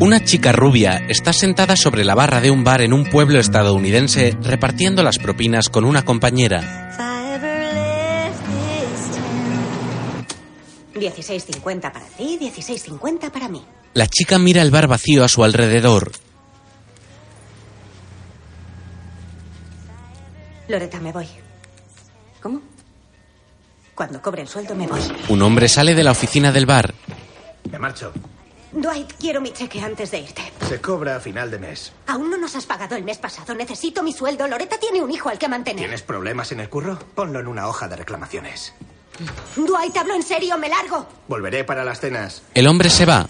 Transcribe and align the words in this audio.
Una 0.00 0.22
chica 0.22 0.52
rubia 0.52 1.00
está 1.08 1.32
sentada 1.32 1.74
sobre 1.74 2.04
la 2.04 2.14
barra 2.14 2.40
de 2.40 2.52
un 2.52 2.62
bar 2.62 2.82
en 2.82 2.92
un 2.92 3.04
pueblo 3.04 3.40
estadounidense 3.40 4.36
repartiendo 4.40 5.02
las 5.02 5.18
propinas 5.18 5.68
con 5.68 5.84
una 5.84 6.04
compañera. 6.04 6.94
16.50 10.94 11.80
para 11.92 12.06
ti, 12.16 12.38
16.50 12.40 13.30
para 13.32 13.48
mí. 13.48 13.64
La 13.94 14.06
chica 14.06 14.38
mira 14.38 14.62
el 14.62 14.70
bar 14.70 14.86
vacío 14.86 15.24
a 15.24 15.28
su 15.28 15.42
alrededor. 15.42 16.12
Loreta, 20.68 21.00
me 21.00 21.10
voy. 21.10 21.26
¿Cómo? 22.40 22.62
Cuando 23.96 24.22
cobre 24.22 24.42
el 24.42 24.48
sueldo 24.48 24.76
me 24.76 24.86
voy. 24.86 25.00
Un 25.28 25.42
hombre 25.42 25.68
sale 25.68 25.96
de 25.96 26.04
la 26.04 26.12
oficina 26.12 26.52
del 26.52 26.66
bar. 26.66 26.94
Me 27.68 27.80
marcho. 27.80 28.12
Dwight, 28.72 29.12
quiero 29.18 29.40
mi 29.40 29.52
cheque 29.52 29.80
antes 29.80 30.10
de 30.10 30.20
irte. 30.20 30.42
Se 30.68 30.80
cobra 30.80 31.16
a 31.16 31.20
final 31.20 31.50
de 31.50 31.58
mes. 31.58 31.92
Aún 32.06 32.30
no 32.30 32.36
nos 32.36 32.54
has 32.54 32.66
pagado 32.66 32.96
el 32.96 33.04
mes 33.04 33.18
pasado. 33.18 33.54
Necesito 33.54 34.02
mi 34.02 34.12
sueldo. 34.12 34.46
Loreta 34.46 34.78
tiene 34.78 35.00
un 35.02 35.10
hijo 35.10 35.30
al 35.30 35.38
que 35.38 35.48
mantener. 35.48 35.84
¿Tienes 35.84 36.02
problemas 36.02 36.52
en 36.52 36.60
el 36.60 36.68
curro? 36.68 36.98
Ponlo 37.14 37.40
en 37.40 37.46
una 37.46 37.66
hoja 37.68 37.88
de 37.88 37.96
reclamaciones. 37.96 38.74
Dwight, 39.56 39.96
hablo 39.96 40.14
en 40.14 40.22
serio, 40.22 40.58
me 40.58 40.68
largo. 40.68 41.06
Volveré 41.28 41.64
para 41.64 41.84
las 41.84 42.00
cenas. 42.00 42.42
El 42.54 42.66
hombre 42.68 42.90
se 42.90 43.06
va. 43.06 43.26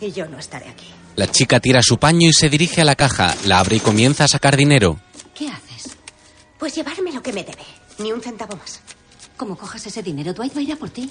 Y 0.00 0.10
yo 0.10 0.26
no 0.26 0.38
estaré 0.38 0.68
aquí. 0.68 0.92
La 1.16 1.30
chica 1.30 1.60
tira 1.60 1.80
su 1.82 1.98
paño 1.98 2.28
y 2.28 2.32
se 2.32 2.48
dirige 2.48 2.80
a 2.80 2.84
la 2.84 2.96
caja. 2.96 3.34
La 3.44 3.60
abre 3.60 3.76
y 3.76 3.80
comienza 3.80 4.24
a 4.24 4.28
sacar 4.28 4.56
dinero. 4.56 4.98
¿Qué 5.34 5.48
haces? 5.48 5.96
Pues 6.58 6.74
llevarme 6.74 7.12
lo 7.12 7.22
que 7.22 7.32
me 7.32 7.44
debe. 7.44 7.64
Ni 7.98 8.12
un 8.12 8.20
centavo 8.20 8.56
más. 8.56 8.80
Como 9.36 9.56
cojas 9.56 9.86
ese 9.86 10.02
dinero, 10.02 10.34
Dwight 10.34 10.54
va 10.54 10.60
a 10.60 10.62
ir 10.62 10.72
a 10.72 10.76
por 10.76 10.90
ti. 10.90 11.10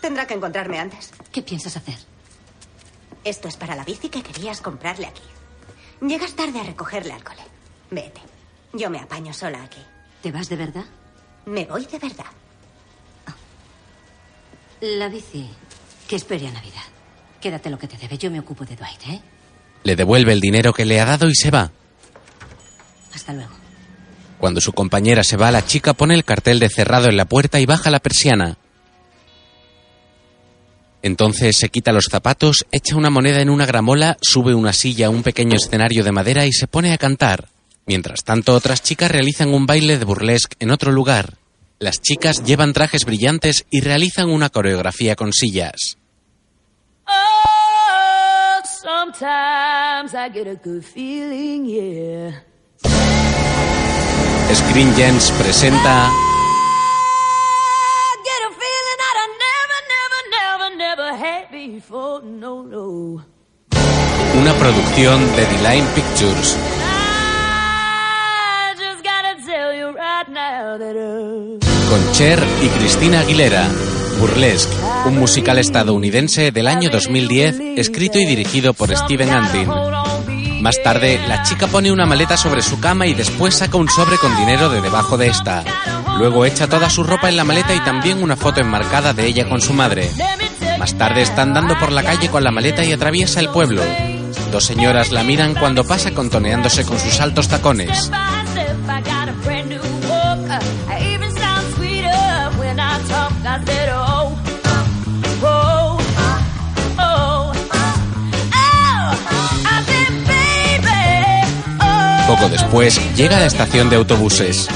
Tendrá 0.00 0.26
que 0.26 0.34
encontrarme 0.34 0.78
antes. 0.78 1.10
¿Qué 1.32 1.42
piensas 1.42 1.76
hacer? 1.76 1.96
Esto 3.24 3.48
es 3.48 3.56
para 3.56 3.76
la 3.76 3.84
bici 3.84 4.08
que 4.08 4.22
querías 4.22 4.60
comprarle 4.60 5.06
aquí. 5.06 5.22
Llegas 6.00 6.34
tarde 6.34 6.60
a 6.60 6.62
recogerle 6.62 7.12
al 7.12 7.22
cole. 7.22 7.42
Vete. 7.90 8.20
Yo 8.72 8.88
me 8.88 8.98
apaño 8.98 9.32
sola 9.34 9.62
aquí. 9.62 9.80
¿Te 10.22 10.32
vas 10.32 10.48
de 10.48 10.56
verdad? 10.56 10.84
Me 11.46 11.66
voy 11.66 11.84
de 11.86 11.98
verdad. 11.98 12.26
La 14.80 15.08
bici. 15.08 15.50
Que 16.08 16.16
espere 16.16 16.48
a 16.48 16.52
Navidad. 16.52 16.82
Quédate 17.40 17.68
lo 17.68 17.78
que 17.78 17.88
te 17.88 17.98
debe. 17.98 18.16
Yo 18.16 18.30
me 18.30 18.40
ocupo 18.40 18.64
de 18.64 18.76
Dwight, 18.76 19.06
¿eh? 19.08 19.20
Le 19.82 19.96
devuelve 19.96 20.32
el 20.32 20.40
dinero 20.40 20.72
que 20.72 20.84
le 20.84 21.00
ha 21.00 21.04
dado 21.04 21.28
y 21.28 21.34
se 21.34 21.50
va. 21.50 21.70
Hasta 23.14 23.32
luego. 23.32 23.52
Cuando 24.38 24.60
su 24.60 24.72
compañera 24.72 25.22
se 25.22 25.36
va, 25.36 25.50
la 25.50 25.66
chica 25.66 25.92
pone 25.92 26.14
el 26.14 26.24
cartel 26.24 26.58
de 26.58 26.70
cerrado 26.70 27.08
en 27.08 27.16
la 27.16 27.26
puerta 27.26 27.60
y 27.60 27.66
baja 27.66 27.90
la 27.90 28.00
persiana. 28.00 28.56
Entonces 31.02 31.56
se 31.56 31.68
quita 31.68 31.92
los 31.92 32.08
zapatos, 32.10 32.66
echa 32.72 32.96
una 32.96 33.10
moneda 33.10 33.40
en 33.40 33.50
una 33.50 33.66
gramola, 33.66 34.16
sube 34.20 34.54
una 34.54 34.72
silla 34.72 35.06
a 35.06 35.10
un 35.10 35.22
pequeño 35.22 35.56
escenario 35.56 36.04
de 36.04 36.12
madera 36.12 36.46
y 36.46 36.52
se 36.52 36.66
pone 36.66 36.92
a 36.92 36.98
cantar. 36.98 37.48
Mientras 37.86 38.22
tanto, 38.24 38.54
otras 38.54 38.82
chicas 38.82 39.10
realizan 39.10 39.52
un 39.52 39.66
baile 39.66 39.98
de 39.98 40.04
burlesque 40.04 40.56
en 40.60 40.70
otro 40.70 40.92
lugar. 40.92 41.34
Las 41.78 42.00
chicas 42.00 42.44
llevan 42.44 42.74
trajes 42.74 43.04
brillantes 43.04 43.64
y 43.70 43.80
realizan 43.80 44.28
una 44.28 44.50
coreografía 44.50 45.16
con 45.16 45.32
sillas. 45.32 45.96
Oh, 47.06 48.60
sometimes 48.82 50.14
I 50.14 50.30
get 50.32 50.46
a 50.46 50.56
good 50.62 50.82
feeling, 50.82 51.64
yeah. 51.66 52.44
Screen 54.52 54.94
Gems 54.94 55.30
presenta 55.38 56.10
una 64.38 64.54
producción 64.54 65.20
de 65.34 65.44
D-Line 65.44 65.86
Pictures. 65.94 66.56
Uh, 70.62 71.58
con 71.90 72.12
Cher 72.12 72.38
y 72.62 72.68
Cristina 72.68 73.20
Aguilera. 73.20 73.68
Burlesque, 74.20 74.72
un 75.06 75.18
musical 75.18 75.58
estadounidense 75.58 76.52
del 76.52 76.68
año 76.68 76.90
2010, 76.90 77.78
escrito 77.78 78.18
y 78.18 78.26
dirigido 78.26 78.72
por 78.72 78.94
Steven 78.94 79.30
Antin. 79.30 79.68
Más 80.60 80.80
tarde, 80.82 81.18
la 81.26 81.42
chica 81.42 81.66
pone 81.66 81.90
una 81.90 82.06
maleta 82.06 82.36
sobre 82.36 82.62
su 82.62 82.78
cama 82.78 83.06
y 83.06 83.14
después 83.14 83.56
saca 83.56 83.78
un 83.78 83.88
sobre 83.88 84.18
con 84.18 84.36
dinero 84.36 84.68
de 84.68 84.82
debajo 84.82 85.16
de 85.16 85.28
esta. 85.28 85.64
Luego 86.18 86.44
echa 86.44 86.68
toda 86.68 86.90
su 86.90 87.02
ropa 87.02 87.30
en 87.30 87.36
la 87.36 87.44
maleta 87.44 87.74
y 87.74 87.80
también 87.80 88.22
una 88.22 88.36
foto 88.36 88.60
enmarcada 88.60 89.14
de 89.14 89.26
ella 89.26 89.48
con 89.48 89.60
su 89.60 89.72
madre. 89.72 90.10
Más 90.80 90.96
tarde 90.96 91.20
está 91.20 91.42
andando 91.42 91.78
por 91.78 91.92
la 91.92 92.02
calle 92.02 92.30
con 92.30 92.42
la 92.42 92.50
maleta 92.50 92.82
y 92.82 92.90
atraviesa 92.90 93.38
el 93.38 93.50
pueblo. 93.50 93.82
Dos 94.50 94.64
señoras 94.64 95.12
la 95.12 95.22
miran 95.22 95.54
cuando 95.54 95.84
pasa 95.84 96.12
contoneándose 96.12 96.86
con 96.86 96.98
sus 96.98 97.20
altos 97.20 97.48
tacones. 97.48 98.10
Poco 112.26 112.48
después, 112.48 113.16
llega 113.16 113.36
a 113.36 113.40
la 113.40 113.46
estación 113.46 113.90
de 113.90 113.96
autobuses. 113.96 114.66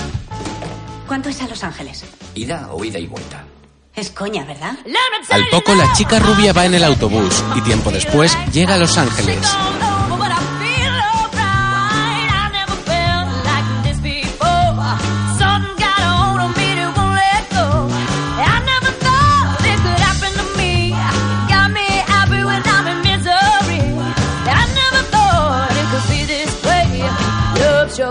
¿Cuánto 1.08 1.30
es 1.30 1.40
a 1.40 1.48
Los 1.48 1.64
Ángeles? 1.64 2.04
Ida 2.34 2.68
o 2.72 2.84
ida 2.84 2.98
y 2.98 3.06
vuelta. 3.06 3.46
Es 3.94 4.10
coña, 4.10 4.44
¿verdad? 4.44 4.76
Al 5.30 5.48
poco, 5.50 5.74
la 5.74 5.92
chica 5.92 6.18
rubia 6.18 6.52
va 6.52 6.66
en 6.66 6.74
el 6.74 6.84
autobús 6.84 7.42
y 7.54 7.60
tiempo 7.60 7.90
después 7.90 8.36
llega 8.52 8.74
a 8.74 8.78
Los 8.78 8.98
Ángeles. 8.98 9.40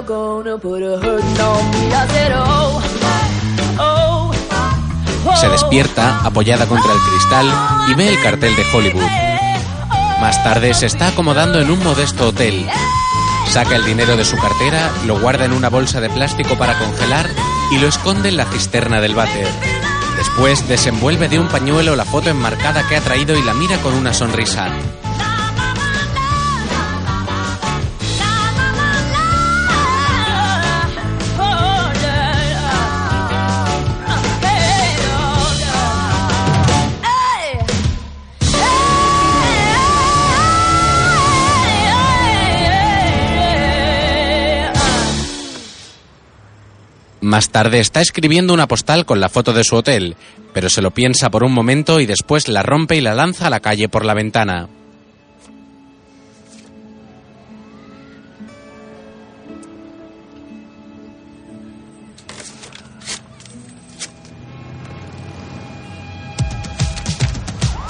gonna 0.05 0.57
put 0.57 0.83
a 0.83 0.97
hurting 0.97 1.39
on 1.39 1.71
me. 1.71 1.93
I 1.93 2.07
said, 2.07 2.31
oh. 2.33 3.02
Se 5.43 5.49
despierta, 5.49 6.21
apoyada 6.23 6.67
contra 6.67 6.93
el 6.93 6.99
cristal, 6.99 7.53
y 7.89 7.95
ve 7.95 8.07
el 8.07 8.21
cartel 8.23 8.55
de 8.55 8.63
Hollywood. 8.73 9.11
Más 10.21 10.41
tarde 10.41 10.73
se 10.73 10.85
está 10.85 11.09
acomodando 11.09 11.59
en 11.59 11.69
un 11.69 11.83
modesto 11.83 12.29
hotel. 12.29 12.65
Saca 13.49 13.75
el 13.75 13.83
dinero 13.83 14.15
de 14.15 14.23
su 14.23 14.37
cartera, 14.37 14.89
lo 15.05 15.19
guarda 15.19 15.43
en 15.43 15.51
una 15.51 15.69
bolsa 15.69 15.99
de 15.99 16.09
plástico 16.09 16.57
para 16.57 16.79
congelar 16.79 17.29
y 17.71 17.77
lo 17.77 17.89
esconde 17.89 18.29
en 18.29 18.37
la 18.37 18.45
cisterna 18.45 19.01
del 19.01 19.15
váter. 19.15 19.49
Después 20.15 20.65
desenvuelve 20.69 21.27
de 21.27 21.39
un 21.39 21.49
pañuelo 21.49 21.97
la 21.97 22.05
foto 22.05 22.29
enmarcada 22.29 22.87
que 22.87 22.95
ha 22.95 23.01
traído 23.01 23.37
y 23.37 23.43
la 23.43 23.53
mira 23.53 23.75
con 23.79 23.95
una 23.95 24.13
sonrisa. 24.13 24.69
Más 47.33 47.49
tarde 47.49 47.79
está 47.79 47.99
escribiendo 47.99 48.53
una 48.53 48.67
postal 48.67 49.07
con 49.07 49.19
la 49.19 49.27
foto 49.27 49.53
de 49.53 49.63
su 49.63 49.75
hotel, 49.75 50.15
pero 50.53 50.69
se 50.69 50.83
lo 50.83 50.91
piensa 50.91 51.31
por 51.31 51.43
un 51.43 51.51
momento 51.51 51.99
y 51.99 52.05
después 52.05 52.47
la 52.47 52.61
rompe 52.61 52.95
y 52.95 53.01
la 53.01 53.15
lanza 53.15 53.47
a 53.47 53.49
la 53.49 53.59
calle 53.59 53.89
por 53.89 54.05
la 54.05 54.13
ventana. 54.13 54.69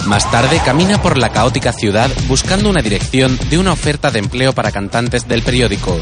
Más 0.06 0.32
tarde 0.32 0.62
camina 0.64 1.02
por 1.02 1.18
la 1.18 1.34
caótica 1.34 1.74
ciudad 1.74 2.10
buscando 2.30 2.70
una 2.70 2.82
dirección 2.82 3.38
de 3.50 3.58
una 3.58 3.74
oferta 3.74 4.10
de 4.10 4.20
empleo 4.20 4.54
para 4.54 4.72
cantantes 4.72 5.28
del 5.28 5.42
periódico. 5.42 6.00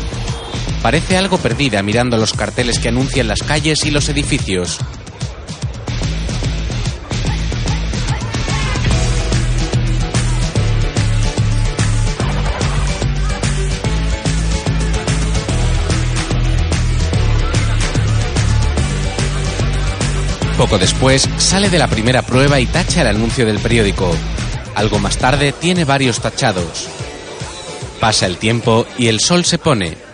Parece 0.81 1.15
algo 1.15 1.37
perdida 1.37 1.83
mirando 1.83 2.17
los 2.17 2.33
carteles 2.33 2.79
que 2.79 2.89
anuncian 2.89 3.27
las 3.27 3.43
calles 3.43 3.85
y 3.85 3.91
los 3.91 4.09
edificios. 4.09 4.79
Poco 20.57 20.77
después, 20.77 21.27
sale 21.37 21.69
de 21.69 21.79
la 21.79 21.87
primera 21.87 22.21
prueba 22.21 22.59
y 22.59 22.67
tacha 22.67 23.01
el 23.01 23.07
anuncio 23.07 23.47
del 23.47 23.57
periódico. 23.57 24.15
Algo 24.75 24.99
más 24.99 25.17
tarde 25.17 25.53
tiene 25.53 25.85
varios 25.85 26.19
tachados. 26.21 26.87
Pasa 27.99 28.25
el 28.25 28.37
tiempo 28.37 28.85
y 28.97 29.07
el 29.07 29.19
sol 29.19 29.43
se 29.43 29.57
pone. 29.57 30.10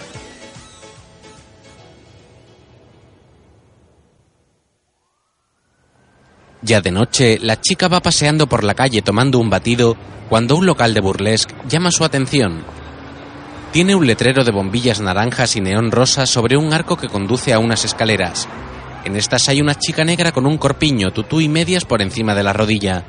Ya 6.68 6.81
de 6.81 6.92
noche, 6.92 7.40
la 7.42 7.62
chica 7.62 7.88
va 7.88 8.02
paseando 8.02 8.48
por 8.48 8.66
la 8.66 8.74
calle 8.74 9.02
tomando 9.02 9.40
un 9.40 9.50
batido 9.50 9.96
cuando 10.28 10.58
un 10.58 10.66
local 10.66 10.94
de 10.94 11.00
burlesque 11.00 11.56
llama 11.69 11.92
su 11.92 12.04
atención. 12.04 12.62
Tiene 13.72 13.96
un 13.96 14.06
letrero 14.06 14.44
de 14.44 14.52
bombillas 14.52 15.00
naranjas 15.00 15.56
y 15.56 15.62
neón 15.62 15.92
rosa 15.92 16.25
sobre 16.25 16.58
un 16.58 16.74
arco 16.74 16.98
que 16.98 17.08
conduce 17.08 17.54
a 17.54 17.60
unas 17.60 17.86
escaleras. 17.86 18.50
En 19.06 19.16
estas 19.16 19.48
hay 19.48 19.62
una 19.62 19.75
chica 19.75 20.04
negra 20.04 20.34
con 20.34 20.46
un 20.46 20.58
corpiño, 20.58 21.14
tutú 21.14 21.40
y 21.40 21.48
medias 21.48 21.86
por 21.86 22.02
encima 22.02 22.36
de 22.36 22.44
la 22.44 22.52
rodilla. 22.52 23.06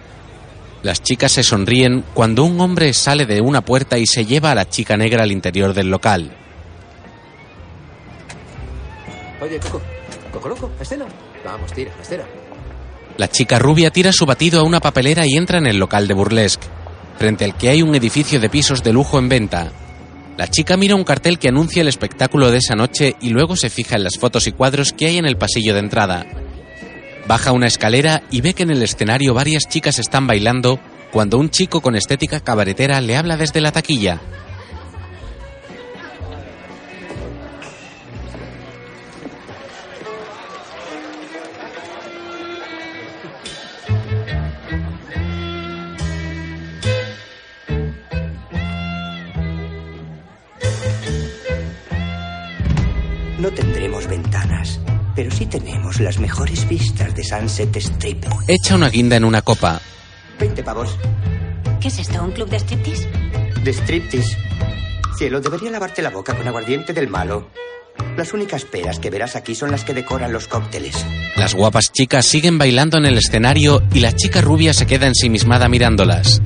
Las 0.85 1.03
chicas 1.03 1.33
se 1.33 1.43
sonríen 1.43 2.05
cuando 2.15 2.45
un 2.45 2.61
hombre 2.61 2.93
sale 2.93 3.27
de 3.27 3.41
una 3.41 3.63
puerta 3.63 3.99
y 3.99 4.07
se 4.07 4.25
lleva 4.25 4.53
a 4.53 4.55
la 4.55 4.69
chica 4.69 4.97
negra 4.97 5.25
al 5.25 5.33
interior 5.33 5.75
del 5.75 5.91
local. 5.91 6.31
Oye, 9.43 9.59
Coco. 9.59 9.83
Coco 10.33 10.49
loco, 10.49 10.71
escena. 10.81 11.07
Vamos, 11.45 11.73
tira, 11.73 11.91
escena. 12.01 12.23
La 13.19 13.29
chica 13.29 13.59
rubia 13.59 13.91
tira 13.91 14.13
su 14.13 14.27
batido 14.27 14.61
a 14.61 14.63
una 14.63 14.79
papelera 14.79 15.27
y 15.27 15.37
entra 15.37 15.59
en 15.59 15.67
el 15.67 15.77
local 15.77 16.07
de 16.07 16.15
burlesque, 16.15 16.69
frente 17.19 17.45
al 17.45 17.57
que 17.57 17.69
hay 17.69 17.83
un 17.83 17.97
edificio 17.97 18.39
de 18.39 18.49
pisos 18.49 18.85
de 18.85 18.93
lujo 18.93 19.19
en 19.19 19.29
venta. 19.29 19.73
La 20.37 20.47
chica 20.47 20.77
mira 20.77 20.95
un 20.95 21.03
cartel 21.03 21.37
que 21.37 21.49
anuncia 21.49 21.83
el 21.83 21.89
espectáculo 21.89 22.53
de 22.53 22.59
esa 22.59 22.77
noche 22.77 23.17
y 23.21 23.31
luego 23.31 23.57
se 23.57 23.71
fija 23.71 23.97
en 23.97 24.05
las 24.05 24.19
fotos 24.19 24.47
y 24.47 24.53
cuadros 24.53 24.93
que 24.93 25.07
hay 25.07 25.19
en 25.19 25.27
el 25.27 25.37
pasillo 25.37 25.75
de 25.75 25.81
entrada. 25.81 26.27
Baja 27.27 27.51
una 27.51 27.67
escalera 27.67 28.23
y 28.31 28.41
ve 28.41 28.55
que 28.55 28.63
en 28.63 28.71
el 28.71 28.85
escenario 28.85 29.35
varias 29.35 29.69
chicas 29.69 29.99
están 29.99 30.29
bailando 30.29 30.79
cuando 31.11 31.39
un 31.39 31.51
chico 31.51 31.81
con 31.81 31.97
estética 31.97 32.39
cabaretera 32.39 33.01
le 33.01 33.17
habla 33.17 33.37
desde 33.37 33.61
la 33.61 33.73
taquilla. 33.73 34.21
No 53.49 53.55
tendremos 53.55 54.07
ventanas, 54.07 54.79
pero 55.17 55.31
sí 55.31 55.47
tenemos 55.47 56.01
las 56.01 56.19
mejores 56.19 56.69
vistas 56.69 57.15
de 57.15 57.25
Sunset 57.25 57.75
Strip. 57.77 58.27
Echa 58.47 58.75
una 58.75 58.91
guinda 58.91 59.17
en 59.17 59.25
una 59.25 59.41
copa. 59.41 59.81
20 60.39 60.63
pavos. 60.63 60.95
¿Qué 61.81 61.89
es 61.89 61.99
esto? 61.99 62.23
¿Un 62.23 62.33
club 62.33 62.51
de 62.51 62.59
striptease? 62.59 63.09
De 63.65 63.73
striptease. 63.73 64.37
Cielo, 65.17 65.41
debería 65.41 65.71
lavarte 65.71 66.03
la 66.03 66.11
boca 66.11 66.37
con 66.37 66.47
aguardiente 66.47 66.93
del 66.93 67.09
malo. 67.09 67.49
Las 68.19 68.35
únicas 68.35 68.67
peras 68.67 68.99
que 68.99 69.09
verás 69.09 69.35
aquí 69.35 69.55
son 69.55 69.71
las 69.71 69.83
que 69.83 69.95
decoran 69.95 70.31
los 70.31 70.47
cócteles. 70.47 71.07
Las 71.35 71.55
guapas 71.55 71.91
chicas 71.91 72.27
siguen 72.27 72.59
bailando 72.59 72.99
en 72.99 73.07
el 73.07 73.17
escenario 73.17 73.83
y 73.95 74.01
la 74.01 74.15
chica 74.15 74.43
rubia 74.43 74.75
se 74.75 74.87
queda 74.87 75.07
ensimismada 75.07 75.71
mirándolas. 75.71 76.43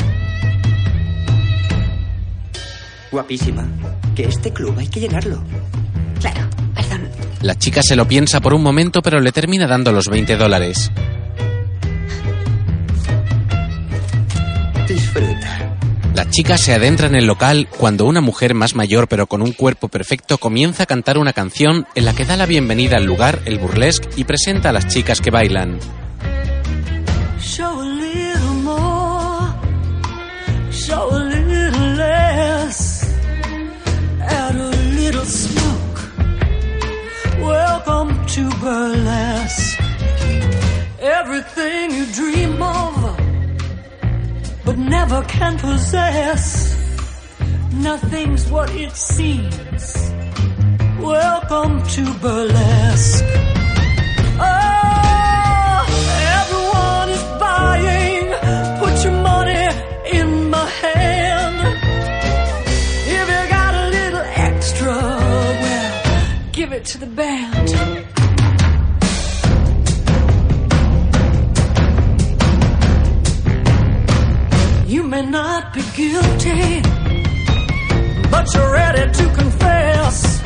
Guapísima. 3.10 3.66
Que 4.14 4.26
este 4.26 4.52
club 4.52 4.78
hay 4.78 4.87
que 4.87 5.00
llenarlo. 5.00 5.43
Claro. 6.20 6.51
La 7.43 7.56
chica 7.59 7.83
se 7.83 7.97
lo 7.97 8.06
piensa 8.06 8.41
por 8.41 8.55
un 8.55 8.62
momento 8.62 9.03
pero 9.03 9.21
le 9.21 9.33
termina 9.33 9.67
dando 9.67 9.91
los 9.91 10.09
20 10.09 10.37
dólares. 10.37 10.93
Disfruta. 14.87 15.77
La 16.15 16.31
chica 16.31 16.56
se 16.56 16.73
adentra 16.73 17.09
en 17.09 17.17
el 17.17 17.27
local 17.27 17.69
cuando 17.79 18.05
una 18.05 18.21
mujer 18.21 18.55
más 18.55 18.77
mayor 18.77 19.09
pero 19.09 19.27
con 19.27 19.43
un 19.43 19.53
cuerpo 19.53 19.89
perfecto 19.89 20.39
comienza 20.39 20.85
a 20.85 20.87
cantar 20.87 21.19
una 21.19 21.33
canción 21.33 21.87
en 21.97 22.05
la 22.05 22.15
que 22.15 22.25
da 22.25 22.37
la 22.37 22.47
bienvenida 22.47 22.99
al 22.99 23.06
lugar, 23.06 23.41
el 23.45 23.59
burlesque, 23.59 24.09
y 24.17 24.25
presenta 24.25 24.69
a 24.69 24.73
las 24.73 24.87
chicas 24.87 25.21
que 25.21 25.31
bailan. 25.31 25.79
Welcome 37.84 38.26
to 38.26 38.49
burlesque. 38.61 39.81
Everything 41.00 41.90
you 41.90 42.06
dream 42.12 42.62
of, 42.62 42.94
but 44.64 44.79
never 44.79 45.23
can 45.23 45.58
possess. 45.58 46.76
Nothing's 47.73 48.49
what 48.49 48.70
it 48.76 48.93
seems. 48.93 50.12
Welcome 51.00 51.82
to 51.82 52.14
burlesque. 52.20 53.25
Oh, 54.38 55.85
everyone 56.38 57.08
is 57.08 57.25
buying. 57.40 58.28
Put 58.78 59.05
your 59.05 59.23
money 59.23 59.67
in 60.19 60.50
my 60.50 60.67
hand. 60.67 61.78
If 63.08 63.28
you 63.28 63.50
got 63.50 63.75
a 63.75 63.88
little 63.88 64.26
extra, 64.50 64.94
well, 65.62 66.52
give 66.52 66.73
it 66.73 66.85
to 66.85 66.99
the 66.99 67.06
band. 67.06 67.51
You 74.93 75.03
may 75.05 75.25
not 75.25 75.73
be 75.73 75.81
guilty, 75.97 76.83
but 78.31 78.44
you're 78.55 78.73
ready 78.73 79.11
to 79.11 79.25
confess. 79.35 80.43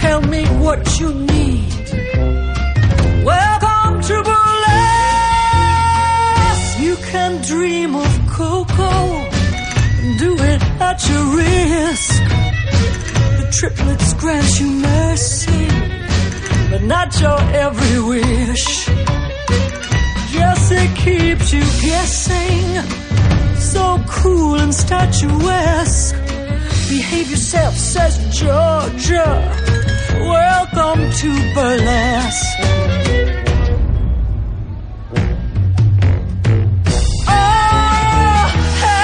Tell 0.00 0.20
me 0.22 0.44
what 0.64 0.98
you 0.98 1.14
need. 1.14 1.70
Welcome 3.24 4.02
to 4.08 4.22
burlesque. 4.26 4.72
You 6.80 6.96
can 7.12 7.40
dream 7.42 7.94
of 7.94 8.12
cocoa, 8.28 9.30
do 10.18 10.36
it 10.50 10.62
at 10.80 11.08
your 11.08 11.24
risk. 11.36 12.22
The 13.38 13.46
triplets 13.52 14.14
grant 14.14 14.58
you 14.58 14.66
mercy, 14.66 15.68
but 16.70 16.82
not 16.82 17.20
your 17.20 17.40
every 17.54 18.00
wish. 18.02 18.88
Jesse 20.32 20.88
keeps 20.96 21.52
you 21.52 21.64
guessing, 21.86 23.01
so 23.72 23.98
cool 24.06 24.54
and 24.60 24.74
statuesque. 24.74 26.14
Behave 26.90 27.30
yourself, 27.30 27.74
says 27.74 28.14
Georgia. 28.38 29.28
Welcome 30.36 31.10
to 31.20 31.28
burlesque. 31.54 32.58
Oh, 37.28 38.44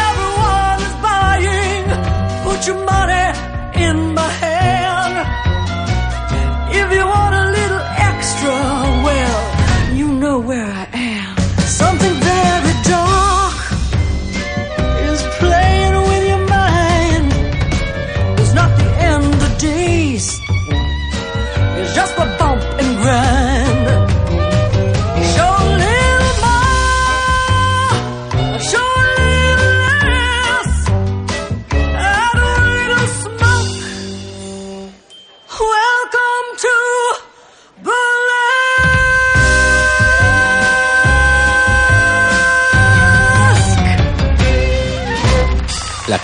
everyone 0.04 0.80
is 0.88 0.96
buying. 1.06 1.86
Put 2.44 2.66
your 2.66 2.84
money 2.84 3.26
in 3.86 4.14
my 4.14 4.28
hand. 4.40 4.47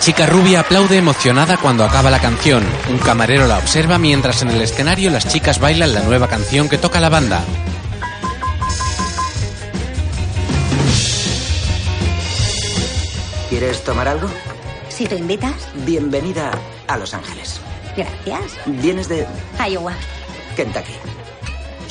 Chica 0.05 0.27
rubia 0.27 0.61
aplaude 0.61 0.99
emocionada 0.99 1.57
cuando 1.57 1.83
acaba 1.83 2.11
la 2.11 2.21
canción. 2.21 2.63
Un 2.91 2.99
camarero 2.99 3.47
la 3.47 3.57
observa 3.57 3.99
mientras 3.99 4.43
en 4.43 4.51
el 4.51 4.61
escenario 4.61 5.11
las 5.11 5.27
chicas 5.27 5.59
bailan 5.59 5.95
la 5.95 6.03
nueva 6.03 6.29
canción 6.29 6.69
que 6.69 6.77
toca 6.77 7.01
la 7.01 7.09
banda. 7.09 7.43
¿Quieres 13.49 13.83
tomar 13.83 14.07
algo? 14.09 14.29
Si 14.91 15.07
tú 15.07 15.15
invitas, 15.17 15.71
Bienvenida 15.87 16.51
a 16.87 16.99
Los 16.99 17.15
Ángeles. 17.15 17.59
gracias. 17.97 18.59
Vienes 18.67 19.09
de 19.09 19.27
Iowa. 19.67 19.95
Kentucky. 20.55 20.93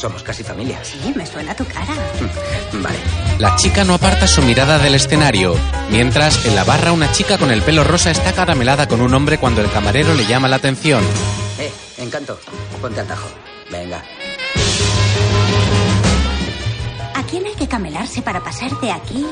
Somos 0.04 0.22
casi 0.22 0.44
familia. 0.44 0.84
Sí, 0.84 1.14
me 1.16 1.26
suena 1.26 1.56
tu 1.56 1.64
cara. 1.64 1.94
Vale. 2.74 3.00
La 3.40 3.56
chica 3.56 3.86
no 3.86 3.94
aparta 3.94 4.28
su 4.28 4.42
mirada 4.42 4.78
del 4.78 4.96
escenario, 4.96 5.56
mientras 5.92 6.46
en 6.46 6.56
la 6.56 6.66
barra 6.66 6.92
una 6.92 7.10
chica 7.14 7.38
con 7.38 7.52
el 7.52 7.62
pelo 7.62 7.86
rosa 7.86 8.12
está 8.12 8.34
caramelada 8.34 8.86
con 8.86 9.00
un 9.00 9.14
hombre 9.14 9.38
cuando 9.38 9.62
el 9.62 9.72
camarero 9.72 10.14
le 10.14 10.26
llama 10.26 10.50
la 10.50 10.58
atención. 10.58 11.02
Eh, 11.58 11.72
encanto. 12.00 12.38
Ponte 12.82 13.00
al 13.00 13.08
tajo. 13.08 13.30
Venga. 13.72 14.04
¿A 17.16 17.24
quién 17.24 17.46
hay 17.46 17.56
que 17.56 17.70
camelarse 17.70 18.22
para 18.22 18.44
pasar 18.44 18.78
de 18.82 18.92
aquí 18.92 19.26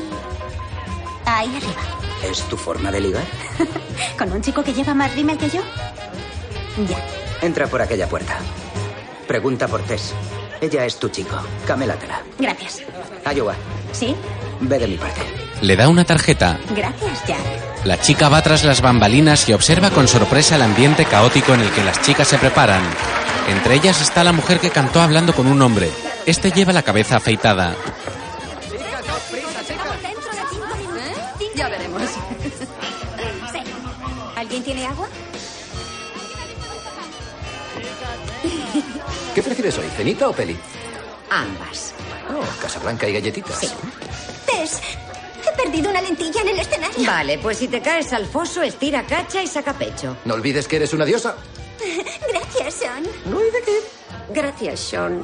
a 1.26 1.40
ahí 1.40 1.54
arriba? 1.54 1.82
¿Es 2.30 2.40
tu 2.44 2.56
forma 2.56 2.90
de 2.90 2.98
ligar? 2.98 3.24
¿Con 4.16 4.32
un 4.32 4.40
chico 4.40 4.64
que 4.64 4.72
lleva 4.72 4.94
más 4.94 5.14
rímel 5.14 5.36
que 5.36 5.50
yo? 5.50 5.60
Ya. 6.88 6.96
Entra 7.42 7.66
por 7.66 7.82
aquella 7.82 8.08
puerta. 8.08 8.38
Pregunta 9.28 9.68
por 9.68 9.82
Tess. 9.82 10.14
Ella 10.62 10.86
es 10.86 10.96
tu 10.96 11.08
chico. 11.08 11.36
Camélatela. 11.66 12.22
Gracias. 12.38 12.82
Ayuda. 13.24 13.56
¿Sí? 13.90 14.14
Ve 14.60 14.78
de 14.78 14.86
mi 14.86 14.96
parte. 14.96 15.20
Le 15.60 15.74
da 15.74 15.88
una 15.88 16.04
tarjeta. 16.04 16.56
Gracias, 16.70 17.26
Jack. 17.26 17.84
La 17.84 18.00
chica 18.00 18.28
va 18.28 18.42
tras 18.42 18.62
las 18.62 18.80
bambalinas 18.80 19.48
y 19.48 19.54
observa 19.54 19.90
con 19.90 20.06
sorpresa 20.06 20.54
el 20.54 20.62
ambiente 20.62 21.04
caótico 21.04 21.52
en 21.54 21.62
el 21.62 21.70
que 21.70 21.82
las 21.82 22.00
chicas 22.02 22.28
se 22.28 22.38
preparan. 22.38 22.80
Entre 23.48 23.74
ellas 23.74 24.00
está 24.00 24.22
la 24.22 24.30
mujer 24.30 24.60
que 24.60 24.70
cantó 24.70 25.00
hablando 25.00 25.34
con 25.34 25.48
un 25.48 25.60
hombre. 25.62 25.90
Este 26.26 26.52
lleva 26.52 26.72
la 26.72 26.82
cabeza 26.82 27.16
afeitada. 27.16 27.74
Ya 31.56 31.68
veremos. 31.68 32.02
¿Alguien 34.36 34.62
tiene 34.62 34.86
agua? 34.86 35.08
¿Qué 39.34 39.42
prefieres 39.42 39.78
hoy, 39.78 39.86
cenita 39.96 40.28
o 40.28 40.32
peli? 40.32 40.56
Ambas. 41.30 41.94
Oh, 42.30 42.60
Casablanca 42.60 43.08
y 43.08 43.14
galletitas. 43.14 43.60
Tess, 44.46 44.80
he 45.46 45.56
perdido 45.56 45.90
una 45.90 46.02
lentilla 46.02 46.42
en 46.42 46.48
el 46.48 46.58
escenario. 46.58 47.06
Vale, 47.06 47.38
pues 47.38 47.58
si 47.58 47.68
te 47.68 47.80
caes 47.80 48.12
al 48.12 48.26
foso, 48.26 48.62
estira 48.62 49.06
cacha 49.06 49.42
y 49.42 49.46
saca 49.46 49.72
pecho. 49.72 50.16
No 50.26 50.34
olvides 50.34 50.68
que 50.68 50.76
eres 50.76 50.92
una 50.92 51.04
diosa. 51.06 51.36
Gracias, 52.30 52.74
Sean. 52.74 53.02
No 53.26 53.38
hay 53.38 53.50
de 53.50 53.62
qué. 53.62 53.78
Gracias, 54.34 54.80
Sean. 54.80 55.22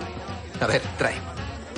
A 0.61 0.67
ver, 0.67 0.81
trae. 0.97 1.17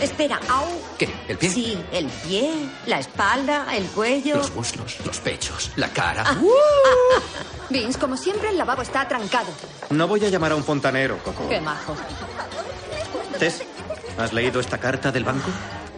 Espera, 0.00 0.40
au. 0.48 0.66
¿Qué? 0.98 1.08
¿El 1.28 1.36
pie? 1.36 1.50
Sí, 1.50 1.78
el 1.92 2.06
pie, 2.06 2.50
la 2.86 2.98
espalda, 2.98 3.66
el 3.76 3.84
cuello. 3.86 4.36
Los 4.36 4.54
muslos, 4.54 4.96
los 5.04 5.18
pechos, 5.18 5.70
la 5.76 5.88
cara. 5.88 6.24
Vince, 7.68 7.98
como 7.98 8.16
siempre, 8.16 8.48
el 8.48 8.58
lavabo 8.58 8.82
está 8.82 9.06
trancado. 9.06 9.48
No 9.90 10.08
voy 10.08 10.24
a 10.24 10.28
llamar 10.28 10.52
a 10.52 10.56
un 10.56 10.64
fontanero, 10.64 11.18
Coco. 11.18 11.48
Qué 11.48 11.60
majo. 11.60 11.94
Tess, 13.38 13.62
¿has 14.18 14.32
leído 14.32 14.60
esta 14.60 14.78
carta 14.78 15.12
del 15.12 15.24
banco? 15.24 15.50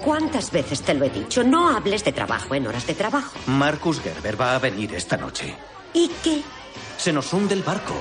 ¿Cuántas 0.05 0.51
veces 0.51 0.83
te 0.83 0.95
lo 0.95 1.05
he 1.05 1.11
dicho? 1.11 1.45
No 1.45 1.69
hables 1.77 2.03
de 2.05 2.13
trabajo 2.13 2.55
en 2.57 2.67
horas 2.67 2.87
de 2.87 2.95
trabajo. 2.95 3.33
Marcus 3.47 4.01
Gerber 4.01 4.41
va 4.41 4.57
a 4.57 4.59
venir 4.59 4.95
esta 4.95 5.17
noche. 5.17 5.55
¿Y 5.95 6.09
qué? 6.25 6.43
Se 6.99 7.13
nos 7.13 7.33
hunde 7.33 7.55
el 7.55 7.63
barco. 7.63 7.95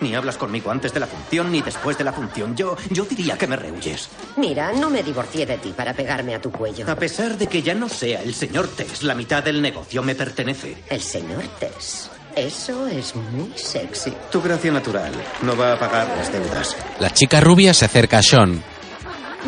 Ni 0.00 0.14
hablas 0.14 0.36
conmigo 0.36 0.70
antes 0.70 0.92
de 0.92 1.00
la 1.00 1.06
función 1.06 1.50
ni 1.52 1.62
después 1.62 1.96
de 1.96 2.04
la 2.04 2.12
función. 2.12 2.54
Yo, 2.56 2.76
yo 2.90 3.04
diría 3.04 3.38
que 3.38 3.46
me 3.46 3.56
rehuyes. 3.56 4.08
Mira, 4.36 4.72
no 4.72 4.90
me 4.90 5.02
divorcié 5.02 5.46
de 5.46 5.58
ti 5.58 5.72
para 5.76 5.94
pegarme 5.94 6.34
a 6.34 6.40
tu 6.40 6.50
cuello. 6.50 6.90
A 6.90 6.96
pesar 6.96 7.38
de 7.38 7.46
que 7.46 7.62
ya 7.62 7.74
no 7.74 7.88
sea 7.88 8.22
el 8.22 8.34
señor 8.34 8.68
Tess, 8.68 9.02
la 9.02 9.14
mitad 9.14 9.42
del 9.42 9.62
negocio 9.62 10.02
me 10.02 10.14
pertenece. 10.14 10.76
El 10.88 11.00
señor 11.00 11.42
Tess. 11.58 12.10
Eso 12.36 12.88
es 12.88 13.14
muy 13.14 13.52
sexy. 13.56 14.12
Tu 14.32 14.42
gracia 14.42 14.72
natural 14.72 15.12
no 15.42 15.56
va 15.56 15.74
a 15.74 15.78
pagar 15.78 16.08
las 16.16 16.32
deudas. 16.32 16.76
La 16.98 17.10
chica 17.10 17.40
rubia 17.40 17.72
se 17.72 17.84
acerca 17.84 18.18
a 18.18 18.22
Sean. 18.22 18.62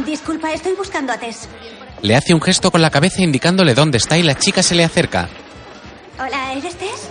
Disculpa, 0.04 0.52
estoy 0.52 0.74
buscando 0.74 1.12
a 1.12 1.18
Tess. 1.18 1.48
Le 2.02 2.14
hace 2.14 2.34
un 2.34 2.40
gesto 2.40 2.70
con 2.70 2.82
la 2.82 2.90
cabeza 2.90 3.22
indicándole 3.22 3.74
dónde 3.74 3.98
está 3.98 4.16
y 4.18 4.22
la 4.22 4.36
chica 4.38 4.62
se 4.62 4.74
le 4.74 4.84
acerca. 4.84 5.28
Hola, 6.18 6.52
¿eres 6.52 6.76
Tess? 6.76 7.10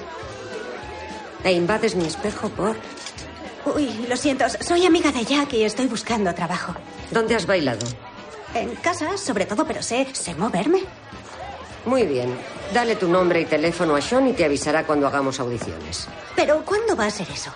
E 1.44 1.52
invades 1.52 1.96
mi 1.96 2.06
espejo 2.06 2.50
por... 2.50 2.76
Uy, 3.66 4.06
lo 4.08 4.16
siento, 4.16 4.46
soy 4.62 4.86
amiga 4.86 5.12
de 5.12 5.24
Jack 5.26 5.54
y 5.54 5.64
estoy 5.64 5.88
buscando 5.88 6.34
trabajo. 6.34 6.74
¿Dónde 7.12 7.36
has 7.36 7.46
bailado? 7.46 7.86
En 8.54 8.76
casa, 8.76 9.18
sobre 9.18 9.46
todo, 9.46 9.66
pero 9.66 9.82
sé, 9.82 10.08
sé 10.14 10.36
moverme. 10.36 10.82
Muy 11.86 12.04
bien. 12.04 12.36
Dale 12.74 12.96
tu 12.96 13.08
nombre 13.08 13.42
y 13.42 13.46
teléfono 13.46 13.96
a 13.96 14.02
Sean 14.02 14.28
y 14.28 14.34
te 14.34 14.46
avisará 14.46 14.86
cuando 14.86 15.08
hagamos 15.08 15.40
audiciones. 15.40 16.08
Pero 16.36 16.64
¿cuándo 16.64 16.96
va 16.96 17.06
a 17.06 17.12
ser 17.12 17.28
eso? 17.30 17.52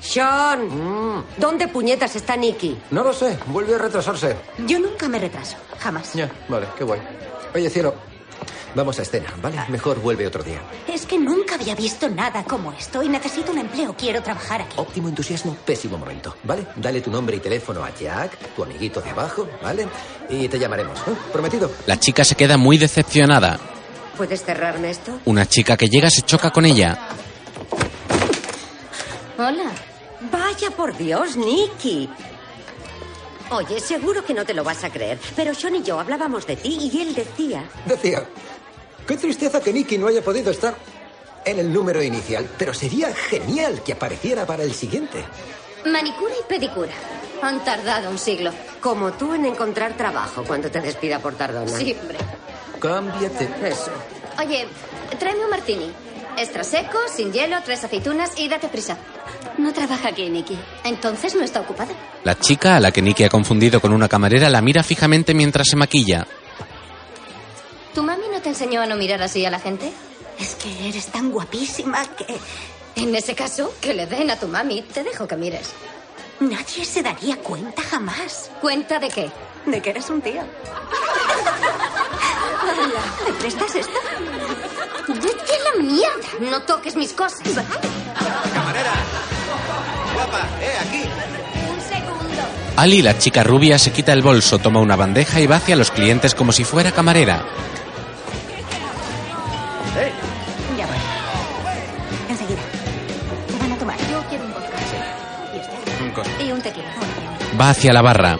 Sean, 0.00 1.24
¿dónde 1.36 1.68
puñetas 1.68 2.16
está 2.16 2.36
Nicky? 2.36 2.78
No 2.90 3.04
lo 3.04 3.12
sé, 3.12 3.38
vuelve 3.46 3.74
a 3.74 3.78
retrasarse. 3.78 4.36
Yo 4.66 4.78
nunca 4.78 5.08
me 5.08 5.18
retraso, 5.18 5.56
jamás. 5.78 6.14
Ya, 6.14 6.30
vale, 6.48 6.66
qué 6.76 6.84
guay. 6.84 7.00
Oye, 7.54 7.68
cielo, 7.68 7.94
vamos 8.74 8.98
a 8.98 9.02
escena, 9.02 9.32
¿vale? 9.42 9.56
Mejor 9.68 10.00
vuelve 10.00 10.26
otro 10.26 10.42
día. 10.42 10.60
Es 10.88 11.06
que 11.06 11.18
nunca 11.18 11.54
había 11.54 11.74
visto 11.74 12.08
nada 12.08 12.44
como 12.44 12.72
esto 12.72 13.02
y 13.02 13.08
necesito 13.08 13.52
un 13.52 13.58
empleo. 13.58 13.94
Quiero 13.96 14.22
trabajar 14.22 14.62
aquí. 14.62 14.74
Óptimo 14.76 15.08
entusiasmo, 15.08 15.56
pésimo 15.64 15.98
momento, 15.98 16.36
¿vale? 16.44 16.66
Dale 16.76 17.00
tu 17.00 17.10
nombre 17.10 17.36
y 17.36 17.40
teléfono 17.40 17.84
a 17.84 17.90
Jack, 17.94 18.36
tu 18.54 18.62
amiguito 18.62 19.00
de 19.00 19.10
abajo, 19.10 19.48
¿vale? 19.62 19.88
Y 20.28 20.48
te 20.48 20.58
llamaremos, 20.58 20.98
¿eh? 21.00 21.12
¿Prometido? 21.32 21.70
La 21.86 21.98
chica 21.98 22.24
se 22.24 22.34
queda 22.34 22.56
muy 22.56 22.78
decepcionada. 22.78 23.58
¿Puedes 24.16 24.44
cerrarme 24.44 24.90
esto? 24.90 25.18
Una 25.24 25.46
chica 25.46 25.76
que 25.76 25.88
llega 25.88 26.10
se 26.10 26.22
choca 26.22 26.50
con 26.50 26.66
ella. 26.66 26.98
Hola. 29.38 29.70
Vaya 30.30 30.70
por 30.76 30.94
Dios, 30.96 31.36
Nicky. 31.36 32.10
Oye, 33.50 33.80
seguro 33.80 34.24
que 34.24 34.32
no 34.32 34.44
te 34.44 34.54
lo 34.54 34.62
vas 34.62 34.84
a 34.84 34.90
creer, 34.90 35.18
pero 35.34 35.54
Sean 35.54 35.74
y 35.76 35.82
yo 35.82 35.98
hablábamos 35.98 36.46
de 36.46 36.56
ti 36.56 36.90
y 36.92 37.00
él 37.00 37.14
decía... 37.14 37.64
Decía, 37.84 38.24
qué 39.06 39.16
tristeza 39.16 39.60
que 39.60 39.72
Nicky 39.72 39.98
no 39.98 40.06
haya 40.06 40.22
podido 40.22 40.52
estar 40.52 40.76
en 41.44 41.58
el 41.58 41.72
número 41.72 42.00
inicial, 42.02 42.48
pero 42.56 42.72
sería 42.72 43.12
genial 43.12 43.82
que 43.82 43.92
apareciera 43.92 44.46
para 44.46 44.62
el 44.62 44.72
siguiente. 44.72 45.24
Manicura 45.84 46.34
y 46.38 46.48
pedicura. 46.48 46.92
Han 47.42 47.64
tardado 47.64 48.10
un 48.10 48.18
siglo. 48.18 48.52
Como 48.80 49.12
tú 49.12 49.34
en 49.34 49.46
encontrar 49.46 49.96
trabajo 49.96 50.44
cuando 50.44 50.70
te 50.70 50.80
despida 50.80 51.18
por 51.18 51.34
tardona. 51.34 51.76
Sí, 51.76 51.96
hombre. 52.00 52.18
Cámbiate. 52.78 53.48
Eso. 53.64 53.90
Oye, 54.38 54.68
tráeme 55.18 55.44
un 55.44 55.50
martini. 55.50 55.92
Extra 56.36 56.64
seco, 56.64 56.98
sin 57.14 57.32
hielo, 57.32 57.58
tres 57.64 57.84
aceitunas 57.84 58.32
y 58.38 58.48
date 58.48 58.68
prisa. 58.68 58.96
No 59.58 59.72
trabaja 59.72 60.08
aquí, 60.08 60.28
Nicky. 60.30 60.58
Entonces 60.84 61.34
no 61.34 61.42
está 61.42 61.60
ocupada. 61.60 61.92
La 62.24 62.38
chica, 62.38 62.76
a 62.76 62.80
la 62.80 62.92
que 62.92 63.02
Nicky 63.02 63.24
ha 63.24 63.28
confundido 63.28 63.80
con 63.80 63.92
una 63.92 64.08
camarera, 64.08 64.48
la 64.48 64.62
mira 64.62 64.82
fijamente 64.82 65.34
mientras 65.34 65.68
se 65.68 65.76
maquilla. 65.76 66.26
¿Tu 67.94 68.02
mami 68.02 68.24
no 68.32 68.40
te 68.40 68.48
enseñó 68.50 68.80
a 68.80 68.86
no 68.86 68.96
mirar 68.96 69.20
así 69.22 69.44
a 69.44 69.50
la 69.50 69.58
gente? 69.58 69.92
Es 70.38 70.54
que 70.54 70.88
eres 70.88 71.06
tan 71.08 71.30
guapísima 71.30 72.04
que 72.16 72.26
En 72.96 73.14
ese 73.14 73.34
caso, 73.34 73.74
que 73.80 73.94
le 73.94 74.06
den 74.06 74.30
a 74.30 74.36
tu 74.36 74.48
mami. 74.48 74.82
Te 74.82 75.02
dejo 75.04 75.26
que 75.28 75.36
mires. 75.36 75.70
nadie 76.40 76.84
se 76.84 77.02
daría 77.02 77.36
cuenta 77.36 77.82
jamás 77.82 78.50
¿Cuenta 78.60 78.98
de 78.98 79.08
qué? 79.08 79.30
de 79.66 79.82
que 79.82 79.90
eres 79.90 80.08
un 80.08 80.22
tío. 80.22 80.40
¿Me 83.26 83.32
prestas 83.34 83.74
esto? 83.74 83.98
¡Vete 85.76 85.78
a 85.78 85.82
la 85.82 85.92
mierda! 85.92 86.50
No 86.50 86.62
toques 86.62 86.96
mis 86.96 87.12
cosas. 87.12 87.40
¡Camarera! 87.42 88.92
¡Guapa! 90.14 90.48
¡Eh, 90.60 90.72
aquí! 90.80 91.02
Un 91.72 91.80
segundo. 91.80 92.42
Ali, 92.76 93.02
la 93.02 93.18
chica 93.18 93.42
rubia, 93.42 93.78
se 93.78 93.92
quita 93.92 94.12
el 94.12 94.22
bolso, 94.22 94.58
toma 94.58 94.80
una 94.80 94.96
bandeja 94.96 95.40
y 95.40 95.46
va 95.46 95.56
hacia 95.56 95.76
los 95.76 95.90
clientes 95.90 96.34
como 96.34 96.52
si 96.52 96.64
fuera 96.64 96.92
camarera. 96.92 97.44
¡Eh! 99.98 100.12
Ya 100.78 100.86
voy. 100.86 100.96
Enseguida. 102.28 102.60
¿Te 103.48 103.58
van 103.58 103.72
a 103.72 103.76
tomar? 103.76 103.98
Yo 104.10 104.22
quiero 104.28 104.44
un 104.44 104.52
vodka. 104.52 104.78
¿Y 105.54 105.58
este? 105.58 106.44
Y 106.44 106.52
un 106.52 106.60
tequila. 106.62 106.88
Va 107.60 107.70
hacia 107.70 107.92
la 107.92 108.02
barra. 108.02 108.38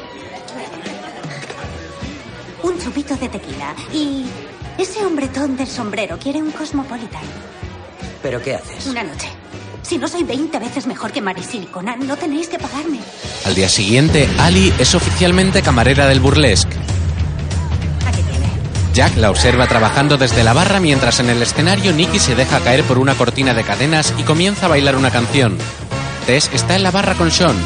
Un 2.62 2.78
chupito 2.78 3.16
de 3.16 3.28
tequila. 3.28 3.74
Y 3.92 4.26
ese 4.80 5.04
hombretón 5.04 5.56
del 5.56 5.66
sombrero 5.66 6.18
quiere 6.18 6.42
un 6.42 6.50
Cosmopolitan. 6.52 7.22
¿Pero 8.22 8.42
qué 8.42 8.54
haces? 8.54 8.86
Una 8.86 9.02
noche. 9.02 9.28
Si 9.82 9.98
no 9.98 10.08
soy 10.08 10.22
20 10.22 10.58
veces 10.58 10.86
mejor 10.86 11.12
que 11.12 11.20
Marisol 11.20 11.64
y 11.64 11.66
Conan, 11.66 12.06
no 12.06 12.16
tenéis 12.16 12.48
que 12.48 12.58
pagarme. 12.58 12.98
Al 13.44 13.54
día 13.54 13.68
siguiente, 13.68 14.28
Ali 14.38 14.72
es 14.78 14.94
oficialmente 14.94 15.62
camarera 15.62 16.06
del 16.06 16.20
burlesque. 16.20 16.76
Aquí 18.06 18.22
tiene. 18.22 18.46
Jack 18.94 19.16
la 19.16 19.30
observa 19.30 19.66
trabajando 19.66 20.16
desde 20.16 20.44
la 20.44 20.52
barra 20.52 20.80
mientras 20.80 21.20
en 21.20 21.30
el 21.30 21.42
escenario 21.42 21.92
Nicky 21.92 22.18
se 22.18 22.34
deja 22.34 22.60
caer 22.60 22.82
por 22.84 22.98
una 22.98 23.14
cortina 23.14 23.52
de 23.52 23.64
cadenas 23.64 24.14
y 24.18 24.22
comienza 24.22 24.66
a 24.66 24.70
bailar 24.70 24.96
una 24.96 25.10
canción. 25.10 25.58
Tess 26.26 26.50
está 26.54 26.76
en 26.76 26.82
la 26.82 26.90
barra 26.90 27.14
con 27.14 27.30
Sean. 27.30 27.56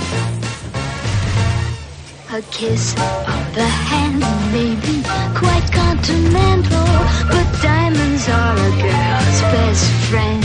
A 2.34 2.42
kiss 2.50 2.94
of 2.98 3.54
the 3.54 3.62
hand 3.62 4.18
may 4.50 4.74
be 4.82 5.06
quite 5.38 5.70
continental, 5.70 6.86
but 7.30 7.46
diamonds 7.62 8.28
are 8.28 8.56
a 8.58 8.70
girl's 8.82 9.40
best 9.54 9.86
friend. 10.10 10.42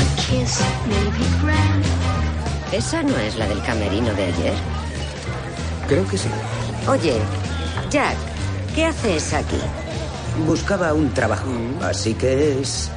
A 0.00 0.04
kiss 0.16 0.64
may 0.88 1.04
be 1.04 1.26
grand. 1.42 1.84
¿Esa 2.72 3.02
no 3.02 3.14
es 3.18 3.36
la 3.36 3.46
del 3.46 3.60
camerino 3.60 4.14
de 4.14 4.24
ayer? 4.24 4.54
Creo 5.86 6.08
que 6.08 6.16
sí. 6.16 6.30
Oye, 6.88 7.20
Jack, 7.90 8.16
¿qué 8.74 8.86
haces 8.86 9.34
aquí? 9.34 9.60
Buscaba 10.46 10.94
un 10.94 11.12
trabajo, 11.12 11.50
así 11.82 12.14
que 12.14 12.58
es 12.58 12.90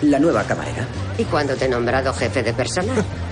la 0.00 0.18
nueva 0.18 0.42
camarera. 0.42 0.84
¿Y 1.16 1.22
cuándo 1.22 1.54
te 1.54 1.66
he 1.66 1.68
nombrado 1.68 2.12
jefe 2.12 2.42
de 2.42 2.52
personal? 2.52 3.04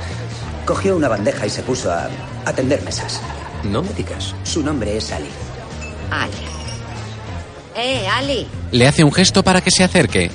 Cogió 0.67 0.97
una 0.97 1.09
bandeja 1.09 1.47
y 1.47 1.51
se 1.51 1.63
puso 1.63 1.91
a 1.93 2.09
atender 2.45 2.83
mesas. 2.83 3.21
No 3.65 3.83
me 3.83 3.93
digas. 3.93 4.35
Su 4.45 4.63
nombre 4.63 4.97
es 4.97 5.11
Ali. 5.13 5.29
Ali. 6.11 6.33
Eh, 7.77 8.07
Ali, 8.09 8.47
Le 8.73 8.87
hace 8.87 9.05
un 9.05 9.13
gesto 9.13 9.43
para 9.43 9.61
que 9.61 9.71
se 9.71 9.85
acerque. 9.85 10.31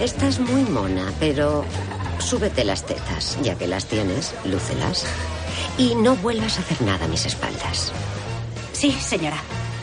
estás 0.00 0.38
muy 0.38 0.62
mona, 0.62 1.12
pero 1.18 1.64
súbete 2.20 2.64
las 2.64 2.86
tetas, 2.86 3.36
ya 3.42 3.56
que 3.56 3.66
las 3.66 3.86
tienes, 3.86 4.34
lúcelas. 4.44 5.04
Y 5.76 5.94
no 5.96 6.16
vuelvas 6.16 6.58
a 6.58 6.60
hacer 6.60 6.80
nada 6.82 7.04
a 7.04 7.08
mis 7.08 7.26
espaldas. 7.26 7.92
Sí, 8.72 8.92
señora. 8.92 9.36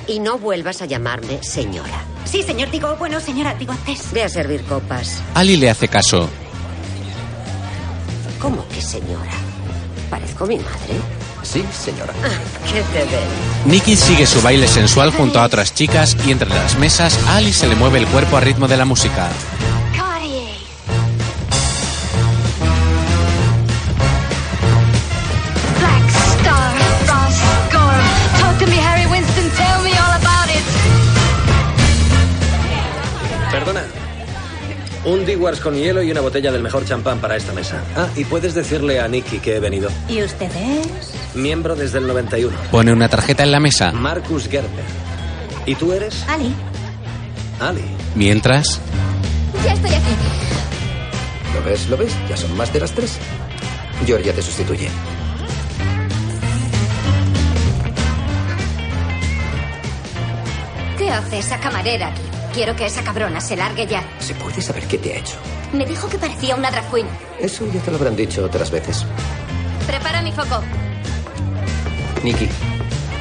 Y 0.08 0.20
no 0.20 0.38
vuelvas 0.38 0.82
a 0.82 0.86
llamarme 0.86 1.42
señora. 1.44 2.04
Sí, 2.26 2.44
señor. 2.44 2.72
Digo, 2.72 2.96
bueno, 2.98 3.20
señora, 3.20 3.54
digo 3.56 3.72
antes. 3.74 4.12
Ve 4.14 4.24
a 4.24 4.30
servir 4.30 4.64
copas. 4.64 5.22
Ali 5.34 5.58
le 5.58 5.70
hace 5.70 5.88
caso. 5.88 6.30
¿Cómo 8.40 8.68
que 8.68 8.82
señora? 8.82 9.32
Parezco 10.10 10.46
mi 10.46 10.58
madre. 10.58 11.00
Sí, 11.44 11.64
señora. 11.72 12.14
¿Qué 12.72 12.82
te 12.94 13.06
ven? 13.06 13.28
Nicky 13.66 13.96
sigue 13.96 14.26
su 14.26 14.42
baile 14.42 14.68
sensual 14.68 15.12
junto 15.12 15.40
a 15.40 15.46
otras 15.46 15.74
chicas 15.74 16.18
y 16.26 16.32
entre 16.32 16.50
las 16.50 16.78
mesas 16.78 17.18
a 17.28 17.38
Ali 17.38 17.54
se 17.54 17.68
le 17.68 17.76
mueve 17.76 18.00
el 18.00 18.08
cuerpo 18.08 18.38
a 18.38 18.42
ritmo 18.42 18.68
de 18.68 18.78
la 18.78 18.86
música. 18.86 19.30
Con 35.46 35.76
hielo 35.76 36.02
y 36.02 36.10
una 36.10 36.22
botella 36.22 36.52
del 36.52 36.64
mejor 36.64 36.86
champán 36.86 37.20
para 37.20 37.36
esta 37.36 37.54
mesa. 37.54 37.80
Ah, 37.96 38.08
y 38.16 38.26
puedes 38.26 38.56
decirle 38.56 39.00
a 39.00 39.08
Nicky 39.08 39.38
que 39.38 39.56
he 39.56 39.60
venido. 39.60 39.92
¿Y 40.10 40.24
usted 40.24 40.50
es? 40.56 41.14
Miembro 41.36 41.76
desde 41.76 42.00
el 42.00 42.08
91. 42.08 42.58
Pone 42.72 42.92
una 42.92 43.08
tarjeta 43.10 43.44
en 43.44 43.52
la 43.52 43.60
mesa. 43.60 43.92
Marcus 43.92 44.48
Gerber. 44.50 44.84
¿Y 45.68 45.76
tú 45.76 45.94
eres? 45.94 46.26
Ali. 46.28 46.52
Ali. 47.60 47.84
Mientras, 48.16 48.80
Ya 49.64 49.74
estoy 49.74 49.92
aquí. 49.92 50.16
¿Lo 51.54 51.64
ves? 51.64 51.90
¿Lo 51.90 51.98
ves? 51.98 52.14
Ya 52.28 52.38
son 52.38 52.58
más 52.58 52.74
de 52.74 52.80
las 52.80 52.92
tres. 52.92 53.18
Georgia 54.04 54.34
te 54.34 54.42
sustituye. 54.42 54.90
¿Qué 60.98 61.10
hace 61.12 61.40
esa 61.40 61.60
camarera 61.60 62.08
aquí? 62.08 62.22
Quiero 62.56 62.74
que 62.74 62.86
esa 62.86 63.04
cabrona 63.04 63.42
se 63.42 63.58
largue 63.58 63.86
ya. 63.86 64.02
¿Se 64.20 64.34
puede 64.34 64.62
saber 64.62 64.88
qué 64.88 64.98
te 64.98 65.12
ha 65.12 65.18
hecho? 65.18 65.36
Me 65.74 65.86
dijo 65.86 66.08
que 66.08 66.18
parecía 66.18 66.56
una 66.56 66.72
drag 66.72 66.90
queen. 66.90 67.06
Eso 67.38 67.68
ya 67.70 67.82
te 67.82 67.92
lo 67.92 67.98
habrán 67.98 68.16
dicho 68.16 68.46
otras 68.46 68.72
veces. 68.72 69.06
Prepara 69.86 70.22
mi 70.22 70.32
foco. 70.32 70.64
Nicky, 72.24 72.48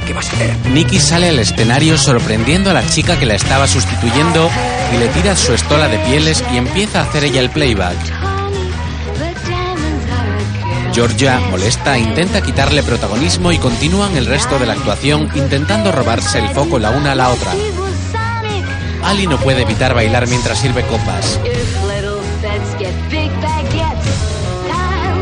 ¿qué 0.07 0.13
vas 0.13 0.29
a 0.29 0.37
hacer? 0.37 0.57
Nicky 0.71 1.01
sale 1.01 1.31
al 1.31 1.41
escenario 1.41 1.99
sorprendiendo 1.99 2.71
a 2.71 2.75
la 2.75 2.87
chica 2.87 3.19
que 3.19 3.27
la 3.27 3.35
estaba 3.35 3.67
sustituyendo 3.67 4.49
y 4.95 4.99
le 4.99 5.09
tira 5.09 5.35
su 5.35 5.53
estola 5.53 5.89
de 5.89 5.99
pieles 5.99 6.45
y 6.53 6.57
empieza 6.57 7.01
a 7.01 7.03
hacer 7.03 7.25
ella 7.25 7.41
el 7.41 7.51
playback. 7.51 7.97
Georgia, 10.95 11.41
molesta, 11.51 11.99
intenta 11.99 12.41
quitarle 12.41 12.85
protagonismo 12.85 13.51
y 13.51 13.59
continúan 13.59 14.17
el 14.17 14.27
resto 14.27 14.61
de 14.61 14.67
la 14.67 14.75
actuación 14.75 15.29
intentando 15.35 15.91
robarse 15.91 16.39
el 16.39 16.51
foco 16.51 16.79
la 16.79 16.91
una 16.91 17.11
a 17.11 17.15
la 17.17 17.31
otra. 17.31 17.53
Ali 19.05 19.27
no 19.27 19.39
puede 19.39 19.63
evitar 19.63 19.95
bailar 19.95 20.27
mientras 20.29 20.59
sirve 20.59 20.83
copas. 20.87 21.39
If 21.45 21.83
little 21.85 22.21
beds 22.41 22.75
get 22.79 22.95
big 23.11 23.31
baguettes, 23.41 24.09
time 24.69 25.15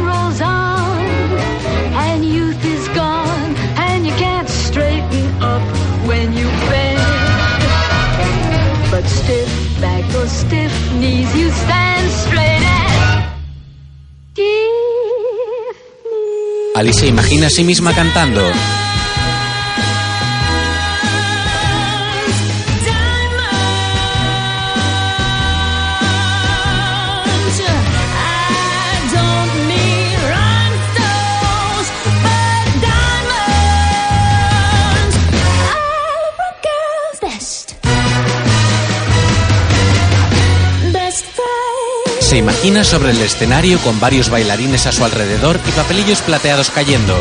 Se 42.33 42.39
imagina 42.39 42.83
sobre 42.83 43.11
el 43.11 43.21
escenario 43.21 43.79
con 43.81 44.01
varios 44.01 44.31
bailarines 44.31 44.87
a 44.87 44.93
su 44.93 45.05
alrededor 45.05 45.61
y 45.69 45.71
papelillos 45.73 46.23
plateados 46.23 46.71
cayendo. 46.71 47.15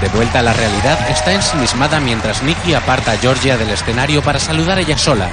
De 0.00 0.08
vuelta 0.10 0.38
a 0.38 0.42
la 0.42 0.52
realidad, 0.52 1.10
está 1.10 1.32
ensimismada 1.32 1.98
mientras 1.98 2.44
Nicky 2.44 2.72
aparta 2.72 3.10
a 3.10 3.16
Georgia 3.16 3.56
del 3.56 3.70
escenario 3.70 4.22
para 4.22 4.38
saludar 4.38 4.78
ella 4.78 4.96
sola. 4.96 5.28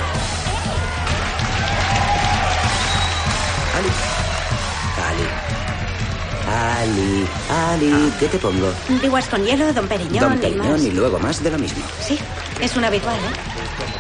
Ali, 6.82 7.28
Ali, 7.48 8.12
¿qué 8.20 8.28
te 8.28 8.40
pongo? 8.40 8.74
Diguas 9.04 9.28
con 9.28 9.46
hielo, 9.46 9.72
Don 9.72 9.88
Periñón 9.88 10.42
Don 10.42 10.52
y 10.52 10.56
más. 10.56 10.82
Y 10.82 10.90
luego 10.90 11.20
más 11.20 11.44
de 11.44 11.52
lo 11.52 11.60
mismo. 11.60 11.86
Sí, 12.02 12.18
es 12.60 12.76
un 12.76 12.84
habitual, 12.84 13.18
¿eh? 13.18 13.55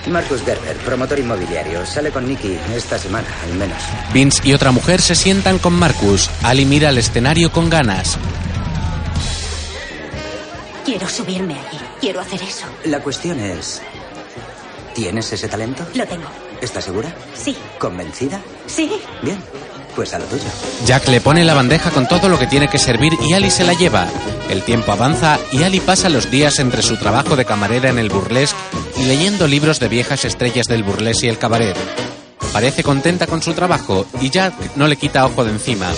Marcus 0.07 0.43
Gerber, 0.43 0.75
promotor 0.77 1.19
inmobiliario. 1.19 1.85
Sale 1.85 2.11
con 2.11 2.27
Nicky 2.27 2.57
esta 2.75 2.97
semana, 2.97 3.27
al 3.43 3.53
menos. 3.55 3.77
Vince 4.13 4.41
y 4.43 4.53
otra 4.53 4.71
mujer 4.71 5.01
se 5.01 5.15
sientan 5.15 5.59
con 5.59 5.73
Marcus. 5.73 6.29
Ali 6.43 6.65
mira 6.65 6.89
al 6.89 6.97
escenario 6.97 7.51
con 7.51 7.69
ganas. 7.69 8.17
Quiero 10.85 11.07
subirme 11.09 11.55
allí. 11.55 11.79
Quiero 11.99 12.19
hacer 12.21 12.41
eso. 12.43 12.65
La 12.85 12.99
cuestión 13.01 13.39
es... 13.39 13.81
¿Tienes 14.93 15.33
ese 15.33 15.47
talento? 15.47 15.85
Lo 15.95 16.05
tengo. 16.05 16.27
¿Estás 16.61 16.85
segura? 16.85 17.13
Sí. 17.33 17.57
¿Convencida? 17.79 18.39
Sí. 18.67 18.91
Bien, 19.21 19.37
pues 19.95 20.13
a 20.13 20.19
lo 20.19 20.25
tuyo. 20.25 20.43
Jack 20.85 21.07
le 21.07 21.21
pone 21.21 21.43
la 21.45 21.53
bandeja 21.53 21.91
con 21.91 22.07
todo 22.07 22.29
lo 22.29 22.37
que 22.37 22.47
tiene 22.47 22.67
que 22.67 22.77
servir 22.77 23.13
y 23.27 23.33
Ali 23.33 23.49
se 23.49 23.63
la 23.63 23.73
lleva. 23.73 24.07
El 24.49 24.61
tiempo 24.63 24.91
avanza 24.91 25.39
y 25.51 25.63
Ali 25.63 25.79
pasa 25.79 26.09
los 26.09 26.29
días 26.29 26.59
entre 26.59 26.81
su 26.81 26.97
trabajo 26.97 27.35
de 27.35 27.45
camarera 27.45 27.89
en 27.89 27.97
el 27.97 28.09
burlesque 28.09 28.57
y 28.97 29.05
leyendo 29.05 29.47
libros 29.47 29.79
de 29.79 29.87
viejas 29.87 30.25
estrellas 30.25 30.67
del 30.67 30.83
burlesque 30.83 31.27
y 31.27 31.29
el 31.29 31.37
cabaret. 31.37 31.75
Parece 32.53 32.83
contenta 32.83 33.27
con 33.27 33.41
su 33.41 33.53
trabajo 33.53 34.05
y 34.21 34.29
Jack 34.29 34.53
no 34.75 34.87
le 34.87 34.95
quita 34.95 35.25
ojo 35.25 35.43
de 35.43 35.51
encima. 35.51 35.91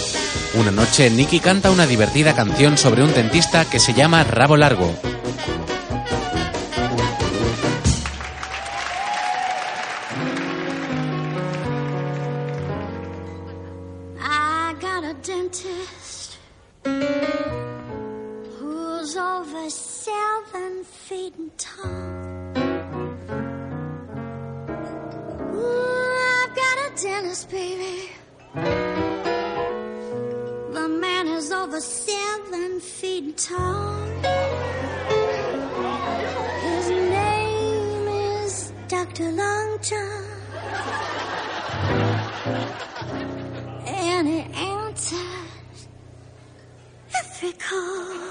Una 0.55 0.71
noche, 0.71 1.09
Nicky 1.09 1.39
canta 1.39 1.69
una 1.69 1.85
divertida 1.85 2.33
canción 2.33 2.77
sobre 2.77 3.03
un 3.03 3.13
dentista 3.13 3.65
que 3.65 3.79
se 3.79 3.93
llama 3.93 4.23
Rabo 4.23 4.57
Largo. 4.57 4.91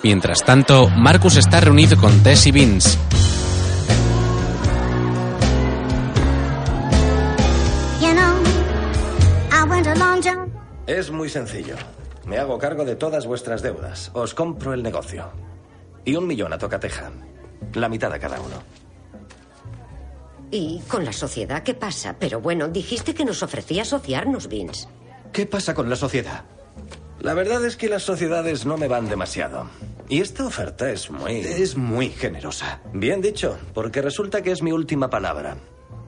Mientras 0.06 0.44
tanto, 0.44 0.88
Marcus 0.88 1.36
está 1.36 1.58
reunido 1.60 1.96
con 1.96 2.22
Tess 2.22 2.46
y 2.46 2.52
Vince. 2.52 2.96
Es 10.86 11.10
muy 11.10 11.28
sencillo. 11.28 11.74
Me 12.24 12.38
hago 12.38 12.56
cargo 12.56 12.84
de 12.84 12.94
todas 12.94 13.26
vuestras 13.26 13.62
deudas. 13.62 14.12
Os 14.14 14.32
compro 14.32 14.74
el 14.74 14.84
negocio. 14.84 15.28
Y 16.04 16.14
un 16.14 16.28
millón 16.28 16.52
a 16.52 16.58
tocateja. 16.58 17.10
La 17.74 17.88
mitad 17.88 18.12
a 18.12 18.20
cada 18.20 18.40
uno. 18.40 18.62
¿Y 20.52 20.82
con 20.86 21.04
la 21.04 21.12
sociedad 21.12 21.64
qué 21.64 21.74
pasa? 21.74 22.14
Pero 22.16 22.40
bueno, 22.40 22.68
dijiste 22.68 23.12
que 23.12 23.24
nos 23.24 23.42
ofrecía 23.42 23.82
asociarnos, 23.82 24.46
Vince. 24.46 24.86
¿Qué 25.32 25.46
pasa 25.46 25.74
con 25.74 25.90
la 25.90 25.96
sociedad? 25.96 26.44
La 27.20 27.34
verdad 27.34 27.64
es 27.64 27.76
que 27.76 27.88
las 27.88 28.02
sociedades 28.02 28.66
no 28.66 28.76
me 28.76 28.88
van 28.88 29.08
demasiado. 29.08 29.68
Y 30.08 30.20
esta 30.20 30.46
oferta 30.46 30.90
es 30.90 31.10
muy... 31.10 31.40
Es 31.40 31.76
muy 31.76 32.10
generosa. 32.10 32.80
Bien 32.92 33.20
dicho, 33.20 33.58
porque 33.74 34.02
resulta 34.02 34.42
que 34.42 34.52
es 34.52 34.62
mi 34.62 34.70
última 34.72 35.10
palabra. 35.10 35.56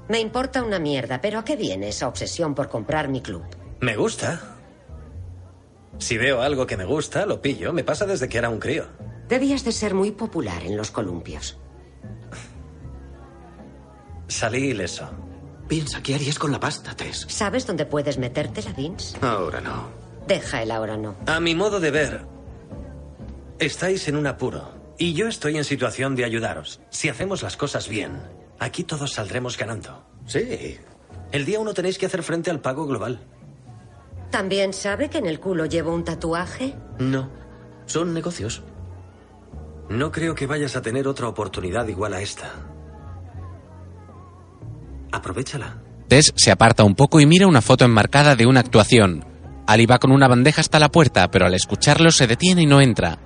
Me 0.08 0.20
importa 0.20 0.62
una 0.62 0.78
mierda, 0.78 1.20
pero 1.20 1.38
¿a 1.38 1.44
qué 1.44 1.56
viene 1.56 1.88
esa 1.88 2.08
obsesión 2.08 2.54
por 2.54 2.68
comprar 2.68 3.08
mi 3.08 3.20
club? 3.20 3.42
Me 3.80 3.96
gusta. 3.96 4.56
Si 5.98 6.16
veo 6.16 6.40
algo 6.40 6.66
que 6.66 6.76
me 6.76 6.84
gusta, 6.84 7.26
lo 7.26 7.42
pillo. 7.42 7.72
Me 7.72 7.84
pasa 7.84 8.06
desde 8.06 8.28
que 8.28 8.38
era 8.38 8.48
un 8.48 8.60
crío. 8.60 8.86
Debías 9.28 9.64
de 9.64 9.72
ser 9.72 9.94
muy 9.94 10.12
popular 10.12 10.62
en 10.64 10.76
los 10.76 10.90
columpios. 10.90 11.58
Salí 14.28 14.68
ileso. 14.68 15.08
Piensa, 15.66 16.02
¿qué 16.02 16.14
harías 16.14 16.38
con 16.38 16.52
la 16.52 16.60
pasta, 16.60 16.94
Tess? 16.94 17.26
¿Sabes 17.28 17.66
dónde 17.66 17.84
puedes 17.84 18.16
metértela, 18.18 18.72
Vince? 18.72 19.18
Ahora 19.20 19.60
no. 19.60 20.07
Deja 20.28 20.62
el 20.62 20.70
ahora 20.70 20.98
no. 20.98 21.16
A 21.26 21.40
mi 21.40 21.54
modo 21.54 21.80
de 21.80 21.90
ver, 21.90 22.20
estáis 23.58 24.06
en 24.08 24.16
un 24.16 24.26
apuro. 24.26 24.76
Y 24.98 25.14
yo 25.14 25.26
estoy 25.26 25.56
en 25.56 25.64
situación 25.64 26.14
de 26.16 26.24
ayudaros. 26.24 26.80
Si 26.90 27.08
hacemos 27.08 27.42
las 27.42 27.56
cosas 27.56 27.88
bien, 27.88 28.20
aquí 28.58 28.84
todos 28.84 29.12
saldremos 29.12 29.56
ganando. 29.56 30.04
Sí. 30.26 30.76
El 31.32 31.44
día 31.46 31.60
uno 31.60 31.72
tenéis 31.72 31.96
que 31.96 32.06
hacer 32.06 32.22
frente 32.22 32.50
al 32.50 32.60
pago 32.60 32.86
global. 32.86 33.20
¿También 34.30 34.74
sabe 34.74 35.08
que 35.08 35.18
en 35.18 35.26
el 35.26 35.40
culo 35.40 35.64
llevo 35.64 35.94
un 35.94 36.04
tatuaje? 36.04 36.74
No. 36.98 37.30
Son 37.86 38.12
negocios. 38.12 38.62
No 39.88 40.12
creo 40.12 40.34
que 40.34 40.46
vayas 40.46 40.76
a 40.76 40.82
tener 40.82 41.08
otra 41.08 41.28
oportunidad 41.28 41.88
igual 41.88 42.12
a 42.12 42.20
esta. 42.20 42.52
Aprovechala. 45.10 45.78
Tess 46.08 46.34
se 46.36 46.50
aparta 46.50 46.84
un 46.84 46.94
poco 46.94 47.20
y 47.20 47.26
mira 47.26 47.46
una 47.46 47.62
foto 47.62 47.86
enmarcada 47.86 48.36
de 48.36 48.46
una 48.46 48.60
actuación. 48.60 49.24
Ali 49.68 49.84
va 49.84 49.98
con 49.98 50.12
una 50.12 50.28
bandeja 50.28 50.62
hasta 50.62 50.78
la 50.78 50.88
puerta, 50.88 51.30
pero 51.30 51.44
al 51.44 51.52
escucharlo 51.52 52.10
se 52.10 52.26
detiene 52.26 52.62
y 52.62 52.66
no 52.66 52.80
entra. 52.80 53.18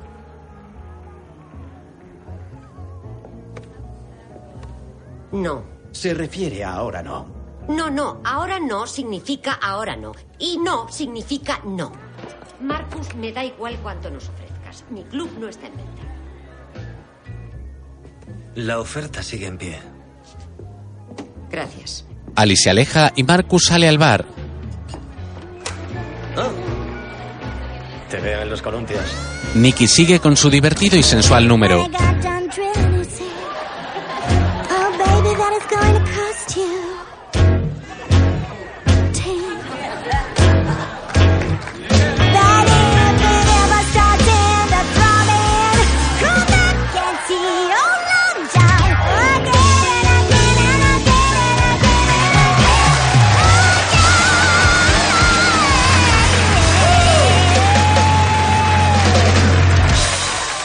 No. 5.31 5.63
Se 5.93 6.13
refiere 6.13 6.65
a 6.65 6.73
ahora 6.73 7.01
no. 7.01 7.27
No, 7.69 7.91
no. 7.91 8.21
Ahora 8.25 8.59
no 8.59 8.89
significa 8.89 9.53
ahora 9.53 9.95
no. 9.95 10.11
Y 10.41 10.59
no 10.59 10.91
significa 10.91 11.61
no. 11.65 11.93
Marcus, 12.61 13.15
me 13.15 13.31
da 13.31 13.45
igual 13.45 13.79
cuánto 13.81 14.11
nos 14.11 14.29
ofrezcas. 14.29 14.85
Mi 14.91 15.05
club 15.05 15.31
no 15.39 15.49
está 15.49 15.69
en 15.69 15.77
venta. 15.77 16.03
La 18.57 18.81
oferta 18.81 19.23
sigue 19.23 19.47
en 19.47 19.59
pie. 19.59 19.79
Gracias. 21.49 22.05
Ali 22.35 22.57
se 22.57 22.69
aleja 22.69 23.13
y 23.15 23.23
Marcus 23.23 23.67
sale 23.67 23.89
al 23.89 23.99
bar. 23.99 24.42
Te 28.11 28.21
veo 28.21 28.43
en 28.43 28.51
los 28.51 28.61
columpios. 28.61 29.03
Nicky 29.55 29.87
sigue 29.87 30.21
con 30.21 30.37
su 30.37 30.51
divertido 30.51 30.99
y 30.99 31.03
sensual 31.03 31.49
número. 31.49 31.89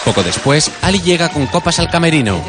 Poco 0.08 0.24
después, 0.24 0.72
Ali 0.82 1.02
llega 1.02 1.28
con 1.28 1.48
copas 1.48 1.80
al 1.80 1.90
camerino. 1.90 2.42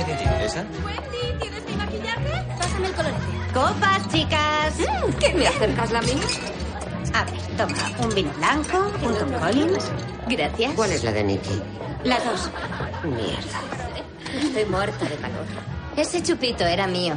Pásame 2.56 2.86
el 2.86 2.92
colorete. 2.92 3.18
Copas, 3.52 4.08
chicas. 4.12 4.74
¿Qué 5.18 5.34
me 5.34 5.48
acercas 5.48 5.90
la 5.90 6.00
mía? 6.02 6.22
A 7.14 7.24
ver, 7.24 7.40
toma, 7.56 7.74
un 8.00 8.14
vino 8.14 8.30
blanco, 8.38 8.92
un 9.02 9.18
Tom 9.18 9.32
Collins. 9.40 9.90
Gracias. 10.28 10.72
¿Cuál 10.76 10.92
es 10.92 11.02
la 11.02 11.10
de 11.10 11.24
Nicky? 11.24 11.60
Las 12.04 12.24
dos. 12.24 12.48
Mierda. 13.02 13.60
Estoy 14.40 14.64
muerta 14.66 15.06
de 15.06 15.16
calor. 15.16 15.44
Ese 15.96 16.22
chupito 16.22 16.64
era 16.64 16.86
mío. 16.86 17.16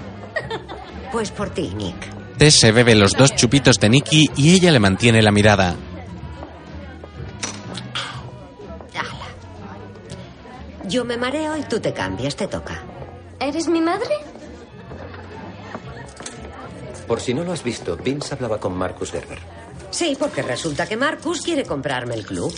Pues 1.12 1.30
por 1.30 1.51
ti, 1.51 1.71
Nick. 1.75 2.38
Tess 2.39 2.60
se 2.60 2.71
bebe 2.71 2.95
los 2.95 3.12
dos 3.12 3.36
chupitos 3.36 3.75
de 3.75 3.89
Nicky 3.89 4.32
y 4.36 4.56
ella 4.56 4.71
le 4.71 4.80
mantiene 4.80 5.21
la 5.21 5.32
mirada. 5.32 5.75
Yo 10.91 11.06
me 11.06 11.15
mareo 11.15 11.56
y 11.56 11.63
tú 11.63 11.80
te 11.80 11.93
cambias, 11.93 12.36
te 12.36 12.47
toca. 12.47 12.82
¿Eres 13.39 13.69
mi 13.69 13.80
madre? 13.80 14.13
Por 17.08 17.21
si 17.21 17.34
no 17.34 17.45
lo 17.45 17.54
has 17.54 17.63
visto, 17.63 17.95
Vince 17.95 18.34
hablaba 18.34 18.60
con 18.60 18.75
Marcus 18.77 19.12
Gerber. 19.12 19.39
Sí, 19.89 20.17
porque 20.19 20.41
resulta 20.41 20.86
que 20.88 20.97
Marcus 20.97 21.43
quiere 21.43 21.63
comprarme 21.63 22.15
el 22.15 22.25
club. 22.25 22.54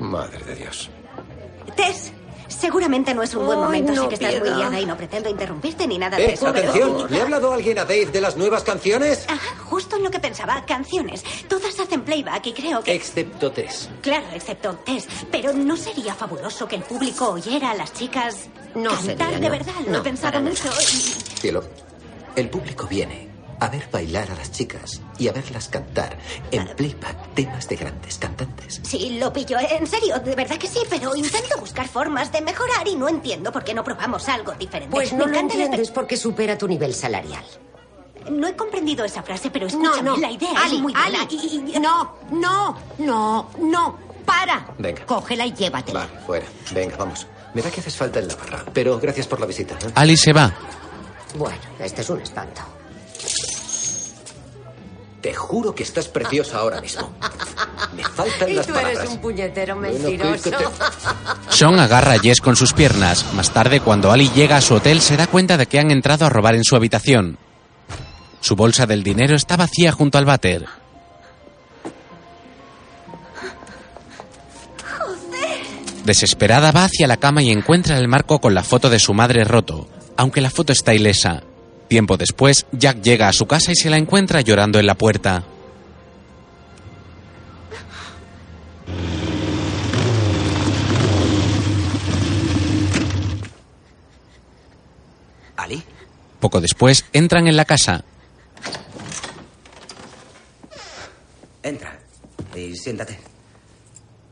Madre 0.00 0.42
de 0.46 0.56
Dios. 0.56 0.90
Tess, 1.76 2.12
seguramente 2.50 3.14
no 3.14 3.22
es 3.22 3.34
un 3.34 3.46
buen 3.46 3.58
momento. 3.58 3.92
no, 3.92 4.02
sé 4.02 4.08
que 4.08 4.14
estás 4.16 4.38
muy 4.40 4.50
liada 4.50 4.78
y 4.80 4.84
no 4.86 4.96
pretendo 4.96 5.30
interrumpirte 5.30 5.86
ni 5.86 5.96
nada 5.98 6.16
de 6.18 6.26
¡Eh, 6.26 6.32
eso. 6.34 6.52
pero- 6.52 6.70
atención! 6.70 7.06
¿Le 7.10 7.18
ha 7.20 7.22
hablado 7.22 7.52
alguien 7.52 7.78
a 7.78 7.84
Dave 7.84 8.06
de 8.06 8.20
las 8.20 8.36
nuevas 8.36 8.62
canciones? 8.64 9.24
Ajá, 9.28 9.56
justo 9.64 9.96
en 9.96 10.02
lo 10.04 10.10
que 10.10 10.18
pensaba. 10.20 10.64
Canciones. 10.66 11.22
Todas 11.48 11.78
hacen 11.80 12.02
playback 12.02 12.46
y 12.48 12.52
creo 12.52 12.82
que... 12.82 12.92
Excepto 12.94 13.50
Tess. 13.52 13.88
Claro, 14.02 14.26
excepto 14.34 14.74
Tess. 14.84 15.06
Pero 15.30 15.52
¿no 15.52 15.76
sería 15.76 16.14
fabuloso 16.14 16.66
que 16.68 16.76
el 16.76 16.82
público 16.82 17.30
oyera 17.30 17.70
a 17.70 17.74
las 17.74 17.92
chicas 17.92 18.48
No 18.74 18.90
cantar 18.90 19.30
sería, 19.30 19.30
de 19.40 19.40
no. 19.40 19.50
verdad? 19.50 19.72
Lo 19.86 19.92
No, 19.92 19.98
he 19.98 20.02
pensado 20.02 20.40
mucho. 20.42 20.68
y- 20.80 21.38
Cielo, 21.40 21.64
el 22.36 22.50
público 22.50 22.86
viene 22.86 23.29
a 23.60 23.68
ver 23.68 23.88
bailar 23.92 24.30
a 24.30 24.34
las 24.34 24.50
chicas 24.52 25.00
y 25.18 25.28
a 25.28 25.32
verlas 25.32 25.68
cantar 25.68 26.16
en 26.50 26.66
playback 26.68 27.34
temas 27.34 27.68
de 27.68 27.76
grandes 27.76 28.16
cantantes. 28.18 28.80
Sí, 28.82 29.18
lo 29.18 29.32
pillo. 29.32 29.58
En 29.58 29.86
serio, 29.86 30.18
de 30.18 30.34
verdad 30.34 30.56
que 30.56 30.66
sí, 30.66 30.80
pero 30.88 31.14
intento 31.14 31.58
buscar 31.60 31.86
formas 31.86 32.32
de 32.32 32.40
mejorar 32.40 32.88
y 32.88 32.96
no 32.96 33.08
entiendo 33.08 33.52
por 33.52 33.62
qué 33.62 33.74
no 33.74 33.84
probamos 33.84 34.28
algo 34.28 34.52
diferente. 34.52 34.90
Pues 34.94 35.12
Me 35.12 35.18
no 35.18 35.26
lo 35.26 35.32
encanta 35.32 35.54
el 35.54 35.60
entiendes 35.62 35.90
porque 35.90 36.16
supera 36.16 36.56
tu 36.56 36.66
nivel 36.66 36.94
salarial. 36.94 37.44
No 38.30 38.46
he 38.48 38.54
comprendido 38.56 39.04
esa 39.04 39.22
frase, 39.22 39.50
pero 39.50 39.66
No, 39.66 39.82
escúchame, 39.84 40.02
no. 40.10 40.16
la 40.16 40.30
idea 40.30 40.50
Ali, 40.62 40.76
es 40.76 40.82
muy 40.82 40.92
buena. 40.92 41.22
Ali, 41.22 41.36
y- 41.36 41.72
y- 41.76 41.78
No, 41.80 42.16
no, 42.30 42.76
no, 42.98 43.50
no. 43.58 43.98
¡Para! 44.24 44.66
Venga. 44.78 45.04
Cógela 45.06 45.44
y 45.46 45.52
llévatela. 45.52 46.00
Va, 46.00 46.06
fuera. 46.26 46.46
Venga, 46.72 46.96
vamos. 46.96 47.26
Me 47.54 47.62
da 47.62 47.70
que 47.70 47.80
haces 47.80 47.96
falta 47.96 48.20
en 48.20 48.28
la 48.28 48.36
barra, 48.36 48.64
pero 48.72 48.98
gracias 49.00 49.26
por 49.26 49.40
la 49.40 49.46
visita. 49.46 49.74
¿eh? 49.74 49.90
Ali 49.94 50.16
se 50.16 50.32
va. 50.32 50.52
Bueno, 51.36 51.58
este 51.78 52.02
es 52.02 52.10
un 52.10 52.20
espanto. 52.20 52.60
Te 55.20 55.34
juro 55.34 55.74
que 55.74 55.82
estás 55.82 56.08
preciosa 56.08 56.58
ahora 56.58 56.80
mismo. 56.80 57.12
Me 57.94 58.02
faltan 58.04 58.48
Y 58.48 58.54
las 58.54 58.66
tú 58.66 58.72
palabras. 58.72 58.98
eres 59.00 59.10
un 59.10 59.18
puñetero 59.18 59.76
Bueno, 59.76 59.98
mentiroso. 59.98 60.50
Sean 61.50 61.78
agarra 61.78 62.14
a 62.14 62.18
Jess 62.18 62.40
con 62.40 62.56
sus 62.56 62.72
piernas. 62.72 63.26
Más 63.34 63.50
tarde, 63.50 63.80
cuando 63.80 64.10
Ali 64.12 64.30
llega 64.30 64.56
a 64.56 64.60
su 64.62 64.74
hotel, 64.74 65.00
se 65.02 65.16
da 65.18 65.26
cuenta 65.26 65.58
de 65.58 65.66
que 65.66 65.78
han 65.78 65.90
entrado 65.90 66.24
a 66.24 66.30
robar 66.30 66.54
en 66.54 66.64
su 66.64 66.74
habitación. 66.74 67.36
Su 68.40 68.56
bolsa 68.56 68.86
del 68.86 69.02
dinero 69.02 69.36
está 69.36 69.56
vacía 69.56 69.92
junto 69.92 70.16
al 70.16 70.24
váter. 70.24 70.66
Desesperada 76.04 76.72
va 76.72 76.84
hacia 76.84 77.06
la 77.06 77.18
cama 77.18 77.42
y 77.42 77.50
encuentra 77.50 77.98
el 77.98 78.08
marco 78.08 78.40
con 78.40 78.54
la 78.54 78.62
foto 78.62 78.88
de 78.90 78.98
su 78.98 79.12
madre 79.14 79.44
roto, 79.44 79.88
aunque 80.16 80.40
la 80.40 80.50
foto 80.50 80.72
está 80.72 80.94
ilesa. 80.94 81.42
Tiempo 81.90 82.16
después, 82.16 82.68
Jack 82.70 83.02
llega 83.02 83.26
a 83.26 83.32
su 83.32 83.48
casa 83.48 83.72
y 83.72 83.74
se 83.74 83.90
la 83.90 83.96
encuentra 83.96 84.42
llorando 84.42 84.78
en 84.78 84.86
la 84.86 84.94
puerta. 84.94 85.42
¿Ali? 95.56 95.82
Poco 96.38 96.60
después, 96.60 97.06
entran 97.12 97.48
en 97.48 97.56
la 97.56 97.64
casa. 97.64 98.04
Entra 101.64 101.98
y 102.54 102.76
siéntate. 102.76 103.18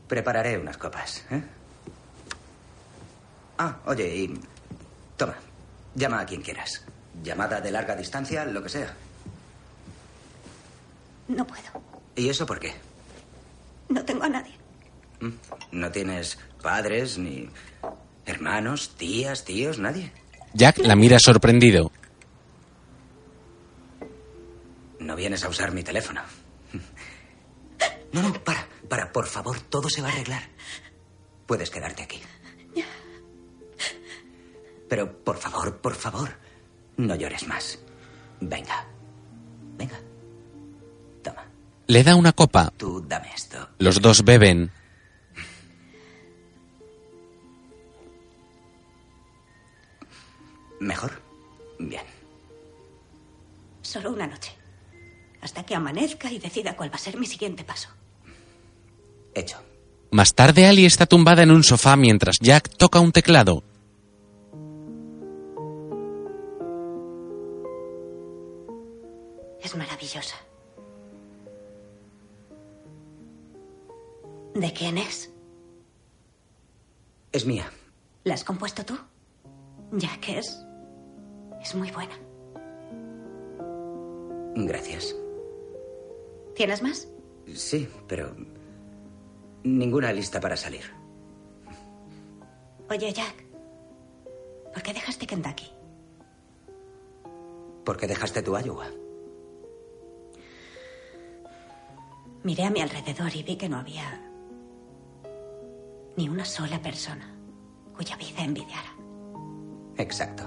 Prepararé 0.07 0.57
unas 0.57 0.77
copas. 0.77 1.25
¿eh? 1.29 1.43
Ah, 3.57 3.79
oye, 3.85 4.15
y. 4.15 4.39
Toma, 5.17 5.35
llama 5.93 6.21
a 6.21 6.25
quien 6.25 6.41
quieras. 6.41 6.85
Llamada 7.23 7.61
de 7.61 7.71
larga 7.71 7.95
distancia, 7.95 8.45
lo 8.45 8.63
que 8.63 8.69
sea. 8.69 8.93
No 11.27 11.45
puedo. 11.45 11.63
¿Y 12.15 12.29
eso 12.29 12.45
por 12.45 12.59
qué? 12.59 12.73
No 13.89 14.03
tengo 14.05 14.23
a 14.23 14.29
nadie. 14.29 14.55
¿No 15.71 15.91
tienes 15.91 16.37
padres 16.61 17.17
ni 17.17 17.49
Hermanos, 18.25 18.95
tías, 18.95 19.43
tíos, 19.43 19.79
nadie. 19.79 20.11
Jack 20.53 20.77
la 20.79 20.95
mira 20.95 21.17
sorprendido. 21.19 21.91
No 24.99 25.15
vienes 25.15 25.43
a 25.43 25.49
usar 25.49 25.71
mi 25.71 25.81
teléfono. 25.81 26.21
No, 28.11 28.21
no, 28.21 28.33
para, 28.43 28.67
para, 28.87 29.11
por 29.11 29.25
favor, 29.25 29.59
todo 29.61 29.89
se 29.89 30.01
va 30.01 30.09
a 30.09 30.11
arreglar. 30.11 30.43
Puedes 31.47 31.71
quedarte 31.71 32.03
aquí. 32.03 32.21
Pero, 34.87 35.23
por 35.23 35.37
favor, 35.37 35.77
por 35.77 35.95
favor, 35.95 36.29
no 36.99 37.15
llores 37.15 37.47
más. 37.47 37.79
Venga. 38.41 38.85
Venga. 39.77 39.99
Le 41.87 42.03
da 42.03 42.15
una 42.15 42.33
copa. 42.33 42.71
Tú 42.77 43.03
dame 43.07 43.29
esto. 43.35 43.67
Los 43.79 43.99
dos 43.99 44.23
beben. 44.23 44.69
¿Mejor? 50.79 51.19
Bien. 51.79 52.03
Solo 53.81 54.11
una 54.11 54.27
noche. 54.27 54.51
Hasta 55.41 55.63
que 55.63 55.73
amanezca 55.73 56.31
y 56.31 56.37
decida 56.37 56.75
cuál 56.75 56.91
va 56.91 56.95
a 56.95 56.99
ser 56.99 57.17
mi 57.17 57.25
siguiente 57.25 57.63
paso. 57.63 57.89
Hecho. 59.33 59.57
Más 60.11 60.35
tarde, 60.35 60.67
Ali 60.67 60.85
está 60.85 61.07
tumbada 61.07 61.41
en 61.41 61.49
un 61.49 61.63
sofá 61.63 61.95
mientras 61.95 62.37
Jack 62.39 62.69
toca 62.77 62.99
un 62.99 63.11
teclado. 63.11 63.63
Es 69.61 69.75
maravillosa. 69.75 70.35
¿De 74.53 74.73
quién 74.73 74.97
es? 74.97 75.31
Es 77.31 77.45
mía. 77.45 77.69
¿La 78.23 78.33
has 78.33 78.43
compuesto 78.43 78.83
tú? 78.85 78.97
Ya 79.91 80.19
que 80.19 80.39
es. 80.39 80.65
Es 81.61 81.75
muy 81.75 81.91
buena. 81.91 82.17
Gracias. 84.55 85.15
¿Tienes 86.55 86.81
más? 86.81 87.07
Sí, 87.53 87.87
pero 88.07 88.35
ninguna 89.63 90.11
lista 90.11 90.39
para 90.39 90.57
salir. 90.57 90.83
Oye, 92.89 93.13
Jack. 93.13 93.45
¿Por 94.73 94.81
qué 94.83 94.93
dejaste 94.93 95.27
Kentucky? 95.27 95.71
¿Por 97.85 97.97
qué 97.97 98.07
dejaste 98.07 98.41
tu 98.41 98.57
Iowa? 98.57 98.87
Miré 102.43 102.63
a 102.63 102.69
mi 102.69 102.81
alrededor 102.81 103.35
y 103.35 103.43
vi 103.43 103.55
que 103.55 103.67
no 103.69 103.77
había 103.77 104.21
ni 106.15 106.29
una 106.29 106.45
sola 106.45 106.81
persona 106.81 107.35
cuya 107.95 108.15
vida 108.15 108.43
envidiara. 108.43 108.93
Exacto. 109.97 110.43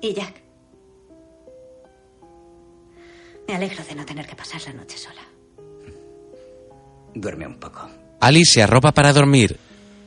Y 0.00 0.14
Jack. 0.14 0.42
Me 3.46 3.54
alegro 3.54 3.84
de 3.84 3.94
no 3.94 4.04
tener 4.04 4.26
que 4.26 4.36
pasar 4.36 4.60
la 4.66 4.72
noche 4.74 4.96
sola. 4.96 5.20
Duerme 7.14 7.46
un 7.46 7.58
poco. 7.58 7.88
Ali 8.20 8.44
se 8.44 8.62
arropa 8.62 8.92
para 8.92 9.12
dormir. 9.12 9.58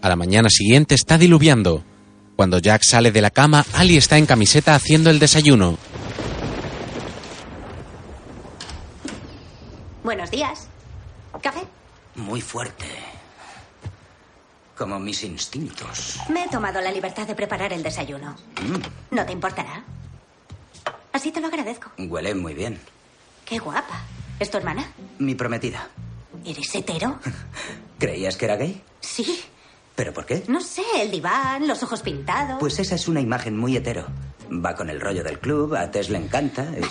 A 0.01 0.09
la 0.09 0.15
mañana 0.15 0.49
siguiente 0.49 0.95
está 0.95 1.17
diluviando. 1.17 1.83
Cuando 2.35 2.59
Jack 2.59 2.83
sale 2.83 3.11
de 3.11 3.21
la 3.21 3.29
cama, 3.29 3.65
Ali 3.73 3.97
está 3.97 4.17
en 4.17 4.25
camiseta 4.25 4.73
haciendo 4.73 5.09
el 5.09 5.19
desayuno. 5.19 5.77
Buenos 10.03 10.31
días. 10.31 10.67
¿Café? 11.41 11.61
Muy 12.15 12.41
fuerte. 12.41 12.85
Como 14.77 14.99
mis 14.99 15.23
instintos. 15.23 16.19
Me 16.29 16.43
he 16.45 16.49
tomado 16.49 16.81
la 16.81 16.91
libertad 16.91 17.27
de 17.27 17.35
preparar 17.35 17.71
el 17.73 17.83
desayuno. 17.83 18.35
Mm, 18.61 19.15
¿No 19.15 19.25
te 19.25 19.31
importará? 19.31 19.83
Así 21.13 21.31
te 21.31 21.39
lo 21.39 21.47
agradezco. 21.47 21.91
huele 21.97 22.33
muy 22.33 22.53
bien. 22.53 22.79
Qué 23.45 23.59
guapa. 23.59 24.01
¿Es 24.39 24.49
tu 24.49 24.57
hermana? 24.57 24.91
Mi 25.19 25.35
prometida. 25.35 25.87
¿Eres 26.45 26.73
hetero? 26.73 27.19
¿Creías 27.99 28.37
que 28.37 28.45
era 28.45 28.55
gay? 28.55 28.81
Sí. 29.01 29.43
¿Pero 29.95 30.13
por 30.13 30.25
qué? 30.25 30.43
No 30.47 30.61
sé, 30.61 30.83
el 30.99 31.11
diván, 31.11 31.67
los 31.67 31.83
ojos 31.83 32.01
pintados. 32.01 32.57
Pues 32.59 32.79
esa 32.79 32.95
es 32.95 33.07
una 33.07 33.19
imagen 33.19 33.55
muy 33.57 33.75
hetero. 33.75 34.07
Va 34.49 34.73
con 34.75 34.89
el 34.89 34.99
rollo 34.99 35.23
del 35.23 35.39
club, 35.39 35.75
a 35.75 35.91
Tess 35.91 36.09
le 36.09 36.17
encanta. 36.17 36.63
y 36.63 36.81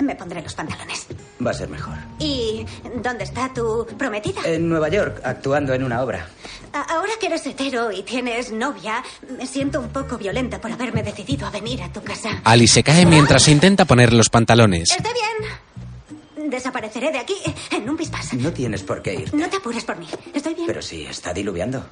Me 0.00 0.14
pondré 0.14 0.42
los 0.42 0.54
pantalones. 0.54 1.06
Va 1.44 1.50
a 1.50 1.54
ser 1.54 1.68
mejor. 1.70 1.94
¿Y 2.18 2.66
dónde 3.02 3.24
está 3.24 3.52
tu 3.54 3.86
prometida? 3.98 4.40
En 4.44 4.68
Nueva 4.68 4.88
York, 4.90 5.20
actuando 5.24 5.72
en 5.72 5.82
una 5.84 6.02
obra. 6.02 6.28
A- 6.72 6.82
Ahora 6.96 7.12
que 7.18 7.26
eres 7.26 7.46
hetero 7.46 7.90
y 7.90 8.02
tienes 8.02 8.52
novia, 8.52 9.02
me 9.38 9.46
siento 9.46 9.80
un 9.80 9.88
poco 9.88 10.18
violenta 10.18 10.60
por 10.60 10.70
haberme 10.70 11.02
decidido 11.02 11.46
a 11.46 11.50
venir 11.50 11.82
a 11.82 11.90
tu 11.92 12.02
casa. 12.02 12.40
Ali 12.44 12.66
se 12.68 12.82
cae 12.82 13.06
mientras 13.06 13.48
intenta 13.48 13.86
poner 13.86 14.12
los 14.12 14.28
pantalones. 14.28 14.90
Está 14.90 15.08
bien. 15.12 16.50
Desapareceré 16.50 17.10
de 17.10 17.18
aquí 17.18 17.34
en 17.72 17.88
un 17.88 17.96
pispás. 17.96 18.34
No 18.34 18.52
tienes 18.52 18.82
por 18.82 19.00
qué 19.02 19.14
ir. 19.14 19.34
No 19.34 19.48
te 19.48 19.56
apures 19.56 19.84
por 19.84 19.96
mí. 19.96 20.06
Estoy 20.34 20.54
bien. 20.54 20.66
Pero 20.66 20.82
sí, 20.82 21.06
está 21.06 21.32
diluviando. 21.32 21.84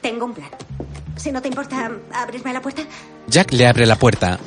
Tengo 0.00 0.24
un 0.26 0.34
plan. 0.34 0.48
Si 1.16 1.30
no 1.32 1.42
te 1.42 1.48
importa, 1.48 1.90
abrirme 2.14 2.52
la 2.52 2.62
puerta. 2.62 2.82
Jack 3.26 3.52
le 3.52 3.66
abre 3.66 3.84
la 3.86 3.96
puerta. 3.96 4.38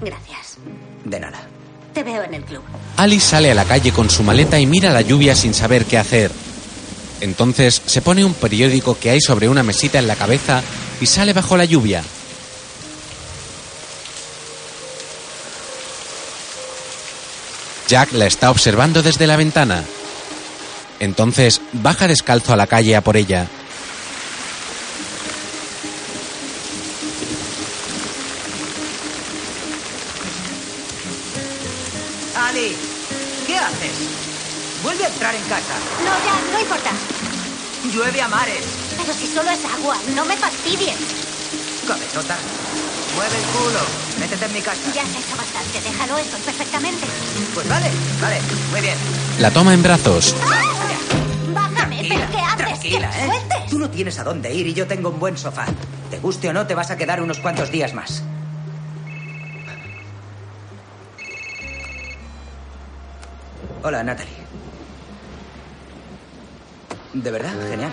Gracias. 0.00 0.47
De 1.08 1.18
nada. 1.18 1.40
Te 1.94 2.02
veo 2.02 2.22
en 2.22 2.34
el 2.34 2.44
club. 2.44 2.62
Ali 2.96 3.18
sale 3.18 3.50
a 3.50 3.54
la 3.54 3.64
calle 3.64 3.92
con 3.92 4.10
su 4.10 4.22
maleta 4.22 4.60
y 4.60 4.66
mira 4.66 4.92
la 4.92 5.00
lluvia 5.00 5.34
sin 5.34 5.54
saber 5.54 5.86
qué 5.86 5.96
hacer. 5.96 6.30
Entonces 7.20 7.80
se 7.86 8.02
pone 8.02 8.24
un 8.24 8.34
periódico 8.34 8.98
que 8.98 9.10
hay 9.10 9.20
sobre 9.20 9.48
una 9.48 9.62
mesita 9.62 9.98
en 9.98 10.06
la 10.06 10.16
cabeza 10.16 10.62
y 11.00 11.06
sale 11.06 11.32
bajo 11.32 11.56
la 11.56 11.64
lluvia. 11.64 12.02
Jack 17.88 18.12
la 18.12 18.26
está 18.26 18.50
observando 18.50 19.02
desde 19.02 19.26
la 19.26 19.36
ventana. 19.36 19.82
Entonces 21.00 21.62
baja 21.72 22.06
descalzo 22.06 22.52
a 22.52 22.56
la 22.56 22.66
calle 22.66 22.96
a 22.96 23.00
por 23.00 23.16
ella. 23.16 23.48
Entrar 35.18 35.34
en 35.34 35.42
casa. 35.50 35.74
No, 36.04 36.14
ya, 36.24 36.52
no 36.52 36.60
importa. 36.60 36.90
Llueve 37.92 38.22
a 38.22 38.28
mares. 38.28 38.64
Pero 38.96 39.12
si 39.12 39.26
solo 39.26 39.50
es 39.50 39.64
agua, 39.64 39.96
no 40.14 40.24
me 40.24 40.36
fastidies. 40.36 40.94
Cabezota. 41.88 42.36
Mueve 43.16 43.36
el 43.36 43.42
culo. 43.46 43.80
Métete 44.20 44.44
en 44.44 44.52
mi 44.52 44.60
casa. 44.62 44.78
Ya 44.94 45.02
has 45.02 45.08
hecho 45.08 45.36
bastante, 45.36 45.80
déjalo, 45.80 46.18
estoy 46.18 46.40
perfectamente. 46.42 47.04
Pues 47.52 47.68
vale, 47.68 47.90
vale, 48.20 48.40
muy 48.70 48.80
bien. 48.80 48.96
La 49.40 49.50
toma 49.50 49.74
en 49.74 49.82
brazos. 49.82 50.36
Bájame, 51.52 52.06
¿pero 52.08 52.30
qué 52.30 52.38
haces? 52.38 52.56
Tranquila, 52.56 53.10
¡Que 53.10 53.18
¿eh? 53.18 53.26
sueltes! 53.26 53.70
Tú 53.70 53.78
no 53.80 53.90
tienes 53.90 54.18
a 54.20 54.22
dónde 54.24 54.54
ir 54.54 54.68
y 54.68 54.74
yo 54.74 54.86
tengo 54.86 55.08
un 55.10 55.18
buen 55.18 55.36
sofá. 55.36 55.66
Te 56.10 56.20
guste 56.20 56.48
o 56.48 56.52
no, 56.52 56.64
te 56.68 56.76
vas 56.76 56.92
a 56.92 56.96
quedar 56.96 57.20
unos 57.20 57.40
cuantos 57.40 57.72
días 57.72 57.92
más. 57.92 58.22
Hola, 63.82 64.04
Natalie. 64.04 64.37
De 67.22 67.30
verdad, 67.32 67.52
genial. 67.68 67.90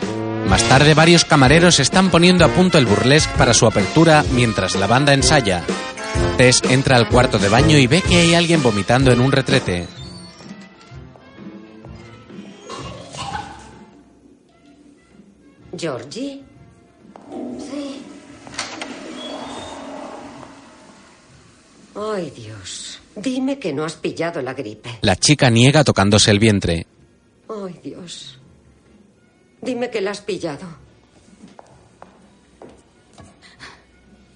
Más 0.47 0.63
tarde 0.69 0.93
varios 0.93 1.25
camareros 1.25 1.79
están 1.79 2.11
poniendo 2.11 2.45
a 2.45 2.49
punto 2.49 2.77
el 2.77 2.85
burlesque 2.85 3.33
para 3.37 3.53
su 3.53 3.65
apertura 3.65 4.23
mientras 4.33 4.75
la 4.75 4.85
banda 4.85 5.13
ensaya. 5.13 5.63
Tess 6.37 6.61
entra 6.69 6.97
al 6.97 7.09
cuarto 7.09 7.39
de 7.39 7.49
baño 7.49 7.77
y 7.77 7.87
ve 7.87 8.01
que 8.01 8.17
hay 8.17 8.35
alguien 8.35 8.61
vomitando 8.61 9.11
en 9.11 9.21
un 9.21 9.31
retrete. 9.31 9.87
Georgie. 15.75 16.43
Sí. 17.57 18.01
Ay, 21.95 22.31
Dios. 22.35 22.99
Dime 23.15 23.57
que 23.57 23.73
no 23.73 23.85
has 23.85 23.95
pillado 23.95 24.41
la 24.41 24.53
gripe. 24.53 24.99
La 25.01 25.15
chica 25.15 25.49
niega 25.49 25.83
tocándose 25.83 26.31
el 26.31 26.39
vientre. 26.39 26.85
Ay, 27.49 27.79
Dios. 27.83 28.39
Dime 29.61 29.89
que 29.89 30.01
la 30.01 30.11
has 30.11 30.21
pillado. 30.21 30.67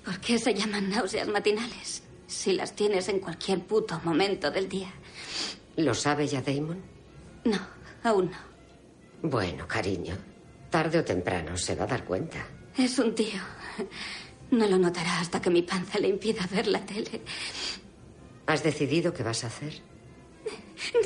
¿Por 0.03 0.19
qué 0.19 0.39
se 0.39 0.53
llaman 0.53 0.89
náuseas 0.89 1.27
matinales? 1.27 2.03
Si 2.27 2.53
las 2.53 2.73
tienes 2.75 3.09
en 3.09 3.19
cualquier 3.19 3.61
puto 3.61 3.99
momento 4.03 4.49
del 4.51 4.67
día. 4.69 4.91
¿Lo 5.75 5.93
sabe 5.93 6.27
ya 6.27 6.41
Damon? 6.41 6.81
No, 7.45 7.59
aún 8.03 8.31
no. 8.31 9.29
Bueno, 9.29 9.67
cariño. 9.67 10.15
Tarde 10.69 10.99
o 10.99 11.03
temprano 11.05 11.57
se 11.57 11.75
va 11.75 11.83
a 11.83 11.87
dar 11.87 12.05
cuenta. 12.05 12.45
Es 12.77 12.97
un 12.99 13.13
tío. 13.15 13.39
No 14.51 14.67
lo 14.67 14.77
notará 14.77 15.19
hasta 15.19 15.41
que 15.41 15.49
mi 15.49 15.61
panza 15.61 15.99
le 15.99 16.07
impida 16.07 16.47
ver 16.51 16.67
la 16.67 16.83
tele. 16.85 17.21
¿Has 18.47 18.63
decidido 18.63 19.13
qué 19.13 19.21
vas 19.23 19.43
a 19.43 19.47
hacer? 19.47 19.81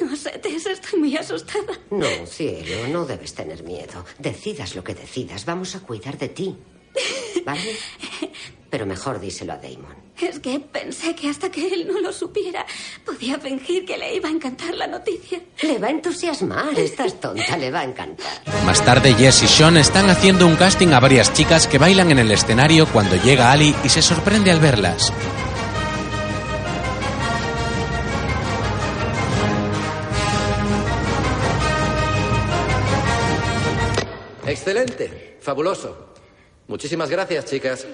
No 0.02 0.16
sé, 0.16 0.32
Tess, 0.40 0.68
estoy 0.68 1.00
muy 1.00 1.18
asustada. 1.18 1.74
No, 1.90 2.06
cielo, 2.28 2.88
no 2.90 3.06
debes 3.06 3.34
tener 3.34 3.64
miedo. 3.64 4.06
Decidas 4.20 4.76
lo 4.76 4.84
que 4.84 4.94
decidas, 4.94 5.46
vamos 5.46 5.76
a 5.76 5.80
cuidar 5.80 6.18
de 6.18 6.30
ti. 6.30 6.56
¿Vale? 7.46 7.76
Pero 8.70 8.86
mejor 8.86 9.20
díselo 9.20 9.54
a 9.54 9.58
Damon. 9.58 9.96
Es 10.20 10.40
que 10.40 10.60
pensé 10.60 11.16
que 11.16 11.30
hasta 11.30 11.52
que 11.52 11.68
él 11.68 11.88
no 11.88 12.00
lo 12.00 12.14
supiera, 12.14 12.66
podía 13.06 13.40
fingir 13.40 13.86
que 13.86 13.98
le 13.98 14.16
iba 14.16 14.30
a 14.30 14.32
encantar 14.32 14.74
la 14.76 14.88
noticia. 14.88 15.42
Le 15.62 15.78
va 15.78 15.88
a 15.88 15.92
entusiasmar, 15.92 16.78
estás 16.80 17.20
tonta, 17.20 17.58
le 17.58 17.70
va 17.72 17.82
a 17.82 17.84
encantar. 17.84 18.42
Más 18.66 18.84
tarde, 18.86 19.14
Jess 19.14 19.44
y 19.44 19.48
Sean 19.48 19.78
están 19.78 20.10
haciendo 20.10 20.48
un 20.48 20.56
casting 20.56 20.90
a 20.90 21.00
varias 21.00 21.34
chicas 21.34 21.68
que 21.68 21.78
bailan 21.78 22.12
en 22.12 22.20
el 22.20 22.32
escenario 22.32 22.88
cuando 22.88 23.16
llega 23.18 23.52
Ali 23.52 23.76
y 23.84 23.90
se 23.90 24.02
sorprende 24.02 24.52
al 24.52 24.60
verlas. 24.60 25.12
Excelente, 34.54 35.38
fabuloso. 35.42 36.14
Muchísimas 36.68 37.10
gracias, 37.10 37.46
chicas. 37.46 37.86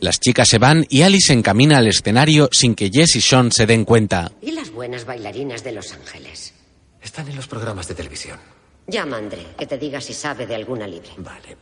Las 0.00 0.18
chicas 0.18 0.48
se 0.48 0.58
van 0.58 0.86
y 0.88 1.02
Ali 1.02 1.20
se 1.20 1.34
encamina 1.34 1.78
al 1.78 1.86
escenario 1.88 2.48
sin 2.52 2.74
que 2.74 2.90
Jess 2.90 3.16
y 3.16 3.20
Sean 3.20 3.52
se 3.52 3.66
den 3.66 3.84
cuenta. 3.84 4.32
¿Y 4.40 4.52
las 4.52 4.70
buenas 4.70 5.04
bailarinas 5.04 5.62
de 5.62 5.72
Los 5.72 5.92
Ángeles? 5.92 6.54
Están 7.02 7.28
en 7.28 7.36
los 7.36 7.46
programas 7.46 7.86
de 7.86 7.94
televisión. 7.94 8.38
Llama 8.86 9.16
a 9.16 9.18
André, 9.18 9.46
que 9.58 9.66
te 9.66 9.76
diga 9.78 10.00
si 10.00 10.14
sabe 10.14 10.46
de 10.46 10.54
alguna 10.54 10.86
libre. 10.86 11.10
Vale. 11.18 11.56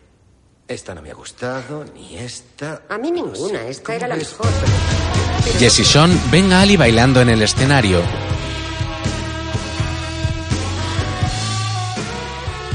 Esta 0.69 0.95
no 0.95 1.03
me 1.03 1.11
ha 1.11 1.15
gustado, 1.15 1.85
ni 1.95 2.17
esta. 2.17 2.83
A 2.89 2.97
mí 2.99 3.11
ninguna, 3.11 3.67
esta 3.67 3.85
¿Cómo 3.85 3.97
era 3.97 4.09
la 4.09 4.15
ves? 4.17 4.31
mejor. 4.39 4.53
Jess 5.59 5.81
y 5.81 5.85
Sean 5.85 6.31
ven 6.31 6.53
a 6.53 6.61
Ali 6.63 6.77
bailando 6.77 7.21
en 7.21 7.31
el 7.31 7.43
escenario. 7.43 8.03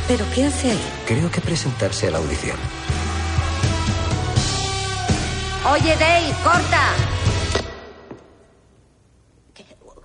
¿Pero 0.07 0.25
qué 0.33 0.45
hace 0.45 0.71
ahí? 0.71 0.83
Creo 1.05 1.31
que 1.31 1.41
presentarse 1.41 2.07
a 2.07 2.11
la 2.11 2.17
audición. 2.17 2.57
Oye, 5.71 5.95
Dave, 5.95 6.35
corta. 6.43 6.93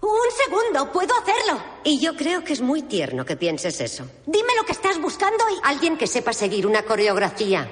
Un 0.00 0.30
segundo, 0.44 0.92
puedo 0.92 1.12
hacerlo. 1.18 1.60
Y 1.82 1.98
yo 1.98 2.16
creo 2.16 2.44
que 2.44 2.52
es 2.52 2.60
muy 2.60 2.82
tierno 2.82 3.24
que 3.24 3.36
pienses 3.36 3.80
eso. 3.80 4.08
Dime 4.24 4.54
lo 4.56 4.64
que 4.64 4.72
estás 4.72 5.00
buscando 5.00 5.44
y... 5.50 5.58
Alguien 5.64 5.98
que 5.98 6.06
sepa 6.06 6.32
seguir 6.32 6.66
una 6.66 6.82
coreografía. 6.82 7.68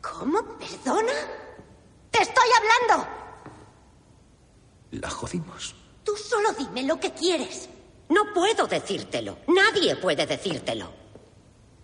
¿Cómo? 0.00 0.40
¿Perdona? 0.58 1.12
¡Te 2.10 2.22
estoy 2.22 2.48
hablando! 2.56 3.08
La 4.92 5.10
jodimos. 5.10 5.74
Tú 6.04 6.16
solo 6.16 6.52
dime 6.52 6.84
lo 6.84 7.00
que 7.00 7.10
quieres. 7.10 7.68
No 8.12 8.32
puedo 8.34 8.66
decírtelo. 8.66 9.38
Nadie 9.48 9.96
puede 9.96 10.26
decírtelo. 10.26 10.92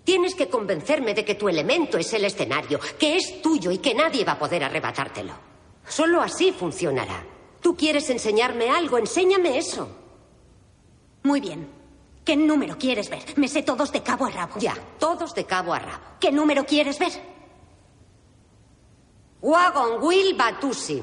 Tienes 0.04 0.34
que 0.34 0.48
convencerme 0.48 1.14
de 1.14 1.24
que 1.24 1.36
tu 1.36 1.48
elemento 1.48 1.96
es 1.96 2.12
el 2.12 2.24
escenario, 2.24 2.78
que 2.98 3.16
es 3.16 3.40
tuyo 3.40 3.70
y 3.70 3.78
que 3.78 3.94
nadie 3.94 4.24
va 4.24 4.32
a 4.32 4.38
poder 4.38 4.62
arrebatártelo. 4.62 5.32
Solo 5.86 6.20
así 6.20 6.52
funcionará. 6.52 7.24
Tú 7.62 7.74
quieres 7.74 8.10
enseñarme 8.10 8.68
algo, 8.68 8.98
enséñame 8.98 9.56
eso. 9.56 9.88
Muy 11.22 11.40
bien. 11.40 11.66
¿Qué 12.24 12.36
número 12.36 12.76
quieres 12.76 13.08
ver? 13.08 13.22
Me 13.36 13.48
sé 13.48 13.62
todos 13.62 13.90
de 13.90 14.02
cabo 14.02 14.26
a 14.26 14.30
rabo. 14.30 14.60
Ya, 14.60 14.74
todos 14.98 15.34
de 15.34 15.44
cabo 15.44 15.72
a 15.72 15.78
rabo. 15.78 16.04
¿Qué 16.20 16.30
número 16.30 16.66
quieres 16.66 16.98
ver? 16.98 17.12
Wagon 19.40 20.02
Wheel 20.02 20.34
Batusi. 20.34 21.02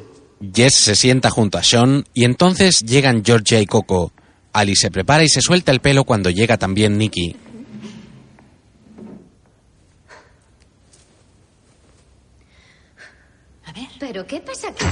Jess 0.54 0.76
se 0.76 0.96
sienta 0.96 1.32
junto 1.32 1.58
a 1.58 1.64
Sean 1.64 2.04
y 2.14 2.26
entonces 2.26 2.82
llegan 2.82 3.24
Georgia 3.26 3.60
y 3.60 3.66
Coco. 3.66 4.12
Ali 4.56 4.78
se 4.78 4.90
prepara 4.90 5.22
y 5.22 5.28
se 5.28 5.42
suelta 5.42 5.74
el 5.74 5.82
pelo 5.82 6.06
cuando 6.06 6.30
llega 6.30 6.58
también 6.58 6.98
Nicky. 6.98 7.36
¿Pero 14.00 14.26
qué 14.26 14.40
pasa 14.40 14.70
aquí? 14.70 14.86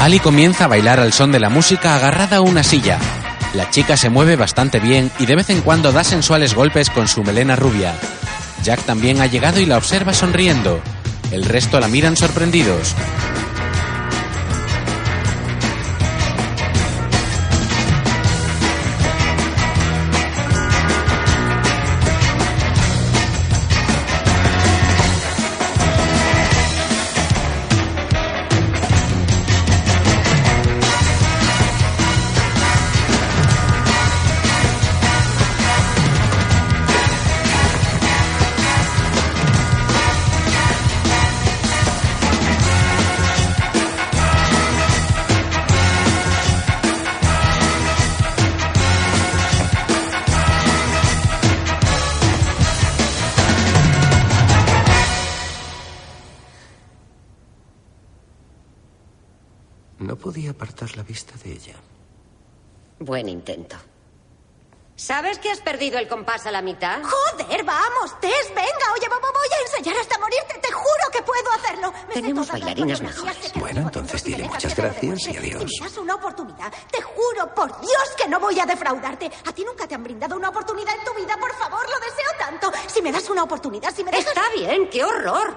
Ali 0.00 0.18
comienza 0.18 0.64
a 0.64 0.68
bailar 0.68 1.00
al 1.00 1.14
son 1.14 1.32
de 1.32 1.40
la 1.40 1.48
música 1.48 1.94
agarrada 1.94 2.38
a 2.38 2.40
una 2.42 2.62
silla. 2.62 2.98
La 3.54 3.70
chica 3.70 3.96
se 3.96 4.10
mueve 4.10 4.36
bastante 4.36 4.80
bien 4.80 5.10
y 5.18 5.24
de 5.24 5.36
vez 5.36 5.48
en 5.48 5.62
cuando 5.62 5.92
da 5.92 6.04
sensuales 6.04 6.54
golpes 6.54 6.90
con 6.90 7.08
su 7.08 7.22
melena 7.22 7.56
rubia. 7.56 7.94
Jack 8.64 8.82
también 8.82 9.22
ha 9.22 9.26
llegado 9.26 9.60
y 9.60 9.66
la 9.66 9.78
observa 9.78 10.12
sonriendo. 10.12 10.82
El 11.30 11.44
resto 11.46 11.80
la 11.80 11.88
miran 11.88 12.16
sorprendidos. 12.16 12.94
Vista 61.06 61.34
de 61.42 61.52
ella. 61.52 61.74
Buen 62.98 63.28
intento. 63.28 63.76
¿Sabes 64.98 65.38
que 65.38 65.50
has 65.50 65.60
perdido 65.60 65.98
el 65.98 66.08
compás 66.08 66.46
a 66.46 66.50
la 66.50 66.62
mitad? 66.62 67.02
¡Joder, 67.02 67.62
vamos, 67.64 68.18
Tess! 68.18 68.48
¡Venga! 68.48 68.92
Oye, 68.94 69.06
vo- 69.10 69.20
voy 69.20 69.48
a 69.52 69.62
ensayar 69.66 69.94
hasta 70.00 70.18
morirte. 70.18 70.54
Te 70.58 70.72
juro 70.72 71.10
que 71.12 71.20
puedo 71.22 71.52
hacerlo. 71.52 71.92
Me 72.08 72.14
Tenemos 72.14 72.48
bailarinas 72.50 73.02
mejores. 73.02 73.52
Bueno, 73.56 73.82
entonces 73.82 74.24
dile 74.24 74.44
muchas 74.48 74.74
gracias 74.74 75.26
y 75.28 75.36
adiós. 75.36 75.64
Si 75.70 75.80
me 75.82 75.88
das 75.88 75.98
una 75.98 76.14
oportunidad, 76.14 76.72
te 76.90 77.02
juro 77.02 77.54
por 77.54 77.78
Dios 77.82 78.14
que 78.16 78.26
no 78.26 78.40
voy 78.40 78.58
a 78.58 78.64
defraudarte. 78.64 79.30
A 79.44 79.52
ti 79.52 79.64
nunca 79.66 79.86
te 79.86 79.94
han 79.94 80.02
brindado 80.02 80.34
una 80.34 80.48
oportunidad 80.48 80.94
en 80.98 81.04
tu 81.04 81.12
vida. 81.12 81.36
Por 81.38 81.54
favor, 81.56 81.82
lo 81.90 82.00
deseo 82.00 82.30
tanto. 82.38 82.72
Si 82.86 83.02
me 83.02 83.12
das 83.12 83.28
una 83.28 83.42
oportunidad, 83.42 83.94
si 83.94 84.02
me 84.02 84.10
dejas... 84.10 84.28
Está 84.28 84.44
bien, 84.54 84.88
qué 84.88 85.04
horror. 85.04 85.54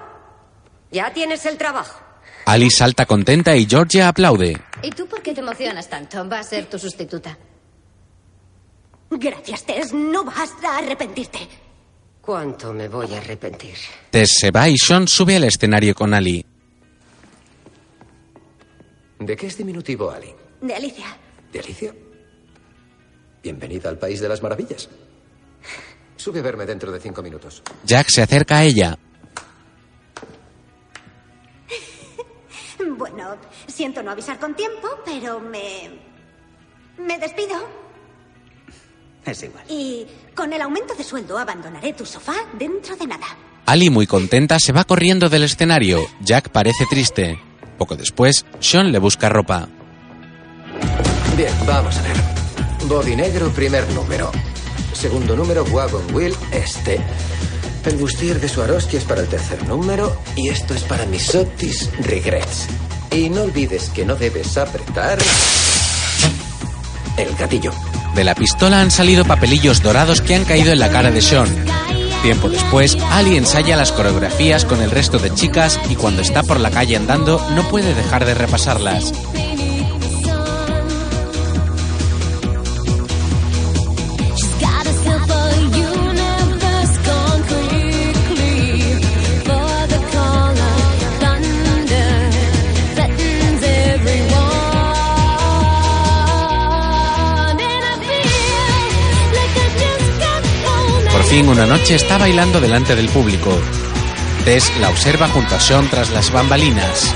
Ya 0.90 1.14
tienes 1.14 1.46
el 1.46 1.56
trabajo. 1.56 1.98
Ali 2.46 2.70
salta 2.70 3.06
contenta 3.06 3.56
y 3.56 3.66
Georgia 3.66 4.08
aplaude. 4.08 4.60
¿Y 4.82 4.90
tú 4.90 5.06
por 5.06 5.22
qué 5.22 5.32
te 5.34 5.40
emocionas 5.40 5.88
tanto? 5.88 6.28
Va 6.28 6.40
a 6.40 6.42
ser 6.42 6.66
tu 6.66 6.78
sustituta. 6.78 7.36
Gracias, 9.10 9.64
Tess. 9.64 9.92
No 9.92 10.24
vas 10.24 10.50
a 10.64 10.78
arrepentirte. 10.78 11.38
¿Cuánto 12.20 12.72
me 12.72 12.88
voy 12.88 13.12
a 13.14 13.18
arrepentir? 13.18 13.74
Tess 14.10 14.30
se 14.38 14.50
va 14.50 14.68
y 14.68 14.76
Sean 14.76 15.08
sube 15.08 15.36
al 15.36 15.44
escenario 15.44 15.94
con 15.94 16.14
Ali. 16.14 16.44
¿De 19.18 19.36
qué 19.36 19.46
es 19.46 19.56
diminutivo, 19.56 20.10
Ali? 20.10 20.32
De 20.60 20.74
Alicia. 20.74 21.16
¿De 21.52 21.60
Alicia? 21.60 21.94
Bienvenida 23.42 23.88
al 23.88 23.98
País 23.98 24.20
de 24.20 24.28
las 24.28 24.42
Maravillas. 24.42 24.88
Sube 26.16 26.40
a 26.40 26.42
verme 26.42 26.66
dentro 26.66 26.92
de 26.92 27.00
cinco 27.00 27.22
minutos. 27.22 27.62
Jack 27.84 28.08
se 28.10 28.22
acerca 28.22 28.58
a 28.58 28.64
ella. 28.64 28.98
Bueno, 33.00 33.34
siento 33.66 34.02
no 34.02 34.10
avisar 34.10 34.38
con 34.38 34.54
tiempo, 34.54 34.86
pero 35.06 35.40
me... 35.40 35.88
Me 36.98 37.18
despido. 37.18 37.56
Es 39.24 39.42
igual. 39.42 39.64
Y 39.70 40.06
con 40.34 40.52
el 40.52 40.60
aumento 40.60 40.94
de 40.94 41.02
sueldo 41.02 41.38
abandonaré 41.38 41.94
tu 41.94 42.04
sofá 42.04 42.34
dentro 42.58 42.94
de 42.96 43.06
nada. 43.06 43.26
Ali, 43.64 43.88
muy 43.88 44.06
contenta, 44.06 44.58
se 44.58 44.72
va 44.72 44.84
corriendo 44.84 45.30
del 45.30 45.44
escenario. 45.44 46.06
Jack 46.20 46.50
parece 46.50 46.84
triste. 46.90 47.40
Poco 47.78 47.96
después, 47.96 48.44
Sean 48.58 48.92
le 48.92 48.98
busca 48.98 49.30
ropa. 49.30 49.66
Bien, 51.38 51.54
vamos 51.66 51.96
a 51.96 52.02
ver. 52.02 52.16
Body 52.86 53.16
negro, 53.16 53.48
primer 53.48 53.88
número. 53.94 54.30
Segundo 54.92 55.34
número, 55.34 55.64
Wagon 55.64 56.14
Wheel, 56.14 56.34
este. 56.52 57.00
El 57.86 57.96
bustier 57.96 58.38
de 58.38 58.46
Swarovski 58.46 58.98
es 58.98 59.04
para 59.04 59.22
el 59.22 59.28
tercer 59.28 59.66
número 59.66 60.14
y 60.36 60.50
esto 60.50 60.74
es 60.74 60.84
para 60.84 61.06
mis 61.06 61.34
Otis 61.34 61.90
Regrets. 62.00 62.68
Y 63.10 63.28
no 63.28 63.42
olvides 63.42 63.90
que 63.90 64.04
no 64.04 64.14
debes 64.14 64.56
apretar 64.56 65.18
el 67.16 67.34
gatillo. 67.36 67.72
De 68.14 68.24
la 68.24 68.34
pistola 68.34 68.80
han 68.80 68.90
salido 68.90 69.24
papelillos 69.24 69.82
dorados 69.82 70.20
que 70.20 70.34
han 70.34 70.44
caído 70.44 70.72
en 70.72 70.78
la 70.78 70.90
cara 70.90 71.10
de 71.10 71.20
Sean. 71.20 71.48
Tiempo 72.22 72.48
después, 72.48 72.98
Ali 73.10 73.36
ensaya 73.36 73.76
las 73.76 73.92
coreografías 73.92 74.64
con 74.64 74.82
el 74.82 74.90
resto 74.90 75.18
de 75.18 75.32
chicas 75.32 75.80
y 75.88 75.96
cuando 75.96 76.20
está 76.22 76.42
por 76.42 76.60
la 76.60 76.70
calle 76.70 76.96
andando 76.96 77.44
no 77.54 77.68
puede 77.68 77.94
dejar 77.94 78.26
de 78.26 78.34
repasarlas. 78.34 79.12
Fin 101.30 101.48
una 101.48 101.64
noche 101.64 101.94
está 101.94 102.18
bailando 102.18 102.60
delante 102.60 102.96
del 102.96 103.08
público. 103.08 103.50
Tess 104.44 104.76
la 104.80 104.88
observa 104.88 105.28
junto 105.28 105.54
a 105.54 105.60
Sean 105.60 105.88
tras 105.88 106.10
las 106.10 106.30
bambalinas. 106.32 107.14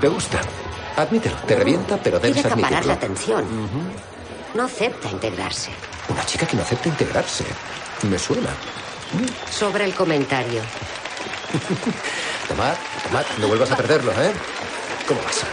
¿Te 0.00 0.08
gusta? 0.08 0.40
Admítelo, 0.96 1.36
te 1.46 1.56
revienta, 1.56 1.96
pero 1.96 2.18
debes 2.18 2.34
Quiere 2.34 2.48
acaparar 2.48 2.82
admitirlo. 2.84 2.88
la 2.88 2.94
atención. 2.94 3.44
No 4.54 4.64
acepta 4.64 5.10
integrarse. 5.10 5.70
Una 6.08 6.24
chica 6.24 6.46
que 6.46 6.56
no 6.56 6.62
acepta 6.62 6.88
integrarse. 6.88 7.44
Me 8.08 8.18
suena. 8.18 8.50
Sobre 9.50 9.84
el 9.84 9.94
comentario. 9.94 10.62
Tomad, 12.48 12.74
tomad, 13.08 13.24
no 13.38 13.48
vuelvas 13.48 13.70
a 13.72 13.76
perderlo, 13.76 14.12
¿eh? 14.12 14.32
¿Cómo 15.08 15.20
vas? 15.22 15.44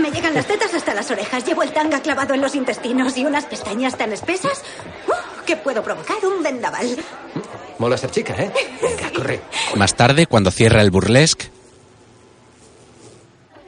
Me 0.00 0.10
llegan 0.10 0.34
las 0.34 0.46
tetas 0.46 0.72
hasta 0.74 0.94
las 0.94 1.10
orejas. 1.10 1.44
Llevo 1.44 1.62
el 1.62 1.72
tanga 1.72 2.00
clavado 2.00 2.34
en 2.34 2.40
los 2.40 2.54
intestinos 2.54 3.16
y 3.16 3.24
unas 3.24 3.44
pestañas 3.46 3.96
tan 3.96 4.12
espesas 4.12 4.62
¡uh! 5.08 5.44
que 5.44 5.56
puedo 5.56 5.82
provocar 5.82 6.24
un 6.24 6.42
vendaval. 6.42 6.96
Mola 7.78 7.96
ser 7.96 8.10
chica, 8.10 8.34
¿eh? 8.34 8.52
Venga, 8.80 9.12
corre. 9.14 9.40
Más 9.76 9.94
tarde, 9.94 10.26
cuando 10.26 10.50
cierra 10.50 10.82
el 10.82 10.90
burlesque, 10.90 11.50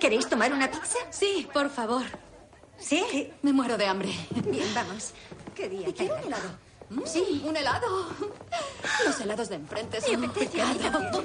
¿Queréis 0.01 0.27
tomar 0.29 0.53
una 0.53 0.71
pizza? 0.71 0.99
Sí, 1.11 1.47
por 1.53 1.69
favor. 1.69 2.03
Sí. 2.79 3.31
Me 3.43 3.53
muero 3.53 3.77
de 3.77 3.87
hambre. 3.87 4.11
Bien, 4.47 4.67
vamos. 4.75 5.13
¿Qué 5.55 5.69
día? 5.69 5.89
¿Y 5.91 5.93
quiero 5.93 6.17
un 6.25 6.31
Sí, 7.07 7.43
un 7.45 7.57
helado. 7.57 8.09
Los 9.07 9.21
helados 9.21 9.49
de 9.49 9.57
enfrente 9.57 10.01
son 10.01 10.21
mí 10.21 10.29
pecado. 10.29 11.25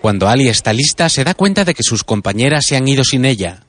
Cuando 0.00 0.28
Ali 0.28 0.48
está 0.48 0.72
lista, 0.72 1.08
se 1.08 1.24
da 1.24 1.34
cuenta 1.34 1.64
de 1.64 1.74
que 1.74 1.82
sus 1.82 2.04
compañeras 2.04 2.66
se 2.66 2.76
han 2.76 2.86
ido 2.88 3.04
sin 3.04 3.24
ella. 3.24 3.64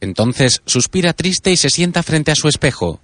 Entonces 0.00 0.62
suspira 0.64 1.12
triste 1.12 1.50
y 1.50 1.56
se 1.56 1.70
sienta 1.70 2.02
frente 2.02 2.30
a 2.30 2.34
su 2.34 2.48
espejo. 2.48 3.00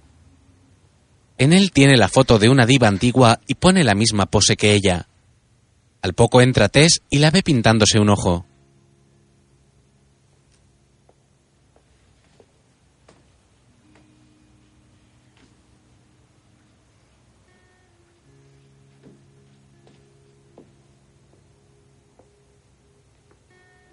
En 1.37 1.53
él 1.53 1.71
tiene 1.71 1.97
la 1.97 2.07
foto 2.07 2.39
de 2.39 2.49
una 2.49 2.65
diva 2.65 2.87
antigua 2.87 3.39
y 3.47 3.55
pone 3.55 3.83
la 3.83 3.93
misma 3.93 4.25
pose 4.25 4.57
que 4.57 4.73
ella. 4.73 5.07
Al 6.01 6.13
poco 6.13 6.41
entra 6.41 6.69
Tess 6.69 7.01
y 7.09 7.19
la 7.19 7.29
ve 7.29 7.43
pintándose 7.43 7.99
un 7.99 8.09
ojo. 8.09 8.45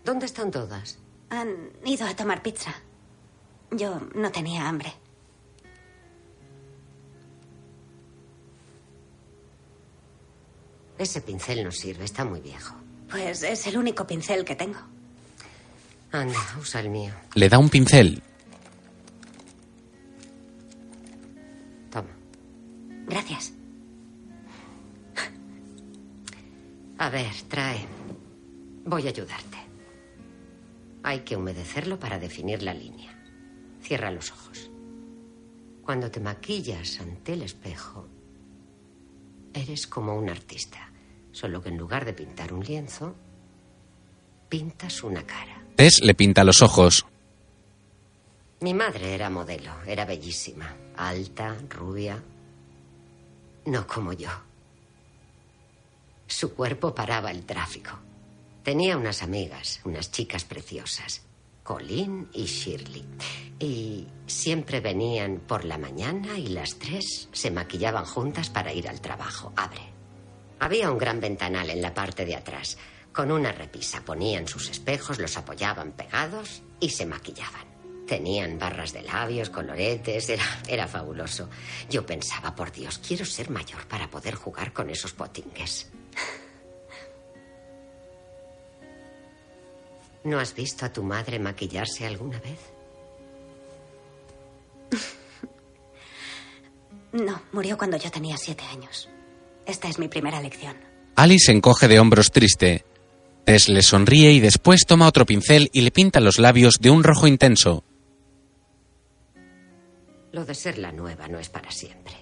¿Dónde 0.05 0.27
están 0.27 0.51
todas? 0.51 0.99
Han 1.31 1.71
ido 1.85 2.07
a 2.07 2.15
tomar 2.15 2.43
pizza. 2.43 2.75
Yo 3.71 4.01
no 4.15 4.31
tenía 4.31 4.69
hambre. 4.69 4.93
Ese 10.99 11.21
pincel 11.23 11.65
no 11.65 11.73
sirve, 11.73 12.05
está 12.05 12.25
muy 12.25 12.41
viejo. 12.41 12.75
Pues 13.11 13.43
es 13.43 13.67
el 13.67 13.77
único 13.77 14.07
pincel 14.07 14.45
que 14.45 14.55
tengo. 14.55 14.79
Anda, 16.13 16.39
usa 16.61 16.81
el 16.81 16.91
mío. 16.91 17.13
Le 17.35 17.49
da 17.49 17.59
un 17.59 17.69
pincel. 17.69 18.23
Toma. 21.91 22.11
Gracias. 23.07 23.53
A 26.99 27.11
ver, 27.11 27.33
trae. 27.49 27.87
Voy 28.85 29.07
a 29.07 29.11
ayudarte. 29.11 29.54
Hay 31.05 31.21
que 31.21 31.37
humedecerlo 31.37 32.01
para 32.01 32.19
definir 32.19 32.63
la 32.63 32.73
línea. 32.73 33.15
Cierra 33.83 34.11
los 34.11 34.33
ojos. 34.33 34.71
Cuando 35.83 36.11
te 36.11 36.19
maquillas 36.19 36.99
ante 36.99 37.35
el 37.35 37.43
espejo, 37.43 38.09
eres 39.53 39.87
como 39.87 40.17
un 40.17 40.31
artista. 40.31 40.91
Solo 41.31 41.63
que 41.63 41.69
en 41.69 41.77
lugar 41.77 42.07
de 42.07 42.15
pintar 42.15 42.55
un 42.55 42.65
lienzo, 42.65 43.15
pintas 44.49 45.03
una 45.03 45.27
cara. 45.27 45.63
Tess 45.77 46.01
le 46.03 46.15
pinta 46.15 46.43
los 46.43 46.63
ojos. 46.63 47.05
Mi 48.61 48.73
madre 48.73 49.15
era 49.15 49.29
modelo, 49.29 49.73
era 49.87 50.07
bellísima, 50.07 50.75
alta, 50.97 51.55
rubia. 51.69 52.23
No 53.67 53.87
como 53.87 54.15
yo. 54.15 54.31
Su 56.27 56.55
cuerpo 56.55 56.95
paraba 56.95 57.31
el 57.31 57.45
tráfico. 57.45 57.91
Tenía 58.65 58.97
unas 58.97 59.23
amigas, 59.23 59.81
unas 59.85 60.11
chicas 60.11 60.45
preciosas, 60.45 61.21
Colin 61.63 62.31
y 62.33 62.47
Shirley. 62.47 63.05
Y 63.59 64.07
siempre 64.27 64.81
venían 64.81 65.41
por 65.41 65.67
la 65.67 65.77
mañana 65.77 66.39
y 66.39 66.47
las 66.47 66.79
tres 66.79 67.29
se 67.31 67.51
maquillaban 67.51 68.07
juntas 68.07 68.49
para 68.49 68.73
ir 68.73 68.89
al 68.89 69.03
trabajo. 69.03 69.53
Abre. 69.55 69.83
Había 70.61 70.91
un 70.91 70.97
gran 70.97 71.21
ventanal 71.21 71.69
en 71.69 71.83
la 71.83 71.93
parte 71.93 72.25
de 72.25 72.37
atrás. 72.37 72.79
Con 73.13 73.31
una 73.31 73.53
repisa 73.53 74.03
ponían 74.03 74.49
sus 74.49 74.71
espejos, 74.71 75.19
los 75.19 75.37
apoyaban 75.37 75.93
pegados 75.93 76.63
y 76.81 76.89
se 76.89 77.05
maquillaban. 77.05 77.67
Tenían 78.07 78.59
barras 78.59 78.95
de 78.95 79.03
labios, 79.03 79.51
coloretes, 79.51 80.31
era, 80.31 80.45
era 80.67 80.89
fabuloso. 80.89 81.51
Yo 81.91 82.07
pensaba, 82.07 82.55
por 82.55 82.73
Dios, 82.73 82.99
quiero 83.07 83.27
ser 83.27 83.51
mayor 83.51 83.87
para 83.89 84.09
poder 84.09 84.37
jugar 84.37 84.73
con 84.73 84.89
esos 84.89 85.13
potingues. 85.13 85.91
¿No 90.25 90.39
has 90.39 90.55
visto 90.55 90.87
a 90.87 90.93
tu 90.93 91.03
madre 91.03 91.39
maquillarse 91.39 92.07
alguna 92.07 92.41
vez? 92.41 92.59
No, 97.13 97.41
murió 97.53 97.79
cuando 97.79 97.97
yo 97.97 98.11
tenía 98.11 98.37
siete 98.37 98.65
años. 98.65 99.09
Esta 99.67 99.89
es 99.89 100.01
mi 100.01 100.09
primera 100.09 100.43
lección. 100.43 100.75
Ali 101.15 101.39
se 101.39 101.53
encoge 101.53 101.87
de 101.87 102.01
hombros 102.01 102.33
triste. 102.33 102.85
Tess 103.45 103.69
le 103.69 103.83
sonríe 103.83 104.33
y 104.33 104.41
después 104.41 104.85
toma 104.85 105.07
otro 105.07 105.25
pincel 105.25 105.71
y 105.73 105.83
le 105.83 105.93
pinta 105.93 106.19
los 106.19 106.41
labios 106.41 106.79
de 106.81 106.91
un 106.91 107.05
rojo 107.05 107.29
intenso. 107.29 107.85
Lo 110.33 110.45
de 110.45 110.57
ser 110.57 110.77
la 110.79 110.91
nueva 110.91 111.29
no 111.29 111.39
es 111.39 111.51
para 111.51 111.71
siempre. 111.71 112.15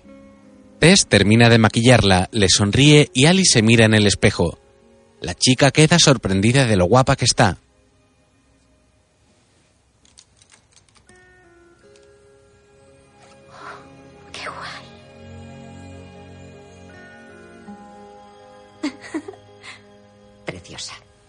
Tess 0.79 1.07
termina 1.07 1.49
de 1.49 1.57
maquillarla, 1.57 2.29
le 2.31 2.49
sonríe 2.51 3.09
y 3.15 3.25
Ali 3.25 3.47
se 3.47 3.63
mira 3.63 3.87
en 3.87 3.95
el 3.95 4.07
espejo. 4.07 4.59
La 5.23 5.35
chica 5.35 5.71
queda 5.71 5.99
sorprendida 5.99 6.67
de 6.67 6.77
lo 6.77 6.85
guapa 6.85 7.17
que 7.17 7.25
está. 7.25 7.62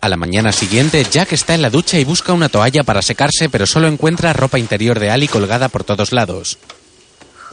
A 0.03 0.09
la 0.09 0.17
mañana 0.17 0.51
siguiente, 0.51 1.01
Jack 1.09 1.31
está 1.31 1.55
en 1.55 1.61
la 1.61 1.69
ducha 1.69 1.97
y 1.97 2.03
busca 2.03 2.33
una 2.33 2.49
toalla 2.49 2.83
para 2.83 3.01
secarse, 3.01 3.47
pero 3.47 3.65
solo 3.65 3.87
encuentra 3.87 4.33
ropa 4.33 4.59
interior 4.59 4.99
de 4.99 5.09
Ali 5.09 5.29
colgada 5.29 5.69
por 5.69 5.85
todos 5.85 6.11
lados. 6.11 6.57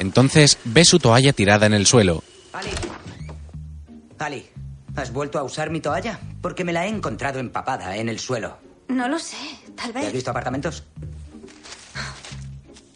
Entonces 0.01 0.59
ve 0.65 0.85
su 0.85 0.99
toalla 0.99 1.33
tirada 1.33 1.67
en 1.67 1.75
el 1.75 1.87
suelo. 1.87 2.25
Ali. 2.53 2.71
Ali, 4.19 4.47
¿has 4.97 5.13
vuelto 5.13 5.39
a 5.39 5.45
usar 5.45 5.71
mi 5.71 5.81
toalla? 5.81 6.19
Porque 6.43 6.65
me 6.65 6.73
la 6.73 6.87
he 6.87 6.89
encontrado 6.89 7.39
empapada 7.39 7.97
en 7.97 8.09
el 8.09 8.19
suelo. 8.19 8.59
No 8.89 9.07
lo 9.07 9.21
sé, 9.21 9.37
tal 9.77 9.91
¿Has 9.91 9.95
vez. 9.95 10.13
visto 10.13 10.33
apartamentos? 10.33 10.83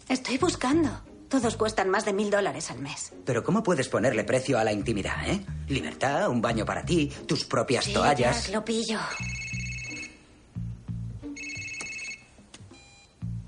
Estoy 0.09 0.37
buscando. 0.37 0.89
Todos 1.29 1.55
cuestan 1.55 1.89
más 1.89 2.03
de 2.03 2.11
mil 2.11 2.29
dólares 2.29 2.69
al 2.71 2.79
mes. 2.79 3.13
Pero 3.25 3.41
¿cómo 3.43 3.63
puedes 3.63 3.87
ponerle 3.87 4.25
precio 4.25 4.59
a 4.59 4.65
la 4.65 4.73
intimidad, 4.73 5.27
eh? 5.29 5.39
Libertad, 5.69 6.29
un 6.29 6.41
baño 6.41 6.65
para 6.65 6.83
ti, 6.85 7.09
tus 7.25 7.45
propias 7.45 7.85
Sí, 7.85 7.93
toallas. 7.93 8.43
Jack, 8.43 8.53
lo 8.53 8.65
pillo. 8.65 8.99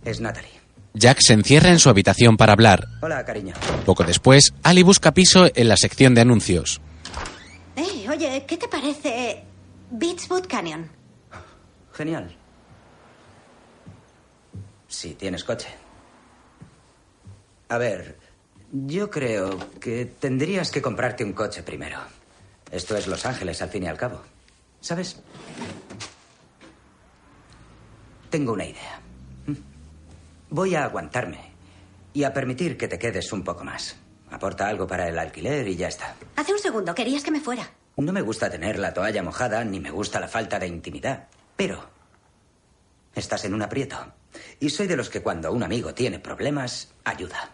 Es 0.07 0.21
Natalie. 0.21 0.61
Jack 0.93 1.17
se 1.19 1.33
encierra 1.33 1.69
en 1.69 1.79
su 1.79 1.89
habitación 1.89 2.37
para 2.37 2.53
hablar. 2.53 2.87
Hola, 3.01 3.25
cariño. 3.25 3.53
Poco 3.85 4.05
después, 4.05 4.53
Ali 4.63 4.81
busca 4.81 5.13
piso 5.13 5.49
en 5.53 5.67
la 5.67 5.75
sección 5.75 6.15
de 6.15 6.21
anuncios. 6.21 6.79
Eh, 7.75 8.07
oye, 8.09 8.45
¿qué 8.47 8.55
te 8.55 8.69
parece 8.69 9.43
Beachwood 9.91 10.47
Canyon? 10.47 10.89
Genial. 11.91 12.33
Si 14.87 15.13
tienes 15.15 15.43
coche. 15.43 15.67
A 17.67 17.77
ver, 17.77 18.17
yo 18.71 19.09
creo 19.09 19.59
que 19.81 20.05
tendrías 20.05 20.71
que 20.71 20.81
comprarte 20.81 21.25
un 21.25 21.33
coche 21.33 21.63
primero. 21.63 21.99
Esto 22.71 22.95
es 22.95 23.07
Los 23.07 23.25
Ángeles, 23.25 23.61
al 23.61 23.69
fin 23.69 23.83
y 23.83 23.87
al 23.87 23.97
cabo. 23.97 24.21
¿Sabes? 24.79 25.21
Tengo 28.29 28.53
una 28.53 28.63
idea. 28.63 29.01
Voy 30.49 30.75
a 30.75 30.85
aguantarme 30.85 31.51
y 32.13 32.23
a 32.23 32.33
permitir 32.33 32.77
que 32.77 32.87
te 32.87 32.99
quedes 32.99 33.31
un 33.33 33.43
poco 33.43 33.63
más. 33.63 33.97
Aporta 34.31 34.67
algo 34.67 34.87
para 34.87 35.07
el 35.07 35.17
alquiler 35.19 35.67
y 35.67 35.75
ya 35.75 35.87
está. 35.87 36.15
Hace 36.35 36.53
un 36.53 36.59
segundo 36.59 36.93
querías 36.95 37.23
que 37.23 37.31
me 37.31 37.39
fuera. 37.39 37.69
No 37.97 38.13
me 38.13 38.21
gusta 38.21 38.49
tener 38.49 38.77
la 38.79 38.93
toalla 38.93 39.23
mojada 39.23 39.63
ni 39.63 39.79
me 39.79 39.91
gusta 39.91 40.19
la 40.19 40.27
falta 40.27 40.59
de 40.59 40.67
intimidad. 40.67 41.27
Pero 41.55 41.97
Estás 43.17 43.45
en 43.45 43.55
un 43.55 43.63
aprieto. 43.63 43.97
Y 44.59 44.69
soy 44.69 44.85
de 44.85 44.95
los 44.95 45.09
que 45.09 45.23
cuando 45.23 45.51
un 45.51 45.63
amigo 45.63 45.91
tiene 45.95 46.19
problemas, 46.19 46.93
ayuda. 47.03 47.49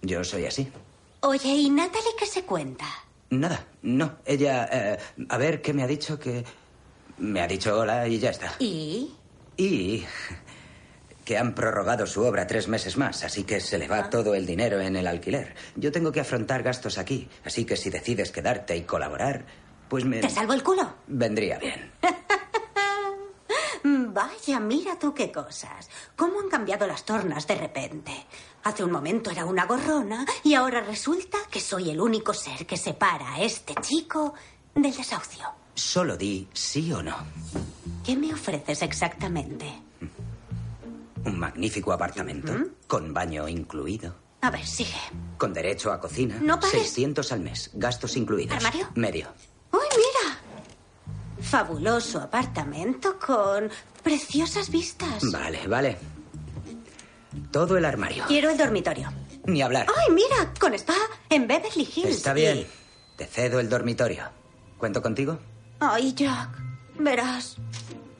Yo 0.00 0.24
soy 0.24 0.46
así. 0.46 0.72
Oye, 1.20 1.48
¿y 1.48 1.68
Natalie 1.68 2.14
qué 2.18 2.24
se 2.24 2.44
cuenta? 2.44 2.86
Nada, 3.28 3.66
no. 3.82 4.16
Ella, 4.24 4.70
eh, 4.72 4.98
a 5.28 5.36
ver, 5.36 5.60
¿qué 5.60 5.74
me 5.74 5.82
ha 5.82 5.86
dicho? 5.86 6.18
Que 6.18 6.42
me 7.18 7.42
ha 7.42 7.46
dicho 7.46 7.78
hola 7.78 8.08
y 8.08 8.18
ya 8.18 8.30
está. 8.30 8.54
¿Y? 8.58 9.12
Y 9.58 10.06
que 11.26 11.36
han 11.36 11.56
prorrogado 11.56 12.06
su 12.06 12.22
obra 12.22 12.46
tres 12.46 12.68
meses 12.68 12.96
más, 12.96 13.24
así 13.24 13.42
que 13.42 13.60
se 13.60 13.78
le 13.78 13.88
va 13.88 14.08
todo 14.08 14.36
el 14.36 14.46
dinero 14.46 14.80
en 14.80 14.94
el 14.94 15.08
alquiler. 15.08 15.56
Yo 15.74 15.90
tengo 15.90 16.12
que 16.12 16.20
afrontar 16.20 16.62
gastos 16.62 16.98
aquí, 16.98 17.28
así 17.44 17.64
que 17.64 17.76
si 17.76 17.90
decides 17.90 18.30
quedarte 18.30 18.76
y 18.76 18.82
colaborar, 18.82 19.44
pues 19.88 20.04
me... 20.04 20.20
¿Te 20.20 20.30
salvo 20.30 20.52
el 20.52 20.62
culo? 20.62 20.88
Vendría 21.08 21.58
bien. 21.58 21.90
Vaya, 23.82 24.60
mira 24.60 24.96
tú 24.98 25.12
qué 25.12 25.32
cosas. 25.32 25.90
¿Cómo 26.14 26.38
han 26.38 26.48
cambiado 26.48 26.86
las 26.86 27.04
tornas 27.04 27.46
de 27.46 27.56
repente? 27.56 28.12
Hace 28.62 28.84
un 28.84 28.92
momento 28.92 29.30
era 29.30 29.44
una 29.44 29.66
gorrona 29.66 30.24
y 30.44 30.54
ahora 30.54 30.80
resulta 30.80 31.38
que 31.50 31.60
soy 31.60 31.90
el 31.90 32.00
único 32.00 32.34
ser 32.34 32.66
que 32.66 32.76
separa 32.76 33.34
a 33.34 33.42
este 33.42 33.74
chico 33.80 34.32
del 34.76 34.94
desahucio. 34.94 35.46
Solo 35.74 36.16
di 36.16 36.48
sí 36.52 36.92
o 36.92 37.02
no. 37.02 37.16
¿Qué 38.04 38.16
me 38.16 38.32
ofreces 38.32 38.82
exactamente? 38.82 39.85
Un 41.26 41.38
magnífico 41.38 41.92
apartamento, 41.92 42.52
con 42.86 43.12
baño 43.12 43.48
incluido, 43.48 44.14
A 44.40 44.50
ver, 44.50 44.64
sigue. 44.64 44.94
con 45.38 45.52
derecho 45.52 45.92
a 45.92 46.00
cocina. 46.00 46.38
No 46.40 46.58
pares. 46.60 46.82
600 46.82 47.32
al 47.32 47.40
mes, 47.40 47.70
gastos 47.74 48.16
incluidos. 48.16 48.56
¿Armario? 48.56 48.88
Medio. 48.94 49.28
¡Uy, 49.72 49.80
mira! 49.96 50.38
Fabuloso 51.40 52.20
apartamento 52.20 53.18
con 53.18 53.68
preciosas 54.02 54.70
vistas. 54.70 55.22
Vale, 55.32 55.66
vale. 55.66 55.98
Todo 57.50 57.76
el 57.76 57.84
armario. 57.84 58.24
Quiero 58.26 58.50
el 58.50 58.56
dormitorio. 58.56 59.12
Ni 59.46 59.62
hablar. 59.62 59.86
¡Ay, 59.88 60.14
mira! 60.14 60.52
Con 60.58 60.74
spa 60.74 60.94
en 61.28 61.46
Beverly 61.46 61.82
Hills. 61.94 62.08
Está 62.16 62.32
bien. 62.32 62.66
Te 63.16 63.26
cedo 63.26 63.60
el 63.60 63.68
dormitorio. 63.68 64.24
¿Cuento 64.78 65.02
contigo? 65.02 65.38
Ay, 65.80 66.12
Jack, 66.14 66.50
verás. 66.98 67.56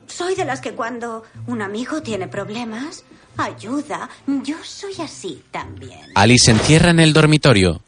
Soy 0.07 0.35
de 0.35 0.45
las 0.45 0.61
que 0.61 0.73
cuando 0.73 1.25
un 1.47 1.63
amigo 1.63 2.03
tiene 2.03 2.29
problemas, 2.29 3.05
ayuda. 3.37 4.09
Yo 4.27 4.57
soy 4.63 4.95
así 5.03 5.43
también. 5.51 6.01
Ali 6.15 6.39
se 6.39 6.53
encierra 6.53 6.91
en 6.91 7.01
el 7.01 7.13
dormitorio. 7.13 7.83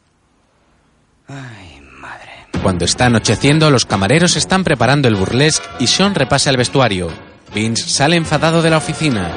Ay, 1.29 1.81
madre. 2.01 2.47
Cuando 2.63 2.85
está 2.85 3.07
anocheciendo, 3.07 3.71
los 3.71 3.87
camareros 3.87 4.37
están 4.37 4.65
preparando 4.65 5.09
el 5.09 5.15
burlesque 5.15 5.67
y 5.79 5.87
Sean 5.87 6.15
repasa 6.15 6.51
el 6.51 6.57
vestuario. 6.57 7.09
Vince 7.55 7.89
sale 7.89 8.17
enfadado 8.17 8.63
de 8.63 8.71
la 8.71 8.79
oficina. 8.79 9.31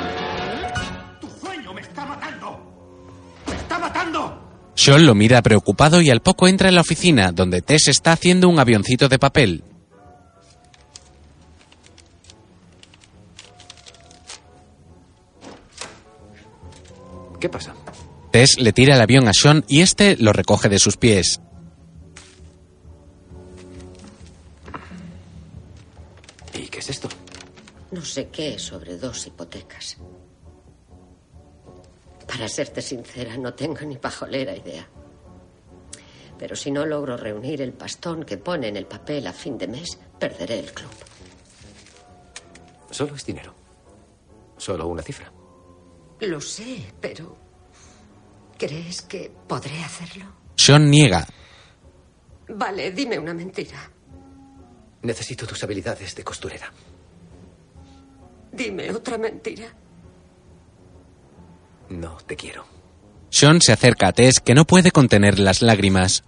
¡Está 3.47 3.79
matando! 3.79 4.41
Sean 4.75 5.05
lo 5.05 5.15
mira 5.15 5.41
preocupado 5.41 6.01
y 6.01 6.09
al 6.09 6.21
poco 6.21 6.47
entra 6.47 6.69
en 6.69 6.75
la 6.75 6.81
oficina, 6.81 7.31
donde 7.31 7.61
Tess 7.61 7.87
está 7.87 8.13
haciendo 8.13 8.49
un 8.49 8.59
avioncito 8.59 9.07
de 9.07 9.19
papel. 9.19 9.63
¿Qué 17.41 17.49
pasa? 17.49 17.73
Tess 18.29 18.59
le 18.59 18.71
tira 18.71 18.95
el 18.95 19.01
avión 19.01 19.27
a 19.27 19.33
Sean 19.33 19.65
y 19.67 19.81
este 19.81 20.15
lo 20.15 20.31
recoge 20.31 20.69
de 20.69 20.77
sus 20.77 20.95
pies. 20.95 21.41
¿Y 26.53 26.67
qué 26.67 26.79
es 26.79 26.89
esto? 26.89 27.09
No 27.89 28.05
sé 28.05 28.29
qué 28.29 28.59
sobre 28.59 28.95
dos 28.95 29.25
hipotecas. 29.25 29.97
Para 32.27 32.47
serte 32.47 32.81
sincera, 32.81 33.35
no 33.37 33.55
tengo 33.55 33.81
ni 33.81 33.97
pajolera 33.97 34.55
idea. 34.55 34.87
Pero 36.37 36.55
si 36.55 36.69
no 36.69 36.85
logro 36.85 37.17
reunir 37.17 37.61
el 37.63 37.73
pastón 37.73 38.23
que 38.23 38.37
pone 38.37 38.67
en 38.67 38.77
el 38.77 38.85
papel 38.85 39.25
a 39.25 39.33
fin 39.33 39.57
de 39.57 39.67
mes, 39.67 39.97
perderé 40.19 40.59
el 40.59 40.71
club. 40.71 40.91
Solo 42.91 43.15
es 43.15 43.25
dinero. 43.25 43.53
Solo 44.57 44.87
una 44.87 45.01
cifra. 45.01 45.31
Lo 46.21 46.39
sé, 46.39 46.93
pero... 46.99 47.37
¿Crees 48.57 49.01
que 49.01 49.31
podré 49.47 49.83
hacerlo? 49.83 50.25
Sean 50.55 50.89
niega. 50.89 51.27
Vale, 52.47 52.91
dime 52.91 53.17
una 53.17 53.33
mentira. 53.33 53.89
Necesito 55.01 55.47
tus 55.47 55.63
habilidades 55.63 56.13
de 56.15 56.23
costurera. 56.23 56.71
Dime 58.51 58.91
otra 58.91 59.17
mentira. 59.17 59.73
No 61.89 62.17
te 62.17 62.35
quiero. 62.35 62.65
Sean 63.29 63.59
se 63.59 63.71
acerca 63.71 64.09
a 64.09 64.13
Tess 64.13 64.39
que 64.39 64.53
no 64.53 64.65
puede 64.65 64.91
contener 64.91 65.39
las 65.39 65.63
lágrimas. 65.63 66.23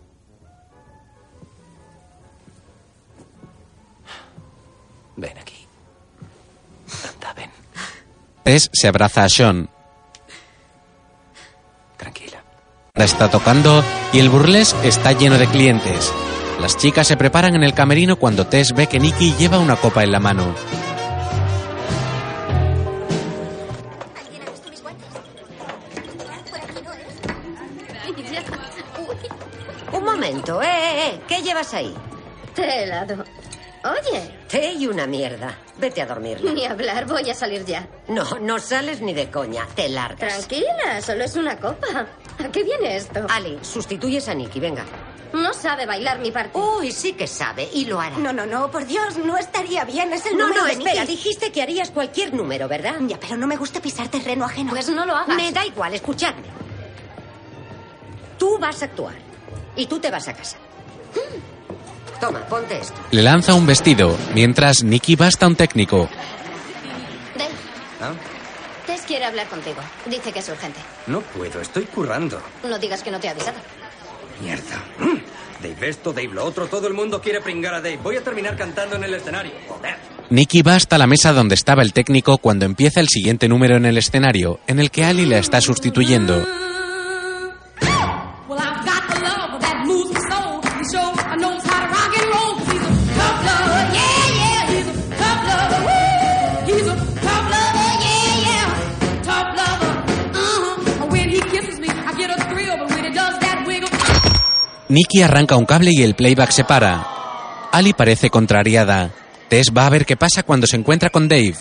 Ven 5.17 5.37
aquí. 5.37 5.67
Anda, 7.13 7.33
ven. 7.33 7.51
Tess 8.43 8.71
se 8.73 8.87
abraza 8.87 9.23
a 9.25 9.29
Sean. 9.29 9.69
Está 12.95 13.27
tocando 13.27 13.83
y 14.13 14.19
el 14.19 14.29
burlesque 14.29 14.87
está 14.87 15.13
lleno 15.13 15.39
de 15.39 15.47
clientes. 15.47 16.13
Las 16.61 16.77
chicas 16.77 17.07
se 17.07 17.17
preparan 17.17 17.55
en 17.55 17.63
el 17.63 17.73
camerino 17.73 18.17
cuando 18.17 18.45
Tess 18.45 18.71
ve 18.75 18.85
que 18.85 18.99
Nicky 18.99 19.33
lleva 19.33 19.57
una 19.57 19.75
copa 19.77 20.03
en 20.03 20.11
la 20.11 20.19
mano. 20.19 20.53
Un 29.91 30.05
momento, 30.05 30.61
eh, 30.61 30.67
eh, 30.67 31.07
eh. 31.07 31.21
¿Qué 31.27 31.41
llevas 31.41 31.73
ahí? 31.73 31.95
Té 32.53 32.83
helado. 32.83 33.23
Oye, 33.83 34.31
Té 34.47 34.73
y 34.73 34.87
una 34.87 35.05
mierda. 35.07 35.57
Vete 35.77 36.01
a 36.01 36.05
dormirla. 36.05 36.51
ni 36.53 36.65
hablar, 36.65 37.05
voy 37.05 37.29
a 37.29 37.33
salir 37.33 37.65
ya. 37.65 37.85
No, 38.07 38.23
no 38.39 38.59
sales 38.59 39.01
ni 39.01 39.13
de 39.13 39.29
coña. 39.29 39.67
Te 39.75 39.89
largas. 39.89 40.19
Tranquila, 40.37 41.01
solo 41.01 41.23
es 41.25 41.35
una 41.35 41.57
copa. 41.57 42.07
¿A 42.43 42.47
qué 42.51 42.63
viene 42.63 42.95
esto? 42.95 43.25
Ali, 43.29 43.59
sustituyes 43.61 44.27
a 44.29 44.33
Nicky, 44.33 44.59
venga. 44.59 44.85
No 45.33 45.51
sabe 45.53 45.85
bailar 45.87 46.19
mi 46.19 46.31
parte. 46.31 46.57
Uy, 46.59 46.91
sí 46.91 47.13
que 47.13 47.27
sabe 47.27 47.67
y 47.73 47.85
lo 47.85 47.99
hará. 47.99 48.17
No, 48.19 48.31
no, 48.31 48.45
no, 48.45 48.69
por 48.71 48.85
Dios, 48.85 49.17
no 49.17 49.35
estaría 49.37 49.83
bien. 49.83 50.13
Es 50.13 50.25
el 50.27 50.37
No, 50.37 50.43
número 50.47 50.61
no, 50.61 50.67
de 50.67 50.73
espera, 50.73 50.91
Space. 51.01 51.11
dijiste 51.11 51.51
que 51.51 51.61
harías 51.63 51.89
cualquier 51.91 52.33
número, 52.33 52.67
¿verdad? 52.67 52.95
Ya, 53.07 53.19
pero 53.19 53.35
no 53.35 53.47
me 53.47 53.57
gusta 53.57 53.81
pisar 53.81 54.07
terreno 54.09 54.45
ajeno. 54.45 54.69
Pues 54.69 54.87
no 54.89 55.05
lo 55.05 55.15
hagas. 55.15 55.35
Me 55.35 55.51
da 55.51 55.65
igual, 55.65 55.93
escuchadme. 55.95 56.43
Tú 58.37 58.57
vas 58.59 58.81
a 58.81 58.85
actuar 58.85 59.15
y 59.75 59.87
tú 59.87 59.99
te 59.99 60.11
vas 60.11 60.27
a 60.27 60.33
casa. 60.33 60.57
Toma, 62.19 62.39
ponte 62.47 62.79
esto. 62.79 62.95
Le 63.11 63.21
lanza 63.21 63.53
un 63.53 63.65
vestido, 63.65 64.17
mientras 64.33 64.83
Nicky 64.83 65.15
va 65.15 65.27
hasta 65.27 65.47
un 65.47 65.55
técnico. 65.55 66.09
Dave, 67.37 67.51
¿Ah? 68.01 68.13
Tess 68.87 69.01
quiere 69.01 69.25
hablar 69.25 69.47
contigo. 69.47 69.77
Dice 70.05 70.31
que 70.31 70.39
es 70.39 70.49
urgente. 70.49 70.79
No 71.07 71.21
puedo, 71.21 71.61
estoy 71.61 71.83
currando. 71.85 72.41
No 72.63 72.77
digas 72.79 73.03
que 73.03 73.11
no 73.11 73.19
te 73.19 73.27
he 73.27 73.29
avisado. 73.29 73.57
Mierda. 74.41 74.83
Mm. 74.99 75.17
Dave 75.63 75.89
esto, 75.89 76.11
Dave 76.11 76.27
lo 76.33 76.43
otro, 76.43 76.67
todo 76.67 76.87
el 76.87 76.93
mundo 76.93 77.21
quiere 77.21 77.39
pringar 77.39 77.73
a 77.73 77.81
Dave. 77.81 77.99
Voy 78.03 78.17
a 78.17 78.21
terminar 78.23 78.57
cantando 78.57 78.97
en 78.97 79.05
el 79.05 79.13
escenario. 79.13 79.53
Joder. 79.69 79.95
Nicky 80.29 80.61
va 80.61 80.75
hasta 80.75 80.97
la 80.97 81.07
mesa 81.07 81.31
donde 81.31 81.55
estaba 81.55 81.83
el 81.83 81.93
técnico 81.93 82.37
cuando 82.37 82.65
empieza 82.65 82.99
el 82.99 83.07
siguiente 83.07 83.47
número 83.47 83.77
en 83.77 83.85
el 83.85 83.97
escenario, 83.97 84.59
en 84.67 84.79
el 84.79 84.91
que 84.91 85.05
Ali 85.05 85.25
la 85.25 85.37
está 85.37 85.61
sustituyendo. 85.61 86.45
Nicky 104.93 105.23
arranca 105.23 105.55
un 105.55 105.65
cable 105.65 105.89
y 105.91 106.03
el 106.03 106.13
playback 106.13 106.51
se 106.51 106.65
para. 106.65 107.67
Ali 107.71 107.93
parece 107.93 108.29
contrariada. 108.29 109.09
Tess 109.49 109.71
va 109.75 109.87
a 109.87 109.89
ver 109.89 110.05
qué 110.05 110.15
pasa 110.15 110.43
cuando 110.43 110.67
se 110.67 110.75
encuentra 110.75 111.09
con 111.09 111.27
Dave. 111.27 111.55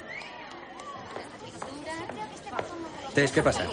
Tess, 3.15 3.31
¿qué 3.31 3.43
pasa? 3.43 3.65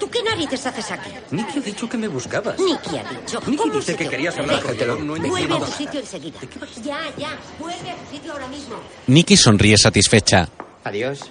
¿Tú 0.00 0.10
qué 0.10 0.24
narices 0.24 0.66
haces 0.66 0.90
aquí? 0.90 1.10
Nicky 1.30 1.58
ha 1.60 1.62
dicho 1.62 1.88
que 1.88 1.96
me 1.96 2.08
buscabas. 2.08 2.58
Nicky 2.58 2.96
ha 2.96 3.08
dicho. 3.08 3.40
Nicky 3.46 3.56
¿Cómo 3.56 3.74
dice 3.74 3.94
que 3.94 4.08
querías 4.08 4.36
hablar 4.36 4.60
conmigo. 4.60 4.96
No 4.96 5.28
Vuelve 5.28 5.54
a 5.54 5.58
tu 5.60 5.66
sitio 5.70 6.00
enseguida. 6.00 6.38
Ya, 6.82 6.98
ya. 7.16 7.38
Vuelve 7.60 7.90
a 7.92 7.94
tu 7.94 8.10
sitio 8.10 8.32
ahora 8.32 8.48
mismo. 8.48 8.74
Nicky 9.06 9.36
sonríe 9.36 9.78
satisfecha. 9.78 10.48
Adiós. 10.82 11.30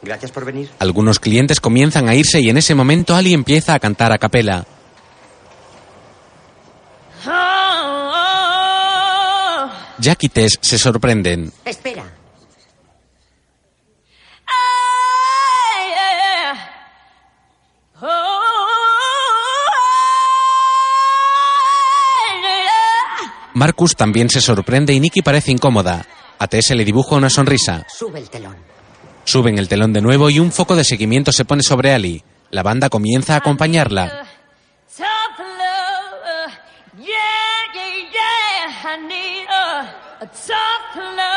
Gracias 0.00 0.30
por 0.30 0.44
venir. 0.44 0.70
Algunos 0.78 1.18
clientes 1.18 1.58
comienzan 1.58 2.08
a 2.08 2.14
irse 2.14 2.40
y 2.40 2.50
en 2.50 2.58
ese 2.58 2.76
momento 2.76 3.16
Ali 3.16 3.34
empieza 3.34 3.74
a 3.74 3.80
cantar 3.80 4.12
a 4.12 4.18
capela. 4.18 4.64
Jack 10.00 10.24
y 10.24 10.28
Tess 10.30 10.58
se 10.62 10.78
sorprenden. 10.78 11.52
Espera. 11.64 12.04
Marcus 23.52 23.94
también 23.94 24.30
se 24.30 24.40
sorprende 24.40 24.94
y 24.94 25.00
Nikki 25.00 25.20
parece 25.20 25.52
incómoda. 25.52 26.06
A 26.38 26.46
Tess 26.46 26.70
le 26.70 26.84
dibuja 26.84 27.16
una 27.16 27.28
sonrisa. 27.28 27.84
Sube 27.88 28.20
el 28.20 28.30
telón. 28.30 28.56
Suben 29.24 29.58
el 29.58 29.68
telón 29.68 29.92
de 29.92 30.00
nuevo 30.00 30.30
y 30.30 30.40
un 30.40 30.50
foco 30.50 30.76
de 30.76 30.84
seguimiento 30.84 31.30
se 31.30 31.44
pone 31.44 31.62
sobre 31.62 31.92
Ali. 31.92 32.24
La 32.50 32.62
banda 32.62 32.88
comienza 32.88 33.34
a 33.34 33.38
acompañarla. 33.38 34.29
A, 40.20 40.26
tough 40.26 40.96
love. 40.96 41.29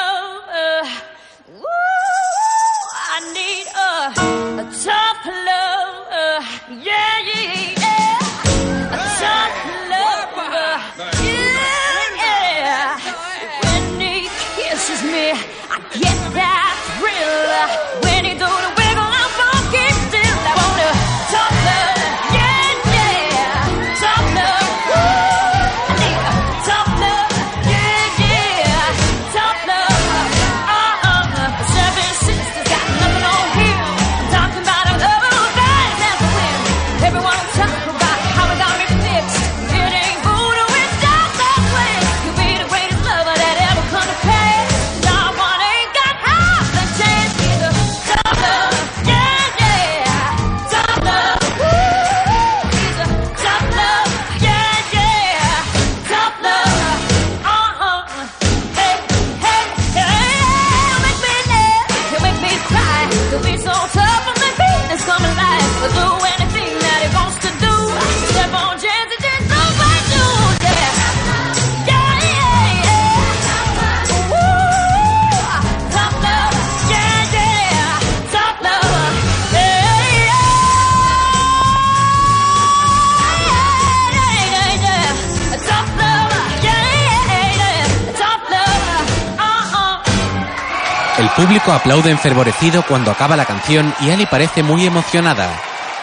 Público 91.35 91.71
aplaude 91.71 92.11
enfervorecido 92.11 92.83
cuando 92.87 93.11
acaba 93.11 93.35
la 93.35 93.45
canción 93.45 93.93
y 94.01 94.11
Ali 94.11 94.25
parece 94.25 94.61
muy 94.61 94.85
emocionada. 94.85 95.49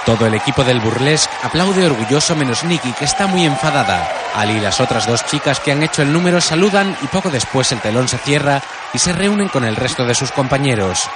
Todo 0.05 0.26
el 0.26 0.35
equipo 0.35 0.64
del 0.64 0.81
burlesque 0.81 1.33
aplaude 1.43 1.87
orgulloso 1.87 2.35
menos 2.35 2.64
Nicky, 2.64 2.93
que 2.93 3.05
está 3.05 3.26
muy 3.26 3.45
enfadada. 3.45 4.09
Ali 4.35 4.55
y 4.55 4.61
las 4.61 4.81
otras 4.81 5.07
dos 5.07 5.24
chicas 5.26 5.61
que 5.61 5.72
han 5.72 5.83
hecho 5.83 6.03
el 6.03 6.12
número 6.12 6.41
saludan 6.41 6.97
y 7.03 7.07
poco 7.07 7.31
después 7.31 7.70
el 7.72 7.81
telón 7.81 8.09
se 8.09 8.18
cierra 8.18 8.62
y 8.93 8.99
se 8.99 9.12
reúnen 9.12 9.49
con 9.49 9.64
el 9.64 9.76
resto 9.76 10.05
de 10.05 10.14
sus 10.14 10.33
compañeros. 10.33 11.09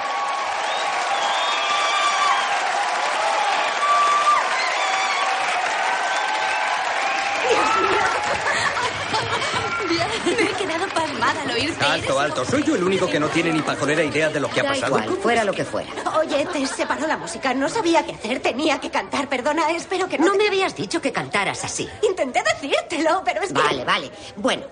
Único 12.95 13.11
que 13.11 13.19
no 13.19 13.27
tiene 13.29 13.51
ni 13.51 13.61
pajolera 13.61 14.03
idea 14.03 14.29
de 14.29 14.39
lo 14.39 14.49
que 14.49 14.59
ha 14.59 14.63
Da 14.63 14.69
pasado? 14.69 14.99
igual, 14.99 15.17
fuera 15.21 15.43
lo 15.43 15.53
que 15.53 15.65
fuera. 15.65 15.89
Oye, 16.19 16.45
te 16.51 16.65
separó 16.67 17.05
la 17.07 17.17
música. 17.17 17.53
No 17.53 17.69
sabía 17.69 18.05
qué 18.05 18.13
hacer. 18.13 18.39
Tenía 18.41 18.79
que 18.79 18.89
cantar. 18.89 19.27
Perdona, 19.29 19.71
espero 19.71 20.07
que 20.07 20.17
no. 20.17 20.27
No 20.27 20.35
me 20.35 20.47
habías 20.47 20.75
dicho 20.75 21.01
que 21.01 21.11
cantaras 21.11 21.63
así. 21.63 21.87
Intenté 22.07 22.41
decírtelo, 22.53 23.21
pero 23.25 23.41
es 23.41 23.51
que. 23.53 23.61
Vale, 23.61 23.83
vale. 23.85 24.11
Bueno, 24.37 24.63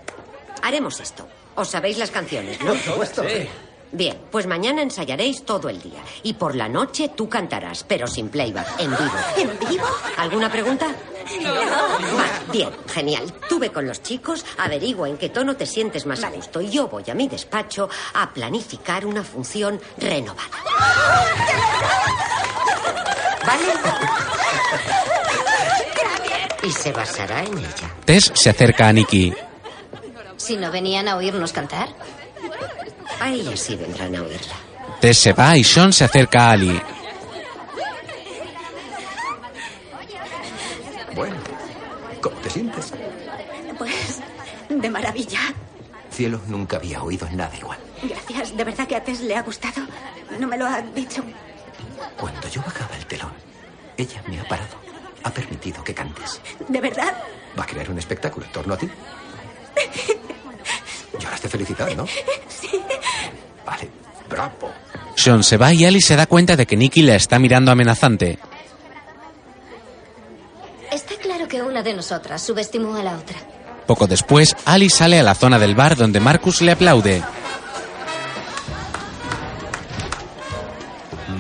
haremos 0.61 0.99
esto. 0.99 1.28
¿Os 1.55 1.69
sabéis 1.69 1.97
las 1.97 2.09
canciones? 2.11 2.59
no? 2.61 2.67
Por 2.67 2.78
supuesto. 2.80 3.24
Sí. 3.24 3.47
Bien, 3.94 4.18
pues 4.32 4.48
mañana 4.48 4.82
ensayaréis 4.82 5.46
todo 5.46 5.70
el 5.70 5.80
día. 5.80 6.02
Y 6.24 6.34
por 6.34 6.56
la 6.56 6.68
noche 6.68 7.12
tú 7.16 7.30
cantarás, 7.30 7.84
pero 7.84 8.08
sin 8.08 8.30
playback, 8.30 8.80
en 8.80 8.89
vivo. 8.89 9.12
¿En 9.38 9.70
vivo? 9.70 9.86
¿Alguna 10.18 10.52
pregunta? 10.52 10.88
No. 11.41 12.52
bien, 12.52 12.72
genial. 12.88 13.32
Tú 13.48 13.60
ve 13.60 13.70
con 13.70 13.86
los 13.86 14.02
chicos, 14.02 14.44
averigua 14.58 15.08
en 15.08 15.18
qué 15.18 15.30
tono 15.30 15.56
te 15.56 15.68
sientes 15.68 16.08
más 16.08 16.24
a 16.24 16.32
gusto. 16.32 16.60
Y 16.60 16.72
yo 16.72 16.88
voy 16.88 17.04
a 17.08 17.14
mi 17.14 17.28
despacho 17.28 17.88
a 18.16 18.34
planificar 18.34 19.06
una 19.06 19.24
función 19.24 19.80
renovada. 19.98 20.50
¿Vale? 23.46 23.64
Y 26.64 26.72
se 26.72 26.91
basará 26.91 27.44
en 27.44 27.60
ella. 27.60 27.96
Tess 28.06 28.32
se 28.34 28.50
acerca 28.50 28.88
a 28.88 28.94
Nicky. 28.94 29.36
Si 30.38 30.58
no 30.58 30.72
venían 30.72 31.08
a 31.08 31.16
oírnos 31.16 31.54
cantar. 31.54 31.89
A 33.20 33.32
ella 33.32 33.55
sí 33.55 33.76
vendrán 33.76 34.16
a 34.16 34.22
oírla. 34.22 34.55
Tess 34.99 35.18
se 35.18 35.34
va 35.34 35.57
y 35.57 35.64
Sean 35.64 35.91
se 35.93 36.05
acerca 36.05 36.47
a 36.47 36.51
Ali. 36.51 36.82
Bueno, 41.16 41.36
¿cómo 42.22 42.36
te 42.38 42.49
sientes? 42.49 42.93
Pues. 43.78 44.22
De 44.70 44.89
maravilla. 44.89 45.39
Cielo, 46.11 46.41
nunca 46.47 46.78
había 46.78 47.01
oído 47.03 47.28
nada 47.32 47.55
igual. 47.57 47.80
Gracias. 48.03 48.55
De 48.55 48.64
verdad 48.64 48.88
que 48.88 48.95
a 48.95 49.03
Tess 49.03 49.22
le 49.22 49.36
ha 49.36 49.41
gustado. 49.41 49.82
No 50.39 50.47
me 50.47 50.57
lo 50.57 50.66
ha 50.66 50.82
dicho. 50.82 51.24
Cuando 52.18 52.47
yo 52.49 52.61
bajaba 52.61 52.95
el 52.95 53.05
telón, 53.05 53.34
ella 53.97 54.24
me 54.28 54.39
ha 54.39 54.47
parado. 54.47 54.78
Ha 55.24 55.32
permitido 55.32 55.84
que 55.84 55.93
cantes. 55.93 56.41
¿De 56.68 56.82
verdad? 56.82 57.14
Va 57.57 57.64
a 57.64 57.68
crear 57.68 57.89
un 57.89 57.97
espectáculo 57.97 58.45
en 58.45 58.51
torno 58.51 58.74
a 58.74 58.78
ti. 58.78 58.89
Lloras 61.20 61.41
de 61.41 61.49
felicidad, 61.49 61.89
¿no? 61.95 62.05
Sí. 62.47 62.82
Vale, 63.66 63.89
bravo. 64.30 64.72
Sean 65.16 65.43
se 65.43 65.57
va 65.57 65.74
y 65.74 65.86
Ali 65.86 66.01
se 66.01 66.16
da 66.16 66.26
cuenta 66.26 66.55
de 66.55 66.66
que 66.66 66.76
Nicky 66.76 67.01
la 67.01 67.16
está 67.16 67.39
mirando 67.39 67.72
amenazante. 67.72 68.39
Está 70.91 71.16
claro 71.16 71.47
que 71.47 71.61
una 71.61 71.82
de 71.82 71.93
nosotras 71.93 72.41
subestimó 72.41 72.95
a 72.95 73.03
la 73.03 73.18
otra. 73.18 73.38
Poco 73.88 74.07
después, 74.07 74.55
Ali 74.66 74.89
sale 74.89 75.20
a 75.20 75.24
la 75.24 75.36
zona 75.36 75.59
del 75.59 75.76
bar 75.76 75.95
donde 75.95 76.20
Marcus 76.20 76.61
le 76.61 76.72
aplaude. 76.72 77.22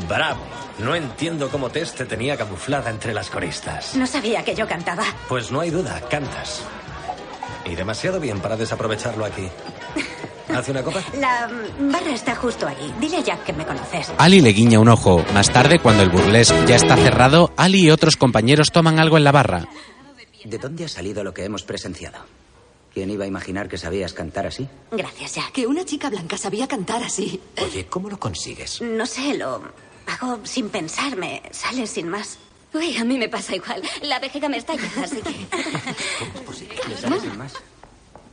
Bravo. 0.07 0.41
No 0.79 0.95
entiendo 0.95 1.49
cómo 1.49 1.69
Tess 1.69 1.93
te 1.93 2.05
tenía 2.05 2.35
camuflada 2.35 2.89
entre 2.89 3.13
las 3.13 3.29
coristas. 3.29 3.95
No 3.95 4.05
sabía 4.07 4.43
que 4.43 4.55
yo 4.55 4.67
cantaba. 4.67 5.03
Pues 5.29 5.51
no 5.51 5.59
hay 5.61 5.69
duda, 5.69 6.01
cantas. 6.09 6.61
Y 7.65 7.75
demasiado 7.75 8.19
bien 8.19 8.39
para 8.39 8.57
desaprovecharlo 8.57 9.25
aquí. 9.25 9.47
¿Hace 10.49 10.71
una 10.71 10.83
copa? 10.83 11.01
La 11.17 11.49
barra 11.79 12.11
está 12.11 12.35
justo 12.35 12.67
allí. 12.67 12.93
Dile 12.99 13.17
a 13.17 13.21
Jack 13.21 13.45
que 13.45 13.53
me 13.53 13.65
conoces. 13.65 14.11
Ali 14.17 14.39
le 14.41 14.49
guiña 14.49 14.79
un 14.79 14.89
ojo. 14.89 15.23
Más 15.33 15.51
tarde, 15.51 15.79
cuando 15.79 16.03
el 16.03 16.09
burlesque 16.09 16.65
ya 16.67 16.75
está 16.75 16.95
cerrado, 16.95 17.51
Ali 17.57 17.85
y 17.85 17.91
otros 17.91 18.17
compañeros 18.17 18.71
toman 18.71 18.99
algo 18.99 19.17
en 19.17 19.23
la 19.23 19.31
barra. 19.31 19.67
¿De 20.43 20.57
dónde 20.57 20.85
ha 20.85 20.89
salido 20.89 21.23
lo 21.23 21.33
que 21.33 21.45
hemos 21.45 21.63
presenciado? 21.63 22.19
¿Quién 22.93 23.09
iba 23.09 23.23
a 23.25 23.27
imaginar 23.27 23.67
que 23.67 23.77
sabías 23.77 24.13
cantar 24.13 24.45
así? 24.45 24.67
Gracias, 24.91 25.35
Jack. 25.35 25.53
Que 25.53 25.65
una 25.65 25.85
chica 25.85 26.09
blanca 26.09 26.37
sabía 26.37 26.67
cantar 26.67 27.01
así. 27.01 27.41
Oye, 27.59 27.87
¿cómo 27.87 28.09
lo 28.09 28.19
consigues? 28.19 28.81
No 28.81 29.05
sé, 29.07 29.33
lo 29.35 29.61
hago 30.05 30.39
sin 30.43 30.69
pensarme. 30.69 31.41
Sale 31.51 31.87
sin 31.87 32.09
más. 32.09 32.37
Uy, 32.73 32.97
a 32.97 33.03
mí 33.03 33.17
me 33.17 33.29
pasa 33.29 33.55
igual. 33.55 33.81
La 34.01 34.19
vejiga 34.19 34.49
me 34.49 34.57
estalla, 34.57 34.89
así 35.03 35.21
que... 35.21 35.47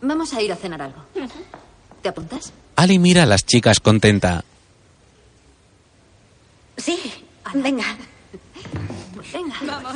Vamos 0.03 0.33
a 0.33 0.43
ir 0.43 0.53
a 0.53 0.57
cenar 0.57 0.81
algo. 0.83 1.05
¿Te 2.03 2.09
apuntas? 2.09 2.53
Ali 2.77 2.99
mira 2.99 3.25
a 3.25 3.27
las 3.27 3.45
chicas 3.45 3.81
contenta. 3.81 4.43
Sí, 6.79 6.99
venga. 7.55 7.85
Venga. 9.33 9.55
Vamos. 9.67 9.95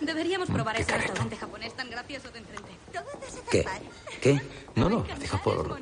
Deberíamos 0.00 0.50
probar 0.50 0.78
ese 0.78 0.92
restaurante 0.98 1.36
japonés 1.36 1.74
tan 1.74 1.88
gracioso 1.88 2.30
de 2.30 2.40
enfrente. 2.40 2.70
¿Qué? 3.50 3.64
¿Qué? 4.20 4.40
No, 4.74 4.90
no, 4.90 5.06
lo 5.08 5.16
digo 5.18 5.40
por, 5.42 5.80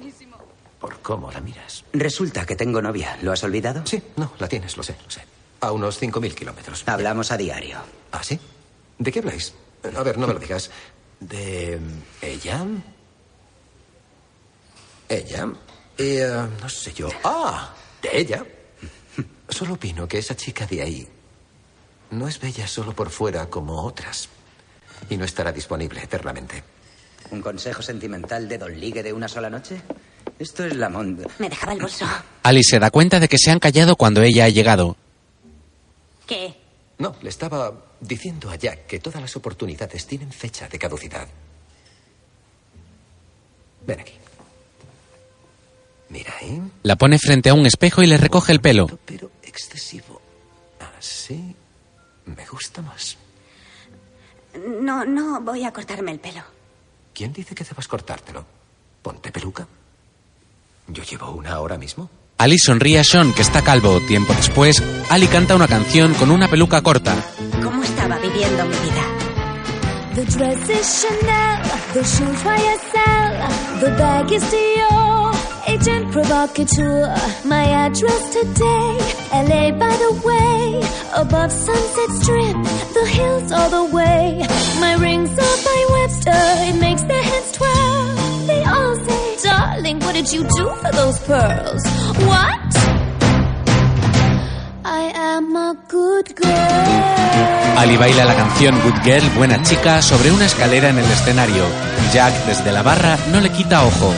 por 0.78 1.00
cómo 1.00 1.32
la 1.32 1.40
miras. 1.40 1.84
Resulta 1.92 2.46
que 2.46 2.54
tengo 2.54 2.80
novia. 2.80 3.18
¿Lo 3.22 3.32
has 3.32 3.42
olvidado? 3.42 3.84
Sí, 3.84 4.00
no, 4.16 4.32
la 4.38 4.48
tienes, 4.48 4.76
lo 4.76 4.84
sé, 4.84 4.94
lo 5.02 5.10
sé. 5.10 5.22
A 5.62 5.70
unos 5.70 6.02
5.000 6.02 6.34
kilómetros. 6.34 6.82
Hablamos 6.86 7.30
a 7.30 7.36
diario. 7.36 7.78
¿Ah, 8.10 8.22
sí? 8.22 8.38
¿De 8.98 9.12
qué 9.12 9.20
habláis? 9.20 9.54
A 9.96 10.02
ver, 10.02 10.18
no 10.18 10.26
me 10.26 10.34
lo 10.34 10.40
digas. 10.40 10.70
¿De 11.20 11.78
ella? 12.20 12.66
Ella. 15.08 15.48
Y, 15.96 16.16
eh, 16.18 16.46
no 16.60 16.68
sé 16.68 16.92
yo. 16.92 17.08
Ah, 17.22 17.72
de 18.02 18.18
ella. 18.18 18.44
Solo 19.48 19.74
opino 19.74 20.08
que 20.08 20.18
esa 20.18 20.34
chica 20.34 20.66
de 20.66 20.82
ahí 20.82 21.08
no 22.10 22.26
es 22.26 22.40
bella 22.40 22.66
solo 22.66 22.92
por 22.92 23.10
fuera 23.10 23.46
como 23.46 23.82
otras. 23.82 24.28
Y 25.10 25.16
no 25.16 25.24
estará 25.24 25.52
disponible 25.52 26.02
eternamente. 26.02 26.64
¿Un 27.30 27.40
consejo 27.40 27.82
sentimental 27.82 28.48
de 28.48 28.58
Don 28.58 28.78
Ligue 28.78 29.02
de 29.02 29.12
una 29.12 29.28
sola 29.28 29.48
noche? 29.48 29.80
Esto 30.38 30.64
es 30.64 30.74
la 30.74 30.88
monda. 30.88 31.24
Me 31.38 31.48
dejaba 31.48 31.72
el 31.72 31.80
bolso. 31.80 32.04
Ali 32.42 32.64
se 32.64 32.80
da 32.80 32.90
cuenta 32.90 33.20
de 33.20 33.28
que 33.28 33.38
se 33.38 33.52
han 33.52 33.60
callado 33.60 33.94
cuando 33.94 34.22
ella 34.22 34.46
ha 34.46 34.48
llegado. 34.48 34.96
¿Qué? 36.32 36.54
No, 36.96 37.14
le 37.20 37.28
estaba 37.28 37.70
diciendo 38.00 38.48
a 38.48 38.56
Jack 38.56 38.86
que 38.86 39.00
todas 39.00 39.20
las 39.20 39.36
oportunidades 39.36 40.06
tienen 40.06 40.32
fecha 40.32 40.66
de 40.66 40.78
caducidad. 40.78 41.28
Ven 43.86 44.00
aquí. 44.00 44.14
Mira, 46.08 46.32
¿eh? 46.40 46.58
La 46.84 46.96
pone 46.96 47.18
frente 47.18 47.50
a 47.50 47.54
un 47.54 47.66
espejo 47.66 48.02
y 48.02 48.06
le 48.06 48.16
recoge 48.16 48.52
el 48.52 48.62
pelo. 48.62 48.86
Pero 49.04 49.30
excesivo. 49.42 50.22
Así 50.98 51.54
me 52.24 52.46
gusta 52.46 52.80
más. 52.80 53.18
No, 54.80 55.04
no 55.04 55.42
voy 55.42 55.64
a 55.64 55.72
cortarme 55.72 56.12
el 56.12 56.18
pelo. 56.20 56.42
¿Quién 57.12 57.34
dice 57.34 57.54
que 57.54 57.64
debas 57.64 57.88
cortártelo? 57.88 58.46
Ponte 59.02 59.30
peluca. 59.30 59.68
Yo 60.86 61.02
llevo 61.02 61.32
una 61.32 61.52
ahora 61.52 61.76
mismo. 61.76 62.08
Ali 62.38 62.58
sonríe 62.58 62.98
a 62.98 63.04
Sean, 63.04 63.32
que 63.32 63.42
está 63.42 63.62
calvo. 63.62 64.00
Tiempo 64.00 64.32
después, 64.34 64.82
Ali 65.10 65.26
canta 65.28 65.54
una 65.54 65.68
canción 65.68 66.14
con 66.14 66.30
una 66.30 66.48
peluca 66.48 66.82
corta. 66.82 67.14
¿Cómo 67.62 67.82
estaba 67.82 68.18
viviendo 68.18 68.64
mi 68.64 68.76
vida? 68.76 69.02
The 70.14 70.24
dress 70.26 70.68
is 70.68 71.02
Chanel, 71.02 71.62
the 71.94 72.02
shoes 72.02 72.42
YSL, 72.44 73.80
the 73.80 73.90
bag 73.96 74.30
is 74.30 74.42
Dior, 74.52 75.32
agent 75.66 76.12
provocateur. 76.12 77.08
My 77.46 77.64
address 77.86 78.30
today, 78.34 78.98
LA 79.32 79.70
by 79.78 79.96
the 79.96 80.12
way, 80.22 80.82
above 81.14 81.50
Sunset 81.50 82.10
Strip, 82.20 82.56
the 82.92 83.06
hills 83.06 83.52
all 83.52 83.70
the 83.70 83.84
way. 83.96 84.46
My 84.80 84.94
rings 85.00 85.30
are 85.30 85.58
by 85.64 85.86
Webster, 85.92 86.42
it 86.68 86.78
makes 86.78 87.02
their 87.04 87.22
heads 87.22 87.52
twirl. 87.52 87.91
Darling, 89.72 90.00
what 90.00 90.12
did 90.12 90.30
you 90.30 90.42
do 90.42 90.68
for 90.82 90.92
those 90.92 91.18
pearls? 91.20 91.82
What? 92.28 92.72
Ali 97.78 97.96
baila 97.96 98.26
la 98.26 98.34
canción 98.34 98.78
Good 98.82 99.02
Girl, 99.02 99.30
buena 99.34 99.62
chica, 99.62 100.02
sobre 100.02 100.30
una 100.30 100.44
escalera 100.44 100.90
en 100.90 100.98
el 100.98 101.10
escenario. 101.10 101.64
Jack, 102.12 102.34
desde 102.44 102.70
la 102.70 102.82
barra, 102.82 103.16
no 103.32 103.40
le 103.40 103.48
quita 103.48 103.82
ojo. 103.86 104.12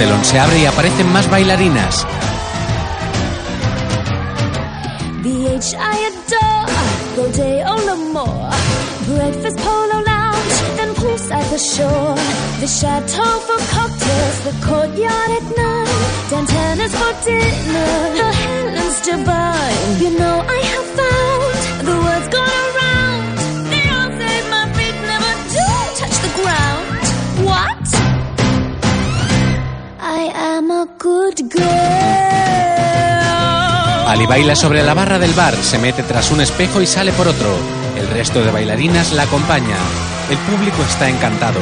Telón 0.00 0.24
se 0.24 0.38
abre 0.40 0.58
y 0.60 0.64
aparecen 0.64 1.12
más 1.12 1.28
bailarinas. 1.28 2.06
Ali 34.06 34.26
baila 34.26 34.56
sobre 34.56 34.82
la 34.82 34.94
barra 34.94 35.18
del 35.18 35.32
bar, 35.34 35.54
se 35.56 35.78
mete 35.78 36.02
tras 36.02 36.30
un 36.30 36.40
espejo 36.40 36.80
y 36.80 36.86
sale 36.86 37.12
por 37.12 37.28
otro. 37.28 37.56
El 37.96 38.08
resto 38.08 38.42
de 38.42 38.50
bailarinas 38.50 39.12
la 39.12 39.22
acompaña. 39.22 39.76
El 40.30 40.38
público 40.38 40.82
está 40.82 41.08
encantado. 41.08 41.60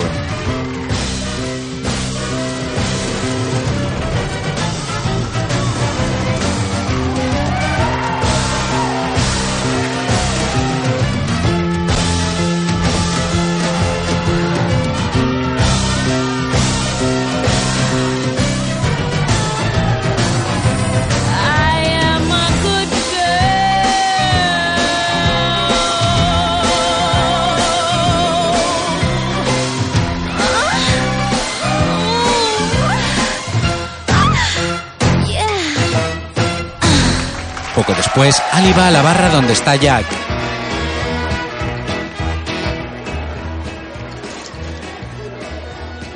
Después, 38.08 38.42
Ali 38.52 38.72
va 38.72 38.88
a 38.88 38.90
la 38.90 39.02
barra 39.02 39.28
donde 39.28 39.52
está 39.52 39.76
Jack. 39.76 40.06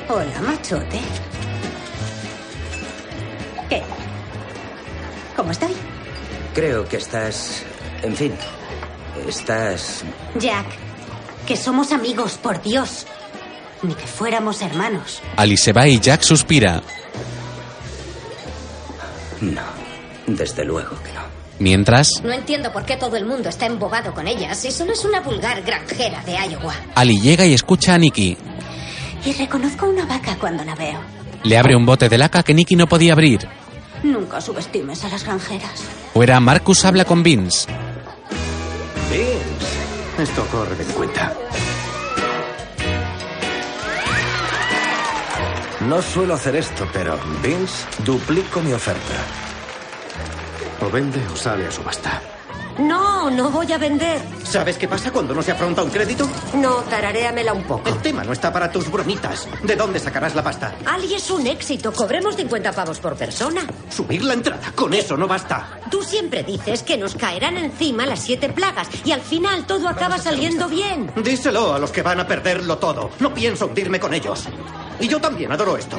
Hola, 0.08 0.40
machote. 0.40 1.00
¿Qué? 3.68 3.82
¿Cómo 5.36 5.50
estoy? 5.50 5.72
Creo 6.54 6.88
que 6.88 6.96
estás... 6.96 7.62
En 8.02 8.16
fin. 8.16 8.32
Estás... 9.28 10.02
Jack, 10.36 10.66
que 11.46 11.58
somos 11.58 11.92
amigos, 11.92 12.38
por 12.42 12.62
Dios. 12.62 13.06
Ni 13.82 13.94
que 13.94 14.06
fuéramos 14.06 14.62
hermanos. 14.62 15.20
Ali 15.36 15.58
se 15.58 15.74
va 15.74 15.86
y 15.86 16.00
Jack 16.00 16.22
suspira. 16.22 16.82
No. 19.42 19.62
Desde 20.26 20.64
luego 20.64 20.90
que 21.02 21.11
no. 21.11 21.11
Mientras, 21.62 22.20
No 22.24 22.32
entiendo 22.32 22.72
por 22.72 22.84
qué 22.84 22.96
todo 22.96 23.14
el 23.16 23.24
mundo 23.24 23.48
está 23.48 23.66
embobado 23.66 24.12
con 24.12 24.26
ella 24.26 24.52
si 24.56 24.72
solo 24.72 24.94
es 24.94 25.04
una 25.04 25.20
vulgar 25.20 25.62
granjera 25.62 26.20
de 26.24 26.32
Iowa. 26.32 26.74
Ali 26.96 27.20
llega 27.20 27.46
y 27.46 27.54
escucha 27.54 27.94
a 27.94 27.98
Nicky. 27.98 28.36
Y 29.24 29.32
reconozco 29.34 29.86
una 29.88 30.04
vaca 30.04 30.36
cuando 30.40 30.64
la 30.64 30.74
veo. 30.74 30.98
Le 31.44 31.56
abre 31.56 31.76
un 31.76 31.86
bote 31.86 32.08
de 32.08 32.18
laca 32.18 32.42
que 32.42 32.52
Nicky 32.52 32.74
no 32.74 32.88
podía 32.88 33.12
abrir. 33.12 33.46
Nunca 34.02 34.40
subestimes 34.40 35.04
a 35.04 35.08
las 35.08 35.22
granjeras. 35.22 35.84
Fuera, 36.12 36.40
Marcus 36.40 36.84
habla 36.84 37.04
con 37.04 37.22
Vince. 37.22 37.68
Vince, 39.08 40.22
esto 40.22 40.44
corre 40.50 40.74
de 40.74 40.84
mi 40.84 40.92
cuenta. 40.94 41.32
No 45.88 46.02
suelo 46.02 46.34
hacer 46.34 46.56
esto, 46.56 46.88
pero 46.92 47.16
Vince, 47.40 47.86
duplico 48.04 48.60
mi 48.62 48.72
oferta. 48.72 49.51
O 50.84 50.90
vende 50.90 51.20
o 51.32 51.36
sale 51.36 51.66
a 51.66 51.70
subasta. 51.70 52.20
No, 52.78 53.30
no 53.30 53.50
voy 53.50 53.70
a 53.70 53.76
vender. 53.78 54.18
¿Sabes 54.44 54.78
qué 54.78 54.88
pasa 54.88 55.12
cuando 55.12 55.34
no 55.34 55.42
se 55.42 55.52
afronta 55.52 55.82
un 55.82 55.90
crédito? 55.90 56.26
No, 56.54 56.76
tararéamela 56.88 57.52
un 57.52 57.64
poco. 57.64 57.86
El 57.88 57.98
tema 57.98 58.24
no 58.24 58.32
está 58.32 58.50
para 58.50 58.72
tus 58.72 58.90
bromitas. 58.90 59.46
¿De 59.62 59.76
dónde 59.76 59.98
sacarás 59.98 60.34
la 60.34 60.42
pasta? 60.42 60.74
Ali 60.86 61.14
es 61.14 61.30
un 61.30 61.46
éxito. 61.46 61.92
Cobremos 61.92 62.34
50 62.34 62.72
pavos 62.72 62.98
por 62.98 63.14
persona. 63.14 63.60
Subir 63.90 64.24
la 64.24 64.32
entrada. 64.34 64.72
Con 64.74 64.94
eso 64.94 65.16
no 65.18 65.28
basta. 65.28 65.80
Tú 65.90 66.02
siempre 66.02 66.42
dices 66.42 66.82
que 66.82 66.96
nos 66.96 67.14
caerán 67.14 67.58
encima 67.58 68.06
las 68.06 68.20
siete 68.20 68.48
plagas 68.48 68.88
y 69.04 69.12
al 69.12 69.20
final 69.20 69.66
todo 69.66 69.86
acaba 69.88 70.16
saliendo 70.16 70.66
bien. 70.66 71.12
Díselo 71.16 71.74
a 71.74 71.78
los 71.78 71.90
que 71.90 72.00
van 72.02 72.20
a 72.20 72.26
perderlo 72.26 72.78
todo. 72.78 73.10
No 73.20 73.34
pienso 73.34 73.66
hundirme 73.66 74.00
con 74.00 74.14
ellos. 74.14 74.44
Y 74.98 75.08
yo 75.08 75.20
también 75.20 75.52
adoro 75.52 75.76
esto. 75.76 75.98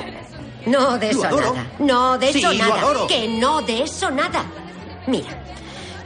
No 0.66 0.98
de 0.98 1.14
Lo 1.14 1.20
eso 1.20 1.28
adoro. 1.28 1.54
nada. 1.54 1.68
No 1.80 2.18
de 2.18 2.34
Sí, 2.34 2.40
eso 2.40 2.52
lo 2.52 2.58
nada. 2.58 2.82
adoro. 2.82 3.08
Que 3.08 3.28
no 3.28 3.62
de 3.62 3.84
eso 3.84 4.10
nada. 4.10 4.44
Mira, 5.08 5.44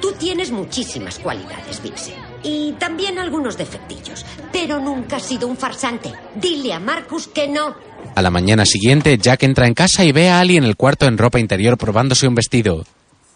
tú 0.01 0.11
tienes 0.13 0.51
muchísimas 0.51 1.19
cualidades, 1.19 1.81
Vincent. 1.81 2.17
Y 2.43 2.73
también 2.73 3.19
algunos 3.19 3.57
defectillos. 3.57 4.25
Pero 4.51 4.79
nunca 4.79 5.17
has 5.17 5.23
sido 5.23 5.47
un 5.47 5.57
farsante. 5.57 6.11
Dile 6.35 6.73
a 6.73 6.79
Marcus 6.79 7.27
que 7.27 7.47
no. 7.47 7.75
A 8.15 8.21
la 8.21 8.31
mañana 8.31 8.65
siguiente, 8.65 9.17
Jack 9.17 9.43
entra 9.43 9.67
en 9.67 9.73
casa 9.73 10.03
y 10.03 10.11
ve 10.11 10.29
a 10.29 10.39
Ali 10.39 10.57
en 10.57 10.63
el 10.63 10.75
cuarto 10.75 11.05
en 11.05 11.17
ropa 11.17 11.39
interior 11.39 11.77
probándose 11.77 12.27
un 12.27 12.35
vestido. 12.35 12.85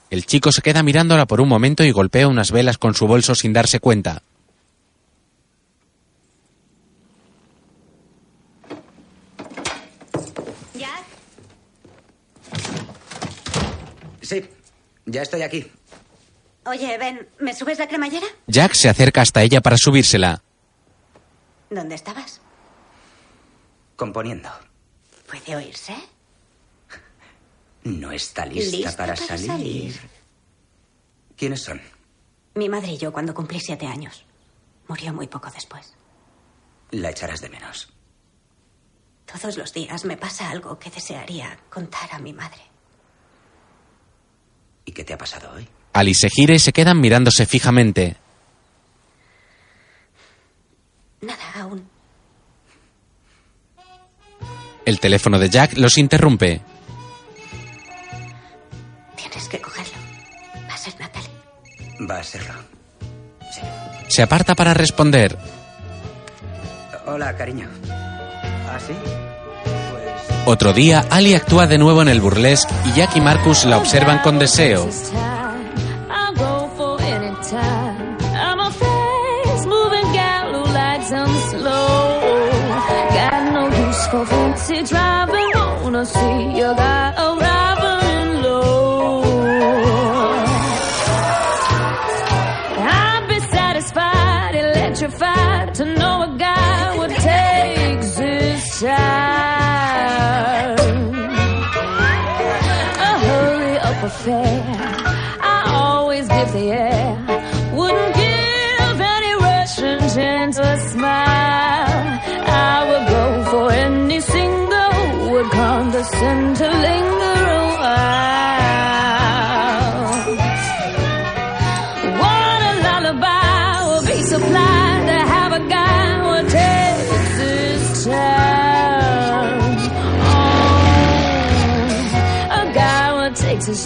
El 0.09 0.25
chico 0.25 0.51
se 0.51 0.61
queda 0.61 0.83
mirándola 0.83 1.25
por 1.25 1.39
un 1.39 1.47
momento 1.47 1.83
y 1.83 1.91
golpea 1.91 2.27
unas 2.27 2.51
velas 2.51 2.77
con 2.77 2.93
su 2.93 3.07
bolso 3.07 3.35
sin 3.35 3.53
darse 3.53 3.79
cuenta. 3.79 4.23
¿Jack? 10.73 11.05
Sí 14.21 14.43
ya 15.11 15.21
estoy 15.21 15.41
aquí. 15.43 15.71
Oye, 16.65 16.97
ven, 16.97 17.27
¿me 17.39 17.53
subes 17.55 17.79
la 17.79 17.87
cremallera? 17.87 18.27
Jack 18.47 18.73
se 18.73 18.89
acerca 18.89 19.21
hasta 19.21 19.41
ella 19.41 19.61
para 19.61 19.77
subírsela. 19.77 20.41
¿Dónde 21.69 21.95
estabas? 21.95 22.41
Componiendo. 23.95 24.49
¿Puede 25.27 25.55
oírse? 25.55 25.95
No 27.83 28.11
está 28.11 28.45
lista, 28.45 28.77
Lista 28.77 28.91
para, 28.97 29.15
para 29.15 29.27
salir. 29.27 29.47
salir. 29.47 29.99
¿Quiénes 31.35 31.63
son? 31.63 31.81
Mi 32.53 32.69
madre 32.69 32.91
y 32.91 32.97
yo 32.97 33.11
cuando 33.11 33.33
cumplí 33.33 33.59
siete 33.59 33.87
años. 33.87 34.23
Murió 34.87 35.13
muy 35.13 35.27
poco 35.27 35.49
después. 35.49 35.93
La 36.91 37.09
echarás 37.09 37.41
de 37.41 37.49
menos. 37.49 37.91
Todos 39.25 39.57
los 39.57 39.73
días 39.73 40.03
me 40.05 40.17
pasa 40.17 40.49
algo 40.51 40.77
que 40.77 40.89
desearía 40.91 41.57
contar 41.69 42.09
a 42.11 42.19
mi 42.19 42.33
madre. 42.33 42.61
¿Y 44.85 44.91
qué 44.91 45.03
te 45.03 45.13
ha 45.13 45.17
pasado 45.17 45.51
hoy? 45.55 45.67
Ali 45.93 46.13
se 46.13 46.29
gira 46.29 46.53
y 46.53 46.59
se 46.59 46.73
quedan 46.73 46.99
mirándose 46.99 47.45
fijamente. 47.45 48.15
Nada 51.21 51.43
aún. 51.55 51.87
El 54.85 54.99
teléfono 54.99 55.37
de 55.37 55.49
Jack 55.49 55.77
los 55.77 55.97
interrumpe. 55.97 56.61
Tienes 59.15 59.47
que 59.47 59.61
cogerlo. 59.61 59.93
Va 60.67 60.73
a 60.73 60.77
ser 60.77 60.99
Natalie. 60.99 61.29
Va 62.09 62.19
a 62.19 62.23
serlo. 62.23 62.53
Se 64.07 64.23
aparta 64.23 64.55
para 64.55 64.73
responder. 64.73 65.37
Hola, 67.05 67.35
cariño. 67.37 67.69
¿Ah, 67.89 68.79
sí? 68.79 68.93
Otro 70.45 70.73
día, 70.73 71.05
Ali 71.09 71.35
actúa 71.35 71.67
de 71.67 71.77
nuevo 71.77 72.01
en 72.01 72.09
el 72.09 72.19
burlesque 72.19 72.73
y 72.85 72.97
Jack 72.97 73.15
y 73.15 73.21
Marcus 73.21 73.65
la 73.65 73.77
observan 73.77 74.19
con 74.19 74.39
deseo. 74.39 74.89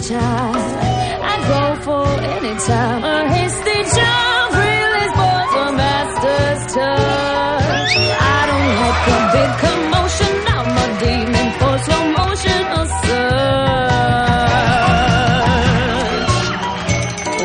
Takes 0.08 0.18
his 0.18 0.18
time. 0.18 1.22
I 1.22 1.36
go 1.48 1.62
for 1.82 2.06
any 2.34 2.54
time. 2.58 3.02
A 3.04 3.28
hasty 3.34 3.78
jump, 3.96 4.50
really 4.62 5.06
spoils 5.14 5.52
a 5.62 5.66
master's 5.82 6.62
touch. 6.74 7.92
I 8.20 8.40
don't 8.48 8.70
like 8.82 9.04
a 9.16 9.20
big 9.34 9.50
commotion. 9.64 10.34
I'm 10.54 10.70
a 10.84 10.86
demon 11.02 11.48
for 11.58 11.74
slow 11.84 12.04
motion 12.18 12.62
or 12.78 12.86
such. 13.02 13.46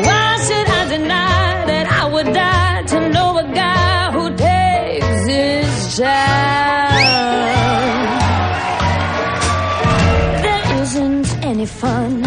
Why 0.06 0.28
should 0.46 0.68
I 0.68 0.82
deny 0.96 1.44
that 1.70 1.86
I 2.00 2.02
would 2.12 2.30
die 2.32 2.82
to 2.92 2.98
know 3.08 3.30
a 3.38 3.40
guy 3.54 4.10
who 4.12 4.24
takes 4.36 5.20
his 5.26 5.70
time? 5.98 7.10
There 10.42 10.64
isn't 10.82 11.28
any 11.44 11.66
fun 11.66 12.22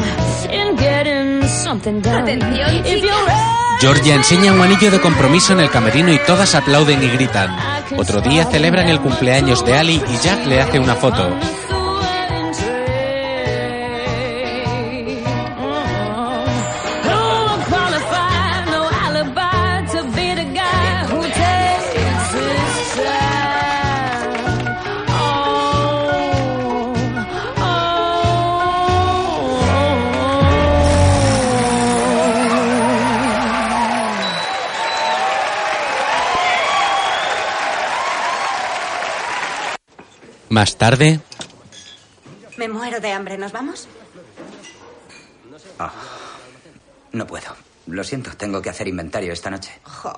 Georgia 3.80 4.16
enseña 4.16 4.54
un 4.54 4.62
anillo 4.62 4.90
de 4.90 5.02
compromiso 5.02 5.54
en 5.54 5.60
el 5.60 5.70
camerino 5.70 6.12
y 6.12 6.20
todas 6.20 6.56
aplauden 6.56 7.04
y 7.04 7.10
gritan. 7.10 7.56
Otro 7.98 8.22
día 8.22 8.46
celebran 8.46 8.90
el 8.90 9.02
cumpleaños 9.02 9.66
de 9.66 9.78
Ali 9.78 10.02
y 10.08 10.18
Jack 10.24 10.46
le 10.46 10.62
hace 10.62 10.80
una 10.80 10.96
foto. 10.96 11.38
Más 40.56 40.78
tarde, 40.78 41.20
Me 42.56 42.70
muero 42.70 43.02
de 43.02 43.12
hambre. 43.12 43.38
¿Nos 43.38 43.52
vamos? 43.52 43.90
Ah, 45.78 45.92
no 47.12 47.28
puedo. 47.28 47.54
Lo 47.88 48.06
siento, 48.06 48.32
tengo 48.38 48.62
que 48.62 48.70
hacer 48.70 48.88
inventario 48.88 49.34
esta 49.34 49.50
noche. 49.50 49.74
Jo. 49.84 50.14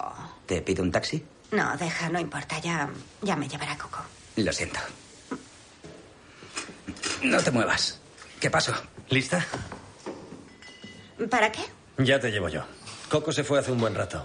¿Te 0.45 0.61
pido 0.61 0.83
un 0.83 0.91
taxi? 0.91 1.25
No, 1.49 1.75
deja, 1.77 2.09
no 2.09 2.19
importa. 2.19 2.59
Ya, 2.59 2.88
ya 3.23 3.35
me 3.35 3.49
llevará 3.49 3.75
Coco. 3.79 4.03
Lo 4.35 4.53
siento. 4.53 4.79
No 7.23 7.41
te 7.41 7.49
muevas. 7.49 7.99
¿Qué 8.39 8.51
pasó? 8.51 8.73
¿Lista? 9.09 9.43
¿Para 11.31 11.51
qué? 11.51 11.61
Ya 11.97 12.19
te 12.19 12.29
llevo 12.29 12.49
yo. 12.49 12.61
Coco 13.09 13.31
se 13.31 13.43
fue 13.43 13.57
hace 13.57 13.71
un 13.71 13.79
buen 13.79 13.95
rato. 13.95 14.23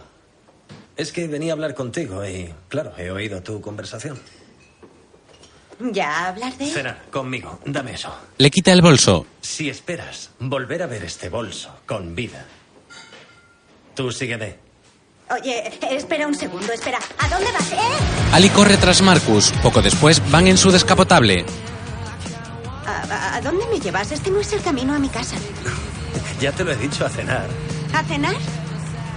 Es 0.95 1.11
que 1.11 1.27
venía 1.27 1.53
a 1.53 1.55
hablar 1.55 1.75
contigo 1.75 2.23
y, 2.27 2.53
claro, 2.69 2.93
he 2.99 3.11
oído 3.11 3.43
tu 3.43 3.63
conversación. 3.63 4.21
¿Ya 5.91 6.29
hablar 6.29 6.57
de...? 6.59 6.67
Cenar, 6.71 7.03
conmigo. 7.11 7.59
Dame 7.65 7.95
eso. 7.95 8.15
le 8.39 8.51
quita 8.51 8.73
el 8.73 8.83
bolso. 8.83 9.27
Si 9.41 9.69
esperas 9.69 10.31
volver 10.39 10.83
a 10.83 10.87
ver 10.87 11.03
este 11.05 11.29
bolso 11.29 11.75
con 11.87 12.15
vida, 12.15 12.45
tú 13.95 14.13
sígueme. 14.13 14.57
Oye, 15.31 15.73
espera 15.91 16.27
un 16.27 16.35
segundo, 16.35 16.73
espera. 16.73 16.99
¿A 17.19 17.29
dónde 17.29 17.51
vas? 17.53 17.73
¡Eh! 17.73 17.77
Ali 18.33 18.49
corre 18.51 18.77
tras 18.77 19.01
Marcus. 19.03 19.51
Poco 19.63 19.81
después 19.81 20.21
van 20.31 20.47
en 20.47 20.59
su 20.59 20.71
descapotable. 20.71 21.45
¿A, 22.87 23.03
a- 23.13 23.37
a 23.37 23.41
dónde 23.41 23.65
me 23.73 23.81
llevas? 23.81 24.13
Este 24.13 24.31
no 24.31 24.41
es 24.41 24.53
el 24.53 24.61
camino 24.61 24.95
a 24.95 24.99
mi 24.99 25.09
casa. 25.09 25.37
Ya 26.41 26.53
te 26.53 26.65
lo 26.65 26.73
he 26.73 26.77
dicho 26.77 27.07
a 27.07 27.09
cenar. 27.09 27.47
¿A 27.95 28.03
cenar? 28.05 28.35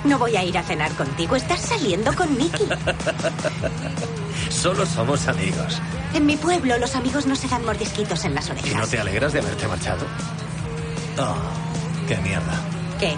No 0.05 0.19
voy 0.19 0.35
a 0.35 0.43
ir 0.43 0.57
a 0.57 0.63
cenar 0.63 0.91
contigo. 0.93 1.35
Estás 1.35 1.61
saliendo 1.61 2.13
con 2.15 2.37
Nicky. 2.37 2.63
Solo 4.49 4.85
somos 4.85 5.27
amigos. 5.27 5.81
En 6.13 6.25
mi 6.25 6.37
pueblo 6.37 6.77
los 6.77 6.95
amigos 6.95 7.25
no 7.25 7.35
se 7.35 7.47
dan 7.47 7.65
mordisquitos 7.65 8.23
en 8.25 8.35
las 8.35 8.47
¿Y 8.47 8.49
no 8.53 8.59
orejas. 8.59 8.89
te 8.89 8.99
alegras 8.99 9.33
de 9.33 9.39
haberte 9.39 9.67
marchado? 9.67 10.05
Oh, 11.17 11.35
qué 12.07 12.17
mierda. 12.17 12.53
¿Qué? 12.99 13.15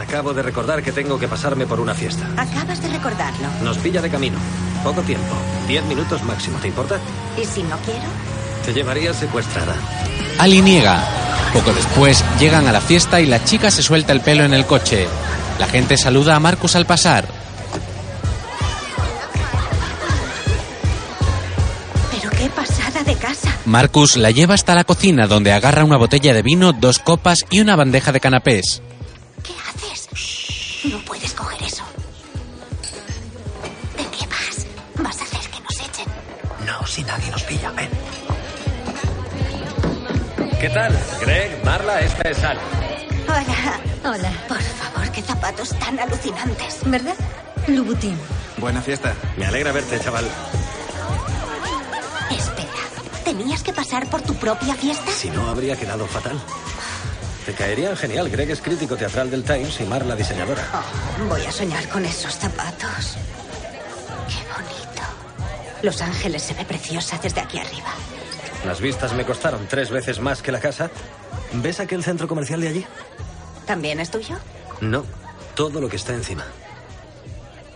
Acabo 0.00 0.32
de 0.32 0.42
recordar 0.42 0.82
que 0.82 0.92
tengo 0.92 1.18
que 1.18 1.28
pasarme 1.28 1.66
por 1.66 1.80
una 1.80 1.94
fiesta. 1.94 2.26
Acabas 2.36 2.80
de 2.80 2.88
recordarlo. 2.88 3.48
Nos 3.62 3.78
pilla 3.78 4.00
de 4.00 4.10
camino. 4.10 4.38
Poco 4.82 5.02
tiempo. 5.02 5.34
Diez 5.66 5.84
minutos 5.84 6.22
máximo, 6.22 6.58
¿te 6.58 6.68
importa? 6.68 6.98
¿Y 7.40 7.44
si 7.44 7.62
no 7.64 7.76
quiero? 7.78 8.08
Te 8.68 8.74
llevaría 8.74 9.14
secuestrada. 9.14 9.74
Ali 10.38 10.60
niega. 10.60 11.02
Poco 11.54 11.72
después 11.72 12.22
llegan 12.38 12.68
a 12.68 12.72
la 12.72 12.82
fiesta 12.82 13.18
y 13.18 13.24
la 13.24 13.42
chica 13.42 13.70
se 13.70 13.82
suelta 13.82 14.12
el 14.12 14.20
pelo 14.20 14.44
en 14.44 14.52
el 14.52 14.66
coche. 14.66 15.06
La 15.58 15.66
gente 15.66 15.96
saluda 15.96 16.36
a 16.36 16.38
Marcus 16.38 16.76
al 16.76 16.84
pasar. 16.84 17.26
Pero 22.10 22.28
qué 22.28 22.50
pasada 22.50 23.02
de 23.04 23.14
casa. 23.14 23.56
Marcus 23.64 24.18
la 24.18 24.32
lleva 24.32 24.52
hasta 24.52 24.74
la 24.74 24.84
cocina 24.84 25.26
donde 25.26 25.52
agarra 25.52 25.82
una 25.82 25.96
botella 25.96 26.34
de 26.34 26.42
vino, 26.42 26.74
dos 26.74 26.98
copas 26.98 27.46
y 27.48 27.60
una 27.60 27.74
bandeja 27.74 28.12
de 28.12 28.20
canapés. 28.20 28.82
¿Qué 29.42 29.54
haces? 29.66 30.08
No 30.92 30.98
puedes 31.06 31.27
¿Qué 40.60 40.68
tal? 40.70 40.98
Greg, 41.20 41.64
Marla, 41.64 42.00
esta 42.00 42.28
es 42.28 42.42
Al. 42.42 42.58
Hola. 43.28 43.80
Hola. 44.04 44.32
Por 44.48 44.60
favor, 44.60 45.10
qué 45.12 45.22
zapatos 45.22 45.70
tan 45.78 45.98
alucinantes. 46.00 46.80
¿Verdad? 46.84 47.14
Louboutin. 47.68 48.18
Buena 48.56 48.82
fiesta. 48.82 49.14
Me 49.36 49.46
alegra 49.46 49.70
verte, 49.70 50.00
chaval. 50.00 50.26
Espera, 52.30 52.68
¿tenías 53.24 53.62
que 53.62 53.72
pasar 53.72 54.06
por 54.10 54.20
tu 54.22 54.34
propia 54.34 54.74
fiesta? 54.74 55.12
Si 55.12 55.30
no, 55.30 55.48
habría 55.48 55.76
quedado 55.76 56.06
fatal. 56.06 56.40
Te 57.46 57.52
caerían 57.54 57.96
genial. 57.96 58.28
Greg 58.28 58.50
es 58.50 58.60
crítico 58.60 58.96
teatral 58.96 59.30
del 59.30 59.44
Times 59.44 59.80
y 59.80 59.84
Marla 59.84 60.16
diseñadora. 60.16 60.62
Oh, 60.74 61.24
voy 61.28 61.44
a 61.46 61.52
soñar 61.52 61.86
con 61.88 62.04
esos 62.04 62.34
zapatos. 62.34 63.16
Qué 64.26 64.42
bonito. 64.52 65.02
Los 65.82 66.02
Ángeles 66.02 66.42
se 66.42 66.54
ve 66.54 66.64
preciosa 66.64 67.16
desde 67.22 67.40
aquí 67.40 67.58
arriba. 67.60 67.90
Las 68.66 68.80
vistas 68.80 69.14
me 69.14 69.24
costaron 69.24 69.66
tres 69.68 69.90
veces 69.90 70.20
más 70.20 70.42
que 70.42 70.52
la 70.52 70.60
casa. 70.60 70.90
¿Ves 71.54 71.80
aquel 71.80 72.02
centro 72.02 72.28
comercial 72.28 72.60
de 72.60 72.68
allí? 72.68 72.86
¿También 73.66 74.00
es 74.00 74.10
tuyo? 74.10 74.36
No, 74.80 75.04
todo 75.54 75.80
lo 75.80 75.88
que 75.88 75.96
está 75.96 76.14
encima. 76.14 76.44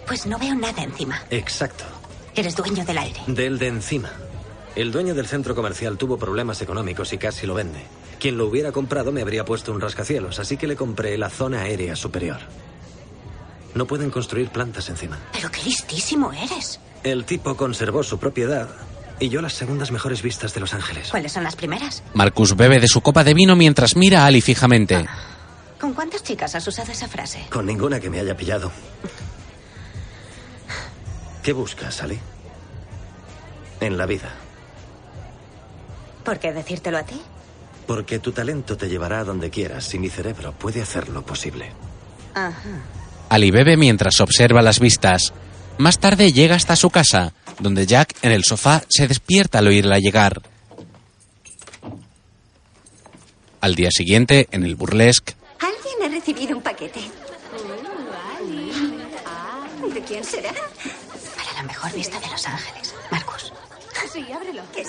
Pues 0.07 0.27
no 0.27 0.39
veo 0.39 0.55
nada 0.55 0.83
encima. 0.83 1.23
Exacto. 1.31 1.85
Eres 2.35 2.57
dueño 2.57 2.85
del 2.85 2.99
aire. 2.99 3.21
Del 3.27 3.59
de 3.59 3.69
encima. 3.69 4.11
El 4.75 4.91
dueño 4.91 5.15
del 5.15 5.27
centro 5.27 5.55
comercial 5.55 5.99
tuvo 5.99 6.19
problemas 6.19 6.61
económicos 6.63 7.13
y 7.13 7.19
casi 7.19 7.47
lo 7.47 7.55
vende. 7.55 7.83
Quien 8.19 8.39
lo 8.39 8.47
hubiera 8.47 8.73
comprado 8.73 9.13
me 9.13 9.21
habría 9.21 9.45
puesto 9.45 9.73
un 9.73 9.81
rascacielos, 9.81 10.39
así 10.39 10.57
que 10.57 10.67
le 10.67 10.77
compré 10.77 11.19
la 11.19 11.29
zona 11.29 11.63
aérea 11.63 11.95
superior. 11.97 12.39
No 13.75 13.87
pueden 13.87 14.11
construir 14.11 14.51
plantas 14.51 14.89
encima. 14.89 15.19
Pero 15.33 15.51
qué 15.51 15.63
listísimo 15.63 16.33
eres. 16.33 16.81
El 17.05 17.25
tipo 17.25 17.57
conservó 17.57 18.03
su 18.03 18.19
propiedad 18.19 18.69
y 19.23 19.29
yo 19.29 19.41
las 19.41 19.53
segundas 19.53 19.93
mejores 19.93 20.21
vistas 20.21 20.53
de 20.53 20.61
Los 20.61 20.75
Ángeles. 20.75 21.09
¿Cuáles 21.11 21.33
son 21.33 21.45
las 21.45 21.55
primeras? 21.55 22.03
Marcus 22.13 22.57
bebe 22.57 22.81
de 22.81 22.89
su 22.89 23.01
copa 23.01 23.23
de 23.23 23.35
vino 23.35 23.55
mientras 23.55 23.95
mira 23.95 24.25
a 24.25 24.27
Ali 24.27 24.41
fijamente. 24.41 25.07
¿Con 25.81 25.95
cuántas 25.95 26.25
chicas 26.25 26.55
has 26.57 26.67
usado 26.67 26.91
esa 26.91 27.07
frase? 27.07 27.47
Con 27.49 27.67
ninguna 27.67 28.01
que 28.01 28.11
me 28.11 28.19
haya 28.19 28.37
pillado. 28.37 28.73
¿Qué 31.43 31.53
buscas, 31.53 32.03
Ali? 32.03 32.19
En 33.81 33.97
la 33.97 34.07
vida. 34.07 34.33
¿Por 36.25 36.41
qué 36.41 36.53
decírtelo 36.53 36.99
a 36.99 37.05
ti? 37.05 37.21
Porque 37.87 38.19
tu 38.19 38.33
talento 38.33 38.77
te 38.77 38.89
llevará 38.89 39.21
a 39.21 39.25
donde 39.25 39.51
quieras 39.51 39.93
y 39.95 39.99
mi 40.01 40.09
cerebro 40.09 40.53
puede 40.53 40.83
hacerlo 40.83 41.23
posible. 41.25 41.73
Ajá. 42.35 42.83
Ali 43.29 43.51
bebe 43.53 43.77
mientras 43.77 44.21
observa 44.21 44.63
las 44.63 44.81
vistas. 44.81 45.33
Más 45.79 45.99
tarde 45.99 46.33
llega 46.33 46.55
hasta 46.55 46.77
su 46.77 46.91
casa, 46.91 47.33
donde 47.59 47.87
Jack 47.87 48.15
en 48.23 48.33
el 48.33 48.45
sofá 48.45 48.83
se 48.89 49.07
despierta 49.09 49.59
al 49.59 49.69
oírla 49.69 49.99
llegar. 49.99 50.43
Al 53.61 53.75
día 53.75 53.91
siguiente, 53.91 54.49
en 54.51 54.65
el 54.65 54.75
burlesque, 54.75 55.35
Alguien 55.61 56.03
ha 56.05 56.09
recibido 56.09 56.57
un 56.57 56.63
paquete. 56.63 57.01
¿De 59.95 60.01
quién 60.03 60.25
será? 60.25 60.53
Para 60.53 61.53
la 61.55 61.63
mejor 61.65 61.93
vista 61.93 62.19
de 62.19 62.29
Los 62.29 62.47
Ángeles. 62.47 62.95
Marcus. 63.11 63.53
Sí, 64.13 64.27
ábrelo. 64.33 64.63
¿Qué 64.75 64.83
es? 64.83 64.89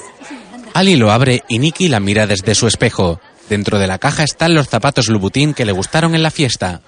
Ali 0.73 0.95
lo 0.95 1.11
abre 1.11 1.43
y 1.47 1.59
Nicky 1.59 1.87
la 1.87 1.99
mira 1.99 2.25
desde 2.27 2.55
su 2.55 2.67
espejo. 2.67 3.19
Dentro 3.49 3.77
de 3.79 3.87
la 3.87 3.99
caja 3.99 4.23
están 4.23 4.55
los 4.55 4.67
zapatos 4.69 5.07
Louboutin 5.09 5.53
que 5.53 5.65
le 5.65 5.71
gustaron 5.71 6.15
en 6.15 6.23
la 6.23 6.31
fiesta. 6.31 6.81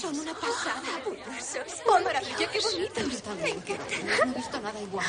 Son 0.00 0.18
una 0.18 0.32
pasada. 0.34 0.82
¡Oh, 1.86 2.00
maravilla! 2.04 2.48
¡Qué 2.52 2.60
bonito! 2.60 3.00
Yo 3.10 3.18
también 3.22 3.60
quiero. 3.64 3.82
No 4.04 4.32
he 4.32 4.36
visto 4.36 4.60
nada 4.60 4.80
igual. 4.80 5.06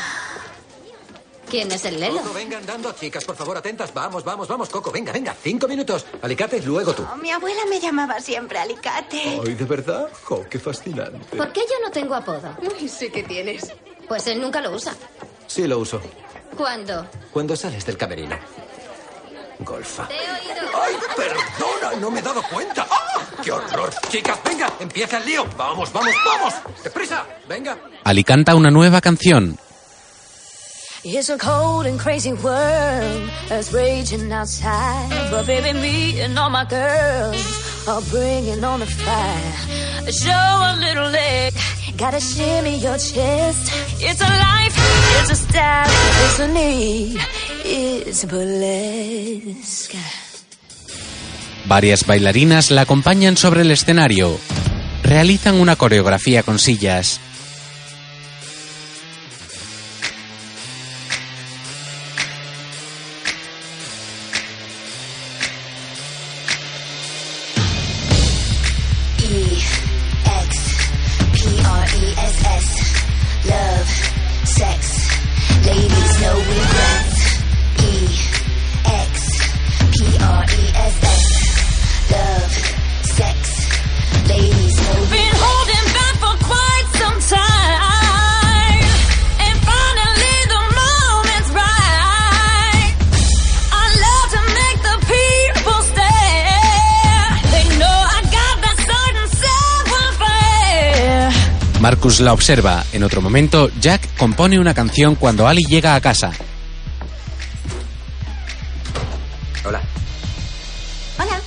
¿Quién 1.51 1.69
es 1.69 1.83
el 1.83 1.99
Lelo? 1.99 2.21
Coco, 2.21 2.33
venga 2.33 2.57
andando, 2.57 2.93
chicas, 2.93 3.25
por 3.25 3.35
favor, 3.35 3.57
atentas. 3.57 3.93
Vamos, 3.93 4.23
vamos, 4.23 4.47
vamos, 4.47 4.69
Coco, 4.69 4.89
venga, 4.89 5.11
venga. 5.11 5.35
Cinco 5.43 5.67
minutos. 5.67 6.05
Alicate, 6.21 6.61
luego 6.61 6.93
tú. 6.93 7.05
Oh, 7.11 7.17
mi 7.17 7.29
abuela 7.29 7.65
me 7.69 7.77
llamaba 7.77 8.21
siempre 8.21 8.57
Alicate. 8.57 9.41
Ay, 9.45 9.55
¿de 9.55 9.65
verdad? 9.65 10.07
Jo, 10.23 10.45
qué 10.49 10.57
fascinante. 10.59 11.35
¿Por 11.35 11.51
qué 11.51 11.59
yo 11.59 11.75
no 11.83 11.91
tengo 11.91 12.15
apodo? 12.15 12.55
Uy, 12.61 12.87
sí 12.87 13.09
que 13.09 13.23
tienes. 13.23 13.69
Pues 14.07 14.27
él 14.27 14.39
nunca 14.39 14.61
lo 14.61 14.71
usa. 14.71 14.95
Sí, 15.45 15.67
lo 15.67 15.79
uso. 15.79 16.01
¿Cuándo? 16.55 17.05
Cuando 17.33 17.57
sales 17.57 17.85
del 17.85 17.97
camerino. 17.97 18.37
Golfa. 19.59 20.07
Te 20.07 20.15
he 20.15 20.19
oído. 20.19 20.69
¡Ay, 20.81 20.95
perdona! 21.17 21.99
No 21.99 22.09
me 22.09 22.21
he 22.21 22.23
dado 22.23 22.41
cuenta. 22.43 22.87
¡Ah! 22.89 23.43
¡Qué 23.43 23.51
horror! 23.51 23.93
Chicas, 24.07 24.39
venga, 24.45 24.71
empieza 24.79 25.17
el 25.17 25.25
lío. 25.25 25.45
Vamos, 25.57 25.91
vamos, 25.91 26.15
vamos. 26.25 26.53
¡Deprisa! 26.81 27.25
Venga. 27.49 27.77
Ali 28.05 28.23
canta 28.23 28.55
una 28.55 28.71
nueva 28.71 29.01
canción. 29.01 29.59
It's 31.03 31.29
a 31.29 31.37
cold 31.39 31.87
and 31.87 31.99
crazy 31.99 32.31
world 32.31 33.29
that's 33.49 33.73
raging 33.73 34.31
outside. 34.31 35.09
But 35.31 35.47
baby, 35.47 35.73
me 35.73 36.21
and 36.21 36.37
all 36.37 36.51
my 36.51 36.63
girls 36.65 37.41
are 37.87 38.01
bringing 38.11 38.63
on 38.63 38.81
the 38.81 38.85
fire. 38.85 40.11
Show 40.11 40.29
a 40.29 40.77
little 40.77 41.09
leg, 41.09 41.53
gotta 41.97 42.19
shimmy 42.19 42.77
your 42.77 42.99
chest. 42.99 43.73
It's 43.99 44.21
a 44.21 44.29
life, 44.29 44.77
it's 45.21 45.31
a 45.31 45.35
style, 45.35 45.89
it's 45.89 46.39
a 46.39 46.47
need, 46.47 47.19
it's 47.65 48.23
burlesque. 48.25 49.97
Varias 51.65 52.05
bailarinas 52.05 52.69
la 52.69 52.81
acompañan 52.81 53.37
sobre 53.37 53.61
el 53.61 53.71
escenario. 53.71 54.37
Realizan 55.01 55.59
una 55.59 55.75
coreografía 55.75 56.43
con 56.43 56.59
sillas. 56.59 57.19
Marcus 102.11 102.25
la 102.25 102.33
observa. 102.33 102.83
En 102.91 103.03
otro 103.03 103.21
momento, 103.21 103.69
Jack 103.79 104.17
compone 104.17 104.59
una 104.59 104.73
canción 104.73 105.15
cuando 105.15 105.47
Ali 105.47 105.61
llega 105.63 105.95
a 105.95 106.01
casa. 106.01 106.33
Hola. 109.63 109.81
Hola. 111.17 111.39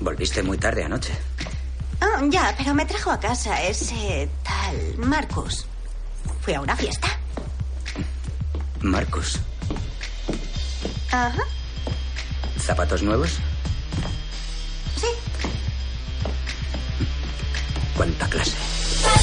Volviste 0.00 0.42
muy 0.42 0.56
tarde 0.56 0.84
anoche. 0.84 1.12
Ah, 2.00 2.22
ya, 2.30 2.54
pero 2.56 2.72
me 2.72 2.86
trajo 2.86 3.10
a 3.10 3.20
casa 3.20 3.60
ese 3.62 4.26
tal 4.42 4.96
Marcus. 4.96 5.66
Fui 6.40 6.54
a 6.54 6.62
una 6.62 6.74
fiesta. 6.74 7.08
Marcus. 8.80 9.40
Ajá. 11.12 11.42
¿Zapatos 12.58 13.02
nuevos? 13.02 13.38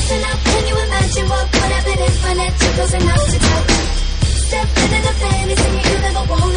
Fasten 0.08 0.24
up, 0.24 0.40
can 0.40 0.68
you 0.68 0.76
imagine 0.86 1.28
what 1.28 1.52
could 1.52 1.72
happen 1.76 2.00
if 2.00 2.26
I 2.26 2.34
let 2.36 2.54
you 2.64 2.70
close 2.76 2.94
enough 2.94 3.26
to 3.28 3.40
touch? 3.40 3.72
Step 4.48 4.68
into 4.78 5.00
the 5.04 5.14
fantasy 5.20 5.90
you 5.90 6.00
never 6.00 6.24
wanna 6.32 6.57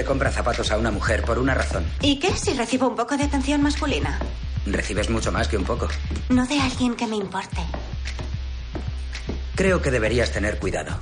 le 0.00 0.06
compra 0.06 0.32
zapatos 0.32 0.70
a 0.70 0.78
una 0.78 0.90
mujer 0.90 1.22
por 1.24 1.38
una 1.38 1.52
razón. 1.52 1.84
¿Y 2.00 2.18
qué 2.18 2.34
si 2.34 2.54
recibo 2.54 2.88
un 2.88 2.96
poco 2.96 3.18
de 3.18 3.24
atención 3.24 3.60
masculina? 3.60 4.18
Recibes 4.64 5.10
mucho 5.10 5.30
más 5.30 5.46
que 5.46 5.58
un 5.58 5.64
poco. 5.64 5.88
No 6.30 6.46
de 6.46 6.58
alguien 6.58 6.94
que 6.94 7.06
me 7.06 7.16
importe. 7.16 7.60
Creo 9.54 9.82
que 9.82 9.90
deberías 9.90 10.32
tener 10.32 10.58
cuidado. 10.58 10.98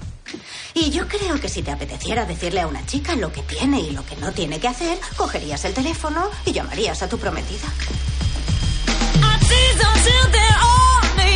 Y 0.74 0.90
yo 0.90 1.07
creo 1.07 1.40
que 1.40 1.49
si 1.49 1.62
te 1.62 1.70
apeteciera 1.70 2.24
decirle 2.26 2.61
a 2.61 2.66
una 2.66 2.84
chica 2.86 3.14
lo 3.14 3.30
que 3.30 3.42
tiene 3.42 3.78
y 3.78 3.92
lo 3.92 4.05
que 4.05 4.16
no 4.16 4.32
tiene 4.32 4.59
que 4.59 4.66
hacer, 4.66 4.99
cogerías 5.16 5.64
el 5.64 5.74
teléfono 5.74 6.28
y 6.44 6.51
llamarías 6.51 7.01
a 7.01 7.09
tu 7.09 7.18
prometida. 7.18 7.68
I 9.22 9.38
tease 9.38 9.78
them 9.78 9.94
till 10.03 10.32
they're 10.32 10.61
on 10.61 11.16
the 11.16 11.32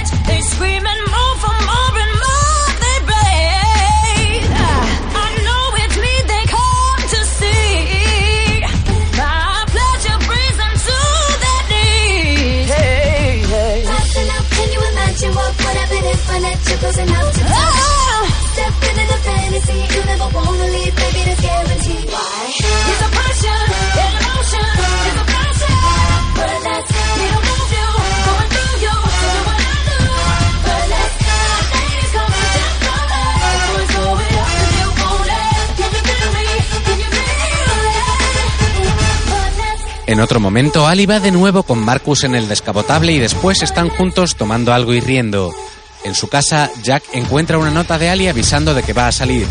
edge. 0.00 0.26
They 0.26 0.40
scream 0.40 0.86
and 0.86 1.10
more 1.10 1.32
En 40.12 40.20
otro 40.20 40.40
momento, 40.40 40.86
Ali 40.86 41.06
va 41.06 41.20
de 41.20 41.30
nuevo 41.30 41.62
con 41.62 41.82
Marcus 41.82 42.24
en 42.24 42.34
el 42.34 42.46
descapotable 42.46 43.12
y 43.12 43.18
después 43.18 43.62
están 43.62 43.88
juntos 43.88 44.36
tomando 44.36 44.74
algo 44.74 44.92
y 44.92 45.00
riendo. 45.00 45.54
En 46.04 46.14
su 46.14 46.28
casa, 46.28 46.70
Jack 46.82 47.04
encuentra 47.12 47.58
una 47.58 47.70
nota 47.70 47.98
de 47.98 48.10
Ali 48.10 48.28
avisando 48.28 48.74
de 48.74 48.82
que 48.82 48.92
va 48.92 49.08
a 49.08 49.12
salir. 49.12 49.46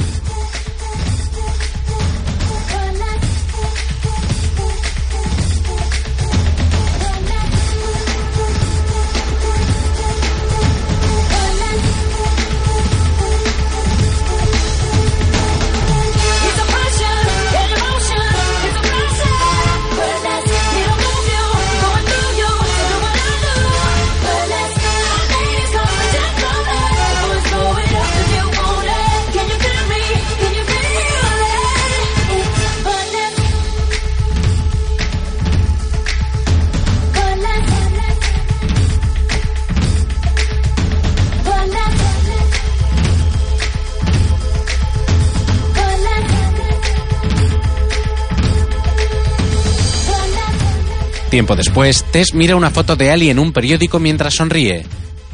Tiempo 51.41 51.55
después, 51.55 52.03
Tess 52.11 52.35
mira 52.35 52.55
una 52.55 52.69
foto 52.69 52.95
de 52.95 53.09
Ali 53.09 53.31
en 53.31 53.39
un 53.39 53.51
periódico 53.51 53.97
mientras 53.97 54.35
sonríe. 54.35 54.85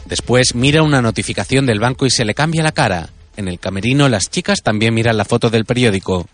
Después 0.05 0.55
mira 0.55 0.81
una 0.81 1.01
notificación 1.01 1.65
del 1.65 1.81
banco 1.81 2.05
y 2.05 2.09
se 2.09 2.23
le 2.23 2.33
cambia 2.33 2.63
la 2.63 2.71
cara. 2.71 3.09
En 3.35 3.49
el 3.49 3.59
camerino, 3.59 4.07
las 4.07 4.29
chicas 4.29 4.59
también 4.63 4.93
miran 4.93 5.17
la 5.17 5.25
foto 5.25 5.49
del 5.49 5.65
periódico. 5.65 6.25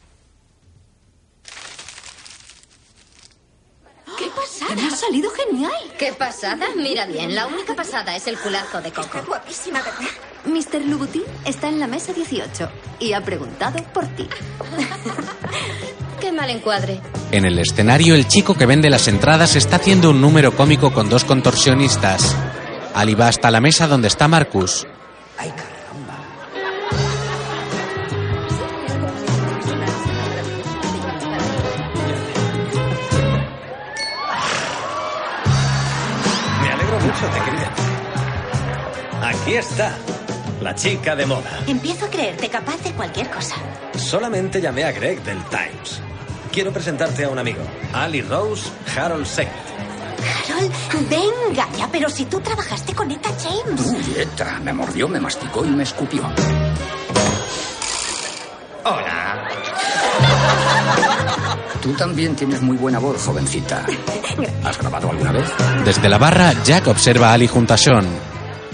¿Qué 4.16 4.28
pasada? 4.36 4.76
Me 4.76 4.86
ha 4.86 4.96
salido 4.96 5.32
genial. 5.32 5.74
¿Qué 5.98 6.14
pasada? 6.14 6.68
Mira 6.78 7.08
bien, 7.08 7.34
la 7.34 7.48
única 7.48 7.76
pasada 7.76 8.16
es 8.16 8.28
el 8.28 8.38
culazo 8.38 8.80
de 8.80 8.92
Coco. 8.92 9.24
guapísima, 9.26 9.82
¿verdad? 9.82 10.08
Mr. 10.46 10.86
Louboutin 10.86 11.24
está 11.46 11.68
en 11.68 11.80
la 11.80 11.88
mesa 11.88 12.14
18 12.14 12.70
y 13.00 13.14
ha 13.14 13.22
preguntado 13.22 13.84
por 13.92 14.06
ti. 14.10 14.28
Qué 16.24 16.32
mal 16.32 16.50
encuadre. 16.50 17.02
En 17.34 17.44
el 17.44 17.60
escenario, 17.60 18.16
el 18.16 18.30
chico 18.30 18.56
que 18.56 18.66
vende 18.66 18.90
las 18.90 19.10
entradas 19.10 19.58
está 19.58 19.76
haciendo 19.76 20.12
un 20.12 20.22
número 20.22 20.56
cómico 20.56 20.94
con 20.94 21.10
dos 21.10 21.26
contorsionistas. 21.26 22.34
Ali 22.96 23.14
va 23.14 23.28
hasta 23.28 23.52
la 23.52 23.60
mesa 23.60 23.90
donde 23.90 24.08
está 24.08 24.30
Marcus. 24.30 24.88
Me 36.62 36.70
alegro 36.70 37.00
mucho 37.02 37.26
de 37.34 37.40
querida. 37.44 37.74
Aquí 39.28 39.56
está, 39.56 39.98
la 40.62 40.74
chica 40.74 41.18
de 41.18 41.26
moda. 41.26 41.60
Empiezo 41.68 42.06
a 42.06 42.10
creerte 42.10 42.48
capaz 42.48 42.82
de 42.82 42.94
cualquier 42.94 43.30
cosa. 43.30 43.58
Solamente 43.98 44.62
llamé 44.62 44.86
a 44.86 44.94
Greg 44.94 45.22
del 45.24 45.44
Times. 45.50 46.02
Quiero 46.54 46.72
presentarte 46.72 47.26
a 47.26 47.30
un 47.30 47.40
amigo, 47.40 47.64
Ali 47.94 48.22
Rose 48.22 48.70
Harold 48.96 49.26
Segment. 49.26 49.58
Carol, 50.46 50.70
venga 51.10 51.68
ya, 51.76 51.90
pero 51.92 52.08
si 52.12 52.26
tú 52.26 52.40
trabajaste 52.42 52.94
con 52.94 53.10
Eta 53.10 53.30
James. 53.42 53.82
Uy, 53.88 54.22
Eta, 54.22 54.60
me 54.60 54.72
mordió, 54.72 55.08
me 55.08 55.20
masticó 55.20 55.66
y 55.66 55.70
me 55.70 55.82
escupió. 55.82 56.22
Hola. 58.84 59.48
Tú 61.82 61.92
también 61.94 62.36
tienes 62.36 62.62
muy 62.62 62.78
buena 62.78 63.00
voz, 63.00 63.26
jovencita. 63.26 63.84
¿Has 64.64 64.78
grabado 64.78 65.10
alguna 65.10 65.32
vez? 65.32 65.52
Desde 65.84 66.08
la 66.08 66.20
barra, 66.20 66.54
Jack 66.64 66.86
observa 66.86 67.32
a 67.32 67.34
Ali 67.34 67.48
junto 67.48 67.74
a 67.74 67.78
Sean. 67.78 68.06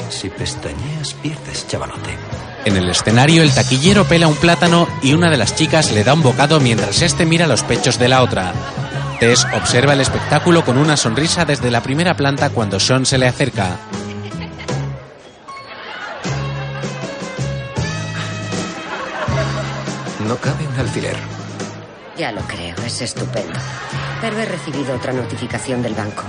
Si 0.10 0.30
pestañeas, 0.30 1.14
pierdes, 1.14 1.65
chavalote. 1.65 2.18
En 2.65 2.76
el 2.76 2.90
escenario, 2.90 3.41
el 3.41 3.53
taquillero 3.53 4.06
pela 4.06 4.27
un 4.27 4.36
plátano 4.36 4.88
y 5.02 5.14
una 5.14 5.30
de 5.30 5.38
las 5.38 5.56
chicas 5.56 5.91
le 5.91 6.03
da 6.03 6.14
un 6.14 6.22
bocado 6.22 6.60
mientras 6.60 7.02
este 7.02 7.26
mira 7.26 7.48
los 7.48 7.64
pechos 7.64 7.98
de 7.98 8.10
la 8.10 8.22
otra. 8.22 8.53
Tess 9.19 9.45
observa 9.53 9.94
el 9.94 10.02
espectáculo 10.02 10.64
con 10.64 10.77
una 10.77 10.95
sonrisa 10.95 11.45
desde 11.45 11.72
la 11.72 11.81
primera 11.81 12.15
planta 12.15 12.49
cuando 12.49 12.80
Sean 12.80 13.06
se 13.06 13.18
le 13.18 13.27
acerca. 13.27 13.77
No 20.27 20.38
cabe 20.38 20.68
un 20.68 20.80
alfiler. 20.80 21.15
Ya 22.18 22.31
lo 22.31 22.41
creo, 22.41 22.76
es 22.86 23.02
estupendo. 23.02 23.57
Pero 24.22 24.38
he 24.38 24.45
recibido 24.45 24.95
otra 24.95 25.14
notificación 25.14 25.81
del 25.81 25.95
banco. 25.95 26.23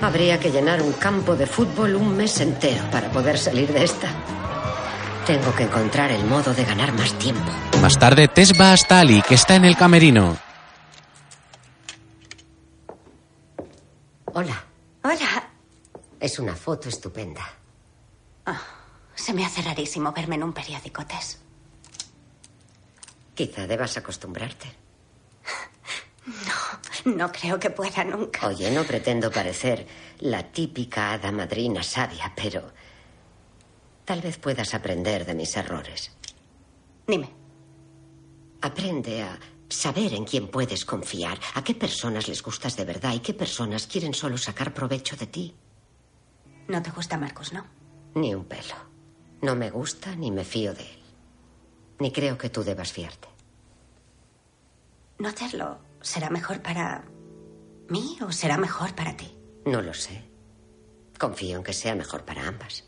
Habría 0.00 0.38
que 0.38 0.50
llenar 0.50 0.82
un 0.82 0.92
campo 0.92 1.34
de 1.34 1.46
fútbol 1.46 1.96
un 1.96 2.16
mes 2.16 2.40
entero 2.40 2.84
para 2.90 3.10
poder 3.10 3.38
salir 3.38 3.72
de 3.72 3.84
esta. 3.84 4.08
Tengo 5.26 5.52
que 5.56 5.64
encontrar 5.64 6.12
el 6.12 6.24
modo 6.24 6.54
de 6.54 6.64
ganar 6.64 6.92
más 6.92 7.12
tiempo. 7.18 7.50
Más 7.82 7.98
tarde, 7.98 8.28
Tess 8.28 8.52
va 8.58 8.72
hasta 8.72 9.00
Ali, 9.00 9.22
que 9.22 9.34
está 9.34 9.56
en 9.56 9.64
el 9.64 9.76
camerino. 9.76 10.38
Hola. 14.26 14.64
Hola. 15.02 15.50
Es 16.20 16.38
una 16.38 16.54
foto 16.54 16.88
estupenda. 16.88 17.42
Ah, 18.44 18.60
se 19.16 19.32
me 19.34 19.44
hace 19.44 19.62
rarísimo 19.62 20.12
verme 20.12 20.36
en 20.36 20.44
un 20.44 20.52
periódico, 20.52 21.04
Tess. 21.04 21.40
Quizá 23.34 23.66
debas 23.66 23.96
acostumbrarte. 23.96 24.72
No, 27.04 27.16
no 27.16 27.32
creo 27.32 27.58
que 27.58 27.70
pueda 27.70 28.04
nunca. 28.04 28.46
Oye, 28.46 28.70
no 28.70 28.84
pretendo 28.84 29.30
parecer 29.30 29.86
la 30.20 30.44
típica 30.52 31.12
hada 31.12 31.32
madrina 31.32 31.82
sabia, 31.82 32.32
pero 32.34 32.72
tal 34.06 34.22
vez 34.22 34.38
puedas 34.38 34.72
aprender 34.72 35.26
de 35.26 35.34
mis 35.34 35.54
errores. 35.56 36.12
Dime. 37.06 37.28
Aprende 38.62 39.22
a 39.22 39.38
saber 39.68 40.14
en 40.14 40.24
quién 40.24 40.48
puedes 40.48 40.84
confiar, 40.84 41.38
a 41.54 41.62
qué 41.62 41.74
personas 41.74 42.28
les 42.28 42.42
gustas 42.42 42.76
de 42.76 42.84
verdad 42.84 43.12
y 43.12 43.20
qué 43.20 43.34
personas 43.34 43.86
quieren 43.86 44.14
solo 44.14 44.38
sacar 44.38 44.72
provecho 44.72 45.16
de 45.16 45.26
ti. 45.26 45.54
No 46.68 46.82
te 46.82 46.90
gusta 46.90 47.18
Marcus, 47.18 47.52
¿no? 47.52 47.66
Ni 48.14 48.34
un 48.34 48.44
pelo. 48.44 48.74
No 49.42 49.54
me 49.54 49.70
gusta 49.70 50.14
ni 50.16 50.30
me 50.30 50.44
fío 50.44 50.72
de 50.72 50.82
él. 50.82 51.02
Ni 51.98 52.12
creo 52.12 52.38
que 52.38 52.48
tú 52.48 52.62
debas 52.62 52.92
fiarte. 52.92 53.28
No 55.18 55.28
hacerlo 55.28 55.78
será 56.00 56.30
mejor 56.30 56.62
para 56.62 57.04
mí 57.88 58.18
o 58.26 58.32
será 58.32 58.56
mejor 58.56 58.94
para 58.94 59.16
ti. 59.16 59.36
No 59.64 59.82
lo 59.82 59.94
sé. 59.94 60.22
Confío 61.18 61.58
en 61.58 61.64
que 61.64 61.72
sea 61.72 61.94
mejor 61.94 62.24
para 62.24 62.46
ambas. 62.46 62.84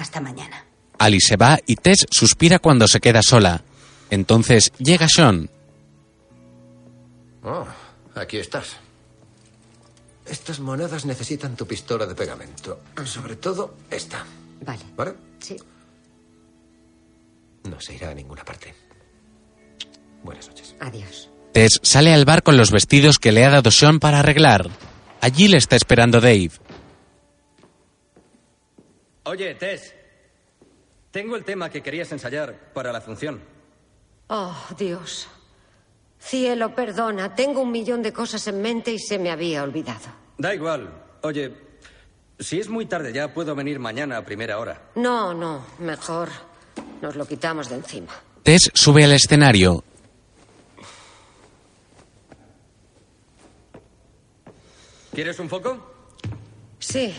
Hasta 0.00 0.18
mañana. 0.18 0.64
Ali 0.98 1.20
se 1.20 1.36
va 1.36 1.58
y 1.66 1.76
Tess 1.76 2.06
suspira 2.10 2.58
cuando 2.58 2.88
se 2.88 3.00
queda 3.00 3.20
sola. 3.22 3.62
Entonces 4.08 4.72
llega 4.78 5.06
Sean. 5.14 5.50
Oh, 7.42 7.66
aquí 8.14 8.38
estás. 8.38 8.76
Estas 10.24 10.58
monedas 10.58 11.04
necesitan 11.04 11.54
tu 11.54 11.66
pistola 11.66 12.06
de 12.06 12.14
pegamento. 12.14 12.80
Sobre 13.04 13.36
todo 13.36 13.74
esta. 13.90 14.24
Vale. 14.64 14.80
¿Vale? 14.96 15.14
Sí. 15.38 15.56
No 17.64 17.78
se 17.78 17.94
irá 17.94 18.10
a 18.10 18.14
ninguna 18.14 18.42
parte. 18.42 18.74
Buenas 20.22 20.48
noches. 20.48 20.74
Adiós. 20.80 21.28
Tess 21.52 21.78
sale 21.82 22.14
al 22.14 22.24
bar 22.24 22.42
con 22.42 22.56
los 22.56 22.70
vestidos 22.70 23.18
que 23.18 23.32
le 23.32 23.44
ha 23.44 23.50
dado 23.50 23.70
Sean 23.70 24.00
para 24.00 24.20
arreglar. 24.20 24.70
Allí 25.20 25.48
le 25.48 25.58
está 25.58 25.76
esperando 25.76 26.22
Dave. 26.22 26.52
Oye, 29.30 29.54
Tess. 29.54 29.94
Tengo 31.12 31.36
el 31.36 31.44
tema 31.44 31.70
que 31.70 31.82
querías 31.82 32.10
ensayar 32.10 32.72
para 32.74 32.90
la 32.90 33.00
función. 33.00 33.40
Oh, 34.26 34.56
Dios. 34.76 35.28
Cielo, 36.18 36.74
perdona. 36.74 37.32
Tengo 37.36 37.60
un 37.60 37.70
millón 37.70 38.02
de 38.02 38.12
cosas 38.12 38.44
en 38.48 38.60
mente 38.60 38.90
y 38.90 38.98
se 38.98 39.20
me 39.20 39.30
había 39.30 39.62
olvidado. 39.62 40.06
Da 40.36 40.52
igual. 40.52 40.92
Oye, 41.22 41.54
si 42.40 42.58
es 42.58 42.68
muy 42.68 42.86
tarde 42.86 43.12
ya, 43.12 43.32
puedo 43.32 43.54
venir 43.54 43.78
mañana 43.78 44.16
a 44.16 44.24
primera 44.24 44.58
hora. 44.58 44.90
No, 44.96 45.32
no. 45.32 45.64
Mejor 45.78 46.28
nos 47.00 47.14
lo 47.14 47.24
quitamos 47.24 47.68
de 47.68 47.76
encima. 47.76 48.12
Tess 48.42 48.68
sube 48.74 49.04
al 49.04 49.12
escenario. 49.12 49.84
¿Quieres 55.14 55.38
un 55.38 55.48
foco? 55.48 55.78
Sí. 56.80 57.14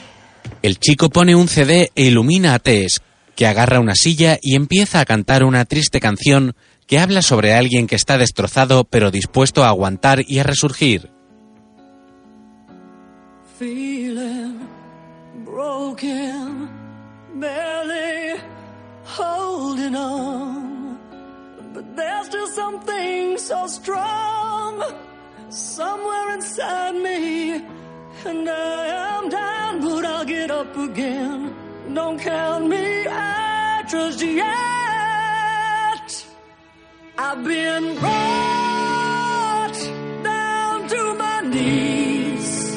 El 0.62 0.78
chico 0.80 1.10
pone 1.10 1.36
un 1.36 1.48
CD 1.48 1.92
e 1.96 2.06
ilumina 2.06 2.54
a 2.54 2.60
Tess, 2.60 3.02
que 3.36 3.48
agarra 3.48 3.80
una 3.80 3.96
silla 3.96 4.38
y 4.42 4.56
empieza 4.56 5.00
a 5.00 5.06
cantar 5.06 5.44
una 5.44 5.66
triste 5.66 6.00
canción 6.00 6.56
que 6.86 7.00
habla 7.00 7.22
sobre 7.22 7.54
alguien 7.54 7.88
que 7.88 7.96
está 7.96 8.18
destrozado 8.18 8.84
pero 8.84 9.10
dispuesto 9.10 9.64
a 9.64 9.70
aguantar 9.70 10.24
y 10.28 10.40
a 10.40 10.44
resurgir. 10.44 11.10
somewhere 25.52 26.36
inside 26.36 26.96
me. 26.96 27.66
And 28.24 28.48
I 28.48 28.86
am 29.18 29.30
down, 29.30 29.82
but 29.82 30.06
I'll 30.06 30.26
get 30.26 30.52
up 30.52 30.78
again. 30.78 31.56
Don't 31.92 32.20
count 32.20 32.68
me 32.68 33.08
out 33.08 33.88
just 33.90 34.22
yet. 34.22 34.48
I've 37.18 37.44
been 37.44 37.96
brought 38.00 39.74
down 40.24 40.88
to 40.88 41.14
my 41.16 41.42
knees. 41.42 42.76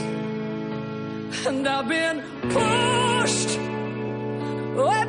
And 1.46 1.68
I've 1.68 1.88
been 1.88 2.22
pushed 2.48 3.58
way 4.78 5.04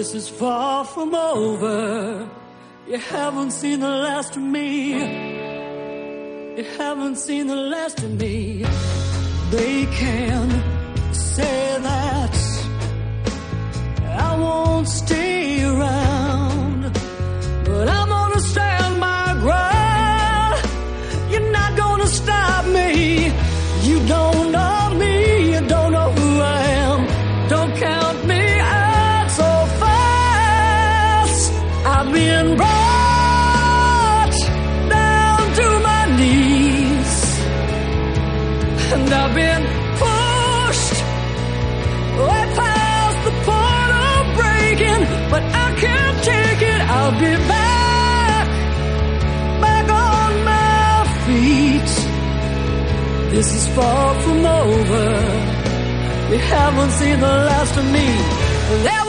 This 0.00 0.14
is 0.14 0.30
far 0.30 0.82
from 0.86 1.14
over. 1.14 2.26
You 2.88 2.96
haven't 2.96 3.50
seen 3.50 3.80
the 3.80 3.96
last 4.06 4.34
of 4.34 4.42
me. 4.42 4.94
You 6.56 6.64
haven't 6.78 7.16
seen 7.16 7.48
the 7.48 7.62
last 7.74 8.02
of 8.02 8.18
me. 8.18 8.64
They 9.50 9.84
can 10.00 10.48
say 11.12 11.76
that 11.82 12.34
I 14.06 14.38
won't 14.38 14.88
stay 14.88 15.49
I'll 47.12 47.18
be 47.18 47.36
back, 47.48 48.46
back 49.60 49.90
on 49.90 50.44
my 50.44 51.04
feet. 51.26 51.90
This 53.32 53.52
is 53.52 53.66
far 53.74 54.14
from 54.22 54.46
over. 54.46 55.06
You 56.30 56.38
haven't 56.38 56.92
seen 56.92 57.18
the 57.18 57.26
last 57.26 57.76
of 57.76 57.84
me. 57.90 58.99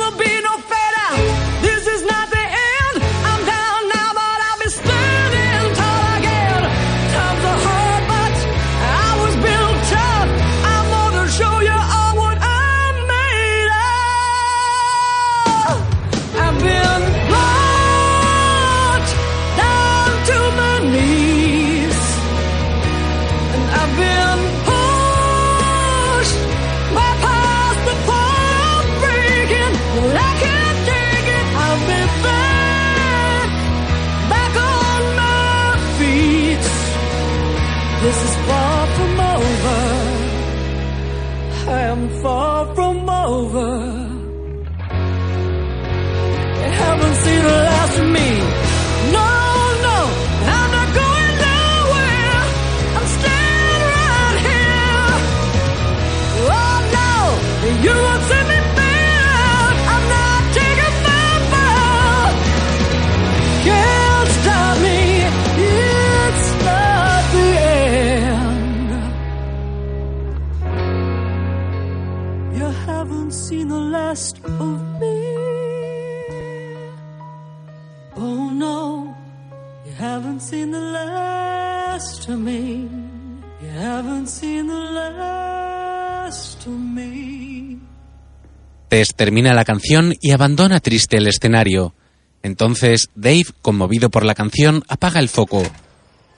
Tess 88.92 89.16
termina 89.16 89.54
la 89.54 89.64
canción 89.64 90.16
y 90.20 90.32
abandona 90.32 90.82
triste 90.82 91.16
el 91.16 91.28
escenario. 91.28 91.96
Entonces, 92.44 93.10
Dave, 93.16 93.46
conmovido 93.62 94.10
por 94.10 94.26
la 94.26 94.36
canción, 94.36 94.84
apaga 94.90 95.22
el 95.22 95.30
foco. 95.30 95.64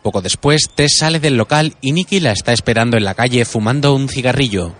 Poco 0.03 0.21
después, 0.21 0.69
Tess 0.75 0.97
sale 0.99 1.19
del 1.19 1.35
local 1.35 1.75
y 1.81 1.93
Nicky 1.93 2.19
la 2.19 2.31
está 2.31 2.53
esperando 2.53 2.95
en 2.95 3.05
la 3.05 3.15
calle 3.15 3.43
fumando 3.45 3.95
un 3.95 4.07
cigarrillo. 4.07 4.75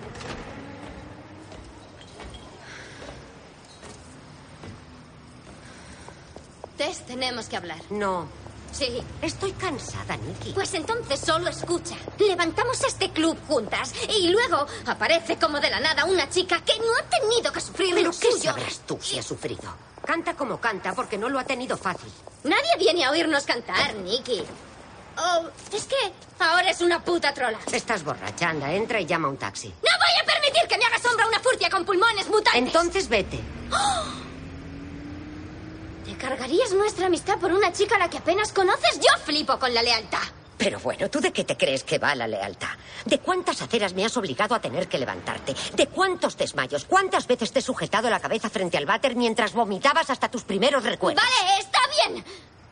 Tess, 6.78 7.04
tenemos 7.08 7.48
que 7.48 7.58
hablar. 7.58 7.82
No. 7.90 8.43
Sí. 8.74 9.02
Estoy 9.22 9.52
cansada, 9.54 10.18
Nicky. 10.18 10.52
Pues 10.54 10.74
entonces 10.74 11.20
solo 11.20 11.48
escucha. 11.50 11.96
Levantamos 12.18 12.84
este 12.84 13.12
club 13.12 13.38
juntas 13.48 13.94
y 14.10 14.30
luego 14.30 14.66
aparece 14.88 15.38
como 15.38 15.60
de 15.60 15.70
la 15.70 15.80
nada 15.80 16.06
una 16.06 16.28
chica 16.30 16.60
que 16.66 16.78
no 16.80 16.86
ha 17.00 17.04
tenido 17.04 17.52
que 17.52 17.62
sufrir 17.62 17.94
¿Pero 17.94 18.12
lo 18.12 18.20
qué 18.20 18.32
suyo. 18.32 18.44
sabrás 18.52 18.80
tú 18.86 18.98
si 19.02 19.20
ha 19.20 19.24
sufrido? 19.24 19.62
Canta 20.06 20.34
como 20.36 20.60
canta 20.60 20.94
porque 20.94 21.18
no 21.18 21.30
lo 21.30 21.40
ha 21.40 21.44
tenido 21.46 21.78
fácil. 21.78 22.12
Nadie 22.44 22.72
viene 22.80 23.06
a 23.06 23.12
oírnos 23.12 23.46
cantar, 23.46 23.94
Nicky. 23.96 24.44
Oh, 25.18 25.48
es 25.72 25.84
que 25.86 25.96
ahora 26.40 26.72
es 26.72 26.82
una 26.82 27.04
puta 27.04 27.32
trola. 27.34 27.60
Estás 27.72 28.04
borracha, 28.04 28.50
anda, 28.50 28.74
entra 28.74 29.00
y 29.00 29.06
llama 29.06 29.28
a 29.28 29.32
un 29.32 29.38
taxi. 29.38 29.68
¡No 29.70 29.74
voy 29.82 30.22
a 30.22 30.26
permitir 30.26 30.68
que 30.68 30.78
me 30.80 30.86
haga 30.86 30.98
sombra 31.00 31.28
una 31.28 31.40
furcia 31.40 31.70
con 31.70 31.86
pulmones 31.86 32.28
mutantes! 32.28 32.56
Entonces 32.56 33.08
vete. 33.08 33.40
¿Te 36.14 36.20
cargarías 36.20 36.72
nuestra 36.74 37.08
amistad 37.08 37.40
por 37.40 37.52
una 37.52 37.74
chica 37.74 37.96
a 37.96 38.00
la 38.00 38.08
que 38.08 38.20
apenas 38.20 38.54
conoces? 38.54 39.00
Yo 39.00 39.20
flipo 39.26 39.58
con 39.58 39.74
la 39.74 39.82
lealtad. 39.82 40.20
Pero 40.60 40.80
bueno, 40.80 41.10
¿tú 41.10 41.20
de 41.20 41.34
qué 41.34 41.44
te 41.44 41.58
crees 41.58 41.84
que 41.84 41.98
va 41.98 42.14
la 42.14 42.28
lealtad? 42.28 42.70
¿De 43.06 43.18
cuántas 43.18 43.60
aceras 43.64 43.94
me 43.96 44.06
has 44.06 44.16
obligado 44.16 44.54
a 44.54 44.62
tener 44.62 44.88
que 44.88 45.00
levantarte? 45.00 45.56
¿De 45.74 45.88
cuántos 45.88 46.38
desmayos? 46.38 46.86
¿Cuántas 46.86 47.26
veces 47.26 47.52
te 47.52 47.60
he 47.60 47.62
sujetado 47.64 48.12
la 48.12 48.20
cabeza 48.20 48.52
frente 48.52 48.78
al 48.78 48.86
váter 48.86 49.16
mientras 49.16 49.54
vomitabas 49.54 50.12
hasta 50.12 50.30
tus 50.30 50.44
primeros 50.44 50.84
recuerdos? 50.84 51.24
Vale, 51.24 51.60
está 51.60 51.80
bien. 52.12 52.24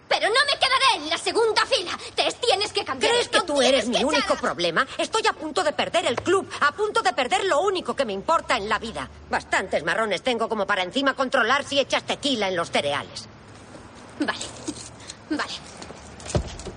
Pero 0.08 0.28
no 0.28 0.36
me 0.46 0.60
quedaré 0.60 1.04
en 1.04 1.10
la 1.10 1.18
segunda 1.18 1.66
fila. 1.66 1.98
Tess, 2.14 2.36
tienes 2.36 2.72
que 2.74 2.84
cambiar 2.86 3.12
¿Crees 3.14 3.30
que 3.30 3.42
tú 3.42 3.62
eres 3.62 3.88
mi 3.88 4.04
único 4.04 4.34
echar- 4.36 4.42
problema? 4.42 4.86
Estoy 5.00 5.26
a 5.26 5.34
punto 5.34 5.64
de 5.64 5.72
perder 5.74 6.06
el 6.06 6.18
club, 6.18 6.48
a 6.60 6.74
punto 6.74 7.02
de 7.02 7.14
perder 7.14 7.46
lo 7.46 7.62
único 7.62 7.96
que 7.96 8.04
me 8.06 8.12
importa 8.14 8.56
en 8.58 8.70
la 8.70 8.78
vida. 8.78 9.10
Bastantes 9.32 9.84
marrones 9.84 10.22
tengo 10.22 10.48
como 10.48 10.68
para 10.68 10.84
encima 10.84 11.16
controlar 11.16 11.64
si 11.64 11.80
echas 11.80 12.04
tequila 12.04 12.50
en 12.50 12.56
los 12.58 12.70
cereales. 12.70 13.28
Vale. 14.20 14.40
Vale. 15.30 15.54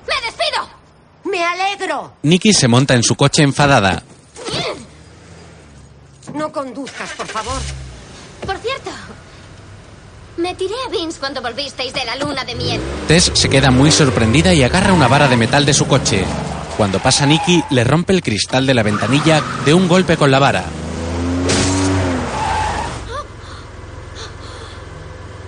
¡Me 0.06 0.27
despido! 0.27 0.69
¡Me 1.24 1.44
alegro! 1.44 2.12
Nikki 2.23 2.52
se 2.52 2.69
monta 2.69 2.94
en 2.94 3.02
su 3.02 3.15
coche 3.16 3.43
enfadada. 3.43 4.02
No 6.35 6.51
conduzcas, 6.52 7.11
por 7.12 7.27
favor. 7.27 7.61
Por 8.47 8.56
cierto, 8.59 8.90
me 10.36 10.55
tiré 10.55 10.74
a 10.86 10.90
Vince 10.90 11.19
cuando 11.20 11.40
volvisteis 11.40 11.93
de 11.94 12.05
la 12.05 12.16
luna 12.16 12.44
de 12.44 12.55
miel. 12.55 12.81
Tess 13.06 13.31
se 13.35 13.48
queda 13.48 13.70
muy 13.70 13.90
sorprendida 13.93 14.52
y 14.52 14.62
agarra 14.62 14.93
una 14.93 15.09
vara 15.09 15.28
de 15.28 15.36
metal 15.36 15.65
de 15.65 15.74
su 15.74 15.86
coche. 15.86 16.24
Cuando 16.77 16.98
pasa 16.98 17.24
Nikki, 17.24 17.62
le 17.70 17.85
rompe 17.85 18.12
el 18.12 18.23
cristal 18.23 18.66
de 18.66 18.74
la 18.74 18.82
ventanilla 18.82 19.40
de 19.65 19.74
un 19.74 19.86
golpe 19.86 20.16
con 20.16 20.31
la 20.31 20.40
vara. 20.40 20.65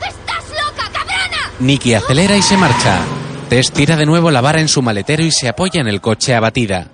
¡Estás 0.01 0.45
loca, 0.51 0.91
Nikki 1.59 1.95
acelera 1.95 2.37
y 2.37 2.43
se 2.43 2.57
marcha. 2.57 3.01
Tess 3.49 3.73
tira 3.73 3.97
de 3.97 4.05
nuevo 4.05 4.31
la 4.31 4.43
vara 4.43 4.61
en 4.61 4.69
su 4.69 4.83
maletero 4.83 5.23
y 5.23 5.31
se 5.31 5.49
apoya 5.49 5.81
en 5.81 5.89
el 5.89 6.03
coche 6.03 6.35
abatida. 6.35 6.89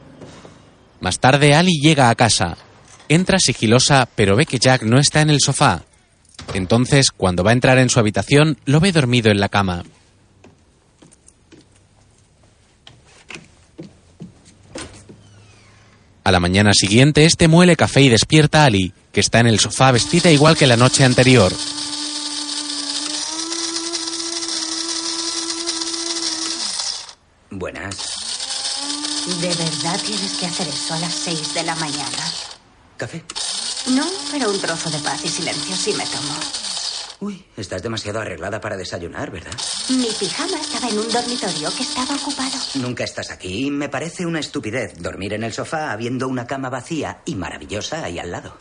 Más 1.01 1.19
tarde, 1.19 1.55
Ali 1.55 1.81
llega 1.83 2.11
a 2.11 2.15
casa. 2.15 2.57
Entra 3.09 3.39
sigilosa, 3.41 4.09
pero 4.15 4.37
ve 4.37 4.47
que 4.47 4.59
Jack 4.59 4.83
no 4.83 4.99
está 4.99 5.21
en 5.21 5.31
el 5.31 5.41
sofá. 5.41 5.83
Entonces, 6.55 7.11
cuando 7.11 7.43
va 7.43 7.51
a 7.51 7.55
entrar 7.55 7.79
en 7.79 7.91
su 7.91 7.99
habitación, 7.99 8.57
lo 8.65 8.79
ve 8.79 8.93
dormido 8.93 9.31
en 9.33 9.41
la 9.41 9.49
cama. 9.49 9.83
A 16.25 16.31
la 16.31 16.39
mañana 16.39 16.73
siguiente, 16.73 17.25
este 17.25 17.49
muele 17.49 17.75
café 17.75 18.03
y 18.03 18.09
despierta 18.09 18.63
a 18.63 18.67
Ali, 18.67 18.95
que 19.13 19.21
está 19.21 19.41
en 19.41 19.49
el 19.49 19.59
sofá 19.59 19.91
vestida 19.91 20.31
igual 20.31 20.57
que 20.57 20.69
la 20.69 20.77
noche 20.77 21.05
anterior. 21.05 21.53
Buenas. 27.63 27.95
¿De 29.41 29.47
verdad 29.47 30.01
tienes 30.05 30.33
que 30.33 30.47
hacer 30.47 30.67
eso 30.67 30.95
a 30.95 30.99
las 30.99 31.15
seis 31.15 31.55
de 31.55 31.63
la 31.63 31.77
mañana? 31.77 32.25
¿Café? 32.97 33.23
No, 33.87 34.05
pero 34.33 34.51
un 34.51 34.61
trozo 34.61 34.91
de 34.91 34.99
paz 34.99 35.25
y 35.25 35.29
silencio 35.29 35.77
sí 35.77 35.93
me 35.93 36.05
tomo. 36.05 36.35
Uy, 37.21 37.47
estás 37.57 37.81
demasiado 37.81 38.19
arreglada 38.19 38.61
para 38.61 38.77
desayunar, 38.77 39.31
¿verdad? 39.31 39.53
Mi 39.91 40.09
pijama 40.19 40.61
estaba 40.61 40.89
en 40.89 40.99
un 40.99 41.09
dormitorio 41.09 41.73
que 41.77 41.85
estaba 41.85 42.17
ocupado. 42.17 42.59
Nunca 42.75 43.05
estás 43.05 43.31
aquí 43.31 43.67
y 43.67 43.71
me 43.71 43.89
parece 43.89 44.27
una 44.27 44.41
estupidez 44.41 45.01
dormir 45.01 45.35
en 45.35 45.45
el 45.45 45.53
sofá 45.53 45.93
habiendo 45.93 46.27
una 46.27 46.49
cama 46.49 46.69
vacía 46.69 47.23
y 47.27 47.37
maravillosa 47.37 48.03
ahí 48.03 48.19
al 48.19 48.33
lado. 48.33 48.57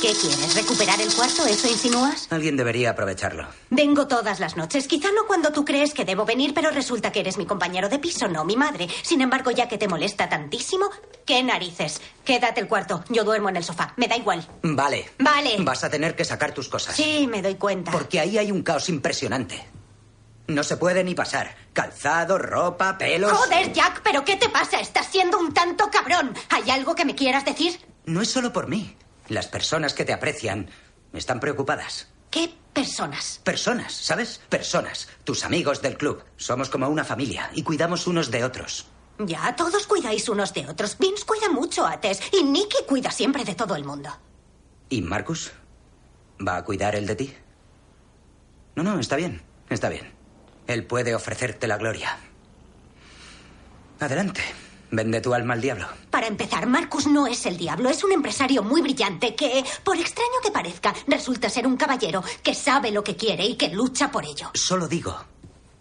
¿Qué 0.00 0.12
quieres? 0.12 0.54
¿Recuperar 0.54 1.00
el 1.00 1.12
cuarto? 1.12 1.44
¿Eso 1.46 1.66
insinúas? 1.68 2.28
Alguien 2.30 2.56
debería 2.56 2.90
aprovecharlo. 2.90 3.48
Vengo 3.68 4.06
todas 4.06 4.38
las 4.38 4.56
noches. 4.56 4.86
Quizá 4.86 5.08
no 5.10 5.26
cuando 5.26 5.50
tú 5.50 5.64
crees 5.64 5.92
que 5.92 6.04
debo 6.04 6.24
venir, 6.24 6.54
pero 6.54 6.70
resulta 6.70 7.10
que 7.10 7.18
eres 7.20 7.36
mi 7.36 7.46
compañero 7.46 7.88
de 7.88 7.98
piso, 7.98 8.28
no 8.28 8.44
mi 8.44 8.54
madre. 8.56 8.86
Sin 9.02 9.20
embargo, 9.20 9.50
ya 9.50 9.66
que 9.66 9.76
te 9.76 9.88
molesta 9.88 10.28
tantísimo, 10.28 10.88
¿qué 11.26 11.42
narices? 11.42 12.00
Quédate 12.24 12.60
el 12.60 12.68
cuarto. 12.68 13.02
Yo 13.08 13.24
duermo 13.24 13.48
en 13.48 13.56
el 13.56 13.64
sofá. 13.64 13.92
Me 13.96 14.06
da 14.06 14.16
igual. 14.16 14.46
Vale. 14.62 15.10
Vale. 15.18 15.56
Vas 15.60 15.82
a 15.82 15.90
tener 15.90 16.14
que 16.14 16.24
sacar 16.24 16.54
tus 16.54 16.68
cosas. 16.68 16.94
Sí, 16.94 17.26
me 17.26 17.42
doy 17.42 17.56
cuenta. 17.56 17.90
Porque 17.90 18.20
ahí 18.20 18.38
hay 18.38 18.52
un 18.52 18.62
caos 18.62 18.88
impresionante. 18.88 19.66
No 20.46 20.62
se 20.62 20.76
puede 20.76 21.02
ni 21.02 21.14
pasar. 21.16 21.56
Calzado, 21.72 22.38
ropa, 22.38 22.96
pelos. 22.96 23.32
Joder, 23.32 23.72
Jack, 23.72 24.02
¿pero 24.04 24.24
qué 24.24 24.36
te 24.36 24.48
pasa? 24.48 24.78
Estás 24.78 25.06
siendo 25.10 25.38
un 25.40 25.52
tanto 25.52 25.90
cabrón. 25.90 26.34
¿Hay 26.50 26.70
algo 26.70 26.94
que 26.94 27.04
me 27.04 27.16
quieras 27.16 27.44
decir? 27.44 27.78
No 28.06 28.22
es 28.22 28.30
solo 28.30 28.52
por 28.52 28.68
mí. 28.68 28.96
Las 29.28 29.46
personas 29.46 29.94
que 29.94 30.04
te 30.04 30.12
aprecian 30.12 30.68
están 31.12 31.40
preocupadas. 31.40 32.08
¿Qué 32.30 32.54
personas? 32.72 33.40
Personas, 33.44 33.92
¿sabes? 33.92 34.40
Personas. 34.48 35.08
Tus 35.24 35.44
amigos 35.44 35.82
del 35.82 35.96
club. 35.96 36.22
Somos 36.36 36.68
como 36.68 36.88
una 36.88 37.04
familia 37.04 37.50
y 37.54 37.62
cuidamos 37.62 38.06
unos 38.06 38.30
de 38.30 38.44
otros. 38.44 38.86
Ya, 39.18 39.54
todos 39.56 39.86
cuidáis 39.86 40.28
unos 40.28 40.54
de 40.54 40.66
otros. 40.68 40.96
Vince 40.98 41.24
cuida 41.26 41.48
mucho 41.50 41.86
a 41.86 42.00
Tess 42.00 42.20
y 42.32 42.44
Nicky 42.44 42.84
cuida 42.86 43.10
siempre 43.10 43.44
de 43.44 43.54
todo 43.54 43.74
el 43.74 43.84
mundo. 43.84 44.10
¿Y 44.88 45.02
Marcus? 45.02 45.52
¿Va 46.46 46.56
a 46.56 46.64
cuidar 46.64 46.94
él 46.94 47.06
de 47.06 47.16
ti? 47.16 47.34
No, 48.76 48.82
no, 48.82 49.00
está 49.00 49.16
bien. 49.16 49.42
Está 49.68 49.88
bien. 49.88 50.12
Él 50.66 50.86
puede 50.86 51.14
ofrecerte 51.14 51.66
la 51.66 51.78
gloria. 51.78 52.16
Adelante. 53.98 54.42
Vende 54.90 55.20
tu 55.20 55.34
alma 55.34 55.54
al 55.54 55.60
diablo. 55.60 55.86
Para 56.10 56.26
empezar, 56.26 56.66
Marcus 56.66 57.06
no 57.06 57.26
es 57.26 57.44
el 57.46 57.56
diablo, 57.56 57.90
es 57.90 58.02
un 58.04 58.12
empresario 58.12 58.62
muy 58.62 58.80
brillante 58.80 59.34
que, 59.34 59.64
por 59.84 59.98
extraño 59.98 60.40
que 60.42 60.50
parezca, 60.50 60.94
resulta 61.06 61.50
ser 61.50 61.66
un 61.66 61.76
caballero 61.76 62.22
que 62.42 62.54
sabe 62.54 62.90
lo 62.90 63.04
que 63.04 63.16
quiere 63.16 63.44
y 63.44 63.56
que 63.56 63.68
lucha 63.68 64.10
por 64.10 64.24
ello. 64.24 64.50
Solo 64.54 64.88
digo 64.88 65.14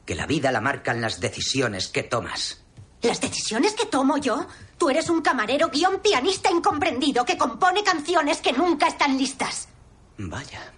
que 0.06 0.16
la 0.16 0.26
vida 0.26 0.52
la 0.52 0.62
marcan 0.62 1.02
las 1.02 1.20
decisiones 1.20 1.88
que 1.88 2.04
tomas. 2.04 2.64
¿Las 3.02 3.22
decisiones 3.22 3.74
que 3.74 3.86
tomo 3.86 4.18
yo? 4.18 4.48
Tú 4.78 4.90
eres 4.90 5.10
un 5.10 5.22
camarero 5.22 5.70
guion 5.70 6.00
pianista 6.02 6.52
incomprendido 6.52 7.24
que 7.26 7.38
compone 7.38 7.84
canciones 7.84 8.42
que 8.42 8.54
nunca 8.54 8.88
están 8.88 9.18
listas. 9.18 9.70
Vaya. 10.18 10.74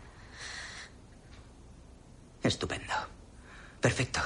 Estupendo. 2.43 2.93
Perfecto. 3.81 4.19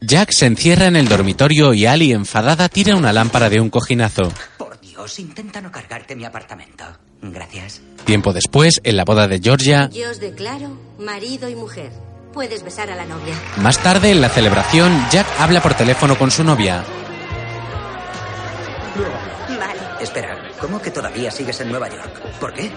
Jack 0.00 0.30
se 0.30 0.46
encierra 0.46 0.86
en 0.86 0.96
el 0.96 1.08
dormitorio 1.08 1.74
y 1.74 1.86
Ali, 1.86 2.12
enfadada, 2.12 2.68
tira 2.68 2.94
una 2.96 3.12
lámpara 3.12 3.50
de 3.50 3.60
un 3.60 3.68
cojinazo. 3.70 4.32
Por 4.56 4.78
Dios, 4.80 5.18
intenta 5.18 5.60
no 5.60 5.72
cargarte 5.72 6.14
mi 6.14 6.24
apartamento. 6.24 6.84
Gracias. 7.20 7.80
Tiempo 8.04 8.32
después, 8.32 8.80
en 8.84 8.96
la 8.96 9.04
boda 9.04 9.26
de 9.26 9.40
Georgia, 9.40 9.90
Yo 9.90 10.10
os 10.10 10.20
declaro 10.20 10.70
marido 10.98 11.48
y 11.48 11.56
mujer. 11.56 11.90
Puedes 12.32 12.62
besar 12.62 12.90
a 12.90 12.94
la 12.96 13.06
novia. 13.06 13.34
más 13.56 13.78
tarde, 13.82 14.12
en 14.12 14.20
la 14.20 14.28
celebración, 14.28 14.92
Jack 15.10 15.26
habla 15.40 15.60
por 15.62 15.74
teléfono 15.74 16.16
con 16.16 16.30
su 16.30 16.44
novia. 16.44 16.84
Vale. 19.48 19.80
Espera, 20.00 20.36
¿cómo 20.60 20.80
que 20.80 20.90
todavía 20.90 21.30
sigues 21.30 21.60
en 21.60 21.70
Nueva 21.70 21.88
York? 21.88 22.20
¿Por 22.38 22.52
qué? 22.54 22.70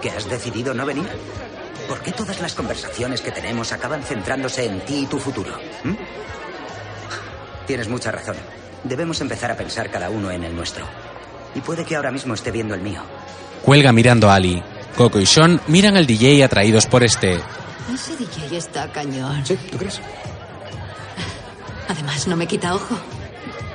¿Que 0.00 0.10
has 0.10 0.28
decidido 0.28 0.74
no 0.74 0.84
venir? 0.86 1.08
¿Por 1.88 2.00
qué 2.00 2.12
todas 2.12 2.40
las 2.40 2.54
conversaciones 2.54 3.20
que 3.20 3.30
tenemos 3.30 3.72
acaban 3.72 4.02
centrándose 4.02 4.64
en 4.64 4.80
ti 4.80 5.00
y 5.00 5.06
tu 5.06 5.18
futuro? 5.18 5.52
¿Mm? 5.82 5.94
Tienes 7.66 7.88
mucha 7.88 8.10
razón. 8.10 8.36
Debemos 8.82 9.20
empezar 9.20 9.50
a 9.50 9.56
pensar 9.56 9.90
cada 9.90 10.10
uno 10.10 10.30
en 10.30 10.44
el 10.44 10.54
nuestro. 10.54 10.86
Y 11.54 11.60
puede 11.60 11.84
que 11.84 11.96
ahora 11.96 12.10
mismo 12.10 12.34
esté 12.34 12.50
viendo 12.50 12.74
el 12.74 12.80
mío. 12.80 13.02
Cuelga 13.62 13.92
mirando 13.92 14.30
a 14.30 14.34
Ali. 14.34 14.62
Coco 14.96 15.18
y 15.18 15.26
Sean 15.26 15.60
miran 15.66 15.96
al 15.96 16.06
DJ 16.06 16.44
atraídos 16.44 16.86
por 16.86 17.02
este. 17.02 17.40
Ese 17.92 18.16
DJ 18.16 18.56
está 18.58 18.90
cañón. 18.90 19.44
¿Sí? 19.44 19.56
¿Tú 19.70 19.78
crees? 19.78 20.00
Además, 21.88 22.26
no 22.26 22.36
me 22.36 22.46
quita 22.46 22.74
ojo. 22.74 22.96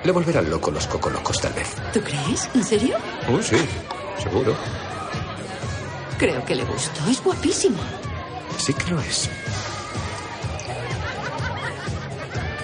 Le 0.04 0.12
volverán 0.12 0.50
loco 0.50 0.72
los 0.72 0.88
cocolocos, 0.88 1.42
tal 1.42 1.54
vez. 1.54 1.76
¿Tú 1.94 2.02
crees? 2.02 2.50
¿En 2.56 2.64
serio? 2.64 2.98
Oh, 3.30 3.42
sí, 3.42 3.58
seguro. 4.22 4.56
Creo 6.18 6.44
que 6.46 6.56
le 6.56 6.64
gustó. 6.64 7.06
Es 7.10 7.22
guapísimo. 7.24 7.78
Sí 8.60 8.74
que 8.74 8.92
lo 8.92 9.00
es. 9.02 9.30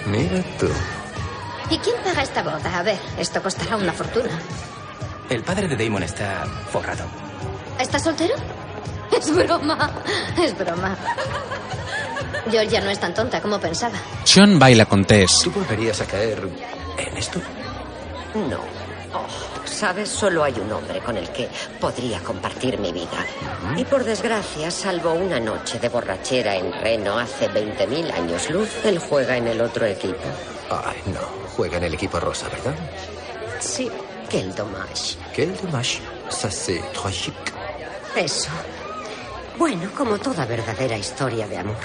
Mira 0.06 0.42
tú. 0.60 0.68
¿Y 1.70 1.78
quién 1.78 1.96
paga 2.04 2.22
esta 2.22 2.42
boda? 2.42 2.78
A 2.78 2.82
ver, 2.82 2.98
esto 3.18 3.42
costará 3.42 3.76
una 3.76 3.92
fortuna. 3.92 4.30
El 5.28 5.42
padre 5.42 5.66
de 5.66 5.76
Damon 5.76 6.04
está 6.04 6.44
forrado. 6.70 7.04
¿Estás 7.80 8.04
soltero? 8.04 8.34
Es 9.16 9.34
broma, 9.34 9.90
es 10.40 10.56
broma. 10.56 10.96
Georgia 12.50 12.80
no 12.80 12.90
es 12.90 13.00
tan 13.00 13.12
tonta 13.14 13.40
como 13.40 13.58
pensaba. 13.58 13.98
Sean 14.22 14.58
baila 14.58 14.84
con 14.86 15.04
Tess. 15.04 15.40
¿Tú 15.42 15.50
volverías 15.50 16.00
a 16.00 16.06
caer 16.06 16.48
en 16.98 17.16
esto? 17.16 17.40
No. 18.48 18.58
Oh, 19.12 19.26
Sabes, 19.76 20.08
solo 20.08 20.42
hay 20.42 20.54
un 20.54 20.72
hombre 20.72 21.00
con 21.00 21.18
el 21.18 21.28
que 21.28 21.50
podría 21.78 22.18
compartir 22.20 22.78
mi 22.78 22.92
vida. 22.92 23.26
Y 23.76 23.84
por 23.84 24.04
desgracia, 24.04 24.70
salvo 24.70 25.12
una 25.12 25.38
noche 25.38 25.78
de 25.78 25.90
borrachera 25.90 26.56
en 26.56 26.72
Reno 26.72 27.18
hace 27.18 27.50
20.000 27.50 28.10
años 28.10 28.48
luz, 28.48 28.70
él 28.86 28.98
juega 28.98 29.36
en 29.36 29.48
el 29.48 29.60
otro 29.60 29.84
equipo. 29.84 30.24
Ay, 30.70 30.96
no. 31.12 31.20
Juega 31.54 31.76
en 31.76 31.84
el 31.84 31.92
equipo 31.92 32.18
rosa, 32.18 32.48
¿verdad? 32.48 32.74
Sí, 33.60 33.90
que 34.30 34.40
el 34.40 34.54
dommage. 34.54 35.18
Quel 35.34 35.54
dommage. 35.60 36.00
Ça, 36.30 36.50
c'est 36.50 36.80
tragique. 36.94 37.52
Eso. 38.16 38.48
Bueno, 39.58 39.90
como 39.94 40.16
toda 40.16 40.46
verdadera 40.46 40.96
historia 40.96 41.46
de 41.46 41.58
amor. 41.58 41.76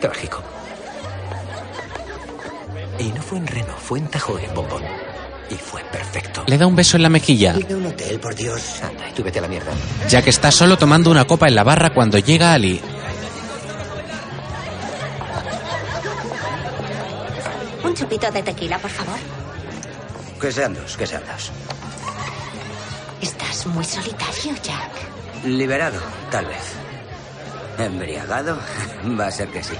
Trágico. 0.00 0.42
Y 3.00 3.10
no 3.10 3.20
fue 3.20 3.38
en 3.38 3.48
Reno, 3.48 3.74
fue 3.76 3.98
en 3.98 4.06
Tajoe, 4.06 4.46
bombón. 4.54 5.11
Y 5.52 5.56
fue 5.56 5.82
perfecto. 5.84 6.44
Le 6.46 6.56
da 6.56 6.66
un 6.66 6.74
beso 6.74 6.96
en 6.96 7.02
la 7.02 7.10
mejilla. 7.10 7.54
un 7.54 7.86
hotel, 7.86 8.18
por 8.18 8.34
Dios. 8.34 8.80
Anda, 8.82 9.10
y 9.10 9.12
tú 9.12 9.22
vete 9.22 9.38
a 9.38 9.42
la 9.42 9.48
mierda. 9.48 9.70
Jack 10.08 10.28
está 10.28 10.50
solo 10.50 10.78
tomando 10.78 11.10
una 11.10 11.26
copa 11.26 11.46
en 11.46 11.54
la 11.54 11.62
barra 11.62 11.92
cuando 11.92 12.18
llega 12.18 12.54
Ali. 12.54 12.80
Un 17.84 17.94
chupito 17.94 18.30
de 18.30 18.42
tequila, 18.42 18.78
por 18.78 18.90
favor. 18.90 19.18
Que 20.40 20.50
sean 20.50 20.72
dos, 20.72 20.96
que 20.96 21.06
sean 21.06 21.22
dos. 21.30 21.50
Estás 23.20 23.66
muy 23.66 23.84
solitario, 23.84 24.54
Jack. 24.62 25.44
Liberado, 25.44 26.00
tal 26.30 26.46
vez. 26.46 26.72
Embriagado, 27.78 28.58
va 29.20 29.26
a 29.26 29.30
ser 29.30 29.48
que 29.48 29.62
sí. 29.62 29.74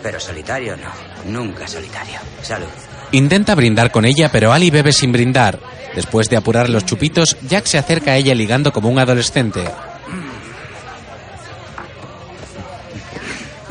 Pero 0.00 0.20
solitario 0.20 0.76
no, 0.76 0.92
nunca 1.24 1.66
solitario. 1.66 2.20
Salud. 2.42 2.68
Intenta 3.12 3.54
brindar 3.54 3.90
con 3.90 4.06
ella, 4.06 4.30
pero 4.32 4.52
Ali 4.52 4.70
bebe 4.70 4.92
sin 4.92 5.12
brindar. 5.12 5.58
Después 5.94 6.30
de 6.30 6.38
apurar 6.38 6.70
los 6.70 6.86
chupitos, 6.86 7.36
Jack 7.42 7.66
se 7.66 7.76
acerca 7.76 8.12
a 8.12 8.16
ella 8.16 8.34
ligando 8.34 8.72
como 8.72 8.88
un 8.88 8.98
adolescente. 8.98 9.62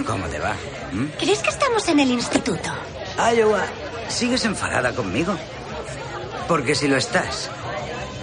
¿Cómo 0.06 0.28
te 0.28 0.40
va? 0.40 0.54
¿Mm? 0.92 1.06
¿Crees 1.18 1.40
que 1.40 1.50
estamos 1.50 1.88
en 1.88 2.00
el 2.00 2.12
instituto? 2.12 2.70
Iowa, 3.36 3.64
¿sigues 4.10 4.46
enfadada 4.46 4.92
conmigo? 4.94 5.36
Porque 6.48 6.76
si 6.76 6.88
lo 6.88 6.98
estás, 6.98 7.50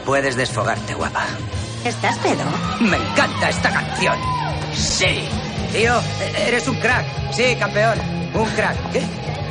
puedes 0.05 0.37
desfogarte, 0.37 0.95
guapa. 0.95 1.25
¿Estás 1.85 2.19
pedo? 2.19 2.45
Me 2.81 2.97
encanta 2.97 3.49
esta 3.49 3.73
canción. 3.73 4.17
Sí. 4.75 5.29
Tío, 5.73 6.01
e- 6.21 6.49
eres 6.49 6.67
un 6.69 6.79
crack. 6.81 7.07
Sí, 7.33 7.57
campeón. 7.59 7.99
Un 8.35 8.47
crack. 8.51 8.93
¿Qué? 8.93 9.03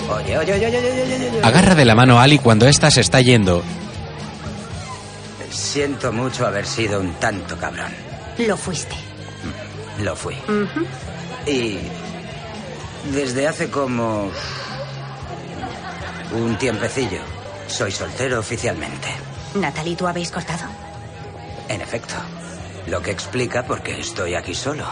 Oye, 0.10 0.38
oye, 0.38 0.54
oye, 0.54 0.68
oye, 0.68 0.78
oye, 0.80 1.04
oye, 1.04 1.30
oye. 1.30 1.42
Agarra 1.44 1.76
de 1.76 1.86
la 1.86 1.96
mano 1.96 2.20
a 2.20 2.24
Ali 2.24 2.40
cuando 2.40 2.68
ésta 2.68 2.90
se 2.92 3.02
está 3.02 3.20
yendo. 3.22 3.64
Siento 5.50 6.12
mucho 6.12 6.46
haber 6.46 6.66
sido 6.66 7.00
un 7.00 7.14
tanto 7.16 7.58
cabrón. 7.58 7.92
Lo 8.38 8.56
fuiste. 8.58 8.96
Lo 10.02 10.16
fui. 10.16 10.36
Y 11.46 11.80
desde 13.12 13.48
hace 13.48 13.70
como 13.70 14.30
un 16.34 16.58
tiempecillo 16.58 17.20
soy 17.68 17.92
soltero 17.92 18.40
oficialmente. 18.40 19.08
Natalie, 19.56 19.96
¿tú 19.96 20.08
habéis 20.08 20.32
cortado? 20.32 20.66
En 21.70 21.82
efecto. 21.82 22.16
Lo 22.88 23.02
que 23.02 23.12
explica 23.12 23.64
por 23.64 23.82
qué 23.82 24.00
estoy 24.00 24.36
aquí 24.36 24.54
solo. 24.54 24.86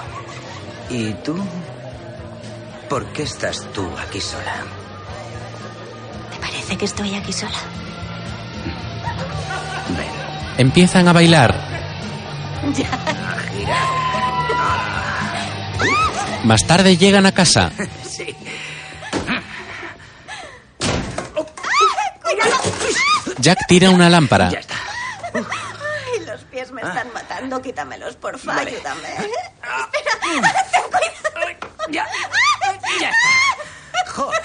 ¿Y 0.90 1.14
tú? 1.24 1.36
¿Por 2.90 3.06
qué 3.14 3.24
estás 3.24 3.66
tú 3.74 3.90
aquí 3.98 4.22
sola? 4.22 4.64
¿Te 6.32 6.38
parece 6.40 6.78
que 6.78 6.86
estoy 6.86 7.16
aquí 7.16 7.34
sola? 7.34 7.58
Empiezan 10.58 11.08
a 11.08 11.14
bailar. 11.14 11.56
Más 16.44 16.66
tarde 16.68 16.96
llegan 16.96 17.26
a 17.26 17.34
casa. 17.34 17.72
Sí. 18.08 18.36
¡Cuidado! 22.22 22.56
Jack 23.40 23.60
tira 23.68 23.90
una 23.90 24.10
lámpara. 24.10 24.50
Ay, 25.34 26.26
los 26.26 26.44
pies 26.46 26.72
me 26.72 26.82
están 26.82 27.12
matando. 27.14 27.62
Quítamelos, 27.62 28.16
porfa. 28.16 28.56
Vale. 28.56 28.72
Ayúdame. 28.72 29.10
Ah. 29.64 29.90
Espera. 29.94 30.75
Ya. 31.90 32.06
Ya 33.00 33.10
está. 33.10 34.12
Joder. 34.12 34.42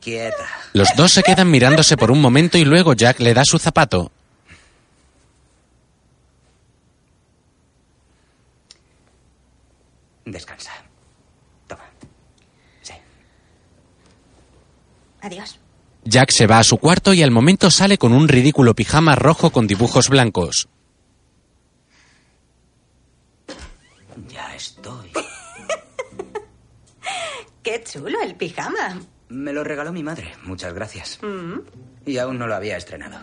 Quieta. 0.00 0.46
Los 0.72 0.94
dos 0.96 1.12
se 1.12 1.22
quedan 1.22 1.50
mirándose 1.50 1.96
por 1.96 2.10
un 2.10 2.20
momento 2.20 2.58
y 2.58 2.64
luego 2.64 2.94
Jack 2.94 3.20
le 3.20 3.34
da 3.34 3.42
su 3.44 3.58
zapato. 3.58 4.12
Descansa. 10.24 10.72
Toma. 11.66 11.84
Adiós. 15.20 15.58
Jack 16.04 16.30
se 16.30 16.46
va 16.46 16.58
a 16.58 16.64
su 16.64 16.78
cuarto 16.78 17.12
y 17.12 17.22
al 17.22 17.32
momento 17.32 17.70
sale 17.70 17.98
con 17.98 18.12
un 18.12 18.28
ridículo 18.28 18.74
pijama 18.74 19.16
rojo 19.16 19.50
con 19.50 19.66
dibujos 19.66 20.08
blancos. 20.08 20.68
Qué 27.66 27.82
chulo 27.82 28.20
el 28.22 28.36
pijama. 28.36 29.00
Me 29.28 29.52
lo 29.52 29.64
regaló 29.64 29.92
mi 29.92 30.04
madre. 30.04 30.32
Muchas 30.44 30.72
gracias. 30.72 31.18
Mm, 31.20 31.58
Y 32.06 32.16
aún 32.18 32.38
no 32.38 32.46
lo 32.46 32.54
había 32.54 32.76
estrenado. 32.76 33.18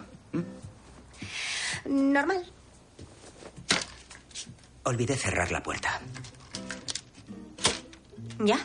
Normal. 1.86 2.44
Olvidé 4.84 5.15
cerrar 5.15 5.49
la 5.49 5.64
puerta. 5.64 6.02
¿Ya? 8.44 8.60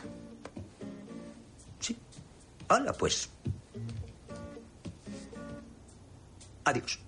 Hola, 2.70 2.92
pues. 2.94 3.30
Adiós. 6.64 6.98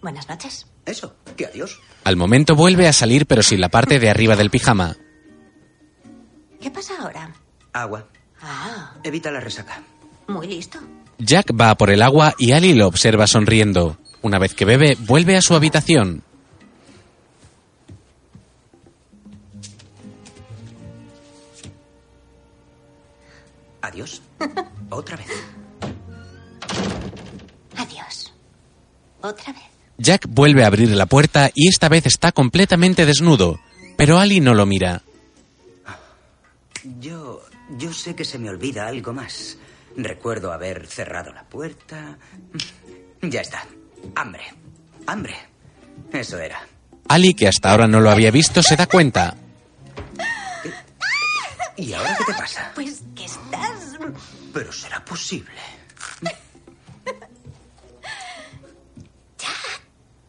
Buenas 0.00 0.26
noches. 0.26 0.66
Eso, 0.86 1.14
que 1.36 1.44
adiós. 1.44 1.78
Al 2.04 2.16
momento 2.16 2.56
vuelve 2.56 2.88
a 2.88 2.94
salir 2.94 3.26
pero 3.26 3.42
sin 3.42 3.60
la 3.60 3.68
parte 3.68 3.98
de 3.98 4.08
arriba 4.08 4.36
del 4.36 4.48
pijama. 4.48 4.96
¿Qué 6.66 6.72
pasa 6.72 6.94
ahora? 7.00 7.32
Agua. 7.72 8.08
Ah, 8.42 8.92
Evita 9.04 9.30
la 9.30 9.38
resaca. 9.38 9.80
muy 10.26 10.48
listo. 10.48 10.80
Jack 11.16 11.52
va 11.54 11.70
a 11.70 11.76
por 11.76 11.90
el 11.90 12.02
agua 12.02 12.34
y 12.40 12.50
Ali 12.50 12.74
lo 12.74 12.88
observa 12.88 13.28
sonriendo. 13.28 13.98
Una 14.20 14.40
vez 14.40 14.52
que 14.52 14.64
bebe, 14.64 14.96
vuelve 14.98 15.36
a 15.36 15.42
su 15.42 15.54
habitación. 15.54 16.24
Adiós. 23.82 24.22
Otra 24.90 25.16
vez. 25.16 25.28
Adiós. 27.76 28.32
Otra 29.22 29.52
vez. 29.52 29.62
Jack 29.98 30.26
vuelve 30.28 30.64
a 30.64 30.66
abrir 30.66 30.90
la 30.90 31.06
puerta 31.06 31.50
y 31.54 31.68
esta 31.68 31.88
vez 31.88 32.06
está 32.06 32.32
completamente 32.32 33.06
desnudo, 33.06 33.60
pero 33.96 34.18
Ali 34.18 34.40
no 34.40 34.52
lo 34.52 34.66
mira. 34.66 35.02
Yo. 37.00 37.42
Yo 37.70 37.92
sé 37.92 38.14
que 38.14 38.24
se 38.24 38.38
me 38.38 38.50
olvida 38.50 38.86
algo 38.86 39.12
más. 39.12 39.58
Recuerdo 39.96 40.52
haber 40.52 40.86
cerrado 40.86 41.32
la 41.32 41.44
puerta. 41.44 42.18
Ya 43.22 43.40
está. 43.40 43.64
Hambre. 44.14 44.44
Hambre. 45.06 45.34
Eso 46.12 46.38
era. 46.38 46.60
Ali, 47.08 47.34
que 47.34 47.48
hasta 47.48 47.70
ahora 47.70 47.86
no 47.86 48.00
lo 48.00 48.10
había 48.10 48.30
visto, 48.30 48.62
se 48.62 48.76
da 48.76 48.86
cuenta. 48.86 49.36
¿Y 51.76 51.92
ahora 51.92 52.16
qué 52.16 52.24
te 52.24 52.34
pasa? 52.38 52.72
Pues 52.74 53.02
que 53.14 53.24
estás... 53.24 53.98
Pero 54.52 54.72
será 54.72 55.04
posible. 55.04 55.60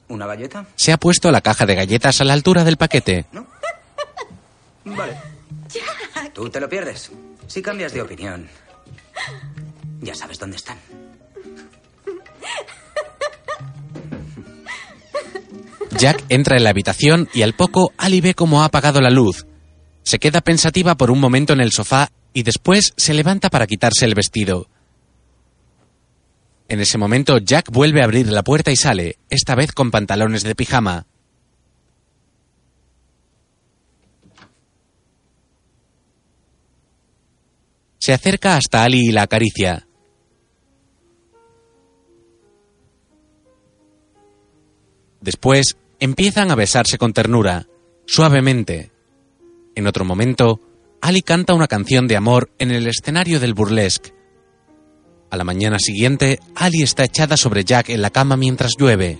¿Una 0.09 0.25
galleta? 0.25 0.65
Se 0.75 0.93
ha 0.93 0.97
puesto 0.97 1.31
la 1.31 1.41
caja 1.41 1.65
de 1.65 1.75
galletas 1.75 2.21
a 2.21 2.23
la 2.23 2.33
altura 2.33 2.63
del 2.63 2.77
paquete. 2.77 3.25
Vale. 4.85 5.36
Tú 6.33 6.49
te 6.49 6.59
lo 6.59 6.69
pierdes. 6.69 7.11
Si 7.47 7.61
cambias 7.61 7.93
de 7.93 8.01
opinión, 8.01 8.47
ya 10.01 10.15
sabes 10.15 10.39
dónde 10.39 10.57
están. 10.57 10.77
Jack 15.97 16.23
entra 16.29 16.57
en 16.57 16.63
la 16.63 16.69
habitación 16.69 17.27
y 17.33 17.41
al 17.41 17.53
poco 17.53 17.91
Ali 17.97 18.21
ve 18.21 18.35
cómo 18.35 18.61
ha 18.61 18.65
apagado 18.65 19.01
la 19.01 19.09
luz. 19.09 19.47
Se 20.03 20.19
queda 20.19 20.41
pensativa 20.41 20.95
por 20.95 21.09
un 21.09 21.19
momento 21.19 21.53
en 21.53 21.59
el 21.59 21.71
sofá 21.71 22.09
y 22.33 22.43
después 22.43 22.93
se 22.97 23.13
levanta 23.13 23.49
para 23.49 23.67
quitarse 23.67 24.05
el 24.05 24.13
vestido. 24.13 24.69
En 26.69 26.81
ese 26.81 26.97
momento 26.97 27.37
Jack 27.39 27.71
vuelve 27.71 28.01
a 28.01 28.03
abrir 28.03 28.27
la 28.27 28.43
puerta 28.43 28.71
y 28.71 28.75
sale, 28.75 29.17
esta 29.29 29.55
vez 29.55 29.71
con 29.71 29.89
pantalones 29.89 30.43
de 30.43 30.53
pijama. 30.53 31.07
Se 38.07 38.13
acerca 38.13 38.55
hasta 38.55 38.85
Ali 38.85 39.09
y 39.09 39.11
la 39.11 39.23
acaricia. 39.23 39.85
Después 45.19 45.75
empiezan 45.99 46.49
a 46.49 46.55
besarse 46.55 46.97
con 46.97 47.11
ternura, 47.11 47.67
suavemente. 48.05 48.93
En 49.75 49.87
otro 49.87 50.05
momento, 50.05 50.61
Ali 51.01 51.21
canta 51.21 51.53
una 51.53 51.67
canción 51.67 52.07
de 52.07 52.15
amor 52.15 52.49
en 52.59 52.71
el 52.71 52.87
escenario 52.87 53.41
del 53.41 53.53
burlesque. 53.53 54.13
A 55.29 55.35
la 55.35 55.43
mañana 55.43 55.77
siguiente, 55.77 56.39
Ali 56.55 56.83
está 56.83 57.03
echada 57.03 57.35
sobre 57.35 57.65
Jack 57.65 57.89
en 57.89 58.01
la 58.01 58.09
cama 58.09 58.37
mientras 58.37 58.75
llueve. 58.79 59.19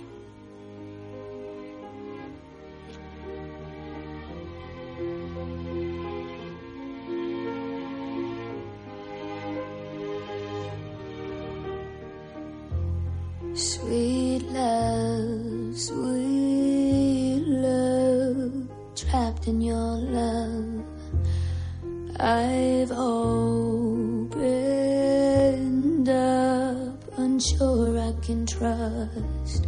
Can 28.28 28.44
trust 28.44 29.66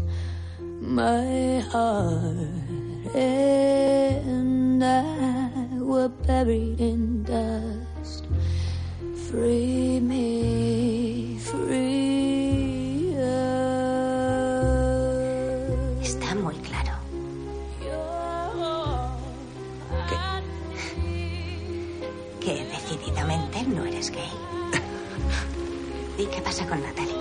my 0.58 1.60
heart 1.72 3.14
and 3.14 4.84
I 4.84 5.48
were 5.78 6.08
buried 6.08 6.78
in 6.78 7.22
dust. 7.22 8.26
Free 9.30 9.98
me, 10.00 11.38
free 11.40 13.14
us. 13.16 13.30
Está 16.02 16.34
muy 16.34 16.56
claro. 16.56 16.98
Que 22.40 22.66
decididamente 22.66 23.62
no 23.74 23.86
eres 23.86 24.10
gay. 24.10 24.28
¿Y 26.18 26.26
qué 26.26 26.42
pasa 26.42 26.66
con 26.66 26.82
Natalie? 26.82 27.19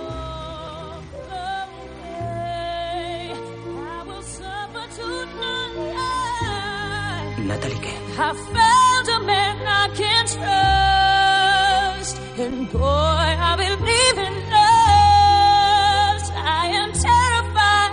Natalie, 7.50 7.80
¿qué? 7.80 7.92
I 8.16 8.32
found 8.54 9.06
a 9.16 9.18
man 9.30 9.56
I 9.66 9.88
can 10.00 10.24
trust, 10.36 12.16
and 12.38 12.70
boy, 12.70 12.78
I 12.80 13.52
believe 13.64 14.18
in 14.28 14.36
us. 14.52 16.22
I 16.62 16.64
am 16.80 16.90
terrified 17.08 17.92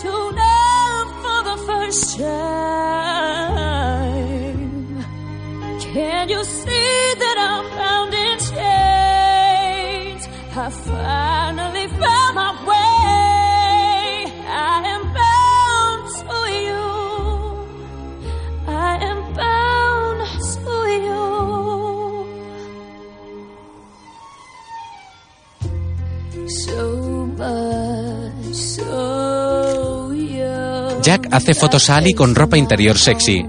to 0.00 0.10
love 0.42 1.08
for 1.22 1.40
the 1.50 1.56
first 1.68 2.02
time. 2.18 3.46
Can 5.80 6.24
you 6.28 6.42
Jack 31.06 31.28
hace 31.30 31.54
fotos 31.54 31.88
a 31.88 31.98
Ali 31.98 32.14
con 32.14 32.34
ropa 32.34 32.58
interior 32.58 32.98
sexy. 32.98 33.40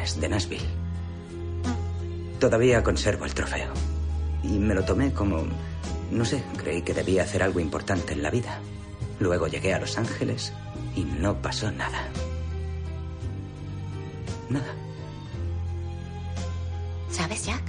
De 0.00 0.28
Nashville. 0.30 0.66
Todavía 2.38 2.82
conservo 2.82 3.26
el 3.26 3.34
trofeo. 3.34 3.72
Y 4.42 4.58
me 4.58 4.74
lo 4.74 4.82
tomé 4.82 5.12
como... 5.12 5.44
No 6.10 6.24
sé, 6.24 6.42
creí 6.56 6.80
que 6.80 6.94
debía 6.94 7.22
hacer 7.22 7.42
algo 7.42 7.60
importante 7.60 8.14
en 8.14 8.22
la 8.22 8.30
vida. 8.30 8.60
Luego 9.20 9.46
llegué 9.46 9.74
a 9.74 9.78
Los 9.78 9.98
Ángeles 9.98 10.54
y 10.96 11.04
no 11.04 11.36
pasó 11.42 11.70
nada. 11.70 12.08
Nada. 14.48 14.74
¿Sabes, 17.10 17.44
Jack? 17.44 17.62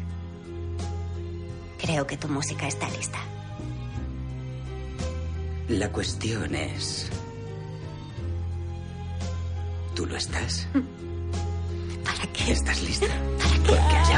Creo 1.80 2.08
que 2.08 2.16
tu 2.16 2.30
música 2.30 2.66
está 2.66 2.90
lista. 2.92 3.20
La 5.68 5.92
cuestión 5.92 6.56
es... 6.56 7.10
¿Tú 9.96 10.06
lo 10.06 10.16
estás? 10.16 10.70
¿Estás 12.48 12.82
lista? 12.82 13.08
Porque 13.66 13.96
allá 13.96 14.11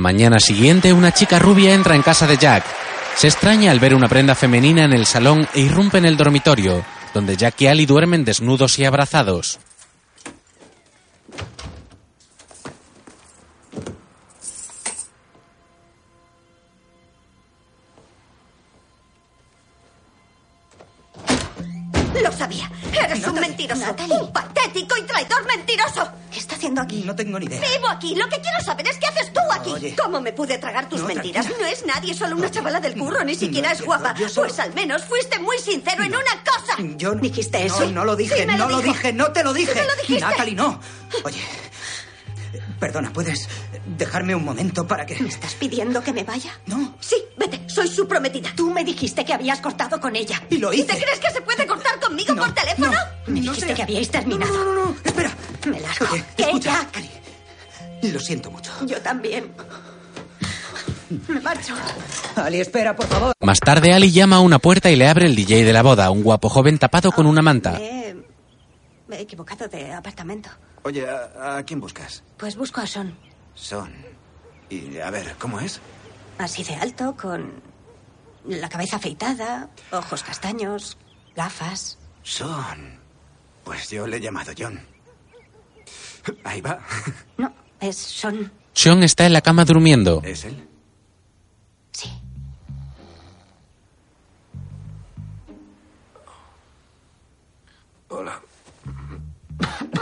la 0.00 0.04
mañana 0.04 0.40
siguiente, 0.40 0.94
una 0.94 1.12
chica 1.12 1.38
rubia 1.38 1.74
entra 1.74 1.94
en 1.94 2.00
casa 2.00 2.26
de 2.26 2.38
Jack. 2.38 2.64
Se 3.16 3.26
extraña 3.26 3.70
al 3.70 3.80
ver 3.80 3.94
una 3.94 4.08
prenda 4.08 4.34
femenina 4.34 4.82
en 4.82 4.94
el 4.94 5.04
salón 5.04 5.46
e 5.52 5.60
irrumpe 5.60 5.98
en 5.98 6.06
el 6.06 6.16
dormitorio, 6.16 6.82
donde 7.12 7.36
Jack 7.36 7.60
y 7.60 7.66
Ali 7.66 7.84
duermen 7.84 8.24
desnudos 8.24 8.78
y 8.78 8.86
abrazados. 8.86 9.58
Lo 22.22 22.32
sabía. 22.32 22.70
Eres 22.94 23.26
un 23.26 23.34
mentiroso. 23.34 23.84
Un 24.08 24.32
patético 24.32 24.96
y 24.96 25.02
traidor 25.02 25.46
mentiroso. 25.46 26.10
¿Qué 26.32 26.38
está 26.38 26.54
haciendo 26.54 26.80
aquí? 26.80 27.02
No 27.04 27.14
tengo 27.14 27.38
ni 27.38 27.44
idea. 27.44 27.60
Vivo 27.60 27.88
aquí. 27.88 28.14
Lo 28.14 28.26
que 28.30 28.40
quiero 28.40 28.60
saber 28.64 28.88
es 28.88 28.96
qué 28.96 29.06
haces 29.06 29.30
tú 29.30 29.39
aquí. 29.60 29.70
Oye. 29.70 29.96
¿Cómo 30.02 30.20
me 30.20 30.32
pude 30.32 30.58
tragar 30.58 30.88
tus 30.88 31.00
No, 31.00 31.06
mentiras? 31.06 31.46
tranquila. 31.46 31.68
No 31.68 31.72
es 31.74 31.86
nadie, 31.86 32.14
solo 32.14 32.36
una 32.36 32.50
chavala 32.50 32.80
del 32.80 32.96
curro. 32.96 33.22
Ni 33.24 33.34
siquiera 33.34 33.68
no 33.68 33.74
es 33.74 33.80
es 33.80 33.86
guapa. 33.86 34.14
solo- 34.28 34.48
Pues 34.48 34.58
al 34.58 34.74
menos 34.74 35.04
fuiste 35.04 35.38
muy 35.38 35.58
sincero 35.58 36.02
en 36.02 36.14
una 36.14 36.44
cosa. 36.44 36.76
Yo 36.96 37.14
no- 37.14 37.20
¿Dijiste 37.20 37.58
no, 37.60 37.64
eso? 37.66 37.90
No, 37.90 38.04
lo 38.04 38.16
dije, 38.16 38.36
Sí, 38.40 38.46
no 38.56 38.68
lo, 38.68 38.80
dije, 38.80 39.12
no 39.12 39.32
te 39.32 39.44
lo 39.44 39.52
dije. 39.52 39.72
Sí, 39.72 39.78
me 39.78 39.86
lo 39.86 39.94
dijiste. 39.96 40.20
Natalie, 40.20 40.54
no. 40.54 40.80
Oye, 41.24 41.40
perdona, 42.78 43.12
¿puedes 43.12 43.48
dejarme 43.96 44.34
un 44.34 44.44
momento 44.44 44.86
para 44.86 45.04
que... 45.06 45.14
¿Me 45.20 45.28
estás 45.28 45.54
pidiendo 45.54 46.02
que 46.02 46.12
me 46.12 46.24
vaya? 46.24 46.58
No. 46.66 46.96
Sí, 47.00 47.16
vete. 47.36 47.60
Soy 47.68 47.88
su 47.88 48.08
prometida. 48.08 48.50
Tú 48.56 48.70
me 48.70 48.84
dijiste 48.84 49.24
que 49.24 49.32
habías 49.34 49.60
cortado 49.60 50.00
con 50.00 50.16
ella. 50.16 50.42
Y 50.50 50.58
lo 50.58 50.72
¿Y 50.72 50.76
hice. 50.80 50.94
te 50.94 51.02
crees 51.02 51.20
que 51.20 51.30
se 51.30 51.40
puede 51.42 51.66
cortar 51.66 52.00
conmigo 52.00 52.34
por 52.34 52.52
teléfono? 52.52 52.92
Me 53.26 53.40
dijiste 53.40 53.74
que 53.74 53.82
habíais 53.82 54.10
terminado. 54.10 54.52
No, 54.52 54.64
no, 54.64 54.84
no, 54.86 54.96
espera. 55.04 55.30
Me 55.66 55.80
largo. 55.80 56.06
Oye, 56.12 56.24
¿Qué, 56.36 56.42
escucha. 56.44 56.70
Jack? 56.92 57.04
Lo 58.02 58.20
siento 58.20 58.50
mucho. 58.50 58.72
Yo 58.86 59.00
también. 59.00 59.52
Me 61.28 61.40
marcho. 61.40 61.74
Ali, 62.36 62.60
espera, 62.60 62.94
por 62.94 63.06
favor. 63.06 63.34
Más 63.40 63.58
tarde, 63.60 63.92
Ali 63.92 64.10
llama 64.12 64.36
a 64.36 64.40
una 64.40 64.58
puerta 64.58 64.90
y 64.90 64.96
le 64.96 65.08
abre 65.08 65.26
el 65.26 65.34
DJ 65.34 65.64
de 65.64 65.72
la 65.72 65.82
boda, 65.82 66.10
un 66.10 66.22
guapo 66.22 66.48
joven 66.48 66.78
tapado 66.78 67.10
con 67.12 67.26
una 67.26 67.42
manta. 67.42 67.72
Me, 67.72 68.14
me 69.08 69.16
he 69.16 69.20
equivocado 69.22 69.66
de 69.68 69.92
apartamento. 69.92 70.48
Oye, 70.84 71.06
¿a, 71.08 71.56
a 71.58 71.62
quién 71.64 71.80
buscas? 71.80 72.22
Pues 72.36 72.56
busco 72.56 72.80
a 72.80 72.86
Son. 72.86 73.14
Son. 73.54 73.92
Y 74.70 74.98
a 74.98 75.10
ver, 75.10 75.34
¿cómo 75.38 75.58
es? 75.60 75.80
Así 76.38 76.62
de 76.62 76.76
alto, 76.76 77.16
con 77.20 77.52
la 78.46 78.68
cabeza 78.68 78.96
afeitada, 78.96 79.68
ojos 79.90 80.22
castaños, 80.22 80.96
gafas. 81.34 81.98
Son. 82.22 83.00
Pues 83.64 83.90
yo 83.90 84.06
le 84.06 84.18
he 84.18 84.20
llamado 84.20 84.52
John. 84.56 84.80
Ahí 86.44 86.60
va. 86.60 86.78
No, 87.36 87.52
es 87.80 87.96
Son. 87.96 88.52
Sean 88.72 89.02
está 89.02 89.26
en 89.26 89.32
la 89.32 89.40
cama 89.40 89.64
durmiendo. 89.64 90.22
¿Es 90.24 90.44
él? 90.44 90.66
Sí. 91.92 92.10
Hola. 98.08 98.40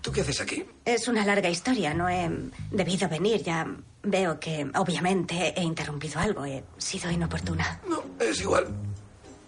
¿Tú 0.00 0.12
qué 0.12 0.22
haces 0.22 0.40
aquí? 0.40 0.64
Es 0.84 1.06
una 1.08 1.24
larga 1.24 1.48
historia, 1.48 1.92
no 1.94 2.08
he 2.08 2.30
debido 2.70 3.08
venir. 3.08 3.42
Ya 3.42 3.66
veo 4.02 4.40
que, 4.40 4.70
obviamente, 4.74 5.52
he 5.56 5.62
interrumpido 5.62 6.18
algo. 6.18 6.44
He 6.44 6.64
sido 6.78 7.10
inoportuna. 7.10 7.80
No, 7.88 8.02
es 8.18 8.40
igual. 8.40 8.66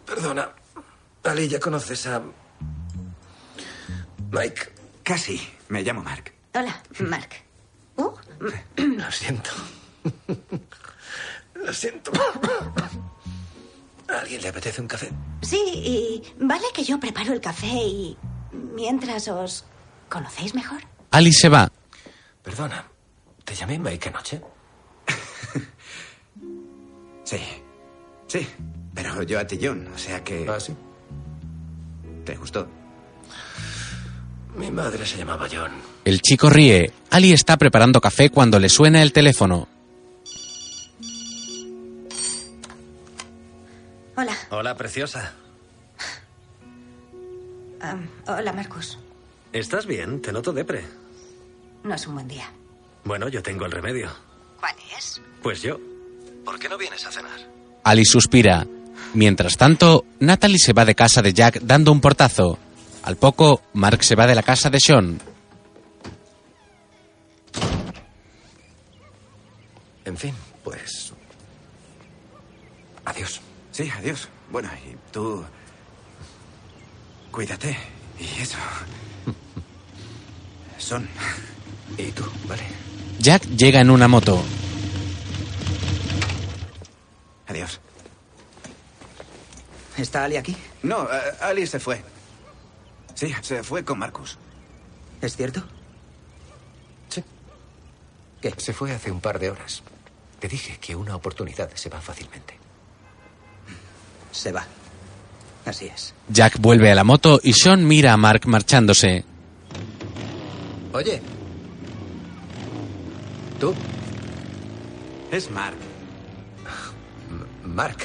Perdona. 0.06 0.50
Ali, 1.24 1.48
¿ya 1.48 1.58
conoces 1.60 2.06
a... 2.06 2.22
Mike? 4.30 4.72
Casi. 5.02 5.40
Me 5.72 5.82
llamo 5.82 6.02
Mark. 6.02 6.30
Hola, 6.54 6.82
Mark. 7.08 7.30
Uh, 7.96 8.10
Lo 8.76 9.10
siento. 9.10 9.50
Lo 11.54 11.72
siento. 11.72 12.12
¿A 14.06 14.18
alguien 14.20 14.42
le 14.42 14.48
apetece 14.48 14.82
un 14.82 14.86
café? 14.86 15.10
sí, 15.40 15.56
y 15.74 16.22
vale 16.44 16.66
que 16.74 16.84
yo 16.84 17.00
preparo 17.00 17.32
el 17.32 17.40
café 17.40 17.68
y 17.72 18.18
mientras 18.52 19.28
os 19.28 19.64
conocéis 20.10 20.54
mejor. 20.54 20.82
Ali 21.10 21.32
se 21.32 21.48
va. 21.48 21.72
Perdona, 22.42 22.84
¿te 23.42 23.54
llamé 23.54 23.78
Mike 23.78 24.10
anoche? 24.10 24.42
Sí. 27.24 27.40
Sí. 28.26 28.46
Pero 28.92 29.22
yo 29.22 29.40
a 29.40 29.46
ti, 29.46 29.58
John. 29.62 29.88
O 29.94 29.96
sea 29.96 30.22
que. 30.22 30.46
¿Ah, 30.46 30.60
sí? 30.60 30.74
¿Te 32.26 32.36
gustó? 32.36 32.68
Mi 34.56 34.70
madre 34.70 35.06
se 35.06 35.16
llamaba 35.18 35.48
John. 35.50 35.70
El 36.04 36.20
chico 36.20 36.50
ríe. 36.50 36.92
Ali 37.10 37.32
está 37.32 37.56
preparando 37.56 38.00
café 38.00 38.30
cuando 38.30 38.58
le 38.58 38.68
suena 38.68 39.02
el 39.02 39.12
teléfono. 39.12 39.68
Hola, 44.16 44.36
Hola, 44.50 44.76
preciosa. 44.76 45.32
hola, 48.26 48.52
Marcus. 48.52 48.98
¿Estás 49.52 49.86
bien? 49.86 50.20
Te 50.20 50.32
noto 50.32 50.52
depre. 50.52 50.84
No 51.82 51.94
es 51.94 52.06
un 52.06 52.14
buen 52.14 52.28
día. 52.28 52.50
Bueno, 53.04 53.28
yo 53.28 53.42
tengo 53.42 53.64
el 53.66 53.72
remedio. 53.72 54.10
¿Cuál 54.60 54.74
es? 54.96 55.20
Pues 55.42 55.62
yo. 55.62 55.78
¿Por 56.44 56.58
qué 56.58 56.68
no 56.68 56.76
vienes 56.78 57.04
a 57.06 57.10
cenar? 57.10 57.40
Ali 57.84 58.04
suspira. 58.04 58.66
Mientras 59.14 59.56
tanto, 59.56 60.04
Natalie 60.20 60.58
se 60.58 60.72
va 60.72 60.84
de 60.84 60.94
casa 60.94 61.22
de 61.22 61.32
Jack 61.32 61.60
dando 61.62 61.90
un 61.90 62.00
portazo. 62.00 62.58
Al 63.02 63.16
poco, 63.16 63.62
Mark 63.74 64.04
se 64.04 64.14
va 64.14 64.26
de 64.26 64.34
la 64.34 64.42
casa 64.42 64.70
de 64.70 64.78
Sean. 64.78 65.20
En 70.04 70.16
fin, 70.16 70.34
pues... 70.62 71.12
Adiós. 73.04 73.40
Sí, 73.72 73.90
adiós. 73.98 74.28
Bueno, 74.50 74.68
y 74.86 74.96
tú. 75.12 75.44
Cuídate. 77.30 77.76
Y 78.18 78.42
eso. 78.42 78.58
Son. 80.78 81.08
Y 81.98 82.10
tú, 82.12 82.24
¿vale? 82.46 82.62
Jack 83.18 83.44
llega 83.56 83.80
en 83.80 83.90
una 83.90 84.08
moto. 84.08 84.42
Adiós. 87.48 87.80
¿Está 89.96 90.24
Ali 90.24 90.36
aquí? 90.36 90.56
No, 90.82 91.04
eh, 91.04 91.20
Ali 91.40 91.66
se 91.66 91.78
fue. 91.78 92.02
Sí, 93.14 93.32
se 93.42 93.62
fue 93.62 93.84
con 93.84 93.98
Marcus. 93.98 94.38
¿Es 95.20 95.36
cierto? 95.36 95.62
Sí. 97.08 97.22
¿Qué? 98.40 98.54
Se 98.56 98.72
fue 98.72 98.92
hace 98.92 99.10
un 99.10 99.20
par 99.20 99.38
de 99.38 99.50
horas. 99.50 99.82
Te 100.40 100.48
dije 100.48 100.78
que 100.80 100.96
una 100.96 101.14
oportunidad 101.14 101.70
se 101.74 101.88
va 101.88 102.00
fácilmente. 102.00 102.58
Se 104.32 104.50
va. 104.50 104.64
Así 105.64 105.86
es. 105.86 106.14
Jack 106.28 106.58
vuelve 106.58 106.90
a 106.90 106.94
la 106.94 107.04
moto 107.04 107.38
y 107.42 107.52
Sean 107.52 107.86
mira 107.86 108.12
a 108.12 108.16
Mark 108.16 108.46
marchándose. 108.46 109.24
Oye. 110.92 111.22
¿Tú? 113.60 113.72
Es 115.30 115.50
Mark. 115.50 115.76
M- 117.30 117.74
Mark. 117.74 117.98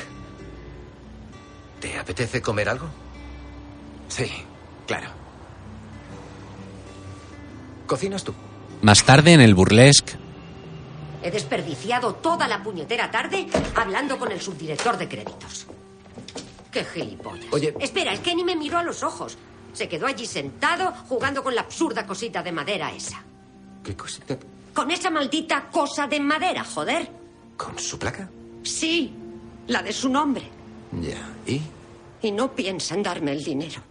¿Te 1.79 1.97
apetece 1.97 2.41
comer 2.41 2.69
algo? 2.69 2.87
Sí, 4.07 4.29
claro. 4.87 5.09
¿Cocinas 7.85 8.23
tú? 8.23 8.33
Más 8.81 9.03
tarde 9.03 9.33
en 9.33 9.41
el 9.41 9.53
burlesque, 9.53 10.17
He 11.23 11.31
desperdiciado 11.31 12.15
toda 12.15 12.47
la 12.47 12.61
puñetera 12.61 13.09
tarde 13.09 13.47
hablando 13.75 14.17
con 14.17 14.31
el 14.31 14.39
subdirector 14.39 14.97
de 14.97 15.09
créditos. 15.09 15.65
Qué 16.71 16.85
gilipollas. 16.85 17.51
Oye. 17.51 17.73
Espera, 17.79 18.13
es 18.13 18.19
que 18.19 18.35
ni 18.35 18.43
me 18.43 18.55
miró 18.55 18.77
a 18.77 18.83
los 18.83 19.03
ojos. 19.03 19.37
Se 19.73 19.89
quedó 19.89 20.05
allí 20.05 20.25
sentado 20.25 20.93
jugando 21.09 21.43
con 21.43 21.55
la 21.55 21.61
absurda 21.61 22.05
cosita 22.05 22.43
de 22.43 22.51
madera 22.51 22.91
esa. 22.93 23.23
¿Qué 23.83 23.95
cosita? 23.95 24.37
Con 24.73 24.91
esa 24.91 25.09
maldita 25.09 25.69
cosa 25.69 26.07
de 26.07 26.19
madera, 26.19 26.63
joder. 26.63 27.09
¿Con 27.57 27.77
su 27.79 27.97
placa? 27.97 28.29
Sí, 28.63 29.11
la 29.67 29.81
de 29.81 29.91
su 29.91 30.09
nombre. 30.09 30.47
Ya. 31.01 31.29
¿Y? 31.45 31.61
Y 32.21 32.31
no 32.31 32.53
piensa 32.53 32.93
en 32.95 33.03
darme 33.03 33.31
el 33.31 33.43
dinero. 33.43 33.81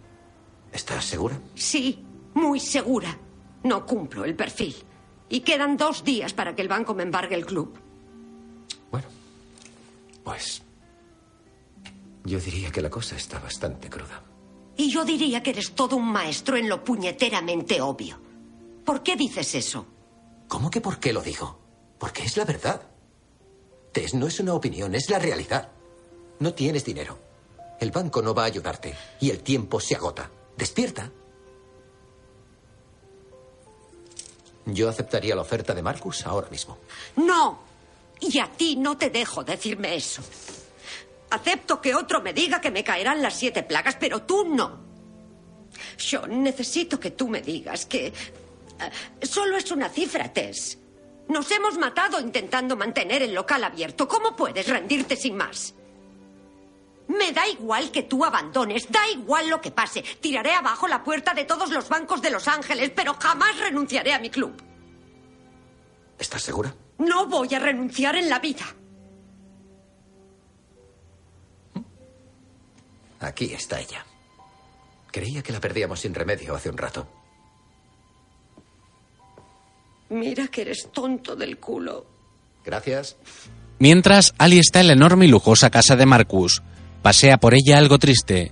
¿Estás 0.77 1.05
segura? 1.05 1.41
Sí, 1.55 2.05
muy 2.35 2.59
segura. 2.59 3.17
No 3.63 3.83
cumplo 3.83 4.23
el 4.25 4.35
perfil. 4.35 4.75
Y 5.27 5.39
quedan 5.39 5.75
dos 5.75 6.03
días 6.03 6.33
para 6.33 6.55
que 6.55 6.61
el 6.61 6.67
banco 6.67 6.93
me 6.93 7.01
embargue 7.01 7.33
el 7.33 7.47
club. 7.47 7.79
Pues... 10.23 10.61
Yo 12.23 12.39
diría 12.39 12.69
que 12.69 12.83
la 12.83 12.91
cosa 12.91 13.15
está 13.15 13.39
bastante 13.39 13.89
cruda. 13.89 14.21
Y 14.75 14.91
yo 14.91 15.03
diría 15.03 15.41
que 15.41 15.49
eres 15.49 15.71
todo 15.71 15.95
un 15.95 16.11
maestro 16.11 16.57
en 16.57 16.69
lo 16.69 16.83
puñeteramente 16.83 17.81
obvio. 17.81 18.19
¿Por 18.85 19.01
qué 19.01 19.15
dices 19.15 19.55
eso? 19.55 19.87
¿Cómo 20.47 20.69
que 20.69 20.79
por 20.79 20.99
qué 20.99 21.11
lo 21.11 21.21
digo? 21.23 21.59
Porque 21.97 22.21
es 22.21 22.37
la 22.37 22.45
verdad. 22.45 22.83
Tess, 23.91 24.13
no 24.13 24.27
es 24.27 24.39
una 24.39 24.53
opinión, 24.53 24.93
es 24.93 25.09
la 25.09 25.17
realidad. 25.17 25.71
No 26.39 26.53
tienes 26.53 26.85
dinero. 26.85 27.17
El 27.79 27.89
banco 27.89 28.21
no 28.21 28.35
va 28.35 28.43
a 28.43 28.47
ayudarte 28.47 28.93
y 29.19 29.31
el 29.31 29.39
tiempo 29.39 29.79
se 29.79 29.95
agota. 29.95 30.29
Despierta. 30.57 31.11
Yo 34.65 34.89
aceptaría 34.89 35.35
la 35.35 35.41
oferta 35.41 35.73
de 35.73 35.81
Marcus 35.81 36.25
ahora 36.25 36.49
mismo. 36.49 36.77
No. 37.15 37.59
Y 38.19 38.39
a 38.39 38.47
ti 38.49 38.75
no 38.75 38.97
te 38.97 39.09
dejo 39.09 39.43
decirme 39.43 39.95
eso. 39.95 40.21
Acepto 41.29 41.79
que 41.79 41.93
otro 41.95 42.21
me 42.21 42.33
diga 42.33 42.59
que 42.59 42.71
me 42.71 42.83
caerán 42.83 43.21
las 43.21 43.35
siete 43.35 43.63
plagas, 43.63 43.95
pero 43.99 44.23
tú 44.23 44.45
no. 44.45 44.85
Sean, 45.95 46.41
necesito 46.41 46.99
que 46.99 47.11
tú 47.11 47.27
me 47.27 47.41
digas 47.41 47.85
que... 47.85 48.07
eh, 48.07 48.13
solo 49.25 49.57
es 49.57 49.71
una 49.71 49.89
cifra, 49.89 50.33
Tess. 50.33 50.79
Nos 51.29 51.49
hemos 51.51 51.77
matado 51.77 52.19
intentando 52.19 52.75
mantener 52.75 53.21
el 53.21 53.33
local 53.33 53.63
abierto. 53.63 54.07
¿Cómo 54.07 54.35
puedes 54.35 54.67
rendirte 54.67 55.15
sin 55.15 55.35
más? 55.35 55.73
Me 57.07 57.31
da 57.31 57.47
igual 57.47 57.91
que 57.91 58.03
tú 58.03 58.25
abandones, 58.25 58.91
da 58.91 59.07
igual 59.09 59.49
lo 59.49 59.61
que 59.61 59.71
pase. 59.71 60.03
Tiraré 60.19 60.53
abajo 60.53 60.87
la 60.87 61.03
puerta 61.03 61.33
de 61.33 61.45
todos 61.45 61.71
los 61.71 61.87
bancos 61.87 62.21
de 62.21 62.31
Los 62.31 62.47
Ángeles, 62.47 62.91
pero 62.95 63.13
jamás 63.13 63.57
renunciaré 63.59 64.13
a 64.13 64.19
mi 64.19 64.29
club. 64.29 64.53
¿Estás 66.19 66.41
segura? 66.41 66.73
No 66.97 67.27
voy 67.27 67.53
a 67.53 67.59
renunciar 67.59 68.15
en 68.15 68.29
la 68.29 68.39
vida. 68.39 68.65
Aquí 73.19 73.53
está 73.53 73.79
ella. 73.79 74.05
Creía 75.11 75.41
que 75.41 75.53
la 75.53 75.59
perdíamos 75.59 75.99
sin 75.99 76.13
remedio 76.13 76.55
hace 76.55 76.69
un 76.69 76.77
rato. 76.77 77.07
Mira 80.09 80.47
que 80.47 80.61
eres 80.61 80.89
tonto 80.91 81.35
del 81.35 81.57
culo. 81.57 82.05
Gracias. 82.63 83.17
Mientras, 83.79 84.33
Ali 84.37 84.59
está 84.59 84.81
en 84.81 84.87
la 84.87 84.93
enorme 84.93 85.25
y 85.25 85.29
lujosa 85.29 85.69
casa 85.69 85.95
de 85.95 86.05
Marcus. 86.05 86.61
Pasea 87.07 87.37
por 87.37 87.53
ella 87.53 87.77
algo 87.77 87.97
triste. 87.99 88.51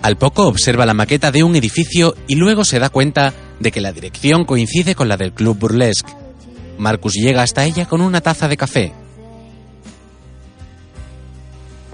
Al 0.00 0.16
poco 0.16 0.46
observa 0.46 0.86
la 0.86 0.94
maqueta 0.94 1.30
de 1.30 1.42
un 1.42 1.54
edificio 1.56 2.14
y 2.26 2.36
luego 2.36 2.64
se 2.64 2.78
da 2.78 2.88
cuenta 2.88 3.34
de 3.58 3.70
que 3.70 3.82
la 3.82 3.92
dirección 3.92 4.46
coincide 4.46 4.94
con 4.94 5.10
la 5.10 5.18
del 5.18 5.34
club 5.34 5.58
burlesque. 5.58 6.10
Marcus 6.78 7.12
llega 7.12 7.42
hasta 7.42 7.66
ella 7.66 7.84
con 7.84 8.00
una 8.00 8.22
taza 8.22 8.48
de 8.48 8.56
café. 8.56 8.94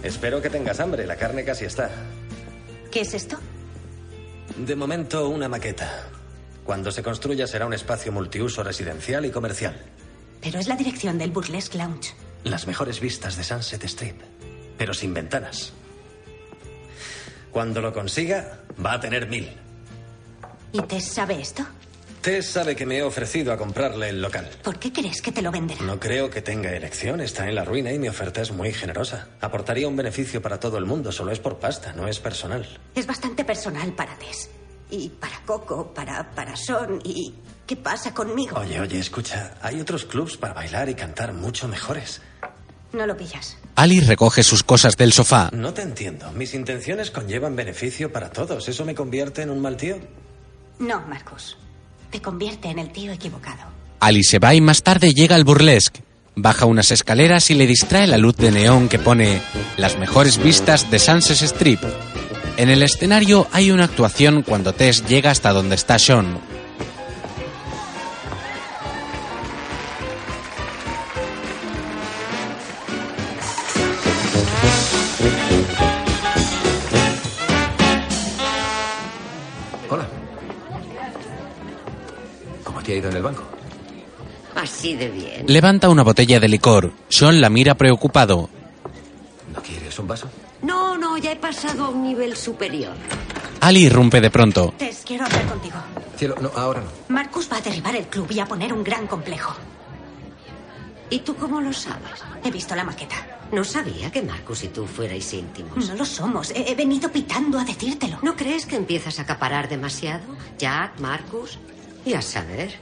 Espero 0.06 0.40
que 0.40 0.50
tengas 0.50 0.78
hambre, 0.78 1.04
la 1.04 1.16
carne 1.16 1.44
casi 1.44 1.64
está. 1.64 1.90
¿Qué 2.92 3.00
es 3.00 3.12
esto? 3.12 3.36
De 4.56 4.76
momento, 4.76 5.28
una 5.28 5.48
maqueta. 5.48 6.04
Cuando 6.64 6.92
se 6.92 7.02
construya 7.02 7.48
será 7.48 7.66
un 7.66 7.74
espacio 7.74 8.12
multiuso 8.12 8.62
residencial 8.62 9.26
y 9.26 9.30
comercial. 9.32 9.76
Pero 10.40 10.60
es 10.60 10.68
la 10.68 10.76
dirección 10.76 11.18
del 11.18 11.32
Burlesque 11.32 11.76
Lounge. 11.76 12.14
Las 12.44 12.68
mejores 12.68 13.00
vistas 13.00 13.36
de 13.36 13.42
Sunset 13.42 13.82
Strip, 13.82 14.20
pero 14.78 14.94
sin 14.94 15.12
ventanas. 15.12 15.72
Cuando 17.50 17.80
lo 17.80 17.92
consiga, 17.92 18.60
va 18.84 18.92
a 18.92 19.00
tener 19.00 19.26
mil. 19.28 19.50
¿Y 20.70 20.82
Tess 20.82 21.04
sabe 21.06 21.40
esto? 21.40 21.66
Tess 22.26 22.46
sabe 22.50 22.74
que 22.74 22.84
me 22.86 22.98
he 22.98 23.04
ofrecido 23.04 23.52
a 23.52 23.56
comprarle 23.56 24.08
el 24.08 24.20
local. 24.20 24.50
¿Por 24.64 24.80
qué 24.80 24.92
crees 24.92 25.22
que 25.22 25.30
te 25.30 25.40
lo 25.40 25.52
venderá? 25.52 25.80
No 25.82 26.00
creo 26.00 26.28
que 26.28 26.42
tenga 26.42 26.72
elección, 26.74 27.20
está 27.20 27.48
en 27.48 27.54
la 27.54 27.64
ruina 27.64 27.92
y 27.92 28.00
mi 28.00 28.08
oferta 28.08 28.42
es 28.42 28.50
muy 28.50 28.72
generosa. 28.72 29.28
Aportaría 29.40 29.86
un 29.86 29.94
beneficio 29.94 30.42
para 30.42 30.58
todo 30.58 30.76
el 30.76 30.86
mundo, 30.86 31.12
solo 31.12 31.30
es 31.30 31.38
por 31.38 31.60
pasta, 31.60 31.92
no 31.92 32.08
es 32.08 32.18
personal. 32.18 32.66
Es 32.96 33.06
bastante 33.06 33.44
personal 33.44 33.92
para 33.92 34.16
Tess. 34.18 34.50
Y 34.90 35.08
para 35.08 35.38
Coco, 35.46 35.94
para, 35.94 36.28
para 36.32 36.56
Son. 36.56 37.00
¿Y 37.04 37.32
qué 37.64 37.76
pasa 37.76 38.12
conmigo? 38.12 38.58
Oye, 38.58 38.80
oye, 38.80 38.98
escucha, 38.98 39.54
hay 39.62 39.80
otros 39.80 40.04
clubs 40.04 40.36
para 40.36 40.52
bailar 40.52 40.88
y 40.88 40.96
cantar 40.96 41.32
mucho 41.32 41.68
mejores. 41.68 42.22
No 42.92 43.06
lo 43.06 43.16
pillas. 43.16 43.56
Ali 43.76 44.00
recoge 44.00 44.42
sus 44.42 44.64
cosas 44.64 44.96
del 44.96 45.12
sofá. 45.12 45.50
No 45.52 45.72
te 45.72 45.82
entiendo. 45.82 46.32
Mis 46.32 46.54
intenciones 46.54 47.12
conllevan 47.12 47.54
beneficio 47.54 48.10
para 48.10 48.30
todos. 48.30 48.66
¿Eso 48.68 48.84
me 48.84 48.96
convierte 48.96 49.42
en 49.42 49.50
un 49.50 49.62
mal 49.62 49.76
tío? 49.76 50.00
No, 50.80 51.00
Marcus. 51.02 51.56
Te 52.10 52.20
convierte 52.20 52.68
en 52.68 52.78
el 52.78 52.90
tío 52.90 53.12
equivocado. 53.12 53.62
Ali 54.00 54.22
se 54.22 54.38
va 54.38 54.54
y 54.54 54.60
más 54.60 54.82
tarde 54.82 55.12
llega 55.12 55.36
al 55.36 55.44
burlesque. 55.44 56.02
Baja 56.34 56.66
unas 56.66 56.90
escaleras 56.90 57.50
y 57.50 57.54
le 57.54 57.66
distrae 57.66 58.06
la 58.06 58.18
luz 58.18 58.36
de 58.36 58.50
neón 58.50 58.88
que 58.88 58.98
pone 58.98 59.40
las 59.78 59.98
mejores 59.98 60.36
vistas 60.42 60.90
de 60.90 60.98
Sunset 60.98 61.40
Strip. 61.42 61.80
En 62.58 62.68
el 62.68 62.82
escenario 62.82 63.46
hay 63.52 63.70
una 63.70 63.84
actuación 63.84 64.42
cuando 64.42 64.72
Tess 64.72 65.06
llega 65.06 65.30
hasta 65.30 65.52
donde 65.52 65.74
está 65.74 65.98
Sean. 65.98 66.38
Ido 82.96 83.10
en 83.10 83.16
el 83.16 83.22
banco? 83.22 83.42
Así 84.54 84.96
de 84.96 85.08
bien. 85.10 85.44
Levanta 85.46 85.88
una 85.88 86.02
botella 86.02 86.40
de 86.40 86.48
licor. 86.48 86.92
Sean 87.08 87.40
la 87.40 87.50
mira 87.50 87.74
preocupado. 87.74 88.48
¿No 89.54 89.62
quieres 89.62 89.98
un 89.98 90.08
vaso? 90.08 90.28
No, 90.62 90.96
no, 90.96 91.18
ya 91.18 91.32
he 91.32 91.36
pasado 91.36 91.84
a 91.84 91.88
un 91.90 92.02
nivel 92.02 92.36
superior. 92.36 92.94
Ali 93.60 93.84
irrumpe 93.84 94.20
de 94.20 94.30
pronto. 94.30 94.72
Tess, 94.78 95.02
quiero 95.06 95.24
hablar 95.26 95.46
contigo. 95.46 95.76
Cielo, 96.16 96.36
no, 96.40 96.50
ahora 96.56 96.80
no. 96.80 96.88
Marcus 97.08 97.50
va 97.52 97.58
a 97.58 97.60
derribar 97.60 97.94
el 97.96 98.06
club 98.06 98.26
y 98.30 98.40
a 98.40 98.46
poner 98.46 98.72
un 98.72 98.82
gran 98.82 99.06
complejo. 99.06 99.54
¿Y 101.10 101.20
tú 101.20 101.36
cómo 101.36 101.60
lo 101.60 101.72
sabes? 101.72 102.24
He 102.42 102.50
visto 102.50 102.74
la 102.74 102.82
maqueta. 102.84 103.14
No 103.52 103.62
sabía 103.62 104.10
que 104.10 104.22
Marcus 104.22 104.64
y 104.64 104.68
tú 104.68 104.86
fuerais 104.86 105.32
íntimos. 105.34 105.88
No 105.88 105.94
lo 105.94 106.04
somos. 106.04 106.50
He, 106.50 106.72
he 106.72 106.74
venido 106.74 107.12
pitando 107.12 107.58
a 107.58 107.64
decírtelo. 107.64 108.18
¿No 108.22 108.34
crees 108.34 108.66
que 108.66 108.74
empiezas 108.76 109.18
a 109.18 109.22
acaparar 109.22 109.68
demasiado? 109.68 110.24
Jack, 110.58 110.98
Marcus. 110.98 111.58
Y 112.06 112.14
a 112.14 112.22
saber. 112.22 112.72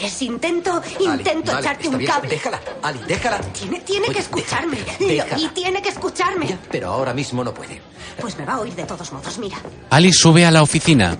Tess, 0.00 0.22
intento, 0.22 0.80
intento 1.00 1.50
vale, 1.52 1.60
echarte 1.66 1.88
un 1.88 1.98
bien. 1.98 2.10
cable. 2.10 2.28
Déjala, 2.30 2.60
Ali, 2.82 3.00
déjala. 3.06 3.40
Tiene, 3.52 3.80
tiene 3.80 4.06
Oye, 4.06 4.14
que 4.14 4.20
escucharme. 4.20 4.78
déjala. 4.98 5.38
Y 5.38 5.48
tiene 5.48 5.82
que 5.82 5.88
escucharme. 5.90 6.56
Pero 6.70 6.88
ahora 6.92 7.12
mismo 7.12 7.42
no 7.44 7.52
puede. 7.52 7.82
Pues 8.20 8.38
me 8.38 8.44
va 8.44 8.54
a 8.54 8.60
oír 8.60 8.74
de 8.74 8.84
todos 8.84 9.12
modos. 9.12 9.36
Mira, 9.38 9.58
Ali 9.90 10.12
sube 10.12 10.46
a 10.46 10.50
la 10.52 10.62
oficina. 10.62 11.18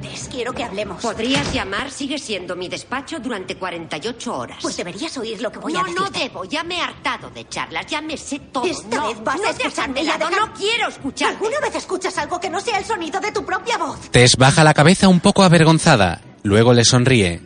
Tess, 0.00 0.28
quiero 0.30 0.52
que 0.52 0.62
hablemos. 0.62 1.02
Podrías 1.02 1.52
llamar, 1.52 1.90
sigue 1.90 2.18
siendo 2.18 2.54
mi 2.54 2.68
despacho 2.68 3.18
durante 3.18 3.56
48 3.56 4.34
horas. 4.36 4.58
Pues 4.62 4.76
deberías 4.76 5.16
oír 5.18 5.42
lo 5.42 5.50
que 5.50 5.58
voy 5.58 5.72
no, 5.72 5.80
a 5.80 5.82
decirte. 5.82 6.02
no 6.04 6.10
debo. 6.10 6.44
Ya 6.44 6.62
me 6.62 6.76
he 6.78 6.80
hartado 6.80 7.30
de 7.30 7.48
charlas. 7.48 7.86
Ya 7.86 8.00
me 8.00 8.16
sé 8.16 8.38
todo. 8.38 8.64
Esta 8.64 8.96
no, 8.96 9.08
vez 9.08 9.24
vas 9.24 9.36
no 9.40 9.48
a 9.48 9.50
escucharme 9.50 10.02
y 10.04 10.08
a 10.08 10.16
dejar- 10.16 10.32
No 10.38 10.52
quiero 10.54 10.88
escuchar. 10.88 11.30
¿Alguna 11.30 11.58
vez 11.60 11.74
escuchas 11.74 12.16
algo 12.18 12.38
que 12.40 12.48
no 12.48 12.60
sea 12.60 12.78
el 12.78 12.84
sonido 12.84 13.18
de 13.20 13.32
tu 13.32 13.44
propia 13.44 13.76
voz? 13.78 13.98
Tess 14.12 14.36
baja 14.36 14.62
la 14.62 14.72
cabeza 14.74 15.08
un 15.08 15.18
poco 15.20 15.42
avergonzada. 15.42 16.20
Luego 16.44 16.74
le 16.74 16.84
sonríe. 16.84 17.40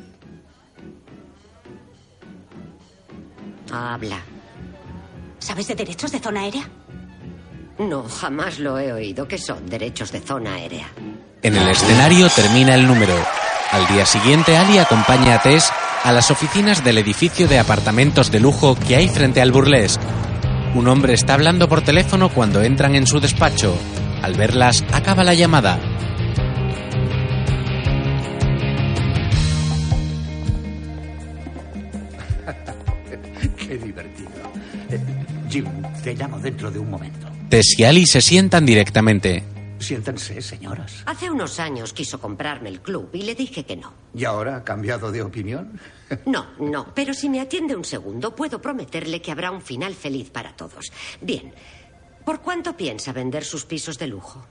Habla. 3.73 4.19
¿Sabes 5.39 5.69
de 5.69 5.77
derechos 5.77 6.11
de 6.11 6.19
zona 6.19 6.41
aérea? 6.41 6.69
No, 7.79 8.03
jamás 8.03 8.59
lo 8.59 8.77
he 8.77 8.93
oído. 8.93 9.29
que 9.29 9.39
son 9.39 9.69
derechos 9.71 10.11
de 10.11 10.21
zona 10.21 10.55
aérea? 10.55 10.89
En 11.43 11.57
el 11.57 11.69
escenario 11.69 12.29
termina 12.29 12.75
el 12.75 12.89
número. 12.89 13.15
Al 13.71 13.87
día 13.87 14.05
siguiente, 14.05 14.57
Ali 14.57 14.79
acompaña 14.79 15.37
a 15.37 15.43
Tess 15.43 15.71
a 16.03 16.11
las 16.11 16.33
oficinas 16.33 16.83
del 16.83 16.99
edificio 16.99 17.47
de 17.47 17.61
apartamentos 17.61 18.33
de 18.33 18.41
lujo 18.41 18.75
que 18.75 18.97
hay 18.97 19.09
frente 19.09 19.41
al 19.41 19.53
burlesque. 19.53 20.05
Un 20.75 20.89
hombre 20.89 21.15
está 21.15 21.35
hablando 21.35 21.69
por 21.69 21.83
teléfono 21.83 22.31
cuando 22.31 22.63
entran 22.63 22.97
en 22.97 23.07
su 23.07 23.21
despacho. 23.21 23.79
Al 24.23 24.35
verlas, 24.35 24.85
acaba 24.93 25.23
la 25.23 25.35
llamada. 25.35 25.79
Jim, 35.49 35.67
te 36.03 36.15
llamo 36.15 36.39
dentro 36.39 36.71
de 36.71 36.79
un 36.79 36.91
momento. 36.91 37.27
Tess 37.49 37.79
y 37.79 37.85
Ali 37.85 38.07
se 38.07 38.21
sientan 38.21 38.67
directamente. 38.67 39.43
Siéntanse, 39.79 40.43
señoras. 40.43 41.03
Hace 41.07 41.31
unos 41.31 41.61
años 41.61 41.93
quiso 41.93 42.21
comprarme 42.21 42.69
el 42.69 42.81
club 42.81 43.11
y 43.13 43.23
le 43.23 43.35
dije 43.35 43.65
que 43.65 43.77
no. 43.77 43.93
¿Y 44.15 44.25
ahora 44.25 44.57
ha 44.57 44.65
cambiado 44.65 45.11
de 45.13 45.23
opinión? 45.23 45.81
No, 46.25 46.47
no, 46.59 46.95
pero 46.95 47.13
si 47.13 47.29
me 47.29 47.39
atiende 47.39 47.77
un 47.77 47.85
segundo, 47.85 48.35
puedo 48.35 48.63
prometerle 48.63 49.21
que 49.21 49.31
habrá 49.31 49.51
un 49.51 49.61
final 49.61 49.95
feliz 49.95 50.31
para 50.31 50.57
todos. 50.57 50.91
Bien, 51.21 51.53
¿por 52.25 52.41
cuánto 52.41 52.75
piensa 52.75 53.13
vender 53.13 53.45
sus 53.45 53.67
pisos 53.67 53.99
de 53.99 54.07
lujo? 54.07 54.43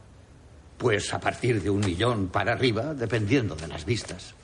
Pues 0.78 1.12
a 1.16 1.20
partir 1.20 1.60
de 1.64 1.72
un 1.72 1.80
millón 1.80 2.28
para 2.28 2.54
arriba, 2.54 2.94
dependiendo 2.94 3.56
de 3.56 3.68
las 3.68 3.86
vistas. 3.86 4.36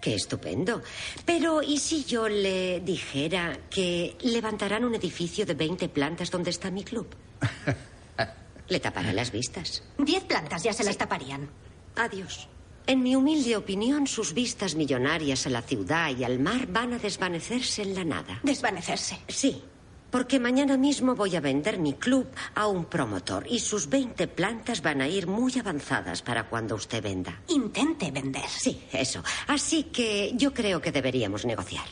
Qué 0.00 0.14
estupendo. 0.14 0.82
Pero, 1.24 1.62
¿y 1.62 1.78
si 1.78 2.04
yo 2.04 2.28
le 2.28 2.80
dijera 2.80 3.58
que 3.68 4.16
levantarán 4.20 4.84
un 4.84 4.94
edificio 4.94 5.44
de 5.44 5.54
20 5.54 5.88
plantas 5.88 6.30
donde 6.30 6.50
está 6.50 6.70
mi 6.70 6.84
club? 6.84 7.08
Le 8.68 8.80
tapará 8.80 9.12
las 9.12 9.32
vistas. 9.32 9.82
Diez 9.96 10.24
plantas 10.24 10.62
ya 10.62 10.72
se 10.72 10.84
las 10.84 10.98
taparían. 10.98 11.48
Adiós. 11.96 12.48
En 12.86 13.02
mi 13.02 13.16
humilde 13.16 13.56
opinión, 13.56 14.06
sus 14.06 14.34
vistas 14.34 14.74
millonarias 14.74 15.46
a 15.46 15.50
la 15.50 15.62
ciudad 15.62 16.10
y 16.16 16.24
al 16.24 16.38
mar 16.38 16.66
van 16.68 16.92
a 16.92 16.98
desvanecerse 16.98 17.82
en 17.82 17.94
la 17.94 18.04
nada. 18.04 18.40
Desvanecerse. 18.42 19.18
Sí, 19.28 19.62
porque 20.10 20.40
mañana 20.40 20.76
mismo 20.76 21.14
voy 21.14 21.36
a 21.36 21.40
vender 21.40 21.78
mi 21.78 21.94
club 21.94 22.26
a 22.54 22.66
un 22.66 22.86
promotor 22.86 23.46
y 23.48 23.58
sus 23.60 23.88
20 23.88 24.28
plantas 24.28 24.82
van 24.82 25.00
a 25.00 25.08
ir 25.08 25.26
muy 25.26 25.58
avanzadas 25.58 26.22
para 26.22 26.44
cuando 26.44 26.74
usted 26.74 27.02
venda. 27.02 27.40
Intente 27.48 28.10
vender. 28.10 28.48
Sí, 28.48 28.82
eso. 28.92 29.22
Así 29.46 29.84
que 29.84 30.32
yo 30.34 30.52
creo 30.52 30.80
que 30.80 30.92
deberíamos 30.92 31.44
negociar. 31.44 31.86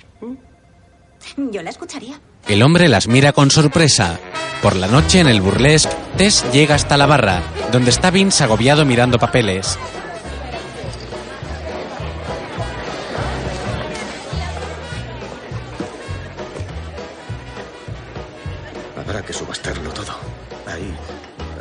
Yo 1.37 1.63
la 1.63 1.71
escucharía. 1.71 2.21
El 2.49 2.63
hombre 2.63 2.89
las 2.89 3.09
mira 3.09 3.33
con 3.33 3.51
sorpresa. 3.51 4.19
Por 4.63 4.77
la 4.77 4.87
noche 4.87 5.21
en 5.21 5.29
el 5.29 5.41
burlesque, 5.41 5.95
Tess 6.17 6.45
llega 6.53 6.75
hasta 6.75 6.97
la 6.97 7.07
barra, 7.07 7.43
donde 7.73 7.91
está 7.91 8.11
Vince 8.11 8.45
agobiado 8.45 8.85
mirando 8.85 9.19
papeles. 9.19 9.79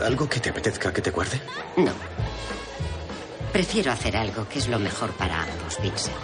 Algo 0.06 0.30
que 0.30 0.40
te 0.40 0.50
apetezca 0.50 0.94
que 0.94 1.02
te 1.02 1.12
guarde? 1.12 1.40
No. 1.78 1.92
Prefiero 3.52 3.92
hacer 3.92 4.18
algo 4.18 4.48
que 4.50 4.60
es 4.60 4.68
lo 4.68 4.80
mejor 4.80 5.12
para 5.12 5.42
ambos, 5.42 5.80
Vincent. 5.82 6.16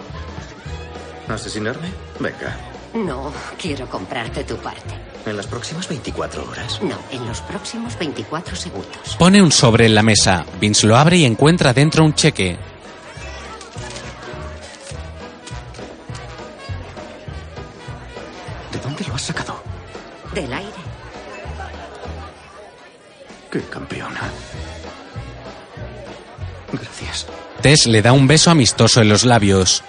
¿Asesinarme? 1.28 1.90
Venga. 2.20 2.58
No, 2.94 3.32
quiero 3.58 3.88
comprarte 3.90 4.44
tu 4.44 4.58
parte. 4.58 4.94
¿En 5.26 5.38
las 5.38 5.48
próximas 5.48 5.88
24 5.88 6.50
horas? 6.50 6.82
No, 6.82 6.98
en 7.12 7.26
los 7.28 7.40
próximos 7.42 7.98
24 7.98 8.56
segundos. 8.56 9.16
Pone 9.18 9.42
un 9.42 9.52
sobre 9.52 9.86
en 9.86 9.96
la 9.96 10.04
mesa. 10.04 10.46
Vince 10.60 10.88
lo 10.88 10.98
abre 10.98 11.18
y 11.18 11.26
encuentra 11.26 11.74
dentro 11.74 12.04
un 12.04 12.14
cheque. 12.16 12.58
¿De 18.72 18.80
dónde 18.80 19.06
lo 19.06 19.16
has 19.16 19.22
sacado? 19.22 19.62
Del 20.34 20.52
aire. 20.52 20.81
¡Qué 23.52 23.62
campeona! 23.64 24.22
Gracias. 26.72 27.28
Tess 27.62 27.86
le 27.86 28.02
da 28.02 28.14
un 28.14 28.26
beso 28.26 28.50
amistoso 28.50 29.02
en 29.02 29.10
los 29.10 29.26
labios. 29.26 29.84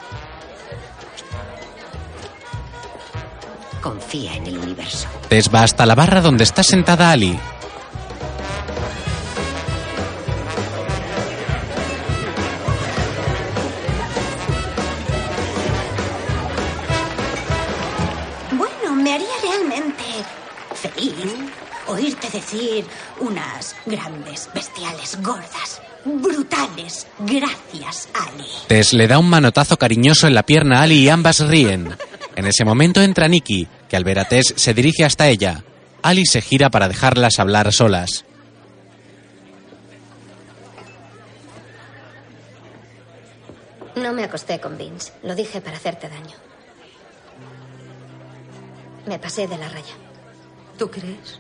Confía 3.80 4.34
en 4.34 4.48
el 4.48 4.58
universo. 4.58 5.06
Tess 5.28 5.48
va 5.52 5.62
hasta 5.62 5.86
la 5.86 5.94
barra 5.94 6.20
donde 6.20 6.44
está 6.44 6.62
sentada 6.62 7.12
Ali. 7.12 7.38
Decir 22.52 22.84
unas 23.20 23.74
grandes, 23.86 24.48
bestiales, 24.54 25.18
gordas, 25.22 25.80
brutales. 26.04 27.06
Gracias, 27.20 28.08
Ali. 28.14 28.44
Tess 28.68 28.92
le 28.92 29.08
da 29.08 29.18
un 29.18 29.28
manotazo 29.28 29.76
cariñoso 29.76 30.26
en 30.26 30.34
la 30.34 30.44
pierna 30.44 30.80
a 30.80 30.82
Ali 30.82 31.00
y 31.00 31.08
ambas 31.08 31.40
ríen. 31.40 31.96
En 32.36 32.46
ese 32.46 32.64
momento 32.64 33.02
entra 33.02 33.28
Nikki, 33.28 33.68
que 33.88 33.96
al 33.96 34.04
ver 34.04 34.18
a 34.18 34.24
Tess 34.24 34.54
se 34.56 34.74
dirige 34.74 35.04
hasta 35.04 35.28
ella. 35.28 35.64
Ali 36.02 36.26
se 36.26 36.40
gira 36.40 36.70
para 36.70 36.88
dejarlas 36.88 37.38
hablar 37.38 37.72
solas. 37.72 38.24
No 43.94 44.12
me 44.12 44.24
acosté 44.24 44.58
con 44.58 44.76
Vince. 44.78 45.12
Lo 45.22 45.34
dije 45.34 45.60
para 45.60 45.76
hacerte 45.76 46.08
daño. 46.08 46.36
Me 49.06 49.18
pasé 49.18 49.46
de 49.46 49.58
la 49.58 49.68
raya. 49.68 49.94
¿Tú 50.78 50.90
crees? 50.90 51.38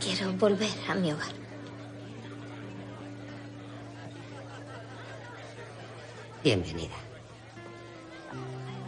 Quiero 0.00 0.32
volver 0.34 0.68
a 0.88 0.94
mi 0.94 1.12
hogar. 1.12 1.32
Bienvenida. 6.42 6.94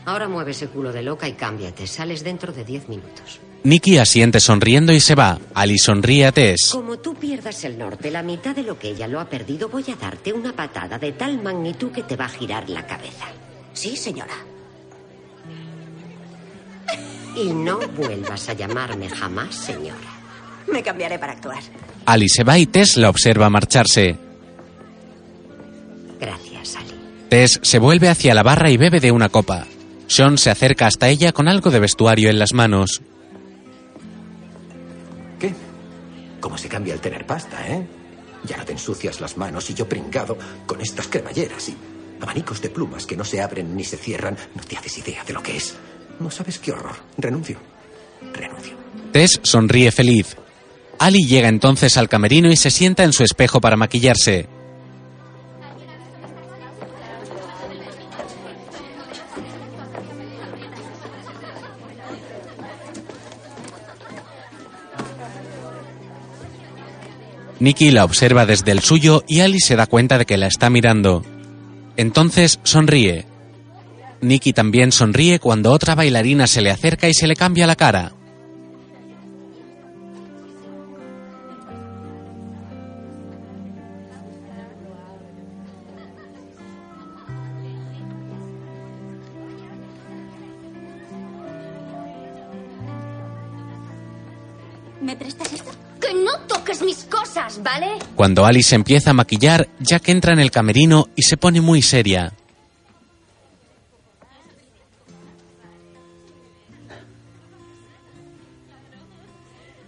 Ahora 0.05 0.29
mueve 0.29 0.53
ese 0.53 0.69
culo 0.69 0.93
de 0.93 1.03
loca 1.03 1.27
y 1.27 1.33
cámbiate. 1.33 1.87
Sales 1.87 2.23
dentro 2.23 2.53
de 2.53 2.65
10 2.65 2.89
minutos. 2.89 3.41
Nikki 3.65 3.99
asiente 3.99 4.39
sonriendo 4.39 4.93
y 4.93 5.01
se 5.01 5.17
va. 5.17 5.41
Ali 5.53 5.79
sonríe 5.79 6.27
a 6.27 6.33
Tess. 6.33 6.69
Como 6.71 6.99
tú 6.99 7.15
pierdas 7.17 7.65
el 7.65 7.77
norte, 7.77 8.13
la 8.13 8.23
mitad 8.23 8.55
de 8.55 8.63
lo 8.63 8.79
que 8.79 8.91
ella 8.91 9.09
lo 9.09 9.19
ha 9.19 9.29
perdido, 9.29 9.69
voy 9.69 9.85
a 9.91 9.97
darte 9.97 10.33
una 10.33 10.55
patada 10.55 10.99
de 10.99 11.13
tal 11.13 11.43
magnitud 11.43 11.91
que 11.91 12.05
te 12.05 12.15
va 12.15 12.27
a 12.27 12.29
girar 12.29 12.71
la 12.71 12.87
cabeza. 12.87 13.27
Sí, 13.73 13.97
señora. 13.97 14.37
Y 17.35 17.53
no 17.53 17.79
vuelvas 17.97 18.49
a 18.49 18.53
llamarme 18.53 19.09
jamás 19.09 19.55
señora. 19.57 20.16
Me 20.73 20.83
cambiaré 20.83 21.19
para 21.19 21.33
actuar. 21.33 21.63
Ali 22.05 22.29
se 22.29 22.45
va 22.45 22.59
y 22.59 22.67
Tess 22.67 22.97
la 22.97 23.11
observa 23.11 23.51
marcharse. 23.51 24.17
Gracias, 26.21 26.77
Ali. 26.77 26.95
Tess 27.29 27.61
se 27.63 27.79
vuelve 27.79 28.09
hacia 28.09 28.35
la 28.35 28.43
barra 28.43 28.71
y 28.71 28.77
bebe 28.77 29.01
de 29.01 29.13
una 29.13 29.29
copa. 29.29 29.67
Sean 30.07 30.39
se 30.39 30.51
acerca 30.51 30.87
hasta 30.87 31.09
ella 31.09 31.33
con 31.33 31.49
algo 31.49 31.71
de 31.71 31.81
vestuario 31.81 32.31
en 32.31 32.39
las 32.39 32.53
manos. 32.53 33.03
¿Qué? 35.39 35.53
¿Cómo 36.41 36.57
se 36.57 36.69
cambia 36.69 36.95
el 36.95 37.01
tener 37.01 37.27
pasta, 37.27 37.67
eh? 37.69 37.87
Ya 38.45 38.57
no 38.57 38.65
te 38.65 38.73
ensucias 38.73 39.21
las 39.21 39.37
manos 39.37 39.69
y 39.71 39.75
yo 39.75 39.89
pringado 39.89 40.39
con 40.67 40.81
estas 40.81 41.09
cremalleras 41.09 41.69
y 41.69 41.77
abanicos 42.21 42.63
de 42.63 42.71
plumas 42.71 43.05
que 43.05 43.17
no 43.17 43.25
se 43.25 43.43
abren 43.43 43.75
ni 43.77 43.83
se 43.83 43.97
cierran. 43.97 44.37
No 44.55 44.63
te 44.63 44.77
haces 44.77 44.99
idea 44.99 45.25
de 45.25 45.33
lo 45.33 45.43
que 45.43 45.57
es. 45.57 45.75
No 46.21 46.31
sabes 46.31 46.61
qué 46.61 46.71
horror. 46.71 46.95
Renuncio. 47.19 47.59
Renuncio. 48.33 48.77
Tess 49.13 49.41
sonríe 49.43 49.91
feliz. 49.91 50.37
Ali 50.99 51.27
llega 51.27 51.49
entonces 51.49 51.97
al 51.97 52.09
camerino 52.09 52.51
y 52.51 52.57
se 52.57 52.71
sienta 52.71 53.05
en 53.05 53.13
su 53.13 53.23
espejo 53.23 53.61
para 53.61 53.77
maquillarse. 53.77 54.49
Nikki 67.59 67.91
la 67.91 68.05
observa 68.05 68.45
desde 68.45 68.71
el 68.73 68.81
suyo 68.81 69.25
y 69.27 69.41
Ali 69.41 69.61
se 69.61 69.77
da 69.77 69.87
cuenta 69.87 70.19
de 70.19 70.27
que 70.27 70.37
la 70.37 70.47
está 70.47 70.69
mirando. 70.69 71.25
Entonces 71.97 72.61
sonríe. 72.63 73.25
Nikki 74.21 74.53
también 74.53 74.93
sonríe 74.93 75.39
cuando 75.39 75.73
otra 75.73 75.95
bailarina 75.95 76.47
se 76.47 76.61
le 76.61 76.71
acerca 76.71 77.09
y 77.09 77.15
se 77.15 77.27
le 77.27 77.35
cambia 77.35 77.67
la 77.67 77.77
cara. 77.77 78.16
¿Vale? 97.67 97.99
Cuando 98.15 98.47
Ali 98.47 98.63
se 98.63 98.77
empieza 98.77 99.11
a 99.11 99.13
maquillar, 99.13 99.69
Jack 99.81 100.09
entra 100.09 100.33
en 100.33 100.39
el 100.39 100.53
camerino 100.53 101.09
y 101.17 101.23
se 101.23 101.37
pone 101.37 101.61
muy 101.61 101.83
seria. 101.83 102.33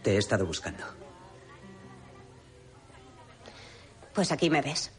Te 0.02 0.14
he 0.14 0.18
estado 0.18 0.44
buscando. 0.44 0.84
Pues 4.12 4.32
aquí 4.32 4.50
me 4.50 4.60
ves. 4.60 4.90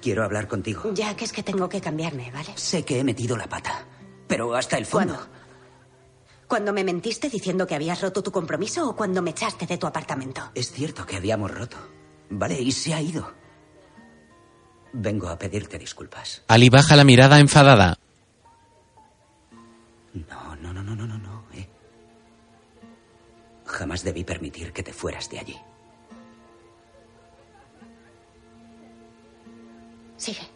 Quiero 0.00 0.24
hablar 0.24 0.48
contigo. 0.48 0.92
Ya 0.94 1.14
que 1.14 1.26
es 1.26 1.32
que 1.32 1.42
tengo 1.42 1.68
que 1.68 1.80
cambiarme, 1.80 2.30
¿vale? 2.32 2.52
Sé 2.56 2.84
que 2.84 2.98
he 2.98 3.04
metido 3.04 3.36
la 3.36 3.46
pata, 3.46 3.84
pero 4.26 4.54
hasta 4.54 4.78
el 4.78 4.86
fondo. 4.86 5.14
¿Cuándo? 5.14 5.41
¿Cuando 6.52 6.74
me 6.74 6.84
mentiste 6.84 7.30
diciendo 7.30 7.66
que 7.66 7.74
habías 7.74 8.02
roto 8.02 8.22
tu 8.22 8.30
compromiso 8.30 8.86
o 8.86 8.94
cuando 8.94 9.22
me 9.22 9.30
echaste 9.30 9.64
de 9.64 9.78
tu 9.78 9.86
apartamento? 9.86 10.50
Es 10.54 10.70
cierto 10.70 11.06
que 11.06 11.16
habíamos 11.16 11.50
roto. 11.50 11.78
Vale, 12.28 12.60
y 12.60 12.70
se 12.72 12.92
ha 12.92 13.00
ido. 13.00 13.32
Vengo 14.92 15.28
a 15.28 15.38
pedirte 15.38 15.78
disculpas. 15.78 16.42
Ali 16.48 16.68
baja 16.68 16.94
la 16.94 17.04
mirada 17.04 17.38
enfadada. 17.40 17.96
No, 20.12 20.54
no, 20.56 20.74
no, 20.74 20.82
no, 20.82 20.94
no, 20.94 21.06
no, 21.06 21.16
no. 21.16 21.44
eh. 21.54 21.66
Jamás 23.64 24.04
debí 24.04 24.22
permitir 24.22 24.74
que 24.74 24.82
te 24.82 24.92
fueras 24.92 25.30
de 25.30 25.38
allí. 25.38 25.58
Sigue. 30.18 30.46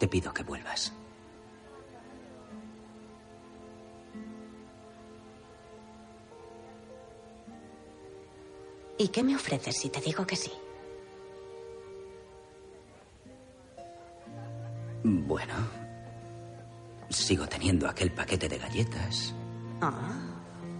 Te 0.00 0.08
pido 0.08 0.34
que 0.34 0.42
vuelvas. 0.42 0.92
¿Y 8.98 9.08
qué 9.08 9.22
me 9.22 9.36
ofreces 9.36 9.76
si 9.76 9.88
te 9.90 10.00
digo 10.00 10.26
que 10.26 10.36
sí? 10.36 10.52
Bueno, 15.04 15.54
sigo 17.08 17.46
teniendo 17.46 17.88
aquel 17.88 18.10
paquete 18.12 18.48
de 18.48 18.58
galletas 18.58 19.34
Ah, 19.80 20.18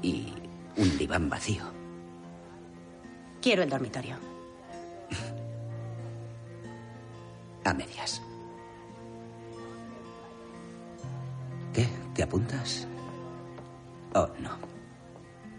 y 0.02 0.32
un 0.76 0.98
diván 0.98 1.28
vacío. 1.30 1.62
quiero 3.40 3.62
el 3.62 3.70
dormitorio. 3.70 4.16
A 7.64 7.72
medias. 7.74 8.20
¿Qué? 11.72 11.86
¿Te 12.14 12.22
apuntas? 12.24 12.86
Oh, 14.14 14.26
no. 14.40 14.50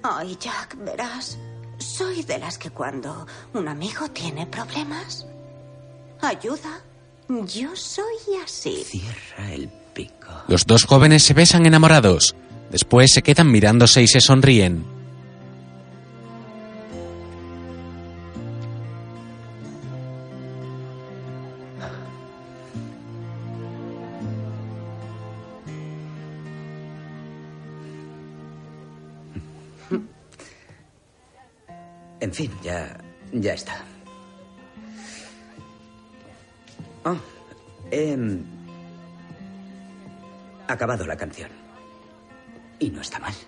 Ay, 0.04 0.36
Jack, 0.40 0.76
verás. 0.84 1.38
Soy 1.80 2.24
de 2.24 2.38
las 2.38 2.58
que 2.58 2.70
cuando 2.70 3.26
un 3.54 3.68
amigo 3.68 4.10
tiene 4.10 4.46
problemas, 4.46 5.26
ayuda. 6.22 6.82
Yo 7.28 7.76
soy 7.76 8.36
así. 8.44 8.84
Cierra 8.84 9.54
el 9.54 9.70
pico. 9.94 10.28
Los 10.48 10.66
dos 10.66 10.84
jóvenes 10.84 11.24
se 11.24 11.34
besan 11.34 11.66
enamorados. 11.66 12.36
Después 12.72 13.12
se 13.14 13.22
quedan 13.22 13.52
mirándose 13.52 14.02
y 14.02 14.08
se 14.08 14.22
sonríen. 14.22 14.99
En 32.20 32.34
fin, 32.34 32.52
ya. 32.62 32.98
ya 33.32 33.54
está. 33.54 33.84
Oh, 37.06 37.16
he. 37.92 38.18
mm, 38.18 38.44
acabado 40.68 41.06
la 41.06 41.16
canción. 41.18 41.50
Y 42.80 42.90
no 42.90 43.02
está 43.02 43.20
mal. 43.20 43.34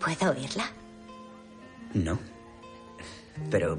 ¿Puedo 0.00 0.32
oírla? 0.32 0.70
No. 1.94 2.18
Pero. 3.50 3.78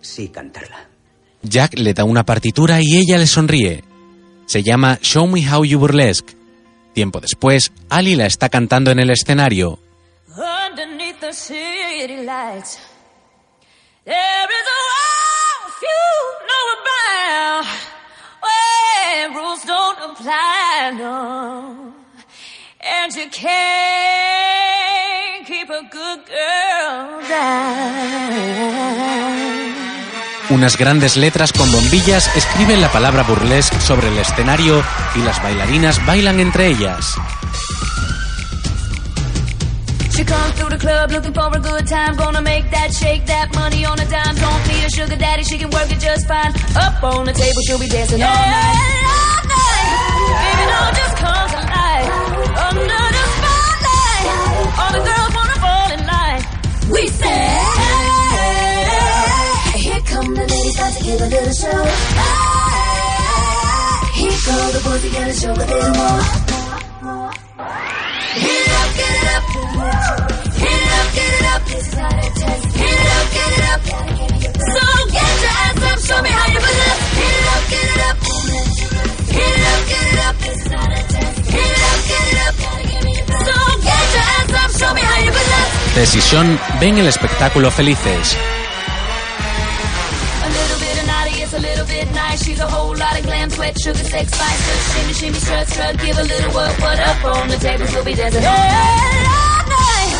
Sí, 0.00 0.28
cantarla. 0.28 0.88
Jack 1.42 1.78
le 1.78 1.94
da 1.94 2.04
una 2.04 2.24
partitura 2.24 2.80
y 2.80 2.96
ella 2.96 3.18
le 3.18 3.26
sonríe. 3.26 3.82
Se 4.46 4.62
llama 4.62 4.98
Show 5.02 5.26
Me 5.26 5.48
How 5.48 5.64
You 5.64 5.78
Burlesque. 5.78 6.35
Tiempo 6.96 7.20
después, 7.20 7.72
Ali 7.90 8.16
la 8.16 8.24
está 8.24 8.48
cantando 8.48 8.90
en 8.90 8.98
el 8.98 9.10
escenario. 9.10 9.78
Keep 25.46 25.70
a 25.70 25.82
good 25.92 26.26
girl 26.26 27.22
down. 27.28 28.56
Unas 30.48 30.76
grandes 30.76 31.16
letras 31.16 31.52
con 31.52 31.70
bombillas 31.72 32.30
escriben 32.36 32.80
la 32.80 32.90
palabra 32.92 33.24
burlesque 33.24 33.80
sobre 33.80 34.08
el 34.08 34.18
escenario 34.18 34.82
y 35.16 35.18
las 35.20 35.42
bailarinas 35.42 36.04
bailan 36.06 36.38
entre 36.38 36.68
ellas. 36.68 37.16
She 40.12 40.24
comes 40.24 40.54
through 40.54 40.70
the 40.70 40.78
club 40.78 41.10
looking 41.10 41.34
for 41.34 41.50
a 41.52 41.58
good 41.58 41.86
time. 41.86 42.16
Gonna 42.16 42.40
make 42.40 42.70
that 42.70 42.92
shake 42.92 43.26
that 43.26 43.52
money 43.54 43.84
on 43.84 43.98
a 43.98 44.06
dime. 44.06 44.36
Don't 44.36 44.66
need 44.68 44.84
a 44.84 44.90
sugar 44.90 45.16
daddy, 45.16 45.42
she 45.42 45.58
can 45.58 45.68
work 45.70 45.90
it 45.90 45.98
just 45.98 46.28
fine. 46.28 46.54
Up 46.76 47.02
on 47.02 47.26
the 47.26 47.32
table, 47.32 47.60
she'll 47.66 47.78
be 47.78 47.88
dancing 47.88 48.22
all 48.22 48.30
night. 48.30 48.76
All 49.04 49.42
night. 49.50 50.06
Baby, 50.40 50.64
don't 50.72 50.96
just 50.96 51.16
come 51.16 51.50
to. 51.50 51.66
Under 52.56 53.04
the 53.16 53.24
spotlight, 53.36 54.26
all 54.78 54.92
the 54.94 55.02
girls 55.10 55.32
wanna 55.34 55.58
fall 55.60 55.90
in 55.90 56.06
line. 56.06 56.42
We 56.88 57.10
Here 57.10 57.85
come 60.76 60.92
the 60.92 60.92
ladies, 60.92 60.92
about 60.92 60.92
to 60.92 61.04
give 61.04 61.20
a 61.20 61.26
little 61.26 61.52
show. 61.52 61.82
Here 64.16 64.38
go 64.46 64.54
the 64.72 64.80
boys, 64.84 65.02
we 65.02 65.10
gotta 65.10 65.32
show 65.32 65.52
a 65.52 65.56
little 65.56 65.92
more. 65.96 66.22
Hit 68.36 68.60
it 68.60 68.72
up, 68.76 68.88
get 68.96 69.14
it 69.16 69.28
up. 69.36 69.44
Hit 70.56 70.76
it 70.76 70.92
up, 70.96 71.08
get 71.16 71.32
it 71.32 71.46
up. 71.46 71.62
This 71.66 71.86
is 71.86 71.94
how 71.94 72.10
they 72.10 72.30
test. 72.40 72.64
Hit 72.76 73.00
it 73.00 73.10
up, 73.16 73.26
get 73.36 73.52
it 73.56 73.64
up. 73.72 73.80
So 74.56 74.84
get 75.16 75.32
your 75.42 75.54
ass 75.64 75.82
up, 75.82 75.98
show 76.04 76.20
me 76.22 76.30
how 76.30 76.46
you 76.52 76.60
put 76.60 76.76
it. 76.76 76.98
Hit 77.16 77.34
it 77.36 77.46
up, 77.54 77.62
get 77.72 77.88
it 77.94 78.00
up. 78.08 78.16
Hit 79.36 79.56
it 79.56 79.64
up, 79.72 79.82
get 79.88 80.06
it 80.12 80.20
up. 80.26 80.36
This 80.36 80.58
is 80.60 80.72
how 80.72 80.86
they 80.88 81.04
test. 81.14 81.36
Hit 81.56 81.72
it 81.72 81.82
up, 81.90 82.00
get 82.10 82.26
it 82.32 82.38
up. 82.46 82.54
So 83.46 83.54
get 83.80 84.06
your 84.14 84.26
ass 84.36 84.52
up, 84.64 84.70
show 84.76 84.92
me 84.94 85.00
how 85.00 85.18
you 85.24 85.30
put 85.32 85.40
it. 85.40 85.68
Tess 85.94 86.14
y 86.14 86.20
Sean 86.20 86.60
ven 86.80 86.98
el 86.98 87.06
espectáculo 87.06 87.70
felices. 87.70 88.36
A 91.46 91.60
little 91.60 91.86
bit 91.86 92.08
of 92.08 92.14
naughty, 92.14 92.34
it's 92.34 92.42
a 92.42 92.42
little 92.42 92.42
bit 92.42 92.42
nice. 92.42 92.44
She's 92.44 92.58
a 92.58 92.66
whole 92.66 92.96
lot 92.96 93.16
of 93.18 93.24
glam, 93.24 93.50
sweat, 93.50 93.78
sugar, 93.80 94.02
sex, 94.02 94.32
spice. 94.32 94.94
Shimmy, 94.94 95.12
shimmy, 95.14 95.38
strut, 95.38 95.68
strut, 95.68 95.96
give 96.00 96.18
a 96.18 96.22
little 96.22 96.52
work. 96.52 96.78
what 96.80 96.98
up 96.98 97.24
on 97.24 97.48
the 97.48 97.56
tables 97.56 97.88
she'll 97.90 98.04
be 98.04 98.14
dancing 98.14 98.44
all 98.44 98.50
night. 98.50 100.10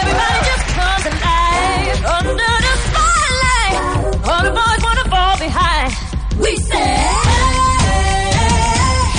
Everybody 0.00 0.38
just 0.48 0.66
comes 0.72 1.04
alive 1.12 2.04
under 2.16 2.54
the 2.64 2.74
spotlight. 2.88 3.76
All 4.32 4.42
the 4.48 4.52
boys 4.56 4.80
wanna 4.80 5.06
fall 5.12 5.36
behind. 5.44 5.92
We 6.40 6.56
say, 6.56 6.92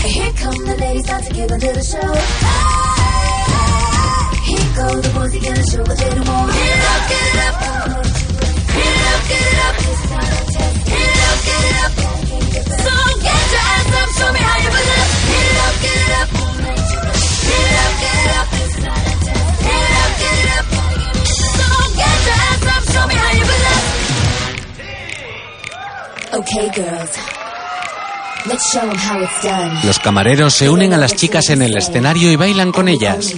hey, 0.01 0.09
Here 0.09 0.34
come 0.34 0.65
the 0.65 0.75
ladies, 0.81 1.05
about 1.05 1.23
to 1.23 1.34
give 1.34 1.51
a 1.51 1.57
little 1.57 1.85
show. 1.85 2.13
Hey, 2.34 3.45
Here 4.49 4.69
go 4.73 4.89
the 4.99 5.09
boys, 5.13 5.31
we 5.31 5.39
gotta 5.39 5.63
show 5.69 5.85
a 5.85 5.95
little 6.01 6.25
more. 6.25 6.49
Hit 6.49 6.65
it 6.65 6.81
up, 6.81 7.01
get 7.13 7.23
it 7.30 7.38
up. 7.45 7.55
Hit 8.73 8.89
it 8.89 9.05
up, 9.13 9.21
get 9.30 9.45
it 9.53 9.59
up. 9.69 10.02
Los 29.83 29.99
camareros 29.99 30.53
se 30.53 30.69
unen 30.69 30.93
a 30.93 30.97
las 30.97 31.15
chicas 31.15 31.49
en 31.49 31.61
el 31.61 31.77
escenario 31.77 32.31
y 32.31 32.35
bailan 32.35 32.71
con 32.71 32.87
ellas. 32.87 33.33